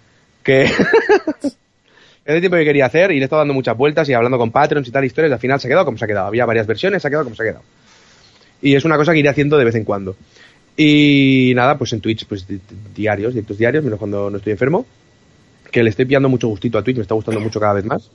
Que 0.43 0.63
hace 2.25 2.39
tiempo 2.39 2.57
que 2.57 2.65
quería 2.65 2.85
hacer 2.85 3.11
y 3.11 3.15
le 3.15 3.21
he 3.21 3.23
estado 3.23 3.39
dando 3.41 3.53
muchas 3.53 3.75
vueltas 3.77 4.07
y 4.09 4.13
hablando 4.13 4.37
con 4.37 4.51
Patreons 4.51 4.87
y 4.87 4.91
tal 4.91 5.05
historias 5.05 5.31
y 5.31 5.33
al 5.33 5.39
final 5.39 5.59
se 5.59 5.67
ha 5.67 5.69
quedado 5.69 5.85
como 5.85 5.97
se 5.97 6.05
ha 6.05 6.07
quedado. 6.07 6.27
Había 6.27 6.45
varias 6.45 6.67
versiones, 6.67 7.01
se 7.01 7.07
ha 7.07 7.11
quedado 7.11 7.23
como 7.25 7.35
se 7.35 7.43
ha 7.43 7.45
quedado. 7.45 7.63
Y 8.61 8.75
es 8.75 8.85
una 8.85 8.97
cosa 8.97 9.13
que 9.13 9.19
iré 9.19 9.29
haciendo 9.29 9.57
de 9.57 9.65
vez 9.65 9.75
en 9.75 9.83
cuando. 9.83 10.15
Y 10.75 11.51
nada, 11.55 11.77
pues 11.77 11.93
en 11.93 12.01
Twitch, 12.01 12.25
pues 12.25 12.47
di- 12.47 12.55
di- 12.55 12.61
diarios, 12.95 13.33
directos 13.33 13.57
diarios, 13.57 13.83
menos 13.83 13.99
cuando 13.99 14.29
no 14.29 14.37
estoy 14.37 14.53
enfermo. 14.53 14.85
Que 15.71 15.83
le 15.83 15.89
estoy 15.89 16.05
pillando 16.05 16.29
mucho 16.29 16.47
gustito 16.47 16.77
a 16.77 16.83
Twitch, 16.83 16.97
me 16.97 17.01
está 17.01 17.13
gustando 17.15 17.39
mucho 17.41 17.59
cada 17.59 17.73
vez 17.73 17.85
más. 17.85 18.09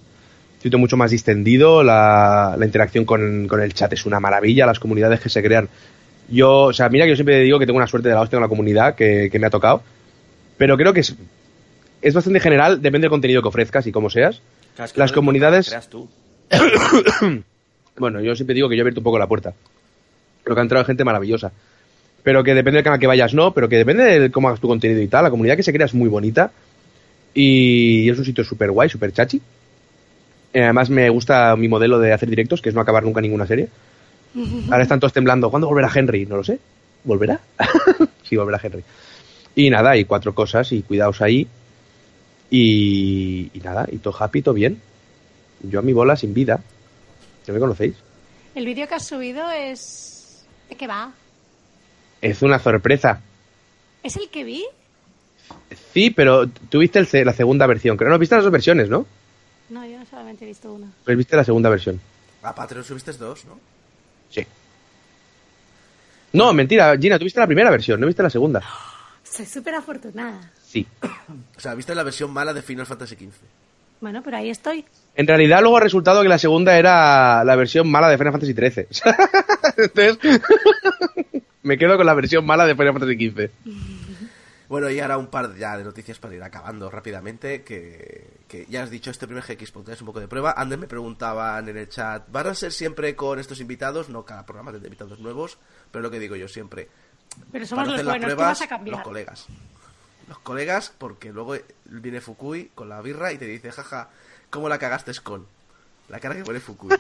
Twitch 0.60 0.74
mucho 0.76 0.96
más 0.96 1.10
distendido, 1.10 1.82
la, 1.82 2.56
la 2.58 2.64
interacción 2.66 3.04
con, 3.04 3.46
con 3.46 3.60
el 3.62 3.72
chat 3.74 3.92
es 3.92 4.06
una 4.06 4.18
maravilla, 4.20 4.66
las 4.66 4.78
comunidades 4.80 5.20
que 5.20 5.28
se 5.28 5.42
crean. 5.42 5.68
Yo, 6.28 6.62
o 6.64 6.72
sea, 6.72 6.88
mira 6.88 7.04
que 7.04 7.10
yo 7.10 7.16
siempre 7.16 7.40
digo 7.40 7.58
que 7.58 7.66
tengo 7.66 7.76
una 7.78 7.86
suerte 7.86 8.08
de 8.08 8.14
la 8.14 8.20
hostia 8.20 8.36
con 8.36 8.42
la 8.42 8.48
comunidad 8.48 8.94
que, 8.94 9.28
que 9.30 9.38
me 9.38 9.46
ha 9.46 9.50
tocado, 9.50 9.82
pero 10.56 10.76
creo 10.76 10.92
que 10.92 11.00
es, 11.00 11.14
es 12.02 12.14
bastante 12.14 12.40
general, 12.40 12.82
depende 12.82 13.04
del 13.06 13.10
contenido 13.10 13.40
que 13.42 13.48
ofrezcas 13.48 13.86
y 13.86 13.92
cómo 13.92 14.10
seas. 14.10 14.42
Claro, 14.76 14.92
Las 14.96 15.10
no 15.12 15.14
comunidades- 15.14 15.68
creas 15.68 15.88
tú. 15.88 16.08
Bueno, 17.96 18.20
yo 18.20 18.36
siempre 18.36 18.54
digo 18.54 18.68
que 18.68 18.76
yo 18.76 18.80
he 18.80 18.82
abierto 18.82 19.00
un 19.00 19.04
poco 19.04 19.18
la 19.18 19.26
puerta. 19.26 19.54
Lo 20.44 20.54
que 20.54 20.60
ha 20.60 20.62
entrado 20.62 20.84
gente 20.84 21.02
maravillosa. 21.04 21.50
Pero 22.22 22.44
que 22.44 22.54
depende 22.54 22.76
del 22.76 22.84
canal 22.84 23.00
que 23.00 23.06
vayas, 23.08 23.34
no, 23.34 23.52
pero 23.52 23.68
que 23.68 23.76
depende 23.76 24.20
de 24.20 24.30
cómo 24.30 24.48
hagas 24.48 24.60
tu 24.60 24.68
contenido 24.68 25.00
y 25.00 25.08
tal. 25.08 25.24
La 25.24 25.30
comunidad 25.30 25.56
que 25.56 25.62
se 25.64 25.72
crea 25.72 25.86
es 25.86 25.94
muy 25.94 26.08
bonita. 26.08 26.52
Y 27.34 28.08
es 28.08 28.16
un 28.18 28.24
sitio 28.24 28.44
súper 28.44 28.70
guay, 28.70 28.88
súper 28.88 29.12
chachi. 29.12 29.40
Eh, 30.52 30.62
Además 30.62 30.90
me 30.90 31.08
gusta 31.10 31.54
mi 31.56 31.68
modelo 31.68 31.98
de 31.98 32.12
hacer 32.12 32.28
directos, 32.28 32.62
que 32.62 32.68
es 32.70 32.74
no 32.74 32.80
acabar 32.80 33.02
nunca 33.02 33.20
ninguna 33.20 33.46
serie. 33.46 33.68
Ahora 34.70 34.82
están 34.82 35.00
todos 35.00 35.12
temblando. 35.12 35.50
¿Cuándo 35.50 35.68
volverá 35.68 35.90
Henry? 35.94 36.26
No 36.26 36.36
lo 36.36 36.44
sé. 36.44 36.58
¿Volverá? 37.04 37.40
sí, 38.22 38.36
volverá 38.36 38.60
Henry. 38.62 38.84
Y 39.54 39.70
nada, 39.70 39.96
y 39.96 40.04
cuatro 40.04 40.34
cosas, 40.34 40.70
y 40.72 40.82
cuidaos 40.82 41.20
ahí. 41.20 41.46
Y, 42.50 43.50
y 43.52 43.60
nada, 43.62 43.86
y 43.90 43.98
todo 43.98 44.14
happy, 44.18 44.42
todo 44.42 44.54
bien. 44.54 44.80
Yo 45.62 45.80
a 45.80 45.82
mi 45.82 45.92
bola 45.92 46.16
sin 46.16 46.32
vida. 46.34 46.60
¿Ya 47.46 47.52
me 47.52 47.58
conocéis? 47.58 47.94
El 48.54 48.66
vídeo 48.66 48.86
que 48.86 48.94
has 48.94 49.06
subido 49.06 49.50
es... 49.50 50.44
¿De 50.68 50.76
qué 50.76 50.86
va? 50.86 51.12
Es 52.20 52.42
una 52.42 52.58
sorpresa. 52.58 53.20
¿Es 54.02 54.16
el 54.16 54.28
que 54.28 54.44
vi? 54.44 54.64
Sí, 55.92 56.10
pero 56.10 56.48
tuviste 56.48 57.24
la 57.24 57.32
segunda 57.32 57.66
versión. 57.66 57.96
Creo 57.96 58.10
no 58.10 58.18
viste 58.18 58.34
las 58.34 58.44
dos 58.44 58.52
versiones, 58.52 58.88
¿no? 58.88 59.06
No, 59.70 59.84
yo 59.86 59.98
solamente 60.08 60.44
he 60.44 60.48
visto 60.48 60.72
una. 60.72 60.88
Pues 61.04 61.16
viste 61.16 61.36
la 61.36 61.44
segunda 61.44 61.68
versión. 61.68 62.00
A 62.42 62.54
Patreon 62.54 62.84
subiste 62.84 63.12
dos, 63.12 63.44
¿no? 63.44 63.58
Sí. 64.30 64.46
No, 66.32 66.52
mentira, 66.52 66.96
Gina, 66.98 67.18
tuviste 67.18 67.40
la 67.40 67.46
primera 67.46 67.70
versión, 67.70 68.00
no 68.00 68.06
viste 68.06 68.22
la 68.22 68.30
segunda. 68.30 68.62
Soy 69.22 69.46
súper 69.46 69.74
afortunada. 69.74 70.52
Sí. 70.64 70.86
O 71.56 71.60
sea, 71.60 71.74
viste 71.74 71.94
la 71.94 72.04
versión 72.04 72.30
mala 72.30 72.54
de 72.54 72.62
Final 72.62 72.86
Fantasy 72.86 73.16
XV. 73.16 73.32
Bueno, 74.00 74.22
pero 74.22 74.36
ahí 74.36 74.48
estoy. 74.48 74.84
En 75.16 75.26
realidad 75.26 75.60
luego 75.60 75.76
ha 75.76 75.80
resultado 75.80 76.22
que 76.22 76.28
la 76.28 76.38
segunda 76.38 76.78
era 76.78 77.44
la 77.44 77.56
versión 77.56 77.90
mala 77.90 78.08
de 78.08 78.16
Final 78.16 78.32
Fantasy 78.32 78.54
XIII. 78.54 78.86
Entonces, 79.76 80.40
me 81.62 81.76
quedo 81.76 81.96
con 81.96 82.06
la 82.06 82.14
versión 82.14 82.46
mala 82.46 82.64
de 82.64 82.76
Final 82.76 82.92
Fantasy 82.92 83.30
XV. 83.30 83.50
Bueno, 84.68 84.88
y 84.88 85.00
ahora 85.00 85.18
un 85.18 85.26
par 85.26 85.56
ya 85.56 85.76
de 85.76 85.82
noticias 85.82 86.18
para 86.18 86.34
ir 86.34 86.42
acabando 86.42 86.90
rápidamente, 86.90 87.62
que, 87.62 88.24
que 88.48 88.66
ya 88.68 88.82
has 88.82 88.90
dicho, 88.90 89.10
este 89.10 89.26
primer 89.26 89.44
GX 89.44 89.70
Podcast 89.70 89.96
es 89.96 90.00
un 90.00 90.06
poco 90.06 90.20
de 90.20 90.26
prueba. 90.26 90.54
Antes 90.56 90.78
me 90.78 90.86
preguntaban 90.86 91.68
en 91.68 91.76
el 91.76 91.88
chat, 91.88 92.24
¿van 92.32 92.46
a 92.46 92.54
ser 92.54 92.72
siempre 92.72 93.14
con 93.14 93.38
estos 93.38 93.60
invitados? 93.60 94.08
No, 94.08 94.24
cada 94.24 94.44
programa 94.46 94.70
es 94.72 94.80
de 94.80 94.88
invitados 94.88 95.20
nuevos, 95.20 95.58
pero 95.92 96.02
lo 96.02 96.10
que 96.10 96.18
digo 96.18 96.34
yo 96.34 96.48
siempre, 96.48 96.88
Pero 97.52 97.66
somos 97.66 97.84
para 97.84 97.90
los 97.90 97.94
hacer 97.94 98.06
las 98.06 98.12
buenos. 98.14 98.28
¿Qué 98.28 98.34
pruebas, 98.34 98.58
vas 98.58 98.62
a 98.62 98.68
cambiar? 98.68 98.96
los 98.96 99.04
colegas. 99.04 99.46
Los 100.28 100.38
colegas, 100.40 100.92
porque 100.96 101.32
luego 101.32 101.56
viene 101.84 102.20
Fukui 102.20 102.70
con 102.74 102.88
la 102.88 103.00
birra 103.02 103.32
y 103.32 103.38
te 103.38 103.46
dice, 103.46 103.70
jaja, 103.70 104.08
¿cómo 104.50 104.68
la 104.68 104.78
cagaste 104.78 105.12
con? 105.22 105.46
La 106.08 106.18
cara 106.18 106.34
que 106.34 106.42
pone 106.42 106.60
Fukui. 106.60 106.90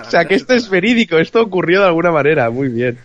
O 0.00 0.10
sea, 0.10 0.24
que 0.24 0.34
esto 0.34 0.54
es 0.54 0.70
verídico, 0.70 1.18
esto 1.18 1.42
ocurrió 1.42 1.80
de 1.80 1.86
alguna 1.86 2.10
manera, 2.10 2.48
muy 2.50 2.68
bien. 2.68 2.98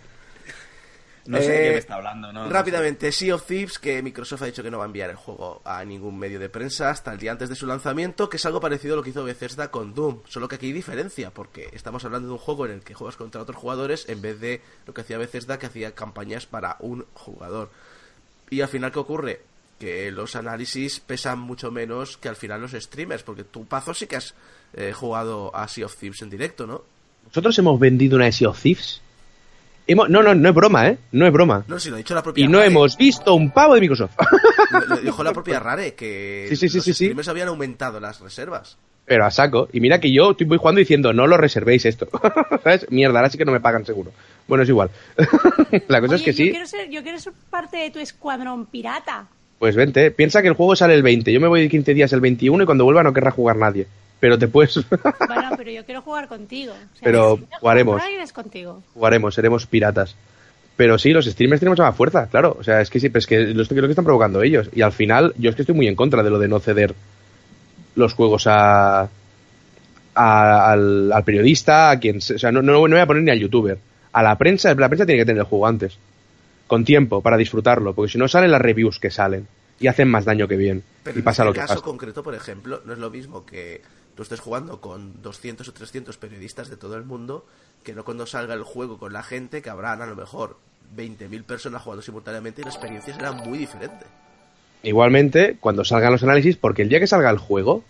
No 1.28 1.38
sé 1.38 1.48
de 1.48 1.58
qué 1.58 1.68
Eh, 1.68 1.72
me 1.72 1.78
está 1.78 1.94
hablando, 1.96 2.32
¿no? 2.32 2.44
No 2.44 2.50
Rápidamente, 2.50 3.10
Sea 3.12 3.34
of 3.34 3.46
Thieves, 3.46 3.78
que 3.78 4.02
Microsoft 4.02 4.42
ha 4.42 4.46
dicho 4.46 4.62
que 4.62 4.70
no 4.70 4.78
va 4.78 4.84
a 4.84 4.86
enviar 4.86 5.10
el 5.10 5.16
juego 5.16 5.60
a 5.64 5.84
ningún 5.84 6.18
medio 6.18 6.38
de 6.38 6.48
prensa 6.48 6.90
hasta 6.90 7.12
el 7.12 7.18
día 7.18 7.32
antes 7.32 7.48
de 7.48 7.54
su 7.54 7.66
lanzamiento, 7.66 8.28
que 8.28 8.36
es 8.36 8.46
algo 8.46 8.60
parecido 8.60 8.94
a 8.94 8.96
lo 8.96 9.02
que 9.02 9.10
hizo 9.10 9.24
Bethesda 9.24 9.70
con 9.70 9.94
Doom, 9.94 10.20
solo 10.28 10.48
que 10.48 10.56
aquí 10.56 10.66
hay 10.66 10.72
diferencia, 10.72 11.30
porque 11.30 11.68
estamos 11.72 12.04
hablando 12.04 12.28
de 12.28 12.34
un 12.34 12.38
juego 12.38 12.66
en 12.66 12.72
el 12.72 12.80
que 12.80 12.94
juegas 12.94 13.16
contra 13.16 13.42
otros 13.42 13.56
jugadores 13.56 14.08
en 14.08 14.22
vez 14.22 14.40
de 14.40 14.60
lo 14.86 14.94
que 14.94 15.00
hacía 15.02 15.18
Bethesda, 15.18 15.58
que 15.58 15.66
hacía 15.66 15.94
campañas 15.94 16.46
para 16.46 16.76
un 16.80 17.04
jugador. 17.14 17.70
Y 18.50 18.60
al 18.60 18.68
final, 18.68 18.92
¿qué 18.92 18.98
ocurre? 18.98 19.40
Que 19.78 20.10
los 20.10 20.36
análisis 20.36 21.00
pesan 21.00 21.38
mucho 21.38 21.70
menos 21.70 22.16
que 22.16 22.28
al 22.28 22.36
final 22.36 22.60
los 22.60 22.72
streamers, 22.72 23.22
porque 23.22 23.44
tú, 23.44 23.66
Pazo, 23.66 23.92
sí 23.92 24.06
que 24.06 24.16
has 24.16 24.34
eh, 24.74 24.92
jugado 24.92 25.54
a 25.54 25.68
Sea 25.68 25.86
of 25.86 25.96
Thieves 25.96 26.22
en 26.22 26.30
directo, 26.30 26.66
¿no? 26.66 26.82
Nosotros 27.26 27.58
hemos 27.58 27.78
vendido 27.80 28.16
una 28.16 28.30
Sea 28.30 28.48
of 28.50 28.60
Thieves. 28.60 29.02
Hemos- 29.88 30.08
no, 30.08 30.22
no, 30.22 30.34
no 30.34 30.48
es 30.48 30.54
broma, 30.54 30.88
¿eh? 30.88 30.98
No 31.12 31.26
es 31.26 31.32
broma. 31.32 31.64
No, 31.68 31.78
si 31.78 31.88
lo 31.90 31.94
ha 31.96 31.98
dicho 31.98 32.14
la 32.14 32.22
propia 32.22 32.44
Y 32.44 32.48
no 32.48 32.58
Rare. 32.58 32.70
hemos 32.70 32.96
visto 32.96 33.34
un 33.34 33.50
pavo 33.50 33.74
de 33.74 33.80
Microsoft. 33.80 34.12
Lo, 34.72 34.80
lo 34.80 34.96
dijo 34.96 35.22
la 35.22 35.32
propia 35.32 35.60
Rare, 35.60 35.94
que 35.94 36.46
Sí, 36.48 36.56
sí, 36.56 36.68
sí, 36.68 36.76
los 36.78 36.84
sí, 36.84 36.92
sí. 36.92 37.04
streamers 37.04 37.28
habían 37.28 37.48
aumentado 37.48 38.00
las 38.00 38.20
reservas. 38.20 38.76
Pero 39.04 39.24
a 39.24 39.30
saco. 39.30 39.68
Y 39.72 39.78
mira 39.80 40.00
que 40.00 40.12
yo 40.12 40.32
estoy 40.32 40.46
voy 40.46 40.58
jugando 40.58 40.80
diciendo, 40.80 41.12
no 41.12 41.28
lo 41.28 41.36
reservéis 41.36 41.86
esto. 41.86 42.08
¿Sabes? 42.64 42.90
Mierda, 42.90 43.20
ahora 43.20 43.30
sí 43.30 43.38
que 43.38 43.44
no 43.44 43.52
me 43.52 43.60
pagan 43.60 43.86
seguro. 43.86 44.10
Bueno, 44.48 44.64
es 44.64 44.68
igual. 44.68 44.90
La 45.88 46.00
cosa 46.00 46.16
es 46.16 46.22
que 46.22 46.32
yo 46.32 46.36
sí. 46.36 46.50
Quiero 46.50 46.66
ser, 46.66 46.90
yo 46.90 47.02
quiero 47.04 47.18
ser 47.20 47.32
parte 47.48 47.76
de 47.76 47.90
tu 47.90 48.00
escuadrón 48.00 48.66
pirata. 48.66 49.28
Pues 49.60 49.76
vente, 49.76 50.10
piensa 50.10 50.42
que 50.42 50.48
el 50.48 50.54
juego 50.54 50.74
sale 50.74 50.94
el 50.94 51.02
20. 51.04 51.32
Yo 51.32 51.40
me 51.40 51.46
voy 51.48 51.62
de 51.62 51.68
15 51.68 51.94
días 51.94 52.12
el 52.12 52.20
21 52.20 52.62
y 52.62 52.66
cuando 52.66 52.84
vuelva 52.84 53.04
no 53.04 53.12
querrá 53.12 53.30
jugar 53.30 53.56
nadie. 53.56 53.86
Pero 54.20 54.38
te 54.38 54.48
puedes. 54.48 54.78
Bueno, 54.88 55.50
pero 55.56 55.70
yo 55.70 55.84
quiero 55.84 56.02
jugar 56.02 56.26
contigo. 56.28 56.72
O 56.72 56.76
sea, 56.96 57.02
Pero 57.04 57.36
si 57.36 57.46
jugaremos. 57.60 58.02
jugar 58.02 58.20
es 58.20 58.32
contigo. 58.32 58.82
jugaremos, 58.94 59.34
seremos 59.34 59.66
piratas. 59.66 60.16
Pero 60.76 60.98
sí, 60.98 61.10
los 61.12 61.24
streamers 61.26 61.60
tienen 61.60 61.72
mucha 61.72 61.84
más 61.84 61.96
fuerza, 61.96 62.26
claro. 62.28 62.56
O 62.60 62.62
sea, 62.64 62.80
es 62.80 62.90
que 62.90 63.00
sí, 63.00 63.08
pero 63.08 63.20
es 63.20 63.26
que 63.26 63.38
lo, 63.46 63.62
lo 63.62 63.66
que 63.68 63.86
están 63.90 64.04
provocando 64.04 64.42
ellos. 64.42 64.68
Y 64.74 64.82
al 64.82 64.92
final, 64.92 65.32
yo 65.38 65.48
es 65.50 65.56
que 65.56 65.62
estoy 65.62 65.74
muy 65.74 65.86
en 65.88 65.96
contra 65.96 66.22
de 66.22 66.30
lo 66.30 66.38
de 66.38 66.48
no 66.48 66.60
ceder 66.60 66.94
los 67.94 68.12
juegos 68.12 68.46
a, 68.46 69.08
a- 70.14 70.72
al, 70.72 71.12
al 71.12 71.24
periodista, 71.24 71.90
a 71.90 71.98
quien. 71.98 72.18
O 72.18 72.20
sea, 72.20 72.52
no, 72.52 72.62
no, 72.62 72.72
no 72.72 72.88
voy 72.88 72.98
a 73.00 73.06
poner 73.06 73.22
ni 73.22 73.30
al 73.30 73.38
youtuber. 73.40 73.78
A 74.12 74.22
la 74.22 74.36
prensa, 74.36 74.74
la 74.74 74.88
prensa 74.88 75.06
tiene 75.06 75.20
que 75.20 75.26
tener 75.26 75.40
el 75.40 75.46
juego 75.46 75.66
antes. 75.66 75.98
Con 76.66 76.84
tiempo, 76.84 77.20
para 77.22 77.36
disfrutarlo. 77.36 77.94
Porque 77.94 78.12
si 78.12 78.18
no 78.18 78.28
salen 78.28 78.50
las 78.50 78.60
reviews 78.60 78.98
que 78.98 79.10
salen. 79.10 79.46
Y 79.78 79.88
hacen 79.88 80.08
más 80.08 80.24
daño 80.24 80.48
que 80.48 80.56
bien. 80.56 80.82
Pero 81.02 81.16
y 81.16 81.20
en 81.20 81.24
pasa 81.24 81.42
este 81.42 81.48
lo 81.48 81.52
que 81.52 81.60
caso 81.60 81.74
pasa. 81.74 81.84
concreto, 81.84 82.22
por 82.22 82.34
ejemplo, 82.34 82.80
no 82.86 82.94
es 82.94 82.98
lo 82.98 83.10
mismo 83.10 83.44
que 83.44 83.82
tú 84.16 84.22
estés 84.22 84.40
jugando 84.40 84.80
con 84.80 85.22
200 85.22 85.68
o 85.68 85.72
300 85.72 86.16
periodistas 86.16 86.70
de 86.70 86.76
todo 86.76 86.96
el 86.96 87.04
mundo 87.04 87.44
que 87.84 87.94
no 87.94 88.04
cuando 88.04 88.26
salga 88.26 88.54
el 88.54 88.62
juego 88.62 88.98
con 88.98 89.12
la 89.12 89.22
gente 89.22 89.62
que 89.62 89.70
habrán 89.70 90.02
a 90.02 90.06
lo 90.06 90.16
mejor 90.16 90.56
20.000 90.96 91.44
personas 91.44 91.82
jugando 91.82 92.02
simultáneamente 92.02 92.62
y 92.62 92.64
la 92.64 92.70
experiencia 92.70 93.14
será 93.14 93.32
muy 93.32 93.58
diferente. 93.58 94.06
Igualmente, 94.82 95.56
cuando 95.60 95.84
salgan 95.84 96.12
los 96.12 96.22
análisis, 96.22 96.56
porque 96.56 96.82
el 96.82 96.88
día 96.88 97.00
que 97.00 97.06
salga 97.06 97.30
el 97.30 97.38
juego, 97.38 97.84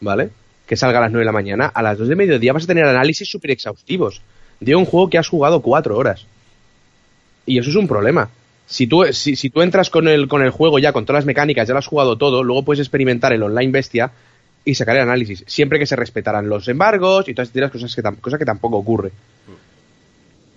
¿vale? 0.00 0.30
Que 0.66 0.76
salga 0.76 0.98
a 0.98 1.02
las 1.02 1.10
9 1.10 1.22
de 1.22 1.26
la 1.26 1.32
mañana, 1.32 1.66
a 1.66 1.82
las 1.82 1.98
2 1.98 2.08
de 2.08 2.16
mediodía 2.16 2.52
vas 2.52 2.64
a 2.64 2.68
tener 2.68 2.84
análisis 2.84 3.28
súper 3.28 3.50
exhaustivos 3.50 4.22
de 4.60 4.76
un 4.76 4.84
juego 4.84 5.10
que 5.10 5.18
has 5.18 5.28
jugado 5.28 5.60
4 5.60 5.96
horas. 5.96 6.26
Y 7.46 7.58
eso 7.58 7.70
es 7.70 7.76
un 7.76 7.88
problema. 7.88 8.30
Si 8.66 8.86
tú, 8.86 9.04
si, 9.12 9.36
si 9.36 9.50
tú 9.50 9.60
entras 9.60 9.90
con 9.90 10.08
el, 10.08 10.28
con 10.28 10.42
el 10.42 10.50
juego 10.50 10.78
ya, 10.78 10.92
con 10.92 11.04
todas 11.04 11.20
las 11.20 11.26
mecánicas, 11.26 11.66
ya 11.66 11.74
lo 11.74 11.80
has 11.80 11.86
jugado 11.86 12.16
todo, 12.16 12.42
luego 12.42 12.64
puedes 12.64 12.80
experimentar 12.80 13.32
el 13.32 13.42
online 13.42 13.72
bestia 13.72 14.12
y 14.64 14.74
sacar 14.74 14.96
el 14.96 15.02
análisis, 15.02 15.44
siempre 15.46 15.78
que 15.78 15.86
se 15.86 15.96
respetaran 15.96 16.48
los 16.48 16.66
embargos 16.68 17.28
y 17.28 17.34
todas 17.34 17.48
estas 17.54 17.70
cosas 17.70 17.94
que, 17.94 18.02
cosa 18.20 18.38
que 18.38 18.44
tampoco 18.44 18.76
ocurre. 18.78 19.12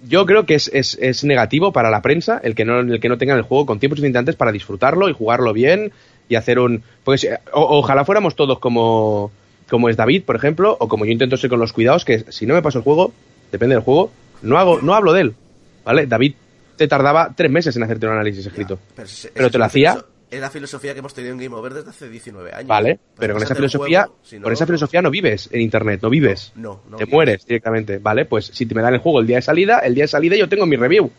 Yo 0.08 0.26
creo 0.26 0.46
que 0.46 0.56
es, 0.56 0.70
es, 0.74 0.98
es 1.02 1.24
negativo 1.24 1.74
para 1.74 1.90
la 1.90 2.02
prensa 2.02 2.40
el 2.44 2.54
que 2.56 2.64
no 2.66 2.80
el 2.80 3.00
que 3.00 3.10
no 3.10 3.18
tengan 3.18 3.38
el 3.38 3.44
juego 3.44 3.66
con 3.66 3.80
tiempo 3.80 3.96
suficiente 3.96 4.20
antes 4.20 4.36
para 4.36 4.52
disfrutarlo 4.52 5.10
y 5.10 5.14
jugarlo 5.14 5.54
bien 5.54 5.92
y 6.30 6.36
hacer 6.36 6.60
un 6.60 6.84
pues 7.04 7.24
eh, 7.24 7.40
o- 7.52 7.80
ojalá 7.80 8.06
fuéramos 8.06 8.36
todos 8.36 8.60
como 8.60 9.32
como 9.70 9.90
es 9.90 9.98
David, 9.98 10.24
por 10.24 10.36
ejemplo, 10.38 10.78
o 10.80 10.88
como 10.88 11.04
yo 11.06 11.12
intento 11.12 11.36
ser 11.36 11.50
con 11.50 11.60
los 11.60 11.74
cuidados 11.74 12.06
que 12.06 12.24
si 12.32 12.46
no 12.46 12.54
me 12.54 12.62
paso 12.62 12.78
el 12.78 12.84
juego, 12.86 13.12
depende 13.52 13.76
del 13.76 13.84
juego, 13.84 14.12
no 14.44 14.58
hago 14.58 14.80
no 14.82 14.94
hablo 14.94 15.12
de 15.14 15.22
él, 15.22 15.36
¿vale? 15.84 16.06
David 16.06 16.36
te 16.78 16.88
tardaba 16.88 17.34
tres 17.36 17.52
meses 17.52 17.76
en 17.76 17.84
hacerte 17.84 18.06
un 18.06 18.14
análisis 18.14 18.46
escrito. 18.46 18.80
Pero, 18.96 19.08
si- 19.08 19.28
Pero 19.34 19.48
esa 19.48 19.52
te 19.52 19.58
lo 19.58 19.66
hacía- 19.66 19.98
Es 20.30 20.42
la 20.42 20.50
filosofía 20.50 20.94
que 20.94 21.00
hemos 21.00 21.14
tenido 21.14 21.34
en 21.34 21.40
Game 21.40 21.56
Over 21.56 21.74
desde 21.74 21.90
hace 21.90 22.10
19 22.10 22.52
años. 22.54 22.68
Vale, 22.68 23.00
pero 23.18 23.34
con 23.36 23.44
esa 23.44 23.56
filosofía, 23.56 24.04
juego, 24.04 24.20
si 24.24 24.36
no, 24.38 24.44
con 24.44 24.54
esa 24.54 24.66
filosofía 24.66 25.02
no 25.02 25.10
vives 25.10 25.48
en 25.54 25.62
internet, 25.62 26.02
no 26.04 26.10
vives. 26.10 26.52
No, 26.56 26.82
no 26.90 26.98
te 26.98 27.06
vives. 27.06 27.14
mueres 27.14 27.46
directamente, 27.46 27.98
¿vale? 28.00 28.26
Pues 28.26 28.48
si 28.48 28.66
te 28.66 28.76
me 28.76 28.82
dan 28.82 28.94
el 28.94 29.00
juego 29.00 29.22
el 29.22 29.28
día 29.28 29.38
de 29.38 29.42
salida, 29.42 29.80
el 29.80 29.96
día 29.96 30.04
de 30.04 30.08
salida 30.10 30.36
yo 30.36 30.50
tengo 30.50 30.66
mi 30.66 30.76
review. 30.76 31.10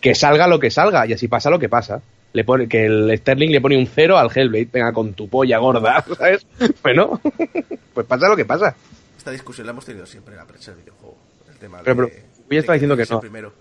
Que 0.00 0.14
salga 0.14 0.46
lo 0.46 0.58
que 0.60 0.70
salga, 0.70 1.06
y 1.06 1.14
así 1.14 1.26
pasa 1.28 1.48
lo 1.48 1.58
que 1.58 1.70
pasa. 1.70 2.02
Le 2.34 2.44
pone, 2.44 2.68
que 2.68 2.84
el 2.84 3.16
Sterling 3.16 3.50
le 3.50 3.60
pone 3.62 3.78
un 3.78 3.86
cero 3.86 4.18
al 4.18 4.28
Hellblade, 4.34 4.68
venga 4.70 4.92
con 4.92 5.14
tu 5.14 5.28
polla 5.28 5.56
gorda, 5.58 6.04
¿sabes? 6.18 6.46
Bueno, 6.82 7.20
pues 7.94 8.06
pasa 8.06 8.28
lo 8.28 8.36
que 8.36 8.44
pasa. 8.44 8.76
Esta 9.16 9.30
discusión 9.30 9.66
la 9.66 9.70
hemos 9.72 9.86
tenido 9.86 10.04
siempre 10.04 10.34
en 10.34 10.40
la 10.40 10.44
prensa 10.46 10.72
del 10.72 10.80
videojuego. 10.82 11.16
El 11.50 11.56
tema 11.56 11.78
Pero, 11.82 12.02
de, 12.02 12.08
pero, 12.10 12.24
Fukui 12.36 12.56
estaba 12.58 12.74
de 12.74 12.78
diciendo 12.80 12.96
que 12.96 13.06
no. 13.14 13.20
primero. 13.20 13.52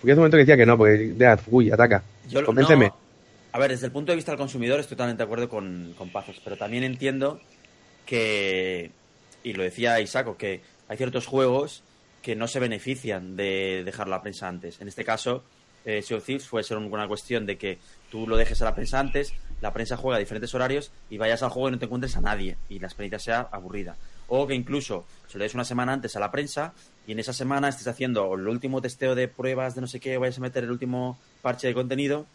Porque 0.00 0.12
hace 0.12 0.18
un 0.18 0.22
momento 0.22 0.36
que 0.36 0.42
decía 0.42 0.56
que 0.56 0.66
no, 0.66 0.78
porque 0.78 1.14
ya, 1.18 1.36
Fukui, 1.36 1.72
ataca. 1.72 2.02
Yo 2.28 2.44
Convénceme. 2.44 2.86
no, 2.88 3.05
a 3.56 3.58
ver, 3.58 3.70
desde 3.70 3.86
el 3.86 3.92
punto 3.92 4.12
de 4.12 4.16
vista 4.16 4.32
del 4.32 4.38
consumidor 4.38 4.80
estoy 4.80 4.98
totalmente 4.98 5.22
de 5.22 5.24
acuerdo 5.24 5.48
con, 5.48 5.94
con 5.96 6.10
Pazos, 6.10 6.42
pero 6.44 6.58
también 6.58 6.84
entiendo 6.84 7.40
que, 8.04 8.90
y 9.42 9.54
lo 9.54 9.62
decía 9.62 9.98
Isaco, 9.98 10.36
que 10.36 10.60
hay 10.88 10.96
ciertos 10.98 11.24
juegos 11.24 11.82
que 12.20 12.36
no 12.36 12.48
se 12.48 12.60
benefician 12.60 13.34
de 13.34 13.80
dejar 13.82 14.08
la 14.08 14.20
prensa 14.20 14.46
antes. 14.46 14.78
En 14.82 14.88
este 14.88 15.06
caso, 15.06 15.42
eh, 15.86 16.02
Sea 16.02 16.20
Thieves 16.20 16.46
puede 16.48 16.64
ser 16.64 16.76
una 16.76 17.08
cuestión 17.08 17.46
de 17.46 17.56
que 17.56 17.78
tú 18.10 18.26
lo 18.28 18.36
dejes 18.36 18.60
a 18.60 18.66
la 18.66 18.74
prensa 18.74 19.00
antes, 19.00 19.32
la 19.62 19.72
prensa 19.72 19.96
juega 19.96 20.18
a 20.18 20.20
diferentes 20.20 20.54
horarios 20.54 20.92
y 21.08 21.16
vayas 21.16 21.42
al 21.42 21.48
juego 21.48 21.70
y 21.70 21.72
no 21.72 21.78
te 21.78 21.86
encuentres 21.86 22.14
a 22.18 22.20
nadie 22.20 22.58
y 22.68 22.78
la 22.78 22.88
experiencia 22.88 23.18
sea 23.18 23.48
aburrida. 23.50 23.96
O 24.28 24.46
que 24.46 24.54
incluso 24.54 25.06
se 25.28 25.38
lo 25.38 25.44
des 25.44 25.54
una 25.54 25.64
semana 25.64 25.94
antes 25.94 26.14
a 26.14 26.20
la 26.20 26.30
prensa 26.30 26.74
y 27.06 27.12
en 27.12 27.20
esa 27.20 27.32
semana 27.32 27.70
estés 27.70 27.88
haciendo 27.88 28.34
el 28.34 28.46
último 28.48 28.82
testeo 28.82 29.14
de 29.14 29.28
pruebas 29.28 29.74
de 29.74 29.80
no 29.80 29.86
sé 29.86 29.98
qué, 29.98 30.18
vayas 30.18 30.36
a 30.36 30.42
meter 30.42 30.64
el 30.64 30.70
último 30.70 31.18
parche 31.40 31.68
de 31.68 31.72
contenido 31.72 32.26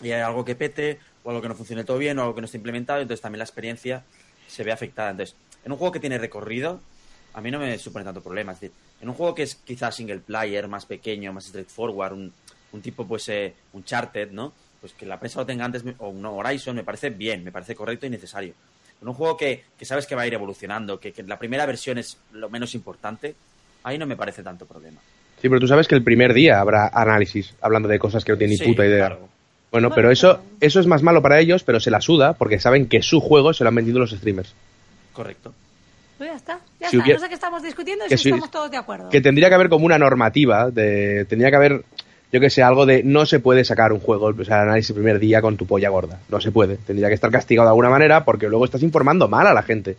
y 0.00 0.10
hay 0.12 0.20
algo 0.20 0.44
que 0.44 0.54
pete 0.54 0.98
o 1.24 1.30
algo 1.30 1.42
que 1.42 1.48
no 1.48 1.54
funcione 1.54 1.84
todo 1.84 1.98
bien 1.98 2.18
o 2.18 2.22
algo 2.22 2.34
que 2.34 2.40
no 2.40 2.46
esté 2.46 2.56
implementado, 2.58 3.00
entonces 3.00 3.20
también 3.22 3.38
la 3.38 3.44
experiencia 3.44 4.02
se 4.48 4.64
ve 4.64 4.72
afectada. 4.72 5.10
Entonces, 5.10 5.36
en 5.64 5.72
un 5.72 5.78
juego 5.78 5.92
que 5.92 6.00
tiene 6.00 6.18
recorrido, 6.18 6.80
a 7.34 7.40
mí 7.40 7.50
no 7.50 7.58
me 7.58 7.78
supone 7.78 8.04
tanto 8.04 8.20
problema. 8.22 8.52
Es 8.52 8.60
decir, 8.60 8.74
en 9.00 9.08
un 9.08 9.14
juego 9.14 9.34
que 9.34 9.42
es 9.44 9.54
quizás 9.54 9.94
single 9.94 10.18
player, 10.20 10.68
más 10.68 10.86
pequeño, 10.86 11.32
más 11.32 11.44
straightforward, 11.46 12.12
un, 12.12 12.32
un 12.72 12.82
tipo, 12.82 13.06
pues, 13.06 13.28
eh, 13.28 13.54
un 13.72 13.84
charted, 13.84 14.30
¿no? 14.32 14.52
Pues 14.80 14.92
que 14.94 15.06
la 15.06 15.18
prensa 15.20 15.38
lo 15.40 15.46
tenga 15.46 15.64
antes, 15.64 15.84
o 15.98 16.08
un 16.08 16.24
Horizon, 16.26 16.74
me 16.74 16.82
parece 16.84 17.10
bien, 17.10 17.44
me 17.44 17.52
parece 17.52 17.74
correcto 17.74 18.06
y 18.06 18.10
necesario. 18.10 18.52
En 19.00 19.08
un 19.08 19.14
juego 19.14 19.36
que, 19.36 19.64
que 19.78 19.84
sabes 19.84 20.06
que 20.06 20.14
va 20.14 20.22
a 20.22 20.26
ir 20.26 20.34
evolucionando, 20.34 20.98
que, 20.98 21.12
que 21.12 21.22
la 21.22 21.38
primera 21.38 21.66
versión 21.66 21.98
es 21.98 22.18
lo 22.32 22.50
menos 22.50 22.74
importante, 22.74 23.34
ahí 23.84 23.96
no 23.98 24.06
me 24.06 24.16
parece 24.16 24.42
tanto 24.42 24.66
problema. 24.66 25.00
Sí, 25.40 25.48
pero 25.48 25.58
tú 25.60 25.66
sabes 25.66 25.88
que 25.88 25.94
el 25.94 26.04
primer 26.04 26.34
día 26.34 26.60
habrá 26.60 26.88
análisis 26.88 27.54
hablando 27.60 27.88
de 27.88 27.98
cosas 27.98 28.24
que 28.24 28.32
no 28.32 28.38
tienen 28.38 28.56
Sí, 28.58 28.64
ni 28.64 28.72
puta 28.72 28.86
idea. 28.86 29.06
claro. 29.06 29.28
Bueno, 29.72 29.90
pero 29.90 30.10
eso, 30.10 30.38
eso 30.60 30.78
es 30.80 30.86
más 30.86 31.02
malo 31.02 31.22
para 31.22 31.40
ellos, 31.40 31.64
pero 31.64 31.80
se 31.80 31.90
la 31.90 32.00
suda 32.00 32.34
porque 32.34 32.60
saben 32.60 32.86
que 32.86 33.02
su 33.02 33.20
juego 33.20 33.52
se 33.54 33.64
lo 33.64 33.68
han 33.68 33.74
vendido 33.74 33.98
los 33.98 34.10
streamers. 34.10 34.54
Correcto. 35.12 35.52
Pues 36.18 36.30
ya 36.30 36.36
está, 36.36 36.60
ya 36.78 36.88
Si 36.90 36.96
está. 36.96 37.04
hubiera- 37.04 37.18
No 37.18 37.22
sé 37.24 37.28
qué 37.28 37.34
estamos 37.34 37.62
discutiendo 37.62 38.04
y 38.06 38.08
que 38.08 38.16
si 38.16 38.22
si- 38.24 38.28
estamos 38.28 38.50
todos 38.50 38.70
de 38.70 38.76
acuerdo. 38.76 39.08
Que 39.08 39.20
tendría 39.20 39.48
que 39.48 39.54
haber 39.54 39.68
como 39.70 39.86
una 39.86 39.98
normativa, 39.98 40.70
de, 40.70 41.24
tendría 41.24 41.50
que 41.50 41.56
haber, 41.56 41.82
yo 42.32 42.38
que 42.40 42.50
sé, 42.50 42.62
algo 42.62 42.86
de 42.86 43.02
no 43.02 43.24
se 43.26 43.40
puede 43.40 43.64
sacar 43.64 43.92
un 43.92 43.98
juego, 44.00 44.26
o 44.26 44.44
sea, 44.44 44.56
el 44.62 44.68
análisis 44.68 44.90
el 44.90 44.96
primer 44.96 45.18
día 45.18 45.40
con 45.40 45.56
tu 45.56 45.66
polla 45.66 45.88
gorda. 45.88 46.20
No 46.28 46.40
se 46.40 46.52
puede. 46.52 46.76
Tendría 46.76 47.08
que 47.08 47.14
estar 47.14 47.30
castigado 47.30 47.66
de 47.66 47.70
alguna 47.70 47.88
manera 47.90 48.24
porque 48.24 48.48
luego 48.48 48.64
estás 48.66 48.82
informando 48.82 49.26
mal 49.26 49.46
a 49.46 49.54
la 49.54 49.62
gente. 49.62 49.96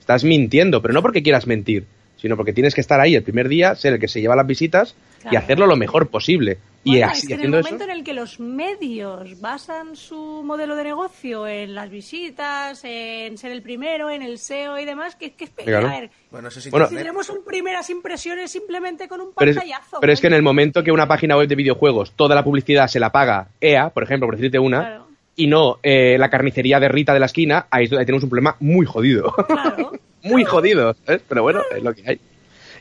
Estás 0.00 0.24
mintiendo, 0.24 0.80
pero 0.82 0.94
no 0.94 1.02
porque 1.02 1.22
quieras 1.22 1.46
mentir, 1.46 1.84
sino 2.16 2.36
porque 2.36 2.52
tienes 2.54 2.74
que 2.74 2.80
estar 2.80 2.98
ahí 3.00 3.14
el 3.14 3.22
primer 3.22 3.48
día, 3.48 3.74
ser 3.76 3.92
el 3.94 4.00
que 4.00 4.08
se 4.08 4.20
lleva 4.20 4.34
las 4.34 4.46
visitas 4.46 4.94
y 5.30 5.36
hacerlo 5.36 5.66
lo 5.66 5.76
mejor 5.76 6.08
posible. 6.08 6.58
Y 6.82 6.92
Bueno, 6.92 7.06
así, 7.12 7.20
es 7.20 7.28
que 7.28 7.34
en 7.34 7.40
el 7.40 7.54
eso. 7.54 7.62
momento 7.62 7.84
en 7.84 7.90
el 7.90 8.04
que 8.04 8.14
los 8.14 8.40
medios 8.40 9.40
basan 9.40 9.96
su 9.96 10.42
modelo 10.42 10.76
de 10.76 10.84
negocio 10.84 11.46
en 11.46 11.74
las 11.74 11.90
visitas, 11.90 12.80
en 12.84 13.36
ser 13.36 13.52
el 13.52 13.60
primero, 13.62 14.08
en 14.10 14.22
el 14.22 14.38
SEO 14.38 14.78
y 14.78 14.84
demás, 14.86 15.14
que, 15.16 15.32
que 15.34 15.46
Claro. 15.48 15.88
a 15.88 15.90
ver, 16.00 16.10
Bueno, 16.30 16.48
eso 16.48 16.60
sí. 16.60 16.70
Bueno, 16.70 16.86
si 16.86 16.96
tenemos 16.96 17.28
un 17.28 17.44
primeras 17.44 17.90
impresiones 17.90 18.50
simplemente 18.50 19.08
con 19.08 19.20
un 19.20 19.32
Pero 19.36 19.50
es, 19.50 19.56
pantallazo. 19.58 19.98
pero 20.00 20.12
es 20.12 20.20
que 20.20 20.28
en 20.28 20.32
el 20.34 20.42
momento 20.42 20.82
que 20.82 20.90
una 20.92 21.06
página 21.06 21.36
web 21.36 21.48
de 21.48 21.54
videojuegos, 21.56 22.12
toda 22.16 22.34
la 22.34 22.42
publicidad 22.44 22.88
se 22.88 22.98
la 23.00 23.10
paga 23.12 23.48
EA, 23.60 23.90
por 23.90 24.02
ejemplo, 24.02 24.26
por 24.26 24.36
decirte 24.36 24.58
una, 24.58 24.78
Claro. 24.80 25.06
y 25.36 25.46
no 25.48 25.78
eh, 25.82 26.16
la 26.18 26.30
carnicería 26.30 26.80
de 26.80 26.88
Rita 26.88 27.12
de 27.12 27.20
la 27.20 27.26
esquina, 27.26 27.66
ahí, 27.70 27.84
ahí 27.84 28.06
tenemos 28.06 28.22
un 28.24 28.30
problema 28.30 28.56
muy 28.60 28.86
jodido. 28.86 29.32
Claro. 29.32 29.92
muy 30.22 30.44
jodido. 30.44 30.96
Pero 31.28 31.42
bueno, 31.42 31.60
es 31.76 31.82
lo 31.82 31.92
que 31.94 32.02
hay. 32.08 32.20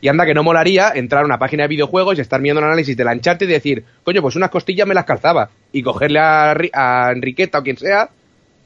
Y 0.02 0.08
anda 0.08 0.26
que 0.26 0.34
no 0.34 0.44
molaría 0.44 0.92
entrar 0.96 1.24
a 1.24 1.26
una 1.26 1.38
página 1.40 1.64
de 1.64 1.68
videojuegos 1.70 2.18
y 2.18 2.22
estar 2.22 2.42
viendo 2.42 2.60
un 2.62 2.68
análisis 2.68 2.96
de 2.96 3.04
la 3.04 3.12
Uncharted 3.14 3.48
y 3.50 3.52
decir, 3.52 3.84
coño, 4.04 4.22
pues 4.22 4.36
unas 4.36 4.50
costillas 4.50 4.88
me 4.88 4.94
las 4.94 5.06
calzaba. 5.06 5.50
Y 5.72 5.84
cogerle 5.84 6.20
a, 6.20 6.54
Ri- 6.54 6.72
a 6.74 7.12
Enriqueta 7.12 7.60
o 7.60 7.64
quien 7.64 7.78
sea, 7.78 8.10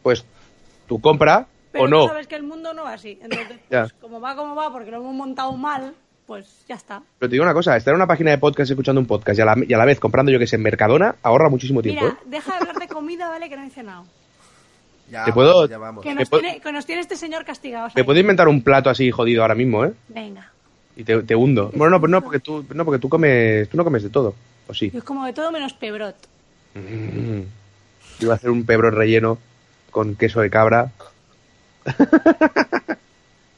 pues 0.03 0.25
tu 0.87 0.99
compra 1.01 1.47
Pero 1.71 1.85
o 1.85 1.87
tú 1.87 1.91
no. 1.93 2.07
sabes 2.07 2.27
que 2.27 2.35
el 2.35 2.43
mundo 2.43 2.73
no 2.73 2.83
va 2.83 2.93
así. 2.93 3.17
Entonces, 3.21 3.57
pues, 3.69 3.93
como 4.01 4.21
va, 4.21 4.35
como 4.35 4.55
va, 4.55 4.71
porque 4.71 4.91
lo 4.91 4.97
hemos 4.97 5.15
montado 5.15 5.53
mal, 5.57 5.93
pues 6.27 6.63
ya 6.69 6.75
está. 6.75 7.01
Pero 7.19 7.29
te 7.29 7.33
digo 7.33 7.43
una 7.43 7.53
cosa, 7.53 7.75
estar 7.75 7.91
en 7.93 7.97
una 7.97 8.07
página 8.07 8.31
de 8.31 8.37
podcast 8.37 8.69
escuchando 8.69 9.01
un 9.01 9.07
podcast 9.07 9.39
y 9.39 9.41
a 9.41 9.45
la, 9.45 9.55
y 9.67 9.73
a 9.73 9.77
la 9.77 9.85
vez 9.85 9.99
comprando, 9.99 10.31
yo 10.31 10.39
que 10.39 10.47
sé, 10.47 10.55
en 10.57 10.61
Mercadona, 10.63 11.15
ahorra 11.23 11.49
muchísimo 11.49 11.81
tiempo. 11.81 12.03
Mira, 12.03 12.15
¿eh? 12.15 12.23
deja 12.27 12.51
de 12.51 12.57
hablar 12.59 12.77
de 12.77 12.87
comida, 12.87 13.27
¿vale? 13.29 13.49
Que 13.49 13.55
no 13.57 13.63
he 13.63 13.69
cenado. 13.69 14.05
Ya, 15.11 15.25
Te 15.25 15.33
puedo- 15.33 15.67
ya 15.67 15.77
vamos. 15.77 16.03
Que 16.03 16.13
nos, 16.15 16.29
tiene, 16.29 16.59
que 16.59 16.71
nos 16.71 16.85
tiene 16.85 17.01
este 17.01 17.15
señor 17.17 17.43
castigado. 17.43 17.89
Me 17.95 18.03
puedo 18.03 18.19
inventar 18.19 18.47
un 18.47 18.61
plato 18.61 18.89
así 18.89 19.11
jodido 19.11 19.41
ahora 19.41 19.53
mismo, 19.55 19.83
¿eh? 19.85 19.93
Venga. 20.07 20.49
Y 20.95 21.03
te, 21.03 21.23
te 21.23 21.35
hundo. 21.35 21.71
Bueno, 21.73 21.91
no, 21.91 22.01
pero 22.01 22.11
no, 22.11 22.21
porque 22.21 22.39
tú, 22.39 22.65
no, 22.73 22.85
porque 22.85 22.99
tú 22.99 23.09
comes, 23.09 23.67
tú 23.69 23.77
no 23.77 23.83
comes 23.83 24.03
de 24.03 24.09
todo. 24.09 24.35
¿O 24.67 24.73
sí? 24.73 24.89
Yo 24.91 24.99
es 24.99 25.03
como 25.03 25.25
de 25.25 25.33
todo 25.33 25.51
menos 25.51 25.73
pebrot. 25.73 26.15
Mm. 26.75 27.41
Iba 28.19 28.33
a 28.33 28.35
hacer 28.35 28.49
un 28.49 28.65
pebro 28.65 28.91
relleno 28.91 29.37
con 29.91 30.15
queso 30.15 30.41
de 30.41 30.49
cabra. 30.49 30.91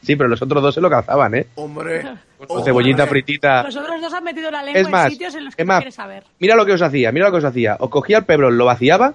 sí, 0.01 0.15
pero 0.15 0.27
los 0.29 0.41
otros 0.41 0.61
dos 0.61 0.73
se 0.75 0.81
lo 0.81 0.89
calzaban, 0.89 1.35
¿eh? 1.35 1.47
Hombre. 1.55 2.03
Con 2.47 2.63
cebollita 2.63 3.03
hombre. 3.03 3.21
fritita. 3.21 3.63
Los 3.63 3.75
otros 3.75 4.01
dos 4.01 4.13
han 4.13 4.23
metido 4.23 4.51
la 4.51 4.63
lengua 4.63 4.81
Es 4.81 4.89
más, 4.89 5.05
en 5.05 5.11
sitios 5.11 5.35
en 5.35 5.45
los 5.45 5.55
que 5.55 5.61
es 5.63 5.67
no 5.67 5.73
más, 5.73 5.79
quieres 5.81 5.95
saber. 5.95 6.23
mira 6.39 6.55
lo 6.55 6.65
que 6.65 6.73
os 6.73 6.81
hacía, 6.81 7.11
mira 7.11 7.25
lo 7.27 7.31
que 7.31 7.37
os 7.39 7.43
hacía. 7.45 7.77
Os 7.79 7.89
cogía 7.89 8.19
el 8.19 8.25
pebro, 8.25 8.51
lo 8.51 8.65
vaciaba, 8.65 9.13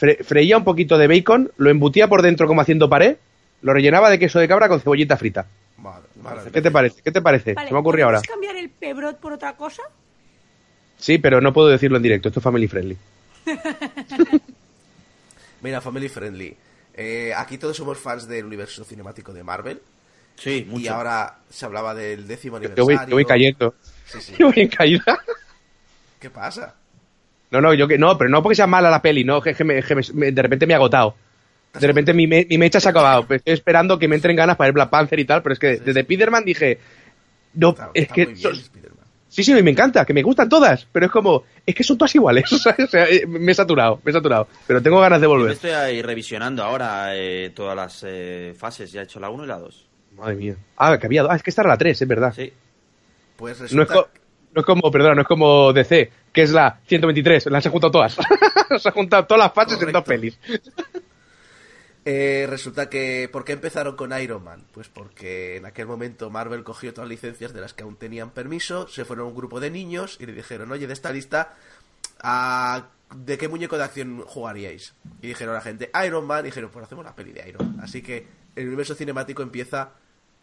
fre- 0.00 0.22
freía 0.24 0.56
un 0.56 0.64
poquito 0.64 0.98
de 0.98 1.08
bacon, 1.08 1.50
lo 1.56 1.70
embutía 1.70 2.08
por 2.08 2.22
dentro 2.22 2.46
como 2.46 2.60
haciendo 2.60 2.88
pared 2.88 3.16
Lo 3.62 3.72
rellenaba 3.72 4.10
de 4.10 4.18
queso 4.18 4.38
de 4.38 4.48
cabra 4.48 4.68
con 4.68 4.80
cebollita 4.80 5.16
frita. 5.16 5.46
Madre- 5.78 6.08
madre 6.22 6.50
¿Qué 6.50 6.60
te 6.62 6.70
parece? 6.70 7.02
¿Qué 7.02 7.12
te 7.12 7.22
parece? 7.22 7.54
Vale, 7.54 7.68
Se 7.68 7.74
me 7.74 7.80
ocurrió 7.80 8.06
ahora. 8.06 8.18
¿podemos 8.18 8.34
cambiar 8.34 8.56
el 8.56 8.68
pebrot 8.70 9.18
por 9.18 9.32
otra 9.32 9.56
cosa? 9.56 9.82
Sí, 10.98 11.18
pero 11.18 11.40
no 11.40 11.52
puedo 11.52 11.68
decirlo 11.68 11.96
en 11.98 12.02
directo. 12.02 12.28
Esto 12.28 12.40
es 12.40 12.44
family 12.44 12.66
friendly. 12.66 12.96
Mira, 15.62 15.80
family 15.80 16.08
friendly. 16.08 16.56
Eh, 16.94 17.32
aquí 17.36 17.58
todos 17.58 17.76
somos 17.76 17.98
fans 17.98 18.26
del 18.26 18.44
universo 18.44 18.84
cinemático 18.84 19.32
de 19.32 19.42
Marvel. 19.44 19.80
Sí, 20.36 20.64
mucho. 20.68 20.84
Y 20.84 20.88
ahora 20.88 21.38
se 21.50 21.64
hablaba 21.64 21.94
del 21.94 22.26
décimo 22.26 22.58
Yo 22.60 22.68
aniversario. 22.68 22.84
voy, 22.84 23.10
yo 23.10 23.16
voy 23.16 23.24
cayendo. 23.24 23.74
Sí, 24.06 24.18
sí. 24.20 24.34
Yo 24.38 24.46
voy 24.46 24.60
en 24.62 24.68
caída. 24.68 25.18
¿Qué 26.20 26.30
pasa? 26.30 26.74
No, 27.50 27.60
no, 27.60 27.72
yo 27.74 27.88
que 27.88 27.98
no, 27.98 28.16
pero 28.18 28.28
no 28.30 28.42
porque 28.42 28.56
sea 28.56 28.66
mala 28.66 28.90
la 28.90 29.00
peli, 29.00 29.24
no, 29.24 29.40
que, 29.40 29.54
que 29.54 29.64
me- 29.64 29.82
que 29.82 29.94
me- 29.94 30.02
me- 30.14 30.32
de 30.32 30.42
repente 30.42 30.66
me 30.66 30.72
he 30.74 30.76
agotado. 30.76 31.14
De 31.72 31.86
repente 31.86 32.12
mi, 32.14 32.26
me- 32.26 32.46
mi 32.48 32.58
mecha 32.58 32.80
se 32.80 32.88
ha 32.88 32.90
acabado. 32.90 33.26
Pues 33.26 33.38
Estoy 33.40 33.54
esperando 33.54 33.98
que 33.98 34.08
me 34.08 34.16
entren 34.16 34.36
ganas 34.36 34.56
para 34.56 34.68
el 34.68 34.72
Black 34.72 34.90
Panther 34.90 35.18
y 35.20 35.24
tal, 35.24 35.42
pero 35.42 35.52
es 35.52 35.58
que 35.58 35.76
desde 35.78 36.02
Spiderman 36.02 36.44
dije, 36.44 36.78
no, 37.54 37.70
Está, 37.70 37.90
es 37.94 38.02
está 38.02 38.14
que 38.14 38.24
muy 38.26 38.34
bien, 38.34 38.52
sí, 39.28 39.44
sí, 39.44 39.62
me 39.62 39.70
encanta, 39.70 40.04
que 40.04 40.14
me 40.14 40.22
gustan 40.22 40.48
todas, 40.48 40.86
pero 40.90 41.06
es 41.06 41.12
como, 41.12 41.44
es 41.66 41.74
que 41.74 41.84
son 41.84 41.98
todas 41.98 42.14
iguales, 42.14 42.48
¿sabes? 42.62 42.80
O 42.86 42.88
sea, 42.88 43.04
eh, 43.08 43.26
me 43.26 43.52
he 43.52 43.54
saturado, 43.54 44.00
me 44.04 44.10
he 44.10 44.14
saturado, 44.14 44.48
pero 44.66 44.82
tengo 44.82 44.98
ganas 45.00 45.20
de 45.20 45.26
Yo 45.26 45.30
volver. 45.30 45.52
estoy 45.52 45.70
ahí 45.70 46.02
revisionando 46.02 46.64
ahora 46.64 47.14
eh, 47.14 47.50
todas 47.54 47.76
las 47.76 48.04
eh, 48.06 48.54
fases. 48.56 48.90
Ya 48.90 49.02
he 49.02 49.04
hecho 49.04 49.20
la 49.20 49.28
1 49.30 49.44
y 49.44 49.46
la 49.46 49.58
2. 49.58 49.86
Madre 50.16 50.34
mía. 50.36 50.56
Ah, 50.76 50.98
que 50.98 51.06
había 51.06 51.22
dos. 51.22 51.30
Ah, 51.32 51.36
es 51.36 51.42
que 51.42 51.50
esta 51.50 51.62
era 51.62 51.68
la 51.70 51.78
3, 51.78 52.02
es 52.02 52.08
verdad. 52.08 52.32
Sí. 52.34 52.52
Pues 53.36 53.58
No 53.60 53.64
es, 53.82 53.88
resulta... 53.88 54.08
no 54.54 54.60
es 54.60 54.66
como, 54.66 54.90
perdón, 54.90 55.14
no 55.16 55.22
es 55.22 55.28
como 55.28 55.72
DC, 55.72 56.10
que 56.32 56.42
es 56.42 56.50
la 56.50 56.80
123, 56.86 57.46
las 57.46 57.64
he 57.64 57.68
juntado 57.68 57.90
todas. 57.92 58.16
se 58.78 58.88
han 58.88 58.94
juntado 58.94 59.26
todas 59.26 59.44
las 59.44 59.52
fases 59.52 59.80
en 59.80 59.92
dos 59.92 60.02
Correcto. 60.02 60.04
pelis. 60.04 60.38
Eh, 62.04 62.46
resulta 62.48 62.88
que... 62.88 63.28
¿Por 63.30 63.44
qué 63.44 63.52
empezaron 63.52 63.96
con 63.96 64.18
Iron 64.18 64.42
Man? 64.44 64.62
Pues 64.72 64.88
porque 64.88 65.56
en 65.56 65.66
aquel 65.66 65.86
momento 65.86 66.30
Marvel 66.30 66.64
cogió 66.64 66.92
todas 66.94 67.08
las 67.08 67.10
licencias 67.20 67.52
de 67.52 67.60
las 67.60 67.74
que 67.74 67.82
aún 67.82 67.96
tenían 67.96 68.30
permiso, 68.30 68.88
se 68.88 69.04
fueron 69.04 69.26
a 69.26 69.28
un 69.28 69.34
grupo 69.36 69.60
de 69.60 69.70
niños 69.70 70.16
y 70.20 70.26
le 70.26 70.32
dijeron, 70.32 70.70
oye, 70.72 70.86
de 70.86 70.92
esta 70.92 71.12
lista, 71.12 71.54
¿a- 72.20 72.86
¿de 73.14 73.36
qué 73.38 73.48
muñeco 73.48 73.76
de 73.76 73.84
acción 73.84 74.22
jugaríais? 74.26 74.94
Y 75.22 75.28
dijeron 75.28 75.54
a 75.54 75.58
la 75.58 75.62
gente, 75.62 75.90
Iron 76.06 76.26
Man, 76.26 76.40
y 76.40 76.48
dijeron, 76.48 76.70
pues 76.72 76.84
hacemos 76.86 77.04
la 77.04 77.14
peli 77.14 77.32
de 77.32 77.48
Iron 77.48 77.66
Man. 77.76 77.80
Así 77.84 78.02
que 78.02 78.26
el 78.56 78.66
universo 78.68 78.94
cinemático 78.94 79.42
empieza 79.42 79.90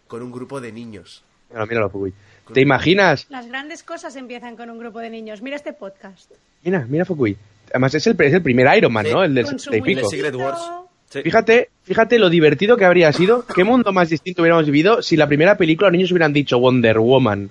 con 0.08 0.22
un 0.22 0.32
grupo 0.32 0.62
de 0.62 0.72
niños. 0.72 1.24
Míralo, 1.49 1.68
míralo, 1.68 1.89
Fukui. 1.89 2.14
¿Te 2.53 2.62
imaginas? 2.62 3.26
Las 3.30 3.47
grandes 3.47 3.84
cosas 3.84 4.16
empiezan 4.16 4.56
con 4.56 4.70
un 4.70 4.78
grupo 4.78 4.99
de 4.99 5.10
niños. 5.10 5.41
Mira 5.41 5.56
este 5.56 5.74
podcast. 5.74 6.32
Mira, 6.64 6.86
mira 6.88 7.06
Fukui. 7.06 7.38
Además 7.70 7.95
es 7.95 8.06
el, 8.08 8.20
es 8.22 8.34
el 8.34 8.41
primer 8.43 8.78
Iron 8.78 8.93
Man, 8.93 9.06
Sí. 9.06 9.12
¿no? 9.12 9.24
El 9.24 9.34
del 9.34 9.45
Con 9.45 9.60
su 9.60 9.72
70 9.72 9.78
y 9.91 9.95
pico. 9.95 10.08
El 10.08 10.12
Secret 10.18 10.36
Wars. 10.36 10.60
Sí. 11.16 11.22
Fíjate, 11.22 11.70
fíjate 11.84 12.20
lo 12.20 12.30
divertido 12.30 12.76
que 12.76 12.84
habría 12.84 13.13
sido, 13.13 13.45
qué 13.45 13.63
mundo 13.63 13.93
más 13.93 14.09
distinto 14.09 14.41
hubiéramos 14.41 14.66
vivido 14.66 15.01
si 15.01 15.16
la 15.16 15.28
primera 15.28 15.55
película 15.55 15.88
los 15.88 15.93
niños 15.93 16.11
hubieran 16.11 16.34
dicho 16.34 16.59
Wonder 16.59 16.99
Woman. 16.99 17.49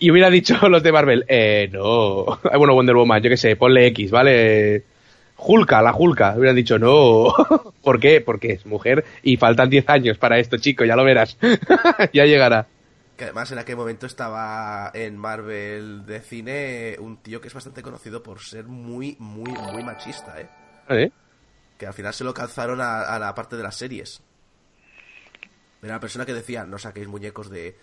Y 0.00 0.10
hubiera 0.10 0.28
dicho 0.28 0.56
los 0.68 0.82
de 0.82 0.90
Marvel, 0.90 1.24
eh, 1.28 1.68
no. 1.72 2.40
Bueno, 2.58 2.74
Wonder 2.74 2.96
Woman, 2.96 3.22
yo 3.22 3.30
qué 3.30 3.36
sé, 3.36 3.54
ponle 3.54 3.86
X, 3.86 4.10
¿vale? 4.10 4.82
Hulka, 5.38 5.80
la 5.82 5.94
Hulka. 5.94 6.34
Hubieran 6.36 6.56
dicho, 6.56 6.80
no. 6.80 7.32
¿Por 7.84 8.00
qué? 8.00 8.20
Porque 8.20 8.54
es 8.54 8.66
mujer 8.66 9.04
y 9.22 9.36
faltan 9.36 9.70
10 9.70 9.88
años 9.88 10.18
para 10.18 10.40
esto, 10.40 10.56
chico, 10.56 10.84
ya 10.84 10.96
lo 10.96 11.04
verás. 11.04 11.38
ya 12.12 12.24
llegará. 12.24 12.66
Que 13.16 13.24
además 13.26 13.52
en 13.52 13.60
aquel 13.60 13.76
momento 13.76 14.06
estaba 14.06 14.90
en 14.94 15.16
Marvel 15.16 16.04
de 16.06 16.20
cine 16.22 16.96
un 16.98 17.18
tío 17.18 17.40
que 17.40 17.46
es 17.46 17.54
bastante 17.54 17.82
conocido 17.82 18.20
por 18.20 18.40
ser 18.40 18.64
muy, 18.64 19.14
muy, 19.20 19.52
muy 19.52 19.84
machista, 19.84 20.40
¿eh? 20.40 20.48
¿Eh? 20.88 21.10
Que 21.78 21.86
al 21.86 21.94
final 21.94 22.14
se 22.14 22.24
lo 22.24 22.32
calzaron 22.32 22.80
a, 22.80 23.02
a 23.02 23.18
la 23.18 23.34
parte 23.34 23.56
de 23.56 23.62
las 23.62 23.76
series. 23.76 24.20
Era 25.82 25.94
la 25.94 26.00
persona 26.00 26.24
que 26.24 26.32
decía, 26.32 26.64
no 26.64 26.78
saquéis 26.78 27.08
muñecos 27.08 27.50
de, 27.50 27.76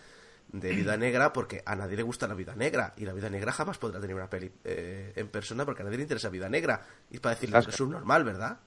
de 0.52 0.74
vida 0.74 0.98
negra 0.98 1.32
porque 1.32 1.62
a 1.66 1.76
nadie 1.76 1.98
le 1.98 2.04
gusta 2.04 2.28
la 2.28 2.34
vida 2.34 2.56
negra. 2.56 2.94
Y 2.98 3.06
la 3.06 3.14
vida 3.14 3.30
negra 3.30 3.52
jamás 3.52 3.78
podrá 3.78 4.00
tener 4.00 4.16
una 4.16 4.30
peli 4.30 4.52
eh, 4.64 5.14
en 5.16 5.28
persona 5.28 5.66
porque 5.66 5.82
a 5.82 5.86
nadie 5.86 5.98
le 5.98 6.04
interesa 6.04 6.30
vida 6.30 6.50
negra. 6.50 6.82
Y 7.10 7.20
para 7.20 7.36
decirle 7.36 7.62
que 7.64 7.70
es 7.70 7.76
subnormal, 7.76 8.24
¿verdad? 8.24 8.58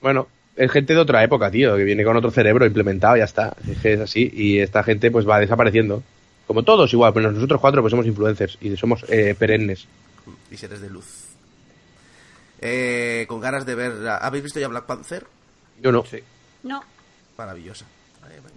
Bueno, 0.00 0.28
es 0.56 0.70
gente 0.70 0.92
de 0.92 1.00
otra 1.00 1.22
época, 1.24 1.50
tío, 1.50 1.76
que 1.76 1.84
viene 1.84 2.04
con 2.04 2.16
otro 2.16 2.30
cerebro 2.30 2.66
implementado, 2.66 3.16
ya 3.16 3.24
está. 3.24 3.56
Es 3.68 3.78
que 3.78 3.94
es 3.94 4.00
así. 4.00 4.30
Y 4.34 4.58
esta 4.58 4.82
gente 4.82 5.10
pues 5.10 5.28
va 5.28 5.40
desapareciendo. 5.40 6.02
Como 6.46 6.62
todos 6.62 6.92
igual, 6.92 7.14
pero 7.14 7.32
nosotros 7.32 7.60
cuatro 7.60 7.80
pues 7.80 7.90
somos 7.90 8.06
influencers 8.06 8.58
y 8.60 8.76
somos 8.76 9.04
eh, 9.08 9.34
perennes. 9.38 9.86
Y 10.50 10.56
seres 10.56 10.80
de 10.82 10.90
luz. 10.90 11.23
Eh, 12.60 13.24
con 13.28 13.40
ganas 13.40 13.66
de 13.66 13.74
ver... 13.74 13.92
¿Habéis 14.08 14.44
visto 14.44 14.60
ya 14.60 14.68
Black 14.68 14.84
Panther? 14.86 15.26
Yo 15.82 15.92
no. 15.92 16.04
Sí. 16.04 16.18
No. 16.62 16.82
Maravillosa. 17.36 17.84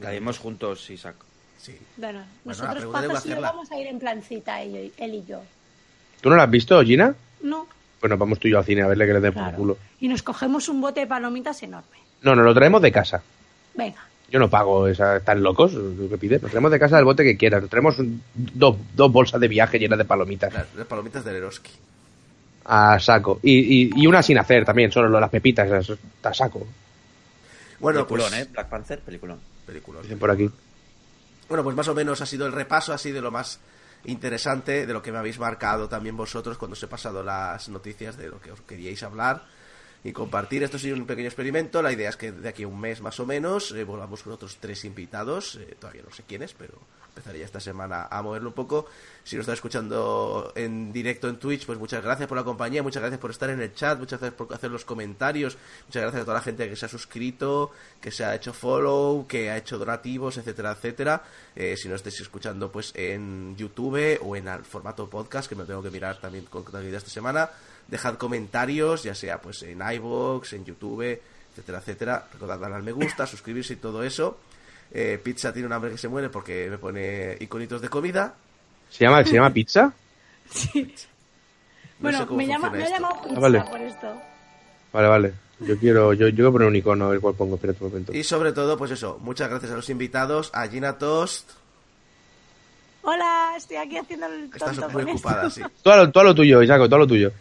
La 0.02 0.12
vimos 0.12 0.38
juntos, 0.38 0.90
Isaac. 0.90 1.16
Sí. 1.58 1.78
Bueno, 1.98 2.20
Bueno, 2.20 2.28
nosotros 2.46 2.76
pregunta 2.76 3.02
debo 3.02 3.14
Pazos 3.14 3.26
y 3.26 3.30
yo 3.30 3.34
hacerla. 3.34 3.52
vamos 3.52 3.72
a 3.72 3.78
ir 3.80 3.88
en 3.88 4.00
plancita, 4.00 4.62
él 4.62 4.76
y, 4.98 5.04
él 5.04 5.14
y 5.16 5.26
yo. 5.26 5.42
¿Tú 6.22 6.30
no 6.30 6.36
la 6.36 6.44
has 6.44 6.52
visto, 6.52 6.82
Gina? 6.84 7.16
No, 7.42 7.68
Bueno, 8.00 8.18
vamos 8.18 8.40
tú 8.40 8.48
y 8.48 8.52
yo 8.52 8.60
al 8.60 8.66
cine 8.66 8.84
a 8.84 8.88
verle 8.88 9.08
que 9.08 9.14
le 9.14 9.20
dé 9.20 9.32
por 9.32 9.42
claro. 9.44 9.58
culo. 9.58 9.78
Y 10.00 10.08
nos 10.08 10.22
cogemos 10.24 10.70
un 10.70 10.80
bote 10.82 11.02
de 11.02 11.08
palomitas 11.08 11.62
enorme. 11.64 11.98
No, 12.22 12.36
nos 12.36 12.46
lo 12.46 12.54
traemos 12.54 12.82
de 12.82 12.92
casa. 12.92 13.22
Venga. 13.74 14.04
Yo 14.30 14.40
no 14.40 14.50
pago 14.50 14.88
esa, 14.88 15.20
tan 15.22 15.42
locos, 15.42 15.74
lo 15.74 16.08
que 16.10 16.18
pide. 16.18 16.40
Nos 16.40 16.52
traemos 16.52 16.72
de 16.72 16.80
casa 16.80 17.00
el 17.00 17.06
bote 17.06 17.24
que 17.24 17.38
quieras. 17.38 17.62
Nos 17.62 17.70
traemos 17.70 17.98
un- 17.98 18.22
dos, 18.36 18.76
dos 18.96 19.12
bolsas 19.12 19.40
de 19.42 19.48
viaje 19.48 19.80
llenas 19.80 19.98
de 19.98 20.06
palomitas. 20.06 20.54
Las, 20.54 20.74
las 20.76 20.86
palomitas 20.88 21.24
de 21.26 21.34
Leroski. 21.34 21.72
A 22.68 23.00
saco. 23.00 23.40
Y, 23.44 23.86
y, 23.86 23.90
y 23.96 24.08
una 24.08 24.22
sin 24.22 24.38
hacer 24.38 24.66
también, 24.66 24.92
solo 24.92 25.08
lo- 25.10 25.20
las 25.20 25.30
pepitas, 25.30 25.90
a 26.24 26.34
saco. 26.34 26.68
Bueno, 27.80 28.00
peliculón, 28.00 28.30
pues... 28.32 28.42
¿eh? 28.42 28.50
Black 28.52 28.68
Panther, 28.70 29.00
peliculón. 29.02 29.40
Peliculón. 29.66 30.02
Dicen 30.04 30.20
por 30.20 30.32
aquí. 30.32 30.50
Bueno, 31.48 31.64
pues 31.64 31.76
más 31.76 31.88
o 31.88 31.96
menos 31.96 32.20
ha 32.22 32.26
sido 32.26 32.46
el 32.46 32.52
repaso 32.52 32.92
así 32.92 33.12
de 33.12 33.22
lo 33.22 33.32
más 33.32 33.60
interesante, 34.06 34.86
de 34.86 34.94
lo 34.94 35.02
que 35.02 35.12
me 35.12 35.18
habéis 35.18 35.40
marcado 35.40 35.88
también 35.88 36.18
vosotros 36.18 36.58
cuando 36.58 36.74
os 36.74 36.84
he 36.84 36.88
pasado 36.88 37.24
las 37.24 37.70
noticias 37.70 38.18
de 38.18 38.28
lo 38.30 38.40
que 38.42 38.52
os 38.52 38.62
queríais 38.62 39.02
hablar 39.04 39.44
y 40.04 40.12
compartir. 40.12 40.64
Esto 40.64 40.78
ha 40.78 40.80
sido 40.80 40.96
un 40.98 41.06
pequeño 41.06 41.28
experimento. 41.28 41.82
La 41.82 41.92
idea 41.92 42.10
es 42.10 42.18
que 42.18 42.32
de 42.32 42.50
aquí 42.50 42.64
a 42.64 42.68
un 42.68 42.80
mes 42.80 43.02
más 43.02 43.20
o 43.20 43.26
menos 43.26 43.72
eh, 43.72 43.84
volvamos 43.84 44.24
con 44.24 44.34
otros 44.34 44.58
tres 44.60 44.84
invitados. 44.86 45.56
Eh, 45.56 45.76
todavía 45.80 46.02
no 46.08 46.14
sé 46.14 46.24
quiénes, 46.28 46.54
pero 46.54 46.74
empezaré 47.18 47.40
ya 47.40 47.46
esta 47.46 47.60
semana 47.60 48.08
a 48.10 48.22
moverlo 48.22 48.50
un 48.50 48.54
poco. 48.54 48.86
Si 49.24 49.36
nos 49.36 49.44
está 49.44 49.54
escuchando 49.54 50.54
en 50.56 50.94
directo 50.94 51.28
en 51.28 51.38
Twitch, 51.38 51.66
pues 51.66 51.80
muchas 51.80 52.04
gracias 52.04 52.28
por 52.28 52.38
la 52.38 52.44
compañía, 52.44 52.84
muchas 52.84 53.02
gracias 53.02 53.20
por 53.20 53.32
estar 53.32 53.50
en 53.50 53.60
el 53.60 53.74
chat, 53.74 53.98
muchas 53.98 54.20
gracias 54.20 54.38
por 54.38 54.54
hacer 54.54 54.70
los 54.72 54.86
comentarios, 54.86 55.58
muchas 55.88 56.04
gracias 56.04 56.22
a 56.22 56.26
toda 56.26 56.38
la 56.38 56.44
gente 56.44 56.70
que 56.70 56.76
se 56.76 56.86
ha 56.86 56.90
suscrito, 56.90 57.72
que 58.00 58.12
se 58.12 58.24
ha 58.24 58.36
hecho 58.36 58.54
follow, 58.54 59.26
que 59.28 59.50
ha 59.50 59.58
hecho 59.58 59.78
donativos, 59.78 60.38
etcétera, 60.38 60.72
etcétera. 60.72 61.24
Eh, 61.56 61.76
si 61.76 61.90
no 61.90 61.96
estáis 61.96 62.20
escuchando 62.22 62.72
pues 62.72 62.94
en 62.96 63.56
YouTube 63.58 64.20
o 64.22 64.36
en 64.36 64.48
el 64.48 64.64
formato 64.64 65.10
podcast, 65.10 65.50
que 65.50 65.56
me 65.56 65.64
lo 65.64 65.68
tengo 65.68 65.84
que 65.84 65.92
mirar 65.92 66.22
también 66.22 66.46
con 66.46 66.64
tranquilidad 66.64 67.00
esta 67.00 67.10
semana, 67.10 67.50
dejad 67.88 68.16
comentarios, 68.16 69.04
ya 69.04 69.16
sea 69.16 69.42
pues 69.42 69.64
en 69.64 69.82
iVoox, 69.82 70.54
en 70.54 70.66
YouTube, 70.66 71.20
etcétera, 71.52 71.80
etcétera. 71.80 72.28
Recordad 72.32 72.60
darle 72.60 72.76
al 72.76 72.84
me 72.84 72.92
gusta, 72.92 73.26
suscribirse 73.26 73.74
y 73.74 73.78
todo 73.78 74.04
eso. 74.04 74.38
Eh, 74.92 75.20
pizza 75.24 75.52
tiene 75.54 75.68
un 75.68 75.74
hambre 75.74 75.92
que 75.92 75.98
se 75.98 76.08
muere 76.08 76.30
porque 76.30 76.68
me 76.70 76.78
pone 76.78 77.36
iconitos 77.40 77.82
de 77.82 77.90
comida. 77.90 78.34
¿Se 78.90 79.04
llama, 79.04 79.24
¿se 79.24 79.34
llama 79.34 79.52
pizza? 79.54 79.94
No 82.00 82.12
bueno, 82.12 82.28
me, 82.28 82.46
llama, 82.46 82.70
me 82.70 82.84
ha 82.84 82.90
llamado 82.90 83.16
pizza 83.24 83.36
Ah, 83.36 83.40
vale. 83.40 83.62
por 83.62 83.82
esto. 83.82 84.22
Vale, 84.94 85.08
vale. 85.08 85.34
Yo 85.62 85.80
quiero, 85.80 86.14
yo, 86.14 86.28
yo 86.28 86.36
quiero 86.36 86.52
poner 86.52 86.68
un 86.68 86.76
icono 86.76 87.06
a 87.06 87.10
ver 87.10 87.20
cuál 87.20 87.34
pongo. 87.34 87.56
Espera 87.56 87.74
un 87.80 87.88
momento. 87.88 88.14
Y 88.14 88.24
sobre 88.24 88.52
todo, 88.54 88.78
pues 88.78 88.92
eso, 88.92 89.18
muchas 89.24 89.50
gracias 89.50 89.72
a 89.72 89.76
los 89.76 89.90
invitados, 89.90 90.52
a 90.54 90.68
Gina 90.68 91.00
Toast, 91.00 91.50
Hola, 93.02 93.54
estoy 93.58 93.78
aquí 93.78 93.98
haciendo 93.98 94.28
el 94.28 94.50
tonto 94.52 94.90
muy 94.90 95.04
con 95.06 95.14
ocupada, 95.14 95.48
esto. 95.48 95.62
sí. 95.62 95.74
Todo 95.82 95.94
a 95.94 95.98
lo, 95.98 96.12
todo 96.12 96.24
lo 96.26 96.36
tuyo, 96.36 96.62
Isaco, 96.62 96.86
todo 96.86 96.98
a 96.98 97.00
lo 97.00 97.08
tuyo. 97.08 97.32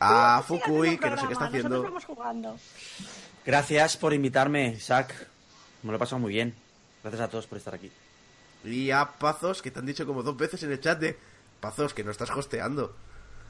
A 0.00 0.42
Fukui, 0.44 0.96
que 0.98 1.10
no 1.10 1.16
sé 1.18 1.26
qué 1.26 1.32
está 1.34 1.44
haciendo. 1.44 1.68
Nosotros 1.68 1.92
vamos 1.92 2.04
jugando. 2.06 2.56
Gracias 3.46 3.96
por 3.98 4.14
invitarme, 4.14 4.68
Isaac. 4.78 5.14
Me 5.82 5.90
lo 5.90 5.96
he 5.96 5.98
pasado 6.00 6.18
muy 6.18 6.32
bien. 6.32 6.54
Gracias 7.02 7.20
a 7.22 7.28
todos 7.28 7.46
por 7.46 7.58
estar 7.58 7.74
aquí. 7.74 7.90
Y 8.64 8.90
a 8.90 9.04
Pazos, 9.04 9.60
que 9.60 9.70
te 9.70 9.78
han 9.80 9.86
dicho 9.86 10.06
como 10.06 10.22
dos 10.22 10.36
veces 10.36 10.62
en 10.62 10.70
el 10.72 10.80
chat 10.80 10.98
de 11.00 11.16
Pazos, 11.60 11.94
que 11.94 12.04
no 12.04 12.10
estás 12.10 12.30
hosteando. 12.30 12.94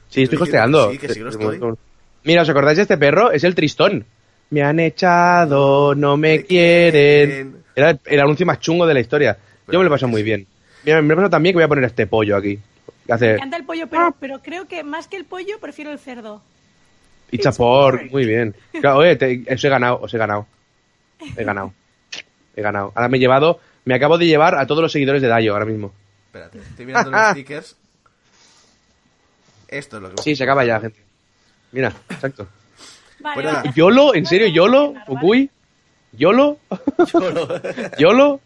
Sí, 0.09 0.23
estoy 0.23 0.39
que 0.39 0.45
sí, 0.45 0.97
que 0.97 1.07
sí 1.09 1.13
que 1.15 1.19
lo 1.23 1.29
estoy. 1.29 1.59
Mira, 2.23 2.41
¿os 2.43 2.49
acordáis 2.49 2.77
de 2.77 2.83
este 2.83 2.97
perro? 2.97 3.31
Es 3.31 3.43
el 3.43 3.55
Tristón. 3.55 4.05
Me 4.49 4.61
han 4.63 4.79
echado, 4.79 5.95
no 5.95 6.15
me 6.17 6.37
Me 6.39 6.43
quieren. 6.45 6.91
quieren. 7.29 7.63
Era 7.75 7.97
el 8.05 8.19
anuncio 8.19 8.45
más 8.45 8.59
chungo 8.59 8.85
de 8.85 8.93
la 8.93 8.99
historia. 8.99 9.37
Yo 9.67 9.79
me 9.79 9.85
lo 9.85 9.89
paso 9.91 10.07
muy 10.07 10.21
bien. 10.23 10.45
Mira, 10.83 11.01
me 11.01 11.09
lo 11.09 11.15
paso 11.15 11.29
también 11.29 11.53
que 11.53 11.57
voy 11.57 11.63
a 11.63 11.67
poner 11.67 11.83
este 11.85 12.05
pollo 12.07 12.35
aquí. 12.37 12.59
Hace 13.09 13.27
Me 13.27 13.33
encanta 13.33 13.57
el 13.57 13.65
pollo, 13.65 13.87
pero, 13.87 14.15
pero 14.19 14.39
creo 14.41 14.67
que 14.67 14.83
más 14.83 15.07
que 15.07 15.17
el 15.17 15.25
pollo 15.25 15.59
prefiero 15.59 15.91
el 15.91 15.99
cerdo. 15.99 16.41
pizza 17.29 17.51
pork, 17.51 18.11
muy 18.11 18.25
bien. 18.25 18.55
Claro, 18.79 18.97
oye, 18.99 19.15
te- 19.15 19.43
os 19.53 19.63
he 19.63 19.69
ganado, 19.69 19.99
os 20.01 20.13
he 20.13 20.17
ganado. 20.17 20.45
He 21.35 21.43
ganado. 21.43 21.73
He 22.55 22.61
ganado. 22.61 22.91
Ahora 22.95 23.09
me 23.09 23.17
he 23.17 23.19
llevado, 23.19 23.59
me 23.85 23.95
acabo 23.95 24.17
de 24.17 24.25
llevar 24.27 24.55
a 24.55 24.67
todos 24.67 24.81
los 24.81 24.91
seguidores 24.91 25.21
de 25.21 25.27
Dayo 25.27 25.53
ahora 25.53 25.65
mismo. 25.65 25.93
Espérate, 26.27 26.59
estoy 26.59 26.85
mirando 26.85 27.11
los 27.11 27.21
stickers. 27.31 27.75
Esto 29.67 29.97
es 29.97 30.03
lo 30.03 30.09
que 30.15 30.21
Sí, 30.21 30.35
se 30.35 30.43
acaba 30.43 30.63
ya, 30.65 30.79
gente. 30.79 30.99
Mira, 31.71 31.93
exacto. 32.09 32.47
Vale. 33.19 33.71
¿Yolo? 33.75 34.13
¿En 34.13 34.25
serio, 34.25 34.47
Yolo? 34.47 34.93
¿Fukui? 35.07 35.49
¿Yolo? 36.11 36.59
¿Yolo? 37.97 38.39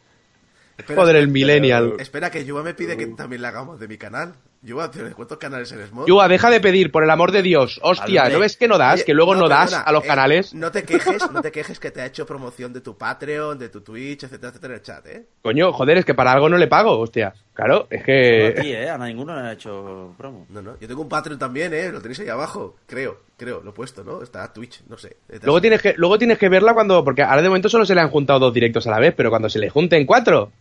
Espera, 0.77 1.01
Joder, 1.01 1.15
el 1.15 1.23
espera, 1.23 1.33
millennial. 1.33 1.93
Espera, 1.99 2.29
que 2.29 2.45
Yuba 2.45 2.61
me 2.63 2.73
pide 2.73 2.95
que 2.95 3.07
también 3.07 3.41
le 3.41 3.47
hagamos 3.47 3.79
de 3.79 3.87
mi 3.87 3.97
canal. 3.97 4.35
Yuba, 4.67 4.91
¿tienes 4.91 5.15
cuántos 5.15 5.37
canales 5.37 5.71
eres 5.71 5.93
mod? 5.93 6.05
Yua, 6.07 6.27
deja 6.27 6.49
de 6.49 6.59
pedir, 6.59 6.91
por 6.91 7.01
el 7.01 7.09
amor 7.09 7.31
de 7.31 7.41
Dios. 7.41 7.79
Hostia. 7.81 8.27
¿no 8.27 8.39
ves 8.39 8.57
que 8.57 8.67
no 8.67 8.77
das? 8.77 8.95
Oye, 8.95 9.05
que 9.05 9.13
luego 9.13 9.33
no, 9.33 9.47
das 9.47 9.69
perdona, 9.69 9.83
a 9.83 9.91
los 9.93 10.03
eh, 10.03 10.07
canales. 10.07 10.53
No 10.53 10.69
te 10.73 10.83
quejes, 10.83 11.21
no 11.31 11.41
te 11.41 11.53
quejes 11.53 11.79
que 11.79 11.89
te 11.89 12.01
ha 12.01 12.05
hecho 12.05 12.25
promoción 12.25 12.73
de 12.73 12.81
tu 12.81 12.97
Patreon, 12.97 13.57
de 13.57 13.69
tu 13.69 13.79
Twitch, 13.79 14.25
etcétera, 14.25 14.49
etcétera, 14.49 14.73
en 14.73 14.79
el 14.79 14.85
chat, 14.85 15.05
¿eh? 15.07 15.25
Coño, 15.41 15.71
joder, 15.71 15.99
es 15.99 16.05
que 16.05 16.13
para 16.13 16.33
algo 16.33 16.49
no 16.49 16.57
le 16.57 16.67
pago, 16.67 16.99
hostia. 16.99 17.33
Claro, 17.53 17.87
es 17.89 18.01
A 18.01 18.03
que... 18.03 18.55
ti, 18.59 18.73
¿eh? 18.73 18.89
A 18.89 18.97
ninguno 18.97 19.33
le 19.41 19.47
ha 19.47 19.53
hecho 19.53 20.13
promo. 20.17 20.45
No, 20.49 20.61
no. 20.61 20.77
Yo 20.81 20.87
tengo 20.89 21.01
un 21.01 21.09
Patreon 21.09 21.39
también, 21.39 21.73
¿eh? 21.73 21.89
Lo 21.89 22.01
tenéis 22.01 22.19
ahí 22.19 22.27
abajo. 22.27 22.75
Creo, 22.87 23.21
creo, 23.37 23.61
lo 23.63 23.69
he 23.69 23.73
puesto, 23.73 24.03
¿no? 24.03 24.21
Está 24.21 24.51
Twitch, 24.51 24.83
no 24.89 24.97
sé. 24.97 25.15
Luego 25.43 25.61
tienes 25.61 25.81
que, 25.81 25.93
luego 25.95 26.17
tienes 26.17 26.37
que 26.37 26.49
verla 26.49 26.73
cuando. 26.73 27.05
Porque 27.05 27.23
ahora 27.23 27.41
de 27.41 27.47
momento 27.47 27.69
solo 27.69 27.85
se 27.85 27.95
le 27.95 28.01
han 28.01 28.09
juntado 28.09 28.39
dos 28.39 28.53
directos 28.53 28.85
a 28.85 28.91
la 28.91 28.99
vez, 28.99 29.13
pero 29.15 29.29
cuando 29.29 29.49
se 29.49 29.59
le 29.59 29.69
junten 29.69 30.05
cuatro. 30.05 30.51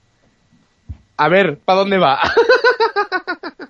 A 1.16 1.28
ver, 1.28 1.58
¿para 1.58 1.80
dónde 1.80 1.98
va? 1.98 2.20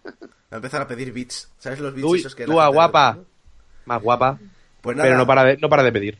Va 0.57 0.59
a 0.59 0.62
empezar 0.62 0.81
a 0.81 0.89
pedir 0.89 1.12
bits. 1.12 1.51
¿Sabes 1.59 1.81
los 1.81 1.93
bits 1.93 2.07
Uy, 2.09 2.19
esos 2.20 2.35
que 2.35 2.47
la 2.47 2.55
tú, 2.55 2.59
gente- 2.61 2.73
guapa. 2.74 3.19
Más 3.85 4.03
guapa. 4.03 4.39
Pues 4.81 4.97
nada. 4.97 5.07
Pero 5.09 5.19
no 5.19 5.27
para 5.27 5.45
de, 5.45 5.57
no 5.59 5.69
para 5.69 5.83
de 5.83 5.93
pedir. 5.93 6.19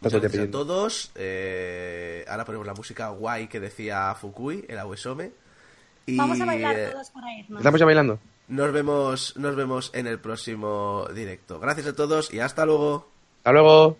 Muchas 0.00 0.20
gracias 0.20 0.30
a 0.30 0.32
pidiendo. 0.32 0.58
todos. 0.58 1.10
Eh, 1.14 2.26
ahora 2.28 2.44
ponemos 2.44 2.66
la 2.66 2.74
música 2.74 3.08
guay 3.08 3.46
que 3.48 3.58
decía 3.60 4.14
Fukui, 4.20 4.66
el 4.68 4.78
Aguesome. 4.78 5.30
Y 6.04 6.18
Vamos 6.18 6.38
a 6.40 6.44
bailar 6.44 6.76
eh, 6.78 6.88
todos 6.92 7.08
para 7.10 7.32
irnos. 7.32 7.60
¿Estamos 7.60 7.80
ya 7.80 7.86
bailando? 7.86 8.18
nos 8.48 8.72
vemos, 8.72 9.34
nos 9.38 9.56
vemos 9.56 9.90
en 9.94 10.06
el 10.06 10.18
próximo 10.18 11.08
directo. 11.14 11.58
Gracias 11.58 11.86
a 11.86 11.96
todos 11.96 12.30
y 12.34 12.40
hasta 12.40 12.66
luego. 12.66 13.08
Hasta 13.38 13.52
luego. 13.52 13.96